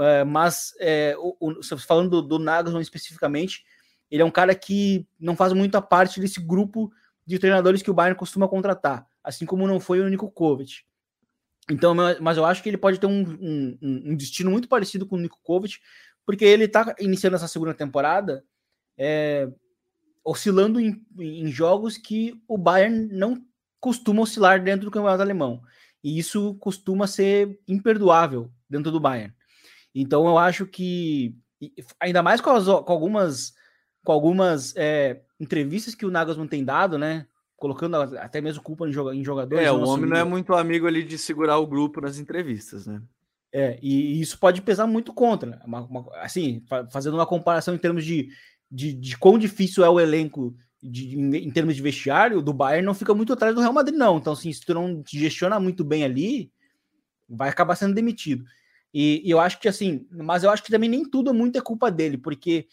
é 0.00 0.24
mas 0.24 0.74
é, 0.78 1.14
o, 1.18 1.36
o, 1.40 1.78
falando 1.78 2.10
do, 2.10 2.22
do 2.22 2.38
Nagelsmann 2.38 2.82
especificamente, 2.82 3.64
ele 4.12 4.20
é 4.20 4.24
um 4.26 4.30
cara 4.30 4.54
que 4.54 5.08
não 5.18 5.34
faz 5.34 5.54
muita 5.54 5.80
parte 5.80 6.20
desse 6.20 6.38
grupo 6.38 6.92
de 7.26 7.38
treinadores 7.38 7.80
que 7.80 7.90
o 7.90 7.94
Bayern 7.94 8.18
costuma 8.18 8.46
contratar, 8.46 9.06
assim 9.24 9.46
como 9.46 9.66
não 9.66 9.80
foi 9.80 10.00
o 10.00 10.08
Nico 10.08 10.30
Kovac. 10.30 10.84
Então, 11.70 11.94
mas 12.20 12.36
eu 12.36 12.44
acho 12.44 12.62
que 12.62 12.68
ele 12.68 12.76
pode 12.76 13.00
ter 13.00 13.06
um, 13.06 13.22
um, 13.22 13.78
um 13.80 14.14
destino 14.14 14.50
muito 14.50 14.68
parecido 14.68 15.06
com 15.06 15.16
o 15.16 15.18
Nico 15.18 15.40
Kovac, 15.42 15.78
porque 16.26 16.44
ele 16.44 16.64
está 16.64 16.94
iniciando 17.00 17.36
essa 17.36 17.48
segunda 17.48 17.72
temporada 17.72 18.44
é, 18.98 19.48
oscilando 20.22 20.78
em, 20.78 21.02
em, 21.18 21.46
jogos 21.46 21.96
que 21.96 22.38
o 22.46 22.58
Bayern 22.58 23.08
não 23.10 23.42
costuma 23.80 24.20
oscilar 24.20 24.62
dentro 24.62 24.84
do 24.84 24.90
campeonato 24.90 25.22
alemão. 25.22 25.62
E 26.04 26.18
isso 26.18 26.54
costuma 26.56 27.06
ser 27.06 27.58
imperdoável 27.66 28.52
dentro 28.68 28.92
do 28.92 29.00
Bayern. 29.00 29.34
Então 29.94 30.26
eu 30.26 30.36
acho 30.36 30.66
que, 30.66 31.34
ainda 31.98 32.22
mais 32.22 32.42
com, 32.42 32.50
as, 32.50 32.66
com 32.66 32.92
algumas 32.92 33.54
com 34.04 34.12
algumas 34.12 34.74
é, 34.76 35.20
entrevistas 35.38 35.94
que 35.94 36.06
o 36.06 36.10
Nagelsmann 36.10 36.48
tem 36.48 36.64
dado, 36.64 36.98
né? 36.98 37.26
Colocando 37.56 37.96
até 37.96 38.40
mesmo 38.40 38.62
culpa 38.62 38.88
em, 38.88 38.92
jogadores. 38.92 39.64
É, 39.64 39.70
o 39.70 39.82
homem 39.82 40.10
não 40.10 40.16
é 40.16 40.24
muito 40.24 40.52
amigo 40.54 40.86
ali 40.86 41.04
de 41.04 41.16
segurar 41.16 41.58
o 41.58 41.66
grupo 41.66 42.00
nas 42.00 42.18
entrevistas, 42.18 42.86
né? 42.86 43.00
É, 43.52 43.78
e, 43.82 44.20
isso 44.20 44.38
pode 44.38 44.62
pesar 44.62 44.86
muito 44.86 45.12
contra. 45.12 45.60
Uma, 45.64 45.82
uma, 45.82 46.06
assim, 46.16 46.64
fazendo 46.90 47.14
uma 47.14 47.26
comparação 47.26 47.74
em 47.74 47.78
termos 47.78 48.04
de, 48.04 48.30
de, 48.70 48.92
de 48.92 49.16
quão 49.16 49.38
difícil 49.38 49.84
é 49.84 49.90
o 49.90 50.00
elenco 50.00 50.56
de, 50.82 51.16
em, 51.16 51.36
em, 51.36 51.50
termos 51.50 51.76
de 51.76 51.82
vestiário, 51.82 52.42
do 52.42 52.52
Bayern 52.52 52.84
não 52.84 52.94
fica 52.94 53.14
muito 53.14 53.32
atrás 53.32 53.54
do 53.54 53.60
Real 53.60 53.72
Madrid, 53.72 53.96
não. 53.96 54.18
Então, 54.18 54.32
assim, 54.32 54.52
se 54.52 54.62
tu 54.62 54.74
não 54.74 55.02
gestiona 55.06 55.60
muito 55.60 55.84
bem 55.84 56.02
ali, 56.02 56.50
vai 57.28 57.48
acabar 57.48 57.76
sendo 57.76 57.94
demitido. 57.94 58.44
E, 58.92 59.22
e, 59.24 59.30
eu 59.30 59.38
acho 59.38 59.60
que 59.60 59.68
assim, 59.68 60.06
mas 60.10 60.42
eu 60.42 60.50
acho 60.50 60.62
que 60.62 60.70
também 60.70 60.88
nem 60.88 61.08
tudo 61.08 61.30
é 61.30 61.32
muita 61.32 61.62
culpa 61.62 61.90
dele, 61.90 62.18
porque 62.18 62.66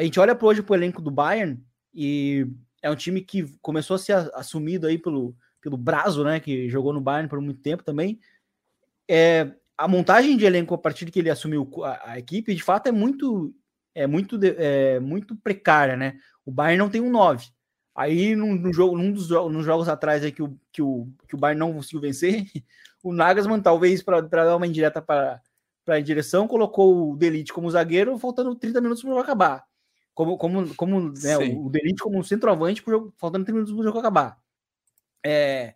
a 0.00 0.02
gente 0.02 0.18
olha 0.18 0.34
para 0.34 0.46
hoje 0.46 0.62
para 0.62 0.72
o 0.72 0.76
elenco 0.76 1.02
do 1.02 1.10
Bayern 1.10 1.62
e 1.92 2.46
é 2.80 2.90
um 2.90 2.96
time 2.96 3.20
que 3.20 3.44
começou 3.60 3.96
a 3.96 3.98
ser 3.98 4.14
assumido 4.34 4.86
aí 4.86 4.96
pelo, 4.96 5.36
pelo 5.60 5.76
Brazo, 5.76 6.24
né? 6.24 6.40
Que 6.40 6.70
jogou 6.70 6.94
no 6.94 7.02
Bayern 7.02 7.28
por 7.28 7.38
muito 7.38 7.60
tempo 7.60 7.84
também. 7.84 8.18
É, 9.06 9.52
a 9.76 9.86
montagem 9.86 10.38
de 10.38 10.46
elenco 10.46 10.72
a 10.72 10.78
partir 10.78 11.10
que 11.10 11.18
ele 11.18 11.28
assumiu 11.28 11.70
a, 11.84 12.12
a 12.12 12.18
equipe, 12.18 12.54
de 12.54 12.62
fato, 12.62 12.86
é 12.86 12.92
muito 12.92 13.54
é 13.94 14.06
muito, 14.06 14.40
é, 14.42 14.98
muito 15.00 15.36
precária, 15.36 15.98
né? 15.98 16.16
O 16.46 16.50
Bayern 16.50 16.78
não 16.78 16.88
tem 16.88 17.02
um 17.02 17.10
9. 17.10 17.48
Aí, 17.94 18.34
no, 18.34 18.54
no 18.54 18.72
jogo, 18.72 18.96
num 18.96 19.12
dos 19.12 19.28
nos 19.28 19.66
jogos 19.66 19.86
atrás 19.86 20.24
aí 20.24 20.32
que 20.32 20.42
o, 20.42 20.58
que, 20.72 20.80
o, 20.80 21.08
que 21.28 21.34
o 21.34 21.38
Bayern 21.38 21.58
não 21.58 21.74
conseguiu 21.74 22.00
vencer, 22.00 22.46
o 23.04 23.12
Nagasman, 23.12 23.60
talvez 23.60 24.02
para 24.02 24.22
dar 24.22 24.56
uma 24.56 24.66
indireta 24.66 25.02
para 25.02 25.42
a 25.86 26.00
direção, 26.00 26.48
colocou 26.48 27.12
o 27.12 27.16
Delite 27.16 27.52
como 27.52 27.70
zagueiro, 27.70 28.16
faltando 28.18 28.54
30 28.54 28.80
minutos 28.80 29.02
para 29.02 29.20
acabar 29.20 29.69
como, 30.20 30.36
como, 30.36 30.74
como 30.74 31.12
né, 31.22 31.38
o, 31.38 31.66
o 31.66 31.70
Delite 31.70 32.02
como 32.02 32.22
centroavante, 32.22 32.82
jogo, 32.86 33.14
faltando 33.16 33.46
30 33.46 33.52
minutos 33.52 33.72
para 33.72 33.80
o 33.80 33.84
jogo 33.84 33.98
acabar. 33.98 34.38
É, 35.24 35.74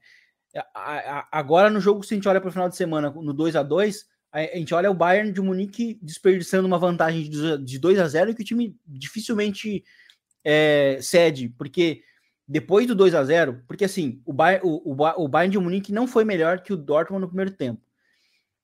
a, 0.75 1.19
a, 1.21 1.29
agora 1.33 1.71
no 1.71 1.81
jogo, 1.81 2.03
se 2.03 2.13
a 2.13 2.17
gente 2.17 2.29
olha 2.29 2.41
para 2.41 2.51
o 2.51 2.53
final 2.53 2.69
de 2.69 2.77
semana, 2.77 3.11
no 3.11 3.33
2 3.33 3.57
a 3.57 3.63
2 3.63 4.07
a, 4.31 4.41
gente 4.57 4.75
olha 4.75 4.91
o 4.91 4.95
Bayern 4.95 5.33
de 5.33 5.41
Munique 5.41 5.99
desperdiçando 6.03 6.67
uma 6.67 6.79
vantagem 6.79 7.31
de 7.31 7.79
2 7.79 7.99
a 7.99 8.07
0 8.07 8.35
que 8.35 8.43
o 8.43 8.45
time 8.45 8.77
dificilmente 8.87 9.83
é, 10.45 10.99
cede, 11.01 11.49
porque 11.49 12.03
depois 12.47 12.87
do 12.87 12.95
2 12.95 13.15
a 13.15 13.25
0 13.25 13.63
porque 13.67 13.87
assim, 13.87 14.21
o, 14.27 14.33
Bayern, 14.33 14.67
o, 14.67 14.93
o, 14.93 15.25
o 15.25 15.29
Bayern 15.29 15.53
de 15.53 15.59
Munique 15.59 15.93
não 15.93 16.07
foi 16.07 16.25
melhor 16.25 16.61
que 16.61 16.73
o 16.73 16.77
Dortmund 16.77 17.23
no 17.23 17.29
primeiro 17.29 17.53
tempo, 17.53 17.81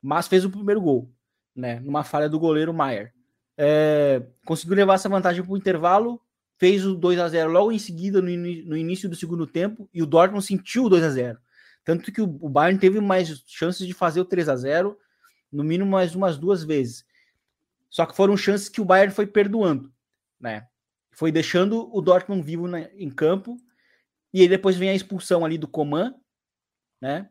mas 0.02 0.28
fez 0.28 0.44
o 0.44 0.50
primeiro 0.50 0.82
gol, 0.82 1.10
né, 1.56 1.80
numa 1.80 2.04
falha 2.04 2.28
do 2.28 2.38
goleiro 2.38 2.74
Maier. 2.74 3.14
É, 3.62 4.22
conseguiu 4.46 4.74
levar 4.74 4.94
essa 4.94 5.06
vantagem 5.06 5.42
para 5.44 5.52
o 5.52 5.56
intervalo, 5.56 6.18
fez 6.58 6.86
o 6.86 6.94
2 6.94 7.18
a 7.18 7.28
0 7.28 7.50
logo 7.50 7.70
em 7.70 7.78
seguida, 7.78 8.22
no, 8.22 8.30
no, 8.30 8.74
início 8.74 9.06
do 9.06 9.14
segundo 9.14 9.46
tempo, 9.46 9.86
e 9.92 10.02
o 10.02 10.06
Dortmund 10.06 10.42
sentiu 10.42 10.84
o 10.84 10.88
2 10.88 11.04
a 11.04 11.10
0 11.10 11.38
Tanto 11.84 12.10
que 12.10 12.22
o, 12.22 12.38
o 12.40 12.48
Bayern 12.48 12.80
teve 12.80 13.02
mais 13.02 13.44
chances 13.46 13.86
de 13.86 13.92
fazer 13.92 14.18
o 14.18 14.24
3 14.24 14.48
a 14.48 14.56
0 14.56 14.98
no 15.52 15.62
mínimo 15.62 15.90
mais 15.90 16.14
umas 16.14 16.38
duas 16.38 16.64
vezes. 16.64 17.04
Só 17.90 18.06
que 18.06 18.16
foram 18.16 18.34
chances 18.34 18.70
que 18.70 18.80
o 18.80 18.84
Bayern 18.84 19.12
foi 19.12 19.26
perdoando, 19.26 19.92
né? 20.40 20.66
Foi 21.10 21.30
deixando 21.30 21.94
o 21.94 22.00
Dortmund 22.00 22.42
vivo 22.42 22.66
na, 22.66 22.80
em 22.94 23.10
campo, 23.10 23.58
e 24.32 24.40
aí 24.40 24.48
depois 24.48 24.74
vem 24.74 24.88
a 24.88 24.94
expulsão 24.94 25.44
ali 25.44 25.58
do 25.58 25.68
Coman, 25.68 26.14
né? 26.98 27.28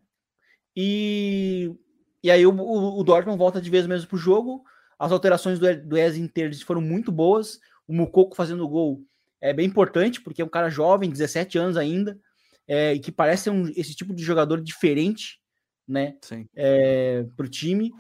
E, 0.76 1.76
e 2.22 2.30
aí 2.30 2.45
o, 2.45 2.51
o, 2.51 2.99
o 2.99 3.03
Dortmund 3.03 3.39
volta 3.39 3.60
de 3.60 3.69
vez 3.72 3.88
mesmo 3.88 4.07
pro 4.07 4.18
jogo. 4.18 4.64
As 4.99 5.13
alterações 5.13 5.57
do, 5.57 5.65
do 5.81 5.97
Inter 5.97 6.53
foram 6.65 6.81
muito 6.81 7.11
boas. 7.11 7.59
O 7.88 7.93
Mukoko 7.93 8.35
fazendo 8.35 8.67
gol 8.67 9.01
é 9.41 9.53
bem 9.53 9.65
importante, 9.65 10.19
porque 10.19 10.41
é 10.41 10.45
um 10.45 10.49
cara 10.49 10.69
jovem, 10.69 11.09
17 11.09 11.57
anos 11.57 11.77
ainda, 11.77 12.19
é, 12.67 12.93
e 12.93 12.99
que 12.99 13.11
parece 13.11 13.49
um, 13.49 13.69
esse 13.76 13.95
tipo 13.95 14.13
de 14.13 14.21
jogador 14.21 14.61
diferente, 14.61 15.39
né? 15.88 16.17
É, 16.53 17.26
para 17.38 17.45
o 17.45 17.49
time. 17.49 17.93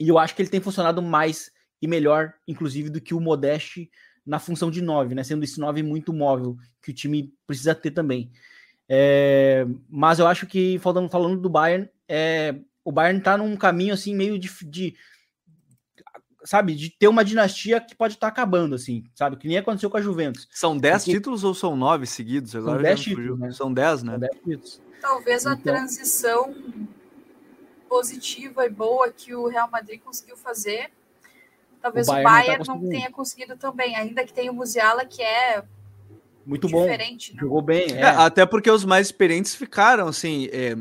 E 0.00 0.08
eu 0.08 0.18
acho 0.18 0.34
que 0.34 0.40
ele 0.40 0.48
tem 0.48 0.60
funcionado 0.60 1.02
mais 1.02 1.50
e 1.80 1.86
melhor, 1.86 2.32
inclusive, 2.48 2.88
do 2.88 3.00
que 3.00 3.14
o 3.14 3.20
Modeste 3.20 3.90
na 4.24 4.38
função 4.38 4.70
de 4.70 4.80
9, 4.80 5.14
né? 5.14 5.22
Sendo 5.22 5.44
esse 5.44 5.60
9 5.60 5.82
muito 5.82 6.12
móvel, 6.12 6.56
que 6.82 6.90
o 6.90 6.94
time 6.94 7.32
precisa 7.46 7.74
ter 7.74 7.90
também. 7.90 8.30
É, 8.88 9.66
mas 9.88 10.18
eu 10.18 10.26
acho 10.26 10.46
que, 10.46 10.78
falando, 10.78 11.08
falando 11.08 11.40
do 11.40 11.50
Bayern, 11.50 11.88
é, 12.08 12.54
o 12.84 12.90
Bayern 12.90 13.20
tá 13.20 13.36
num 13.36 13.56
caminho 13.56 13.94
assim, 13.94 14.14
meio 14.14 14.38
de, 14.38 14.48
de 14.64 14.94
sabe, 16.46 16.74
de 16.74 16.90
ter 16.90 17.08
uma 17.08 17.24
dinastia 17.24 17.80
que 17.80 17.94
pode 17.94 18.14
estar 18.14 18.28
tá 18.28 18.32
acabando, 18.32 18.74
assim, 18.74 19.04
sabe? 19.14 19.36
Que 19.36 19.48
nem 19.48 19.58
aconteceu 19.58 19.90
com 19.90 19.96
a 19.96 20.00
Juventus. 20.00 20.48
São 20.50 20.76
10 20.78 21.04
Porque... 21.04 21.12
títulos 21.12 21.44
ou 21.44 21.54
são 21.54 21.76
9 21.76 22.06
seguidos? 22.06 22.54
Agora 22.54 22.76
são 22.76 22.82
10 22.82 23.00
títulos, 23.00 23.38
né? 23.38 23.50
São 23.52 23.72
10, 23.72 24.02
né? 24.02 24.12
São 24.12 24.20
10 24.20 24.32
títulos. 24.44 24.80
Talvez 25.00 25.46
a 25.46 25.52
então... 25.52 25.74
transição 25.74 26.54
positiva 27.88 28.64
e 28.64 28.70
boa 28.70 29.10
que 29.10 29.34
o 29.34 29.48
Real 29.48 29.68
Madrid 29.70 30.00
conseguiu 30.00 30.36
fazer, 30.36 30.90
talvez 31.80 32.08
o 32.08 32.12
Bayern, 32.12 32.26
o 32.26 32.32
Bayern 32.32 32.58
não, 32.58 32.74
tá 32.74 32.82
não, 32.82 32.90
tenha 32.90 33.10
conseguido 33.10 33.56
também, 33.56 33.96
ainda 33.96 34.24
que 34.24 34.32
tenha 34.32 34.50
o 34.50 34.54
Musiala 34.54 35.04
que 35.04 35.22
é 35.22 35.62
muito 36.46 36.68
diferente, 36.68 37.30
bom, 37.30 37.36
né? 37.36 37.40
jogou 37.42 37.62
bem. 37.62 37.92
É. 37.92 38.00
É, 38.00 38.06
até 38.06 38.46
porque 38.46 38.70
os 38.70 38.84
mais 38.84 39.08
experientes 39.08 39.54
ficaram, 39.54 40.06
assim, 40.06 40.48
é, 40.52 40.76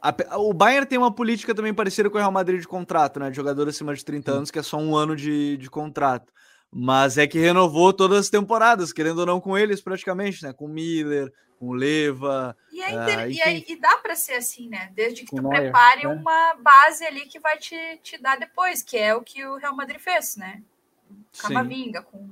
a, 0.00 0.38
o 0.38 0.52
Bayern 0.52 0.86
tem 0.86 0.98
uma 0.98 1.12
política 1.12 1.54
também 1.54 1.74
parecida 1.74 2.08
com 2.10 2.16
o 2.16 2.20
Real 2.20 2.32
Madrid 2.32 2.60
de 2.60 2.68
contrato, 2.68 3.18
né? 3.18 3.30
De 3.30 3.36
jogador 3.36 3.68
acima 3.68 3.94
de 3.94 4.04
30 4.04 4.30
anos, 4.32 4.50
que 4.50 4.58
é 4.58 4.62
só 4.62 4.78
um 4.78 4.94
ano 4.96 5.16
de, 5.16 5.56
de 5.56 5.70
contrato. 5.70 6.32
Mas 6.70 7.16
é 7.16 7.26
que 7.26 7.38
renovou 7.38 7.92
todas 7.92 8.18
as 8.18 8.30
temporadas, 8.30 8.92
querendo 8.92 9.18
ou 9.20 9.26
não, 9.26 9.40
com 9.40 9.56
eles 9.56 9.80
praticamente, 9.80 10.42
né? 10.42 10.52
Com 10.52 10.66
o 10.66 10.68
Miller, 10.68 11.32
com 11.58 11.68
o 11.68 11.72
Leva. 11.72 12.56
E, 12.72 12.82
é 12.82 12.90
inter... 12.90 13.18
uh, 13.18 13.30
e, 13.30 13.40
é, 13.40 13.72
e, 13.72 13.80
dá 13.80 13.96
para 13.98 14.14
ser 14.14 14.34
assim, 14.34 14.68
né? 14.68 14.90
Desde 14.94 15.22
que 15.22 15.34
tu 15.34 15.42
Neuer, 15.42 15.62
prepare 15.62 16.06
né? 16.06 16.08
uma 16.08 16.54
base 16.54 17.04
ali 17.04 17.22
que 17.22 17.40
vai 17.40 17.56
te, 17.56 17.76
te 18.02 18.20
dar 18.20 18.38
depois, 18.38 18.82
que 18.82 18.96
é 18.96 19.14
o 19.14 19.22
que 19.22 19.44
o 19.44 19.56
Real 19.56 19.74
Madrid 19.74 20.00
fez, 20.00 20.36
né? 20.36 20.62
Camavinga, 21.40 22.02
com. 22.02 22.28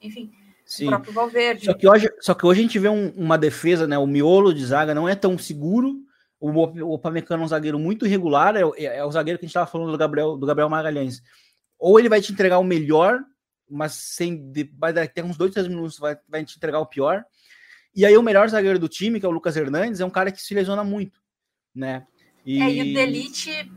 Enfim. 0.00 0.32
Sim. 0.64 0.86
O 0.86 0.90
próprio 0.90 1.12
Valverde. 1.12 1.66
Só 1.66 1.74
que 1.74 1.86
hoje, 1.86 2.08
só 2.20 2.34
que 2.34 2.46
hoje 2.46 2.60
a 2.60 2.62
gente 2.62 2.78
vê 2.78 2.88
um, 2.88 3.10
uma 3.10 3.36
defesa, 3.36 3.86
né? 3.86 3.98
O 3.98 4.06
miolo 4.06 4.54
de 4.54 4.64
zaga 4.64 4.94
não 4.94 5.08
é 5.08 5.14
tão 5.14 5.36
seguro 5.36 6.02
o 6.50 6.92
Opamecano 6.92 7.42
é 7.42 7.46
um 7.46 7.48
zagueiro 7.48 7.78
muito 7.78 8.06
irregular, 8.06 8.56
é, 8.56 8.62
é, 8.76 8.98
é 8.98 9.04
o 9.04 9.10
zagueiro 9.10 9.38
que 9.38 9.44
a 9.44 9.46
gente 9.46 9.52
estava 9.52 9.70
falando 9.70 9.92
do 9.92 9.98
Gabriel, 9.98 10.36
do 10.36 10.46
Gabriel 10.46 10.68
Magalhães. 10.68 11.22
Ou 11.78 11.98
ele 11.98 12.08
vai 12.08 12.20
te 12.20 12.32
entregar 12.32 12.58
o 12.58 12.64
melhor, 12.64 13.20
mas 13.68 13.92
sem 13.92 14.52
vai 14.78 15.08
ter 15.08 15.24
uns 15.24 15.36
dois, 15.36 15.52
três 15.52 15.68
minutos, 15.68 15.98
vai, 15.98 16.16
vai 16.28 16.44
te 16.44 16.56
entregar 16.56 16.80
o 16.80 16.86
pior. 16.86 17.24
E 17.94 18.04
aí 18.04 18.16
o 18.16 18.22
melhor 18.22 18.48
zagueiro 18.48 18.78
do 18.78 18.88
time, 18.88 19.20
que 19.20 19.26
é 19.26 19.28
o 19.28 19.32
Lucas 19.32 19.56
Hernandes, 19.56 20.00
é 20.00 20.04
um 20.04 20.10
cara 20.10 20.32
que 20.32 20.42
se 20.42 20.54
lesiona 20.54 20.82
muito, 20.82 21.20
né? 21.74 22.06
E, 22.44 22.60
é, 22.60 22.70
e 22.70 22.80
o 22.90 22.94
Delite 22.94 23.70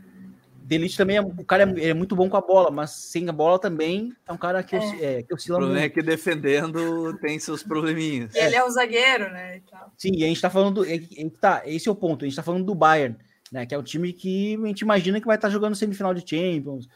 Delite 0.68 0.98
também 0.98 1.16
é, 1.16 1.20
o 1.22 1.44
cara 1.46 1.62
é, 1.64 1.88
é, 1.88 1.94
muito 1.94 2.14
bom 2.14 2.28
com 2.28 2.36
a 2.36 2.42
bola, 2.42 2.70
mas 2.70 2.90
sem 2.90 3.26
a 3.26 3.32
bola 3.32 3.58
também 3.58 4.14
é 4.26 4.30
um 4.30 4.36
cara 4.36 4.62
que, 4.62 4.76
é. 4.76 5.18
É, 5.18 5.22
que 5.22 5.32
oscila 5.32 5.56
muito. 5.56 5.70
O 5.70 5.72
problema 5.72 5.86
é 5.86 5.88
que 5.88 6.02
defendendo 6.02 7.18
tem 7.20 7.38
seus 7.38 7.62
probleminhas. 7.62 8.34
Ele 8.34 8.54
é 8.54 8.62
o 8.62 8.70
zagueiro, 8.70 9.30
né? 9.32 9.62
Sim, 9.96 10.10
e 10.14 10.24
a 10.24 10.26
gente 10.26 10.42
tá 10.42 10.50
falando. 10.50 10.84
Do, 10.84 11.30
tá, 11.40 11.62
esse 11.64 11.88
é 11.88 11.90
o 11.90 11.94
ponto. 11.94 12.22
A 12.22 12.28
gente 12.28 12.36
tá 12.36 12.42
falando 12.42 12.66
do 12.66 12.74
Bayern, 12.74 13.16
né? 13.50 13.64
Que 13.64 13.74
é 13.74 13.78
o 13.78 13.82
time 13.82 14.12
que 14.12 14.60
a 14.62 14.66
gente 14.66 14.82
imagina 14.82 15.18
que 15.18 15.26
vai 15.26 15.36
estar 15.36 15.48
tá 15.48 15.52
jogando 15.52 15.74
semifinal 15.74 16.12
de 16.12 16.20
Champions. 16.20 16.86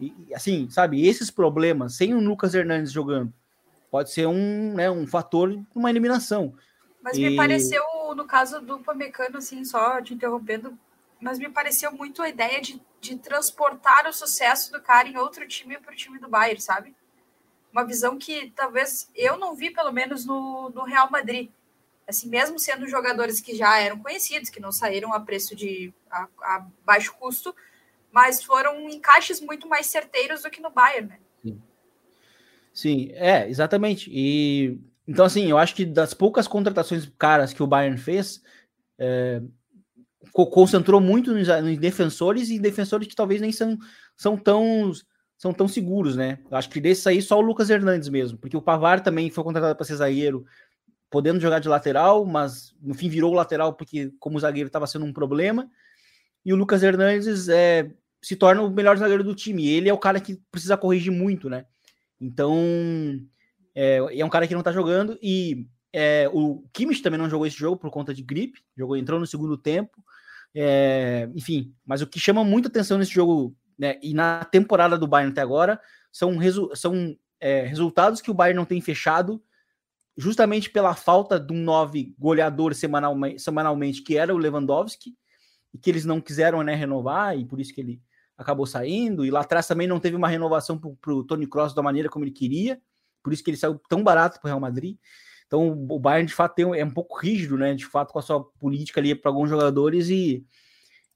E, 0.00 0.12
assim, 0.34 0.68
sabe, 0.68 1.06
esses 1.06 1.30
problemas, 1.30 1.94
sem 1.94 2.12
o 2.12 2.18
Lucas 2.18 2.52
Hernandes 2.52 2.90
jogando, 2.90 3.32
pode 3.92 4.10
ser 4.10 4.26
um, 4.26 4.74
né, 4.74 4.90
um 4.90 5.06
fator 5.06 5.52
de 5.52 5.64
uma 5.72 5.88
eliminação. 5.88 6.52
Mas 7.00 7.16
e... 7.16 7.20
me 7.20 7.36
pareceu, 7.36 7.84
no 8.16 8.24
caso 8.24 8.60
do 8.60 8.80
Pamecano, 8.80 9.38
assim, 9.38 9.64
só 9.64 10.02
te 10.02 10.14
interrompendo, 10.14 10.76
mas 11.20 11.38
me 11.38 11.48
pareceu 11.48 11.92
muito 11.92 12.22
a 12.22 12.28
ideia 12.28 12.60
de, 12.60 12.80
de 13.00 13.16
transportar 13.16 14.06
o 14.06 14.12
sucesso 14.12 14.72
do 14.72 14.80
cara 14.80 15.08
em 15.08 15.16
outro 15.16 15.46
time 15.46 15.78
para 15.78 15.92
o 15.92 15.96
time 15.96 16.18
do 16.18 16.28
Bayern, 16.28 16.60
sabe? 16.60 16.94
Uma 17.72 17.84
visão 17.84 18.18
que 18.18 18.50
talvez 18.56 19.10
eu 19.14 19.38
não 19.38 19.54
vi, 19.54 19.70
pelo 19.70 19.92
menos, 19.92 20.24
no, 20.24 20.70
no 20.70 20.84
Real 20.84 21.10
Madrid. 21.10 21.50
Assim, 22.08 22.28
mesmo 22.28 22.58
sendo 22.58 22.88
jogadores 22.88 23.40
que 23.40 23.54
já 23.54 23.78
eram 23.78 23.98
conhecidos, 24.00 24.50
que 24.50 24.58
não 24.58 24.72
saíram 24.72 25.12
a 25.12 25.20
preço 25.20 25.54
de 25.54 25.94
a, 26.10 26.26
a 26.42 26.66
baixo 26.84 27.14
custo, 27.14 27.54
mas 28.10 28.42
foram 28.42 28.88
encaixes 28.88 29.40
muito 29.40 29.68
mais 29.68 29.86
certeiros 29.86 30.42
do 30.42 30.50
que 30.50 30.60
no 30.60 30.70
Bayern, 30.70 31.08
né? 31.08 31.18
Sim. 31.42 31.62
Sim, 32.72 33.10
é, 33.12 33.48
exatamente. 33.48 34.10
E 34.12 34.80
então, 35.06 35.24
assim, 35.24 35.46
eu 35.46 35.58
acho 35.58 35.74
que 35.74 35.84
das 35.84 36.14
poucas 36.14 36.46
contratações 36.46 37.10
caras 37.18 37.52
que 37.52 37.62
o 37.62 37.66
Bayern 37.66 37.98
fez, 37.98 38.42
é, 38.98 39.42
concentrou 40.32 41.00
muito 41.00 41.32
nos, 41.34 41.48
nos, 41.48 41.78
defensores 41.78 42.50
e 42.50 42.58
defensores 42.58 43.06
que 43.06 43.14
talvez 43.14 43.40
nem 43.40 43.52
são, 43.52 43.78
são 44.16 44.36
tão 44.36 44.92
são 45.36 45.54
tão 45.54 45.66
seguros, 45.66 46.16
né? 46.16 46.38
Eu 46.50 46.56
acho 46.58 46.68
que 46.68 46.80
desse 46.80 47.08
aí 47.08 47.22
só 47.22 47.38
o 47.38 47.40
Lucas 47.40 47.70
Hernandes 47.70 48.10
mesmo, 48.10 48.36
porque 48.36 48.56
o 48.56 48.62
Pavar 48.62 49.02
também 49.02 49.30
foi 49.30 49.42
contratado 49.42 49.74
para 49.74 49.86
ser 49.86 49.96
zagueiro, 49.96 50.44
podendo 51.08 51.40
jogar 51.40 51.60
de 51.60 51.68
lateral, 51.68 52.26
mas 52.26 52.74
no 52.80 52.92
fim 52.92 53.08
virou 53.08 53.32
lateral 53.32 53.72
porque 53.72 54.12
como 54.20 54.38
zagueiro 54.38 54.66
estava 54.66 54.86
sendo 54.86 55.06
um 55.06 55.12
problema. 55.12 55.70
E 56.44 56.52
o 56.52 56.56
Lucas 56.56 56.82
Hernandes 56.82 57.48
é, 57.48 57.90
se 58.22 58.36
torna 58.36 58.60
o 58.62 58.70
melhor 58.70 58.98
zagueiro 58.98 59.24
do 59.24 59.34
time. 59.34 59.66
Ele 59.66 59.88
é 59.88 59.92
o 59.94 59.98
cara 59.98 60.20
que 60.20 60.38
precisa 60.50 60.76
corrigir 60.76 61.10
muito, 61.10 61.48
né? 61.48 61.64
Então 62.20 62.54
é, 63.74 63.96
é 64.18 64.24
um 64.24 64.30
cara 64.30 64.46
que 64.46 64.54
não 64.54 64.62
tá 64.62 64.72
jogando 64.72 65.18
e 65.22 65.66
é, 65.92 66.28
o 66.32 66.62
Kimmich 66.72 67.02
também 67.02 67.18
não 67.18 67.30
jogou 67.30 67.46
esse 67.46 67.56
jogo 67.56 67.76
por 67.76 67.90
conta 67.90 68.14
de 68.14 68.22
gripe, 68.22 68.60
jogou 68.76 68.96
entrou 68.96 69.18
no 69.18 69.26
segundo 69.26 69.56
tempo. 69.56 70.04
É, 70.54 71.28
enfim, 71.34 71.74
mas 71.84 72.02
o 72.02 72.06
que 72.06 72.18
chama 72.18 72.42
muita 72.44 72.68
atenção 72.68 72.98
nesse 72.98 73.12
jogo 73.12 73.56
né, 73.78 73.98
e 74.02 74.12
na 74.12 74.44
temporada 74.44 74.98
do 74.98 75.06
Bayern 75.06 75.32
até 75.32 75.40
agora 75.40 75.80
são, 76.12 76.36
resu 76.36 76.70
são 76.74 77.16
é, 77.40 77.62
resultados 77.62 78.20
que 78.20 78.30
o 78.30 78.34
Bayern 78.34 78.56
não 78.56 78.64
tem 78.64 78.80
fechado, 78.80 79.42
justamente 80.16 80.68
pela 80.68 80.94
falta 80.94 81.38
de 81.40 81.52
um 81.52 81.62
nove 81.62 82.14
goleador 82.18 82.74
semanalmente, 82.74 84.02
que 84.02 84.16
era 84.16 84.34
o 84.34 84.38
Lewandowski, 84.38 85.16
e 85.72 85.78
que 85.78 85.88
eles 85.88 86.04
não 86.04 86.20
quiseram 86.20 86.62
né, 86.62 86.74
renovar, 86.74 87.38
e 87.38 87.44
por 87.44 87.60
isso 87.60 87.72
que 87.72 87.80
ele 87.80 88.02
acabou 88.36 88.66
saindo. 88.66 89.24
E 89.24 89.30
lá 89.30 89.40
atrás 89.40 89.66
também 89.66 89.86
não 89.86 90.00
teve 90.00 90.16
uma 90.16 90.28
renovação 90.28 90.78
para 90.78 91.12
o 91.12 91.24
Tony 91.24 91.46
Cross 91.46 91.74
da 91.74 91.82
maneira 91.82 92.08
como 92.08 92.24
ele 92.24 92.32
queria, 92.32 92.80
por 93.22 93.32
isso 93.32 93.42
que 93.44 93.50
ele 93.50 93.56
saiu 93.56 93.80
tão 93.88 94.02
barato 94.02 94.40
para 94.40 94.48
o 94.48 94.50
Real 94.50 94.60
Madrid. 94.60 94.98
Então 95.50 95.72
o 95.72 95.98
Bayern 95.98 96.28
de 96.28 96.32
fato 96.32 96.54
tem, 96.54 96.78
é 96.78 96.84
um 96.84 96.92
pouco 96.92 97.18
rígido, 97.18 97.58
né? 97.58 97.74
De 97.74 97.84
fato, 97.84 98.12
com 98.12 98.20
a 98.20 98.22
sua 98.22 98.44
política 98.60 99.00
ali 99.00 99.16
para 99.16 99.32
alguns 99.32 99.50
jogadores 99.50 100.08
e 100.08 100.46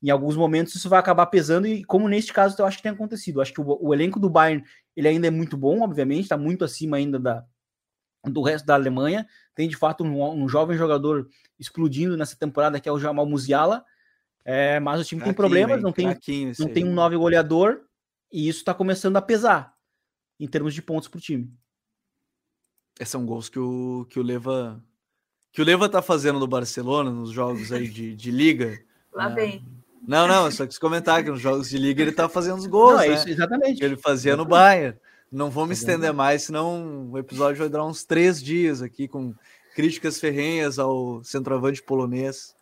em 0.03 0.11
alguns 0.11 0.37
momentos 0.37 0.75
isso 0.75 0.89
vai 0.89 0.99
acabar 0.99 1.27
pesando, 1.27 1.69
e 1.69 1.85
como 1.85 2.09
neste 2.09 2.33
caso 2.33 2.57
eu 2.59 2.67
acho 2.67 2.79
que 2.79 2.83
tem 2.83 2.91
acontecido. 2.91 3.37
Eu 3.39 3.43
acho 3.43 3.55
que 3.55 3.61
o, 3.61 3.79
o, 3.81 3.95
elenco 3.95 4.19
do 4.19 4.29
Bayern 4.29 4.65
ele 4.97 5.07
ainda 5.07 5.29
é 5.29 5.31
muito 5.31 5.57
bom, 5.57 5.83
obviamente, 5.83 6.25
está 6.25 6.37
muito 6.37 6.65
acima 6.65 6.97
ainda 6.97 7.17
da, 7.17 7.45
do 8.25 8.43
resto 8.43 8.67
da 8.67 8.75
Alemanha. 8.75 9.25
Tem 9.55 9.69
de 9.69 9.77
fato 9.77 10.03
um, 10.03 10.43
um 10.43 10.49
jovem 10.49 10.77
jogador 10.77 11.29
explodindo 11.57 12.17
nessa 12.17 12.37
temporada 12.37 12.81
que 12.81 12.89
é 12.89 12.93
o 12.93 12.99
Jamal 12.99 13.25
Musiala. 13.25 13.85
É, 14.45 14.81
mas 14.81 15.01
o 15.01 15.05
time 15.05 15.23
tem 15.23 15.33
problemas, 15.33 15.81
não 15.81 15.93
tem, 15.93 16.09
não 16.59 16.69
tem 16.69 16.85
um 16.85 16.93
nove 16.93 17.17
goleador, 17.17 17.83
e 18.33 18.49
isso 18.49 18.59
está 18.59 18.75
começando 18.75 19.17
a 19.17 19.23
pesar 19.23 19.73
em 20.41 20.49
termos 20.49 20.75
de 20.75 20.83
pontos 20.83 21.09
para 21.09 21.19
o 21.19 21.21
time. 21.21 21.51
Esses 22.99 23.11
são 23.11 23.27
gols 23.27 23.49
que 23.49 23.59
o, 23.59 24.07
que 24.09 24.21
o 24.21 24.23
Leva 24.23 24.83
que 25.53 25.63
o 25.63 25.65
Leva 25.65 25.89
tá 25.89 26.03
fazendo 26.03 26.41
no 26.41 26.49
Barcelona, 26.49 27.11
nos 27.13 27.31
jogos 27.31 27.71
aí 27.71 27.87
de, 27.87 28.17
de 28.17 28.31
liga. 28.33 28.77
Lá 29.15 29.29
né? 29.29 29.35
vem. 29.35 29.65
Não, 30.07 30.27
não, 30.27 30.51
só 30.51 30.67
quis 30.67 30.79
comentar 30.79 31.23
que 31.23 31.31
nos 31.31 31.41
jogos 31.41 31.71
de 31.71 31.79
liga 31.79 32.03
ele 32.03 32.13
tá 32.13 32.29
fazendo 32.29 32.59
os 32.59 32.67
gols, 32.67 32.95
não, 32.95 33.03
é 33.03 33.09
né? 33.09 33.15
Isso, 33.15 33.29
exatamente. 33.29 33.79
Que 33.79 33.85
ele 33.85 33.97
fazia 33.97 34.37
no 34.37 34.45
Bayern. 34.45 34.99
Não 35.31 35.51
vou 35.51 35.67
me 35.67 35.73
estender 35.73 36.13
mais, 36.13 36.43
senão 36.43 37.09
o 37.11 37.19
episódio 37.19 37.59
vai 37.59 37.69
durar 37.69 37.87
uns 37.87 38.05
três 38.05 38.43
dias 38.43 38.83
aqui 38.83 39.09
com 39.09 39.35
críticas 39.75 40.21
ferrenhas 40.21 40.79
ao 40.79 41.23
centroavante 41.25 41.83
polonês. 41.83 42.55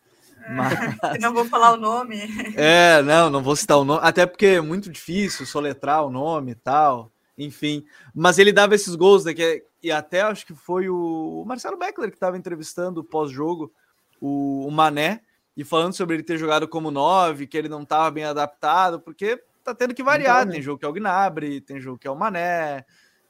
Mas... 0.50 0.72
não 1.20 1.32
vou 1.32 1.44
falar 1.46 1.72
o 1.72 1.76
nome. 1.76 2.16
É, 2.56 3.02
não, 3.02 3.30
não 3.30 3.42
vou 3.42 3.56
citar 3.56 3.78
o 3.78 3.84
nome, 3.84 4.00
até 4.02 4.26
porque 4.26 4.46
é 4.46 4.60
muito 4.60 4.90
difícil 4.90 5.46
soletrar 5.46 6.04
o 6.04 6.10
nome 6.10 6.52
e 6.52 6.56
tal, 6.56 7.10
enfim. 7.36 7.84
Mas 8.14 8.38
ele 8.38 8.52
dava 8.52 8.74
esses 8.74 8.94
gols, 8.94 9.24
né, 9.24 9.34
que, 9.34 9.64
e 9.82 9.90
até 9.90 10.20
acho 10.22 10.46
que 10.46 10.54
foi 10.54 10.88
o 10.88 11.44
Marcelo 11.46 11.76
Beckler 11.76 12.10
que 12.10 12.16
estava 12.16 12.36
entrevistando 12.36 13.02
pós-jogo 13.02 13.72
o, 14.20 14.66
o 14.66 14.70
Mané, 14.70 15.22
e 15.56 15.64
falando 15.64 15.92
sobre 15.92 16.16
ele 16.16 16.22
ter 16.22 16.38
jogado 16.38 16.66
como 16.66 16.90
nove, 16.90 17.46
que 17.46 17.58
ele 17.58 17.68
não 17.68 17.82
estava 17.82 18.10
bem 18.10 18.24
adaptado, 18.24 19.00
porque 19.00 19.42
tá 19.62 19.74
tendo 19.74 19.94
que 19.94 20.02
variar. 20.02 20.42
Então, 20.42 20.52
tem 20.52 20.62
jogo 20.62 20.78
que 20.78 20.84
é 20.84 20.88
o 20.88 20.92
Gnabry, 20.92 21.60
tem 21.60 21.80
jogo 21.80 21.98
que 21.98 22.06
é 22.06 22.10
o 22.10 22.16
Mané, 22.16 22.84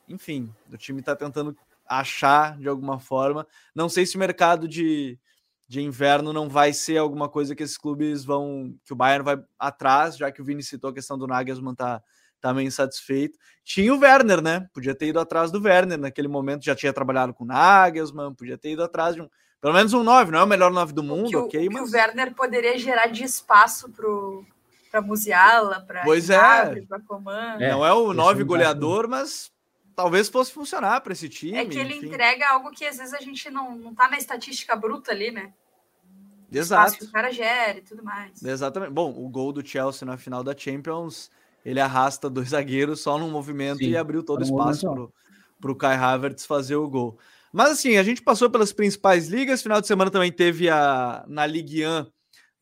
enfim, 0.08 0.52
o 0.70 0.76
time 0.76 1.02
tá 1.02 1.16
tentando 1.16 1.56
achar 1.86 2.56
de 2.58 2.68
alguma 2.68 2.98
forma. 2.98 3.46
Não 3.74 3.88
sei 3.88 4.06
se 4.06 4.16
o 4.16 4.20
mercado 4.20 4.68
de, 4.68 5.18
de 5.66 5.80
inverno 5.80 6.32
não 6.32 6.48
vai 6.48 6.72
ser 6.72 6.98
alguma 6.98 7.28
coisa 7.28 7.54
que 7.54 7.62
esses 7.62 7.76
clubes 7.76 8.24
vão, 8.24 8.74
que 8.84 8.92
o 8.92 8.96
Bayern 8.96 9.24
vai 9.24 9.42
atrás, 9.58 10.16
já 10.16 10.30
que 10.30 10.40
o 10.40 10.44
Vini 10.44 10.62
citou 10.62 10.90
a 10.90 10.94
questão 10.94 11.18
do 11.18 11.26
Nagelsmann 11.26 11.74
tá, 11.74 12.02
meio 12.54 12.66
insatisfeito. 12.66 13.38
Tinha 13.64 13.94
o 13.94 13.98
Werner, 13.98 14.40
né? 14.40 14.66
Podia 14.72 14.94
ter 14.94 15.08
ido 15.08 15.20
atrás 15.20 15.50
do 15.50 15.62
Werner 15.62 15.98
naquele 15.98 16.28
momento, 16.28 16.64
já 16.64 16.74
tinha 16.74 16.92
trabalhado 16.92 17.34
com 17.34 17.44
o 17.44 17.46
Nagelsmann, 17.46 18.34
podia 18.34 18.56
ter 18.56 18.72
ido 18.72 18.82
atrás 18.82 19.14
de 19.14 19.20
um, 19.20 19.28
pelo 19.60 19.74
menos 19.74 19.92
um 19.92 20.02
9, 20.02 20.32
não 20.32 20.40
é 20.40 20.42
o 20.42 20.46
melhor 20.46 20.72
9 20.72 20.92
do 20.92 21.02
mundo, 21.02 21.38
o 21.38 21.44
ok? 21.44 21.68
O 21.68 21.72
mas... 21.72 21.92
o 21.92 21.94
Werner 21.94 22.34
poderia 22.34 22.76
gerar 22.78 23.06
de 23.06 23.22
espaço 23.22 23.88
pro 23.90 24.44
para 24.90 25.00
Musiala, 25.00 25.80
para 25.80 26.02
Pois 26.02 26.28
é. 26.28 26.82
Para 26.82 27.00
Coman. 27.00 27.56
Não 27.58 27.84
é 27.84 27.92
o 27.94 28.12
9 28.12 28.44
goleador, 28.44 29.08
mas 29.08 29.50
talvez 29.96 30.28
fosse 30.28 30.52
funcionar 30.52 31.00
para 31.00 31.14
esse 31.14 31.30
time. 31.30 31.56
É 31.56 31.64
que 31.64 31.78
ele 31.78 31.96
enfim. 31.96 32.08
entrega 32.08 32.50
algo 32.50 32.70
que 32.70 32.84
às 32.84 32.98
vezes 32.98 33.14
a 33.14 33.20
gente 33.20 33.48
não, 33.50 33.74
não 33.74 33.94
tá 33.94 34.08
na 34.08 34.18
estatística 34.18 34.76
bruta 34.76 35.10
ali, 35.10 35.30
né? 35.30 35.54
Exato. 36.52 36.98
Que 36.98 37.04
o 37.04 37.10
cara 37.10 37.32
gera 37.32 37.78
e 37.78 37.82
tudo 37.82 38.04
mais. 38.04 38.42
Exatamente. 38.42 38.92
Bom, 38.92 39.10
o 39.10 39.28
gol 39.30 39.52
do 39.52 39.66
Chelsea 39.66 40.04
na 40.04 40.18
final 40.18 40.44
da 40.44 40.54
Champions, 40.54 41.30
ele 41.64 41.80
arrasta 41.80 42.28
dois 42.30 42.48
zagueiros 42.50 43.00
só 43.00 43.18
num 43.18 43.30
movimento 43.30 43.78
Sim, 43.78 43.90
e 43.90 43.96
abriu 43.96 44.22
todo 44.22 44.40
o 44.40 44.44
espaço 44.44 45.12
para 45.60 45.70
o 45.70 45.76
Kai 45.76 45.96
Havertz 45.96 46.44
fazer 46.44 46.76
o 46.76 46.88
gol. 46.88 47.18
Mas 47.52 47.72
assim, 47.72 47.96
a 47.96 48.02
gente 48.02 48.22
passou 48.22 48.48
pelas 48.50 48.72
principais 48.72 49.28
ligas. 49.28 49.62
Final 49.62 49.80
de 49.80 49.86
semana 49.86 50.10
também 50.10 50.32
teve 50.32 50.70
a 50.70 51.24
na 51.28 51.46
Ligue 51.46 51.86
1, 51.86 52.06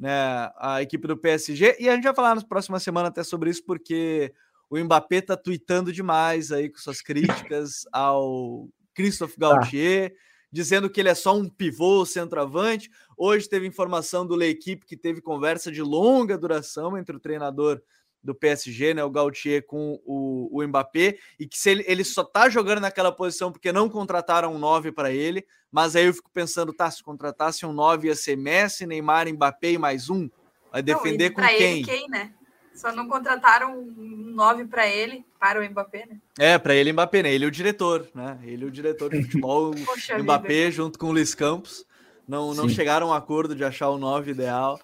né, 0.00 0.50
a 0.58 0.82
equipe 0.82 1.06
do 1.06 1.16
PSG. 1.16 1.76
E 1.78 1.88
a 1.88 1.94
gente 1.94 2.04
vai 2.04 2.14
falar 2.14 2.34
na 2.34 2.42
próxima 2.42 2.80
semana 2.80 3.08
até 3.08 3.22
sobre 3.22 3.50
isso, 3.50 3.64
porque 3.64 4.34
o 4.68 4.78
Mbappé 4.78 5.20
tá 5.20 5.36
tweetando 5.36 5.92
demais 5.92 6.50
aí 6.50 6.68
com 6.68 6.78
suas 6.78 7.00
críticas 7.00 7.86
ao 7.92 8.68
Christophe 8.94 9.38
tá. 9.38 9.48
Gaultier, 9.48 10.12
ah. 10.12 10.20
dizendo 10.50 10.90
que 10.90 11.00
ele 11.00 11.08
é 11.08 11.14
só 11.14 11.36
um 11.36 11.48
pivô 11.48 12.04
centroavante. 12.04 12.90
Hoje 13.16 13.48
teve 13.48 13.66
informação 13.66 14.26
do 14.26 14.34
L'Equipe 14.34 14.84
que 14.84 14.96
teve 14.96 15.20
conversa 15.20 15.70
de 15.70 15.82
longa 15.82 16.36
duração 16.36 16.98
entre 16.98 17.14
o 17.14 17.20
treinador 17.20 17.80
do 18.22 18.34
PSG, 18.34 18.94
né, 18.94 19.02
o 19.02 19.10
Gautier 19.10 19.64
com 19.64 20.00
o, 20.04 20.48
o 20.52 20.66
Mbappé, 20.66 21.18
e 21.38 21.46
que 21.46 21.58
se 21.58 21.70
ele, 21.70 21.84
ele 21.86 22.04
só 22.04 22.22
tá 22.22 22.48
jogando 22.48 22.80
naquela 22.80 23.10
posição 23.10 23.50
porque 23.50 23.72
não 23.72 23.88
contrataram 23.88 24.54
um 24.54 24.58
9 24.58 24.92
para 24.92 25.10
ele, 25.10 25.44
mas 25.70 25.96
aí 25.96 26.06
eu 26.06 26.14
fico 26.14 26.30
pensando, 26.30 26.72
tá, 26.72 26.90
se 26.90 27.02
contratasse 27.02 27.64
um 27.64 27.72
9 27.72 28.08
ia 28.08 28.14
ser 28.14 28.36
Messi, 28.36 28.86
Neymar, 28.86 29.28
Mbappé 29.32 29.72
e 29.72 29.78
mais 29.78 30.10
um, 30.10 30.28
vai 30.70 30.82
defender 30.82 31.30
não, 31.30 31.36
com 31.36 31.42
quem? 31.42 31.78
Ele, 31.78 31.84
quem, 31.84 32.08
né? 32.08 32.32
Só 32.74 32.92
não 32.92 33.08
contrataram 33.08 33.78
um 33.78 34.32
9 34.34 34.66
para 34.66 34.88
ele, 34.88 35.24
para 35.38 35.60
o 35.60 35.70
Mbappé, 35.70 36.06
né? 36.06 36.20
É, 36.38 36.58
para 36.58 36.74
ele 36.74 36.92
Mbappé, 36.92 37.22
né? 37.22 37.32
Ele 37.32 37.44
é 37.44 37.48
o 37.48 37.50
diretor, 37.50 38.08
né? 38.14 38.38
Ele 38.42 38.64
é 38.64 38.66
o 38.66 38.70
diretor 38.70 39.10
de 39.10 39.22
futebol, 39.22 39.74
Poxa 39.84 40.18
Mbappé 40.18 40.48
vida. 40.48 40.70
junto 40.70 40.98
com 40.98 41.06
o 41.06 41.12
Luiz 41.12 41.34
Campos. 41.34 41.84
Não, 42.26 42.54
não 42.54 42.68
chegaram 42.68 43.08
a 43.08 43.10
um 43.10 43.12
acordo 43.12 43.56
de 43.56 43.64
achar 43.64 43.88
o 43.90 43.98
9 43.98 44.30
ideal. 44.30 44.78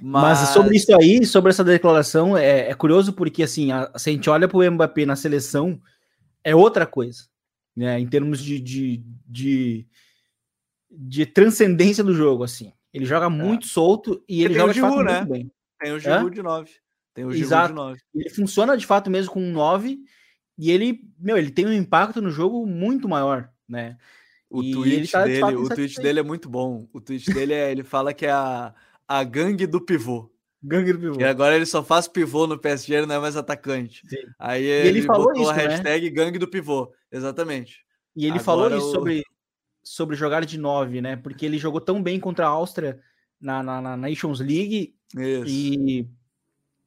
Mas... 0.00 0.40
Mas... 0.40 0.48
sobre 0.50 0.76
isso 0.76 0.94
aí, 0.94 1.24
sobre 1.24 1.50
essa 1.50 1.64
declaração, 1.64 2.36
é, 2.36 2.70
é 2.70 2.74
curioso 2.74 3.12
porque 3.12 3.42
assim, 3.42 3.70
a, 3.72 3.90
se 3.96 4.10
a 4.10 4.12
gente 4.12 4.30
olha 4.30 4.48
para 4.48 4.58
o 4.58 4.70
Mbappé 4.70 5.04
na 5.04 5.16
seleção, 5.16 5.80
é 6.42 6.54
outra 6.54 6.86
coisa, 6.86 7.24
né? 7.76 7.98
Em 7.98 8.06
termos 8.06 8.42
de, 8.42 8.58
de, 8.58 9.04
de, 9.26 9.86
de 10.90 11.26
transcendência 11.26 12.02
do 12.02 12.14
jogo, 12.14 12.44
assim. 12.44 12.72
Ele 12.92 13.04
joga 13.04 13.26
é. 13.26 13.28
muito 13.28 13.66
solto 13.66 14.22
e 14.28 14.42
ele 14.42 14.54
joga 14.54 14.70
o 14.70 14.74
Giroud, 14.74 15.04
né? 15.04 15.18
muito 15.18 15.32
bem. 15.32 15.52
Tem 15.78 15.92
o 15.92 15.98
Giroud 15.98 16.34
de 16.34 16.42
9. 16.42 16.70
Tem 17.14 17.24
o 17.24 17.32
Giroud 17.32 17.68
de 17.68 17.74
9. 17.74 18.00
Ele 18.14 18.30
funciona 18.30 18.76
de 18.76 18.86
fato 18.86 19.10
mesmo 19.10 19.32
com 19.32 19.40
9 19.40 19.98
e 20.58 20.70
ele, 20.70 21.00
meu, 21.18 21.38
ele 21.38 21.50
tem 21.50 21.66
um 21.66 21.72
impacto 21.72 22.20
no 22.20 22.30
jogo 22.30 22.66
muito 22.66 23.08
maior, 23.08 23.50
né? 23.68 23.96
O 24.50 24.62
e 24.62 24.72
tweet 24.72 25.12
tá, 25.12 25.24
dele, 25.24 25.54
o 25.54 25.68
tweet 25.68 25.96
dele 26.02 26.20
é 26.20 26.22
muito 26.24 26.48
bom. 26.48 26.88
O 26.92 27.00
tweet 27.00 27.32
dele 27.32 27.54
é, 27.54 27.70
ele 27.70 27.84
fala 27.84 28.12
que 28.12 28.26
é 28.26 28.32
a 28.32 28.74
a 29.10 29.24
gangue 29.24 29.66
do 29.66 29.80
pivô. 29.80 30.30
Gangue 30.62 30.92
do 30.92 31.00
pivô. 31.00 31.20
E 31.20 31.24
agora 31.24 31.56
ele 31.56 31.66
só 31.66 31.82
faz 31.82 32.06
pivô 32.06 32.46
no 32.46 32.56
PSG, 32.56 32.94
ele 32.94 33.06
não 33.06 33.16
é 33.16 33.18
mais 33.18 33.36
atacante. 33.36 34.08
Sim. 34.08 34.22
Aí 34.38 34.62
ele, 34.62 34.88
ele, 34.88 35.02
falou 35.02 35.26
botou 35.26 35.42
isso, 35.42 35.50
a 35.50 35.56
né? 35.56 35.66
hashtag 35.66 36.04
né? 36.04 36.10
gangue 36.12 36.38
do 36.38 36.46
pivô. 36.46 36.92
Exatamente. 37.10 37.84
E 38.14 38.22
ele 38.22 38.38
agora 38.38 38.44
falou 38.44 38.68
isso 38.68 38.86
o... 38.86 38.92
sobre, 38.92 39.24
sobre 39.82 40.14
jogar 40.14 40.44
de 40.44 40.56
9, 40.56 41.00
né? 41.00 41.16
Porque 41.16 41.44
ele 41.44 41.58
jogou 41.58 41.80
tão 41.80 42.00
bem 42.00 42.20
contra 42.20 42.46
a 42.46 42.50
Áustria 42.50 43.00
na, 43.40 43.64
na, 43.64 43.80
na 43.82 43.96
Nations 43.96 44.38
League. 44.38 44.94
Isso. 45.16 45.44
E, 45.48 46.08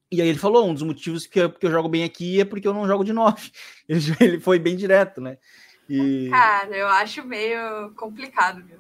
e 0.09 0.21
aí 0.21 0.29
ele 0.29 0.39
falou: 0.39 0.65
um 0.65 0.73
dos 0.73 0.83
motivos 0.83 1.27
que 1.27 1.41
eu, 1.41 1.51
que 1.51 1.65
eu 1.65 1.71
jogo 1.71 1.89
bem 1.89 2.05
aqui 2.05 2.39
é 2.39 2.45
porque 2.45 2.65
eu 2.65 2.73
não 2.73 2.87
jogo 2.87 3.03
de 3.03 3.11
9. 3.11 3.51
Ele, 3.89 3.99
ele 4.21 4.39
foi 4.39 4.59
bem 4.59 4.77
direto, 4.77 5.19
né? 5.19 5.37
E... 5.89 6.29
Cara, 6.29 6.73
eu 6.73 6.87
acho 6.87 7.21
meio 7.25 7.93
complicado, 7.95 8.63
viu? 8.63 8.79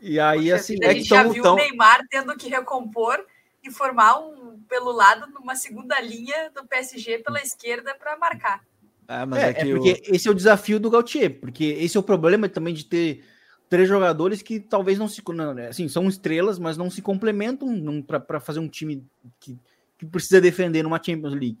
E 0.00 0.18
aí, 0.20 0.50
Poxa, 0.50 0.54
assim. 0.54 0.84
A 0.84 0.92
gente 0.92 1.12
é 1.12 1.16
já 1.16 1.22
viu 1.24 1.42
tão... 1.42 1.54
o 1.54 1.56
Neymar 1.56 2.06
tendo 2.08 2.36
que 2.36 2.48
recompor 2.48 3.24
e 3.62 3.70
formar 3.70 4.18
um 4.18 4.58
pelo 4.68 4.92
lado 4.92 5.26
numa 5.32 5.56
segunda 5.56 6.00
linha 6.00 6.50
do 6.54 6.64
PSG 6.66 7.18
pela 7.18 7.40
esquerda 7.40 7.94
para 7.94 8.16
marcar. 8.16 8.62
É, 9.08 9.24
mas 9.24 9.42
é, 9.42 9.46
é, 9.46 9.50
é 9.50 9.74
porque 9.74 10.02
o... 10.08 10.14
esse 10.14 10.28
é 10.28 10.30
o 10.30 10.34
desafio 10.34 10.78
do 10.78 10.90
Gautier, 10.90 11.40
porque 11.40 11.64
esse 11.64 11.96
é 11.96 12.00
o 12.00 12.02
problema 12.02 12.48
também 12.48 12.74
de 12.74 12.84
ter 12.84 13.24
três 13.68 13.88
jogadores 13.88 14.42
que 14.42 14.60
talvez 14.60 14.98
não 14.98 15.08
se. 15.08 15.22
Não, 15.34 15.56
assim, 15.66 15.88
são 15.88 16.08
estrelas, 16.08 16.58
mas 16.58 16.76
não 16.76 16.90
se 16.90 17.02
complementam 17.02 18.02
para 18.02 18.40
fazer 18.40 18.60
um 18.60 18.68
time 18.68 19.04
que, 19.40 19.58
que 19.96 20.06
precisa 20.06 20.40
defender 20.40 20.82
numa 20.82 21.02
Champions 21.02 21.32
League, 21.32 21.58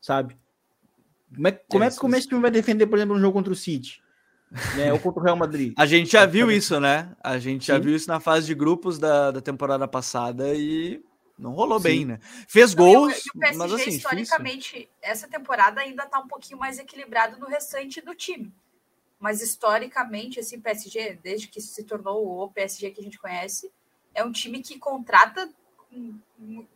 sabe? 0.00 0.36
Como 1.34 1.46
é, 1.46 1.52
como 1.52 1.84
é, 1.84 1.86
é 1.88 1.90
como 1.90 2.16
é 2.16 2.20
que 2.20 2.26
o 2.26 2.28
time 2.30 2.40
vai 2.40 2.50
defender, 2.50 2.86
por 2.86 2.98
exemplo, 2.98 3.14
um 3.14 3.20
jogo 3.20 3.34
contra 3.34 3.52
o 3.52 3.56
City? 3.56 4.02
Né? 4.76 4.92
Ou 4.92 4.98
contra 4.98 5.20
o 5.20 5.24
Real 5.24 5.36
Madrid. 5.36 5.74
A 5.76 5.86
gente 5.86 6.12
já 6.12 6.26
viu 6.26 6.50
isso, 6.50 6.80
né? 6.80 7.14
A 7.22 7.38
gente 7.38 7.66
já 7.66 7.76
Sim. 7.76 7.82
viu 7.82 7.96
isso 7.96 8.08
na 8.08 8.20
fase 8.20 8.46
de 8.46 8.54
grupos 8.54 8.98
da, 8.98 9.30
da 9.30 9.40
temporada 9.40 9.86
passada 9.86 10.54
e 10.54 11.02
não 11.38 11.52
rolou 11.52 11.78
Sim. 11.78 11.84
bem, 11.84 12.04
né? 12.04 12.18
Fez 12.48 12.74
gols, 12.74 13.14
e 13.24 13.30
o, 13.34 13.38
PSG, 13.38 13.58
mas 13.58 13.72
assim, 13.72 13.90
historicamente, 13.90 14.72
difícil. 14.72 14.88
essa 15.02 15.28
temporada 15.28 15.80
ainda 15.80 16.06
tá 16.06 16.18
um 16.18 16.28
pouquinho 16.28 16.58
mais 16.58 16.78
equilibrado 16.78 17.38
no 17.38 17.46
restante 17.46 18.00
do 18.00 18.14
time. 18.14 18.52
Mas 19.20 19.42
historicamente, 19.42 20.40
assim, 20.40 20.56
o 20.56 20.60
PSG, 20.60 21.18
desde 21.22 21.48
que 21.48 21.60
se 21.60 21.84
tornou 21.84 22.44
o 22.44 22.50
PSG 22.50 22.90
que 22.90 23.00
a 23.00 23.04
gente 23.04 23.18
conhece, 23.18 23.70
é 24.14 24.24
um 24.24 24.32
time 24.32 24.60
que 24.62 24.78
contrata 24.78 25.48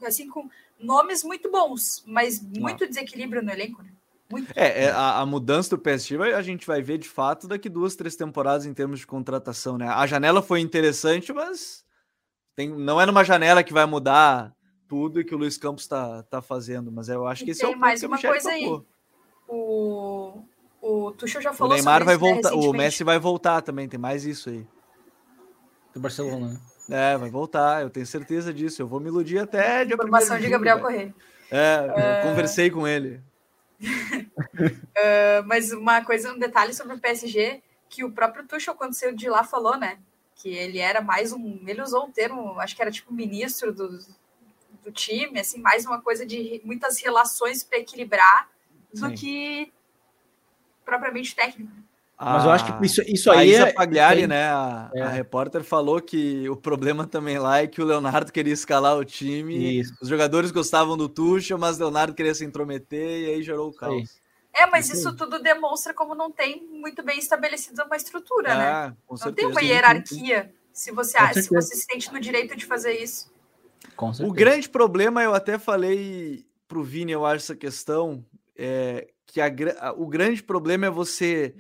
assim 0.05 0.29
com 0.29 0.49
nomes 0.79 1.23
muito 1.23 1.51
bons, 1.51 2.03
mas 2.07 2.41
muito 2.41 2.87
desequilíbrio 2.87 3.43
no 3.43 3.51
elenco, 3.51 3.83
né? 3.83 3.91
Muito. 4.33 4.51
É, 4.57 4.85
é 4.85 4.91
a, 4.91 5.21
a, 5.21 5.27
mudança 5.27 5.77
do 5.77 5.79
PSG 5.79 6.17
a 6.33 6.41
gente 6.41 6.67
vai 6.67 6.81
ver 6.81 6.97
de 6.97 7.07
fato 7.07 7.47
daqui 7.47 7.69
duas, 7.69 7.95
três 7.95 8.17
temporadas 8.17 8.65
em 8.65 8.73
termos 8.73 9.01
de 9.01 9.07
contratação, 9.07 9.77
né? 9.77 9.87
A 9.87 10.07
janela 10.07 10.41
foi 10.41 10.61
interessante, 10.61 11.35
mas 11.35 11.85
tem, 12.57 12.71
não 12.71 12.99
é 12.99 13.05
numa 13.05 13.23
janela 13.23 13.63
que 13.63 13.75
vai 13.75 13.85
mudar 13.85 14.51
tudo 14.89 15.21
e 15.21 15.25
que 15.25 15.35
o 15.35 15.39
Luiz 15.39 15.59
Campos 15.59 15.83
está 15.83 16.23
tá 16.23 16.41
fazendo, 16.41 16.91
mas 16.91 17.11
eu 17.11 17.27
acho 17.27 17.45
que 17.45 17.51
esse 17.51 17.63
é 17.63 17.69
o 17.69 17.79
mais 17.79 18.03
uma 18.03 18.19
coisa 18.19 18.49
aí. 18.53 18.67
O, 19.47 20.43
o 20.81 21.13
Tuchel 21.13 21.43
já 21.43 21.53
falou 21.53 21.75
o 21.75 21.77
Neymar 21.77 22.03
vai 22.03 22.15
isso, 22.15 22.25
né, 22.25 22.33
voltar, 22.33 22.51
né, 22.51 22.57
o 22.57 22.73
Messi 22.73 23.05
vai 23.05 23.19
voltar 23.19 23.61
também, 23.61 23.87
tem 23.87 24.01
mais 24.01 24.25
isso 24.25 24.49
aí. 24.49 24.67
Do 25.93 26.01
Barcelona, 26.01 26.59
né? 26.89 27.15
É, 27.15 27.19
vai 27.19 27.29
voltar, 27.29 27.83
eu 27.83 27.91
tenho 27.91 28.07
certeza 28.07 28.53
disso. 28.53 28.81
Eu 28.81 28.89
vou 28.89 28.99
me 28.99 29.09
iludir 29.09 29.39
até 29.39 29.85
de 29.85 29.93
Informação 29.93 30.39
de 30.39 30.49
Gabriel 30.49 30.81
Correia. 30.81 31.15
É, 31.51 32.23
eu 32.25 32.31
conversei 32.31 32.71
com 32.71 32.89
ele 32.89 33.23
uh, 33.83 35.43
mas 35.47 35.73
uma 35.73 36.05
coisa, 36.05 36.33
um 36.33 36.39
detalhe 36.39 36.73
sobre 36.73 36.95
o 36.95 37.01
PSG, 37.01 37.63
que 37.89 38.05
o 38.05 38.13
próprio 38.13 38.47
Tuchel, 38.47 38.75
quando 38.75 38.95
saiu 38.95 39.15
de 39.15 39.29
lá, 39.29 39.45
falou, 39.45 39.77
né? 39.77 39.99
Que 40.37 40.49
ele 40.51 40.79
era 40.79 41.01
mais 41.01 41.33
um. 41.33 41.63
Ele 41.67 41.83
usou 41.83 42.07
um 42.07 42.11
termo, 42.11 42.59
acho 42.61 42.75
que 42.75 42.83
era 42.83 42.91
tipo 42.91 43.13
ministro 43.13 43.73
do, 43.73 43.99
do 44.83 44.91
time, 44.93 45.41
assim, 45.41 45.61
mais 45.61 45.85
uma 45.85 46.01
coisa 46.01 46.25
de 46.25 46.61
muitas 46.65 46.99
relações 46.99 47.63
para 47.63 47.79
equilibrar 47.79 48.49
do 48.93 49.09
Sim. 49.09 49.15
que 49.15 49.73
propriamente 50.85 51.35
técnico. 51.35 51.73
Mas 52.25 52.45
eu 52.45 52.51
acho 52.51 52.79
que 52.79 52.87
isso, 52.87 53.03
isso 53.07 53.31
aí 53.31 53.57
a 53.57 53.69
é. 53.69 53.73
Pagliari, 53.73 54.27
né? 54.29 54.45
A, 54.45 54.91
é. 54.95 55.03
a, 55.03 55.09
repórter 55.09 55.65
falou 55.65 56.01
que 56.01 56.49
o 56.49 56.57
problema 56.57 57.05
também 57.05 57.39
lá 57.39 57.63
é 57.63 57.67
que 57.67 57.83
o 57.83 57.85
Leonardo 57.85 58.31
queria 58.31 58.53
escalar 58.53 58.97
o 58.97 59.05
time. 59.05 59.81
Isso. 59.81 59.93
Os 60.01 60.09
jogadores 60.09 60.53
gostavam 60.53 60.97
do 60.97 61.09
Tuchel, 61.09 61.59
mas 61.59 61.77
o 61.77 61.81
Leonardo 61.81 62.15
queria 62.15 62.35
se 62.35 62.45
intrometer 62.45 63.23
e 63.23 63.27
aí 63.27 63.43
gerou 63.43 63.71
o 63.71 63.75
caos. 63.75 64.21
É, 64.55 64.67
mas 64.67 64.89
isso 64.91 65.17
tudo 65.17 65.43
demonstra 65.43 65.93
como 65.93 66.15
não 66.15 66.31
tem 66.31 66.65
muito 66.71 67.03
bem 67.03 67.19
estabelecida 67.19 67.85
uma 67.85 67.97
estrutura, 67.97 68.53
é, 68.53 68.57
né? 68.57 68.97
Não 69.11 69.33
tem 69.33 69.47
uma 69.47 69.63
hierarquia. 69.63 70.53
Se 70.73 70.91
você, 70.93 71.19
se 71.35 71.49
você 71.49 71.75
se 71.75 71.87
sente 71.91 72.13
no 72.13 72.21
direito 72.21 72.57
de 72.57 72.65
fazer 72.65 72.93
isso. 72.93 73.31
o 74.21 74.33
grande 74.33 74.69
problema, 74.69 75.23
eu 75.23 75.35
até 75.35 75.59
falei 75.59 76.47
pro 76.69 76.83
Vini, 76.83 77.13
eu 77.13 77.27
acho, 77.27 77.45
essa 77.45 77.57
questão, 77.57 78.25
é 78.57 79.09
que 79.27 79.41
a, 79.41 79.93
o 79.97 80.07
grande 80.07 80.43
problema 80.43 80.87
é 80.87 80.91
você 80.91 81.55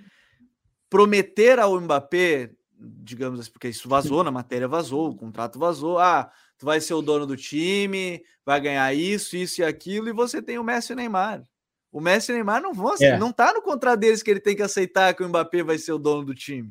prometer 0.93 1.59
ao 1.59 1.81
Mbappé, 1.81 2.51
digamos 2.78 3.40
assim, 3.40 3.51
porque 3.51 3.69
isso 3.69 3.89
vazou 3.89 4.23
na 4.23 4.31
matéria, 4.31 4.69
vazou, 4.69 5.09
o 5.09 5.16
contrato 5.16 5.59
vazou, 5.59 5.98
ah, 5.98 6.31
tu 6.59 6.66
vai 6.66 6.82
ser 6.82 6.93
o 6.93 7.01
dono 7.01 7.27
do 7.27 7.35
time, 7.35 8.23
vai 8.44 8.60
ganhar 8.60 8.93
isso, 8.93 9.35
isso 9.35 9.62
e 9.62 9.64
aquilo, 9.64 10.10
e 10.10 10.12
você 10.12 10.43
tem 10.43 10.59
o 10.59 10.62
Messi 10.62 10.93
e 10.93 10.94
o 10.94 10.97
Neymar. 10.97 11.43
O 11.90 11.98
Messi 11.98 12.31
e 12.31 12.35
o 12.35 12.36
Neymar 12.36 12.60
não 12.60 12.74
vão, 12.74 12.94
é. 13.01 13.16
não 13.16 13.32
tá 13.32 13.55
no 13.55 13.62
contrato 13.62 14.01
deles 14.01 14.23
que 14.23 14.31
ele 14.31 14.39
tem 14.39 14.55
que 14.55 14.62
aceitar 14.62 15.14
que 15.14 15.23
o 15.23 15.28
Mbappé 15.31 15.62
vai 15.62 15.78
ser 15.78 15.93
o 15.93 15.98
dono 15.98 16.27
do 16.27 16.35
time. 16.35 16.70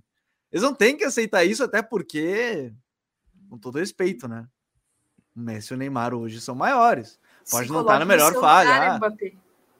Eles 0.52 0.61
não 0.61 0.76
têm 0.76 0.95
que 0.95 1.03
aceitar 1.03 1.43
isso, 1.43 1.64
até 1.64 1.81
porque, 1.81 2.72
com 3.49 3.57
todo 3.57 3.80
respeito, 3.80 4.27
né? 4.27 4.45
O 5.35 5.39
Messi 5.39 5.73
e 5.73 5.76
o 5.76 5.77
Neymar 5.80 6.14
hoje 6.14 6.39
são 6.39 6.53
maiores. 6.53 7.19
Pode 7.49 7.65
Se 7.65 7.73
não 7.73 7.81
estar 7.81 7.93
tá 7.93 7.99
na 7.99 8.06
melhor 8.06 8.39
fase. 8.39 8.69
Ah, 8.69 8.99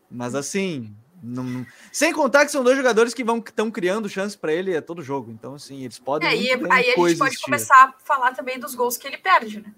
mas 0.10 0.34
assim, 0.34 0.96
não, 1.22 1.66
sem 1.92 2.12
contar 2.12 2.46
que 2.46 2.52
são 2.52 2.64
dois 2.64 2.76
jogadores 2.76 3.14
que 3.14 3.24
vão 3.24 3.38
estão 3.38 3.70
criando 3.70 4.10
chance 4.10 4.36
para 4.36 4.54
ele 4.54 4.76
a 4.76 4.82
todo 4.82 5.04
jogo. 5.04 5.32
Então, 5.32 5.54
assim, 5.56 5.84
eles 5.84 6.00
podem. 6.00 6.28
É, 6.28 6.36
e 6.36 6.50
aí 6.70 6.94
a 6.94 7.08
gente 7.08 7.18
pode 7.18 7.40
começar 7.40 7.76
a 7.76 7.94
falar 8.04 8.34
também 8.34 8.60
dos 8.60 8.74
gols 8.74 8.98
que 8.98 9.08
ele 9.08 9.18
perde, 9.18 9.62
né? 9.62 9.74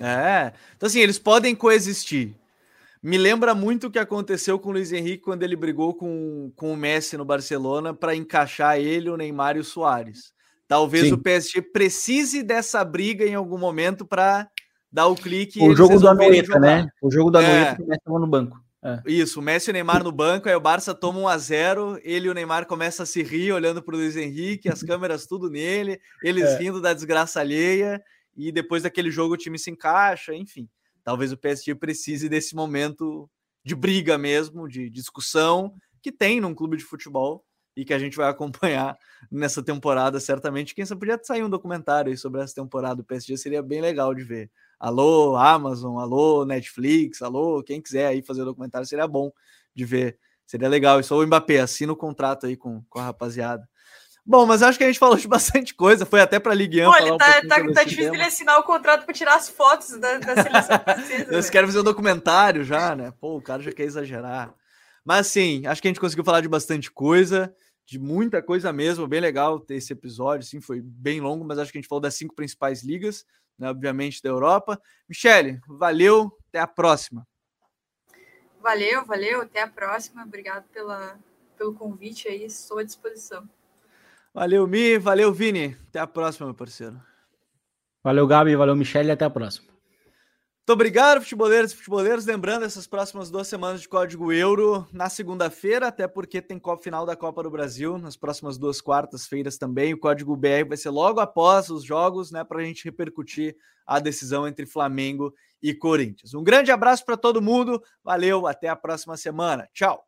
É. 0.00 0.52
Então, 0.76 0.86
assim, 0.86 1.00
eles 1.00 1.18
podem 1.18 1.54
coexistir. 1.54 2.34
Me 3.02 3.18
lembra 3.18 3.54
muito 3.54 3.86
o 3.86 3.90
que 3.90 3.98
aconteceu 3.98 4.58
com 4.58 4.70
o 4.70 4.72
Luiz 4.72 4.90
Henrique 4.92 5.24
quando 5.24 5.42
ele 5.42 5.54
brigou 5.54 5.94
com, 5.94 6.50
com 6.56 6.72
o 6.72 6.76
Messi 6.76 7.16
no 7.16 7.24
Barcelona 7.24 7.92
para 7.94 8.14
encaixar 8.14 8.78
ele, 8.78 9.10
o 9.10 9.16
Neymar 9.16 9.56
e 9.56 9.60
o 9.60 9.64
Soares. 9.64 10.32
Talvez 10.66 11.06
Sim. 11.06 11.12
o 11.12 11.18
PSG 11.18 11.62
precise 11.62 12.42
dessa 12.42 12.84
briga 12.84 13.24
em 13.24 13.34
algum 13.34 13.58
momento 13.58 14.04
para 14.04 14.48
dar 14.90 15.06
o 15.06 15.14
clique. 15.14 15.62
O 15.62 15.76
jogo 15.76 15.98
da 16.00 16.10
Anoeta, 16.10 16.58
né? 16.58 16.88
O 17.00 17.10
jogo 17.10 17.30
da 17.30 17.38
Anoeta 17.38 17.70
é. 17.70 17.76
começa 17.76 18.02
no 18.06 18.26
banco. 18.26 18.67
É. 18.82 19.02
Isso, 19.06 19.40
o 19.40 19.42
Messi 19.42 19.68
e 19.68 19.72
o 19.72 19.74
Neymar 19.74 20.04
no 20.04 20.12
banco, 20.12 20.48
aí 20.48 20.54
o 20.54 20.60
Barça 20.60 20.94
toma 20.94 21.18
1 21.18 21.28
a 21.28 21.38
0 21.38 22.00
ele 22.04 22.28
e 22.28 22.30
o 22.30 22.34
Neymar 22.34 22.64
começam 22.64 23.02
a 23.02 23.06
se 23.06 23.22
rir 23.22 23.52
olhando 23.52 23.82
para 23.82 23.94
o 23.94 23.98
Luiz 23.98 24.16
Henrique, 24.16 24.68
as 24.68 24.82
câmeras 24.84 25.26
tudo 25.26 25.50
nele, 25.50 26.00
eles 26.22 26.44
é. 26.44 26.58
rindo 26.58 26.80
da 26.80 26.94
desgraça 26.94 27.40
alheia, 27.40 28.00
e 28.36 28.52
depois 28.52 28.84
daquele 28.84 29.10
jogo 29.10 29.34
o 29.34 29.36
time 29.36 29.58
se 29.58 29.70
encaixa, 29.70 30.32
enfim. 30.32 30.68
Talvez 31.02 31.32
o 31.32 31.36
PSG 31.36 31.74
precise 31.74 32.28
desse 32.28 32.54
momento 32.54 33.28
de 33.64 33.74
briga 33.74 34.16
mesmo, 34.16 34.68
de 34.68 34.88
discussão, 34.88 35.74
que 36.00 36.12
tem 36.12 36.40
num 36.40 36.54
clube 36.54 36.76
de 36.76 36.84
futebol 36.84 37.44
e 37.76 37.84
que 37.84 37.92
a 37.92 37.98
gente 37.98 38.16
vai 38.16 38.28
acompanhar 38.30 38.96
nessa 39.30 39.60
temporada, 39.60 40.20
certamente. 40.20 40.74
Quem 40.74 40.86
sabe 40.86 41.00
podia 41.00 41.18
sair 41.20 41.42
um 41.42 41.50
documentário 41.50 42.16
sobre 42.16 42.42
essa 42.42 42.54
temporada 42.54 42.96
do 42.96 43.04
PSG, 43.04 43.36
seria 43.36 43.62
bem 43.62 43.80
legal 43.80 44.14
de 44.14 44.22
ver 44.22 44.48
Alô, 44.78 45.36
Amazon, 45.36 45.98
alô, 45.98 46.44
Netflix, 46.44 47.20
alô, 47.20 47.62
quem 47.64 47.80
quiser 47.80 48.06
aí 48.06 48.22
fazer 48.22 48.42
o 48.42 48.44
documentário, 48.44 48.86
seria 48.86 49.08
bom 49.08 49.32
de 49.74 49.84
ver. 49.84 50.18
Seria 50.46 50.68
legal. 50.68 51.00
Isso 51.00 51.14
o 51.14 51.26
Mbappé, 51.26 51.60
assina 51.60 51.92
o 51.92 51.96
contrato 51.96 52.46
aí 52.46 52.56
com, 52.56 52.82
com 52.88 52.98
a 52.98 53.04
rapaziada. 53.04 53.68
Bom, 54.24 54.46
mas 54.46 54.62
acho 54.62 54.78
que 54.78 54.84
a 54.84 54.86
gente 54.86 54.98
falou 55.00 55.16
de 55.16 55.26
bastante 55.26 55.74
coisa. 55.74 56.06
Foi 56.06 56.20
até 56.20 56.38
para 56.38 56.52
a 56.52 56.54
Ligue 56.54 56.82
1. 56.82 56.88
Olha, 56.88 57.18
tá, 57.18 57.40
um 57.44 57.48
tá, 57.48 57.72
tá 57.74 57.84
difícil 57.84 58.14
ele 58.14 58.22
assinar 58.22 58.58
o 58.58 58.62
contrato 58.62 59.04
para 59.04 59.14
tirar 59.14 59.34
as 59.34 59.48
fotos 59.48 59.98
da, 59.98 60.18
da 60.18 60.42
seleção 60.42 60.78
francesa. 60.84 61.32
Eles 61.32 61.50
querem 61.50 61.66
fazer 61.66 61.80
um 61.80 61.84
documentário 61.84 62.62
já, 62.62 62.94
né? 62.94 63.12
Pô, 63.20 63.36
o 63.36 63.42
cara 63.42 63.62
já 63.62 63.72
quer 63.72 63.84
exagerar. 63.84 64.54
Mas 65.04 65.26
sim, 65.26 65.66
acho 65.66 65.82
que 65.82 65.88
a 65.88 65.90
gente 65.90 66.00
conseguiu 66.00 66.24
falar 66.24 66.40
de 66.40 66.48
bastante 66.48 66.90
coisa, 66.90 67.54
de 67.84 67.98
muita 67.98 68.42
coisa 68.42 68.72
mesmo. 68.72 69.08
Bem 69.08 69.20
legal 69.20 69.58
ter 69.58 69.74
esse 69.74 69.92
episódio. 69.92 70.46
Sim, 70.46 70.60
foi 70.60 70.80
bem 70.80 71.20
longo, 71.20 71.44
mas 71.44 71.58
acho 71.58 71.72
que 71.72 71.78
a 71.78 71.80
gente 71.80 71.88
falou 71.88 72.00
das 72.00 72.14
cinco 72.14 72.34
principais 72.34 72.82
ligas 72.82 73.24
né, 73.58 73.68
obviamente, 73.68 74.22
da 74.22 74.28
Europa. 74.28 74.80
Michele, 75.08 75.60
valeu, 75.66 76.36
até 76.48 76.60
a 76.60 76.66
próxima. 76.66 77.26
Valeu, 78.60 79.04
valeu, 79.04 79.42
até 79.42 79.62
a 79.62 79.68
próxima. 79.68 80.22
Obrigado 80.22 80.64
pela, 80.68 81.18
pelo 81.56 81.74
convite 81.74 82.28
aí, 82.28 82.44
estou 82.44 82.78
à 82.78 82.82
disposição. 82.82 83.48
Valeu, 84.32 84.66
Mi, 84.66 84.98
valeu, 84.98 85.32
Vini. 85.32 85.76
Até 85.88 85.98
a 85.98 86.06
próxima, 86.06 86.46
meu 86.46 86.54
parceiro. 86.54 87.00
Valeu, 88.02 88.26
Gabi, 88.26 88.54
valeu, 88.54 88.76
Michele, 88.76 89.10
até 89.10 89.24
a 89.24 89.30
próxima. 89.30 89.77
Muito 90.68 90.74
obrigado, 90.74 91.22
futeboleiros 91.22 91.72
e 91.72 91.76
futeboleiros. 91.76 92.26
Lembrando, 92.26 92.66
essas 92.66 92.86
próximas 92.86 93.30
duas 93.30 93.48
semanas 93.48 93.80
de 93.80 93.88
Código 93.88 94.30
Euro 94.30 94.86
na 94.92 95.08
segunda-feira, 95.08 95.88
até 95.88 96.06
porque 96.06 96.42
tem 96.42 96.60
final 96.82 97.06
da 97.06 97.16
Copa 97.16 97.42
do 97.42 97.50
Brasil, 97.50 97.96
nas 97.96 98.18
próximas 98.18 98.58
duas 98.58 98.78
quartas-feiras 98.78 99.56
também. 99.56 99.94
O 99.94 99.98
Código 99.98 100.36
BR 100.36 100.68
vai 100.68 100.76
ser 100.76 100.90
logo 100.90 101.20
após 101.20 101.70
os 101.70 101.82
jogos, 101.82 102.30
né, 102.30 102.44
para 102.44 102.60
a 102.60 102.64
gente 102.64 102.84
repercutir 102.84 103.56
a 103.86 103.98
decisão 103.98 104.46
entre 104.46 104.66
Flamengo 104.66 105.32
e 105.62 105.72
Corinthians. 105.72 106.34
Um 106.34 106.44
grande 106.44 106.70
abraço 106.70 107.02
para 107.02 107.16
todo 107.16 107.40
mundo, 107.40 107.82
valeu, 108.04 108.46
até 108.46 108.68
a 108.68 108.76
próxima 108.76 109.16
semana. 109.16 109.66
Tchau. 109.72 110.07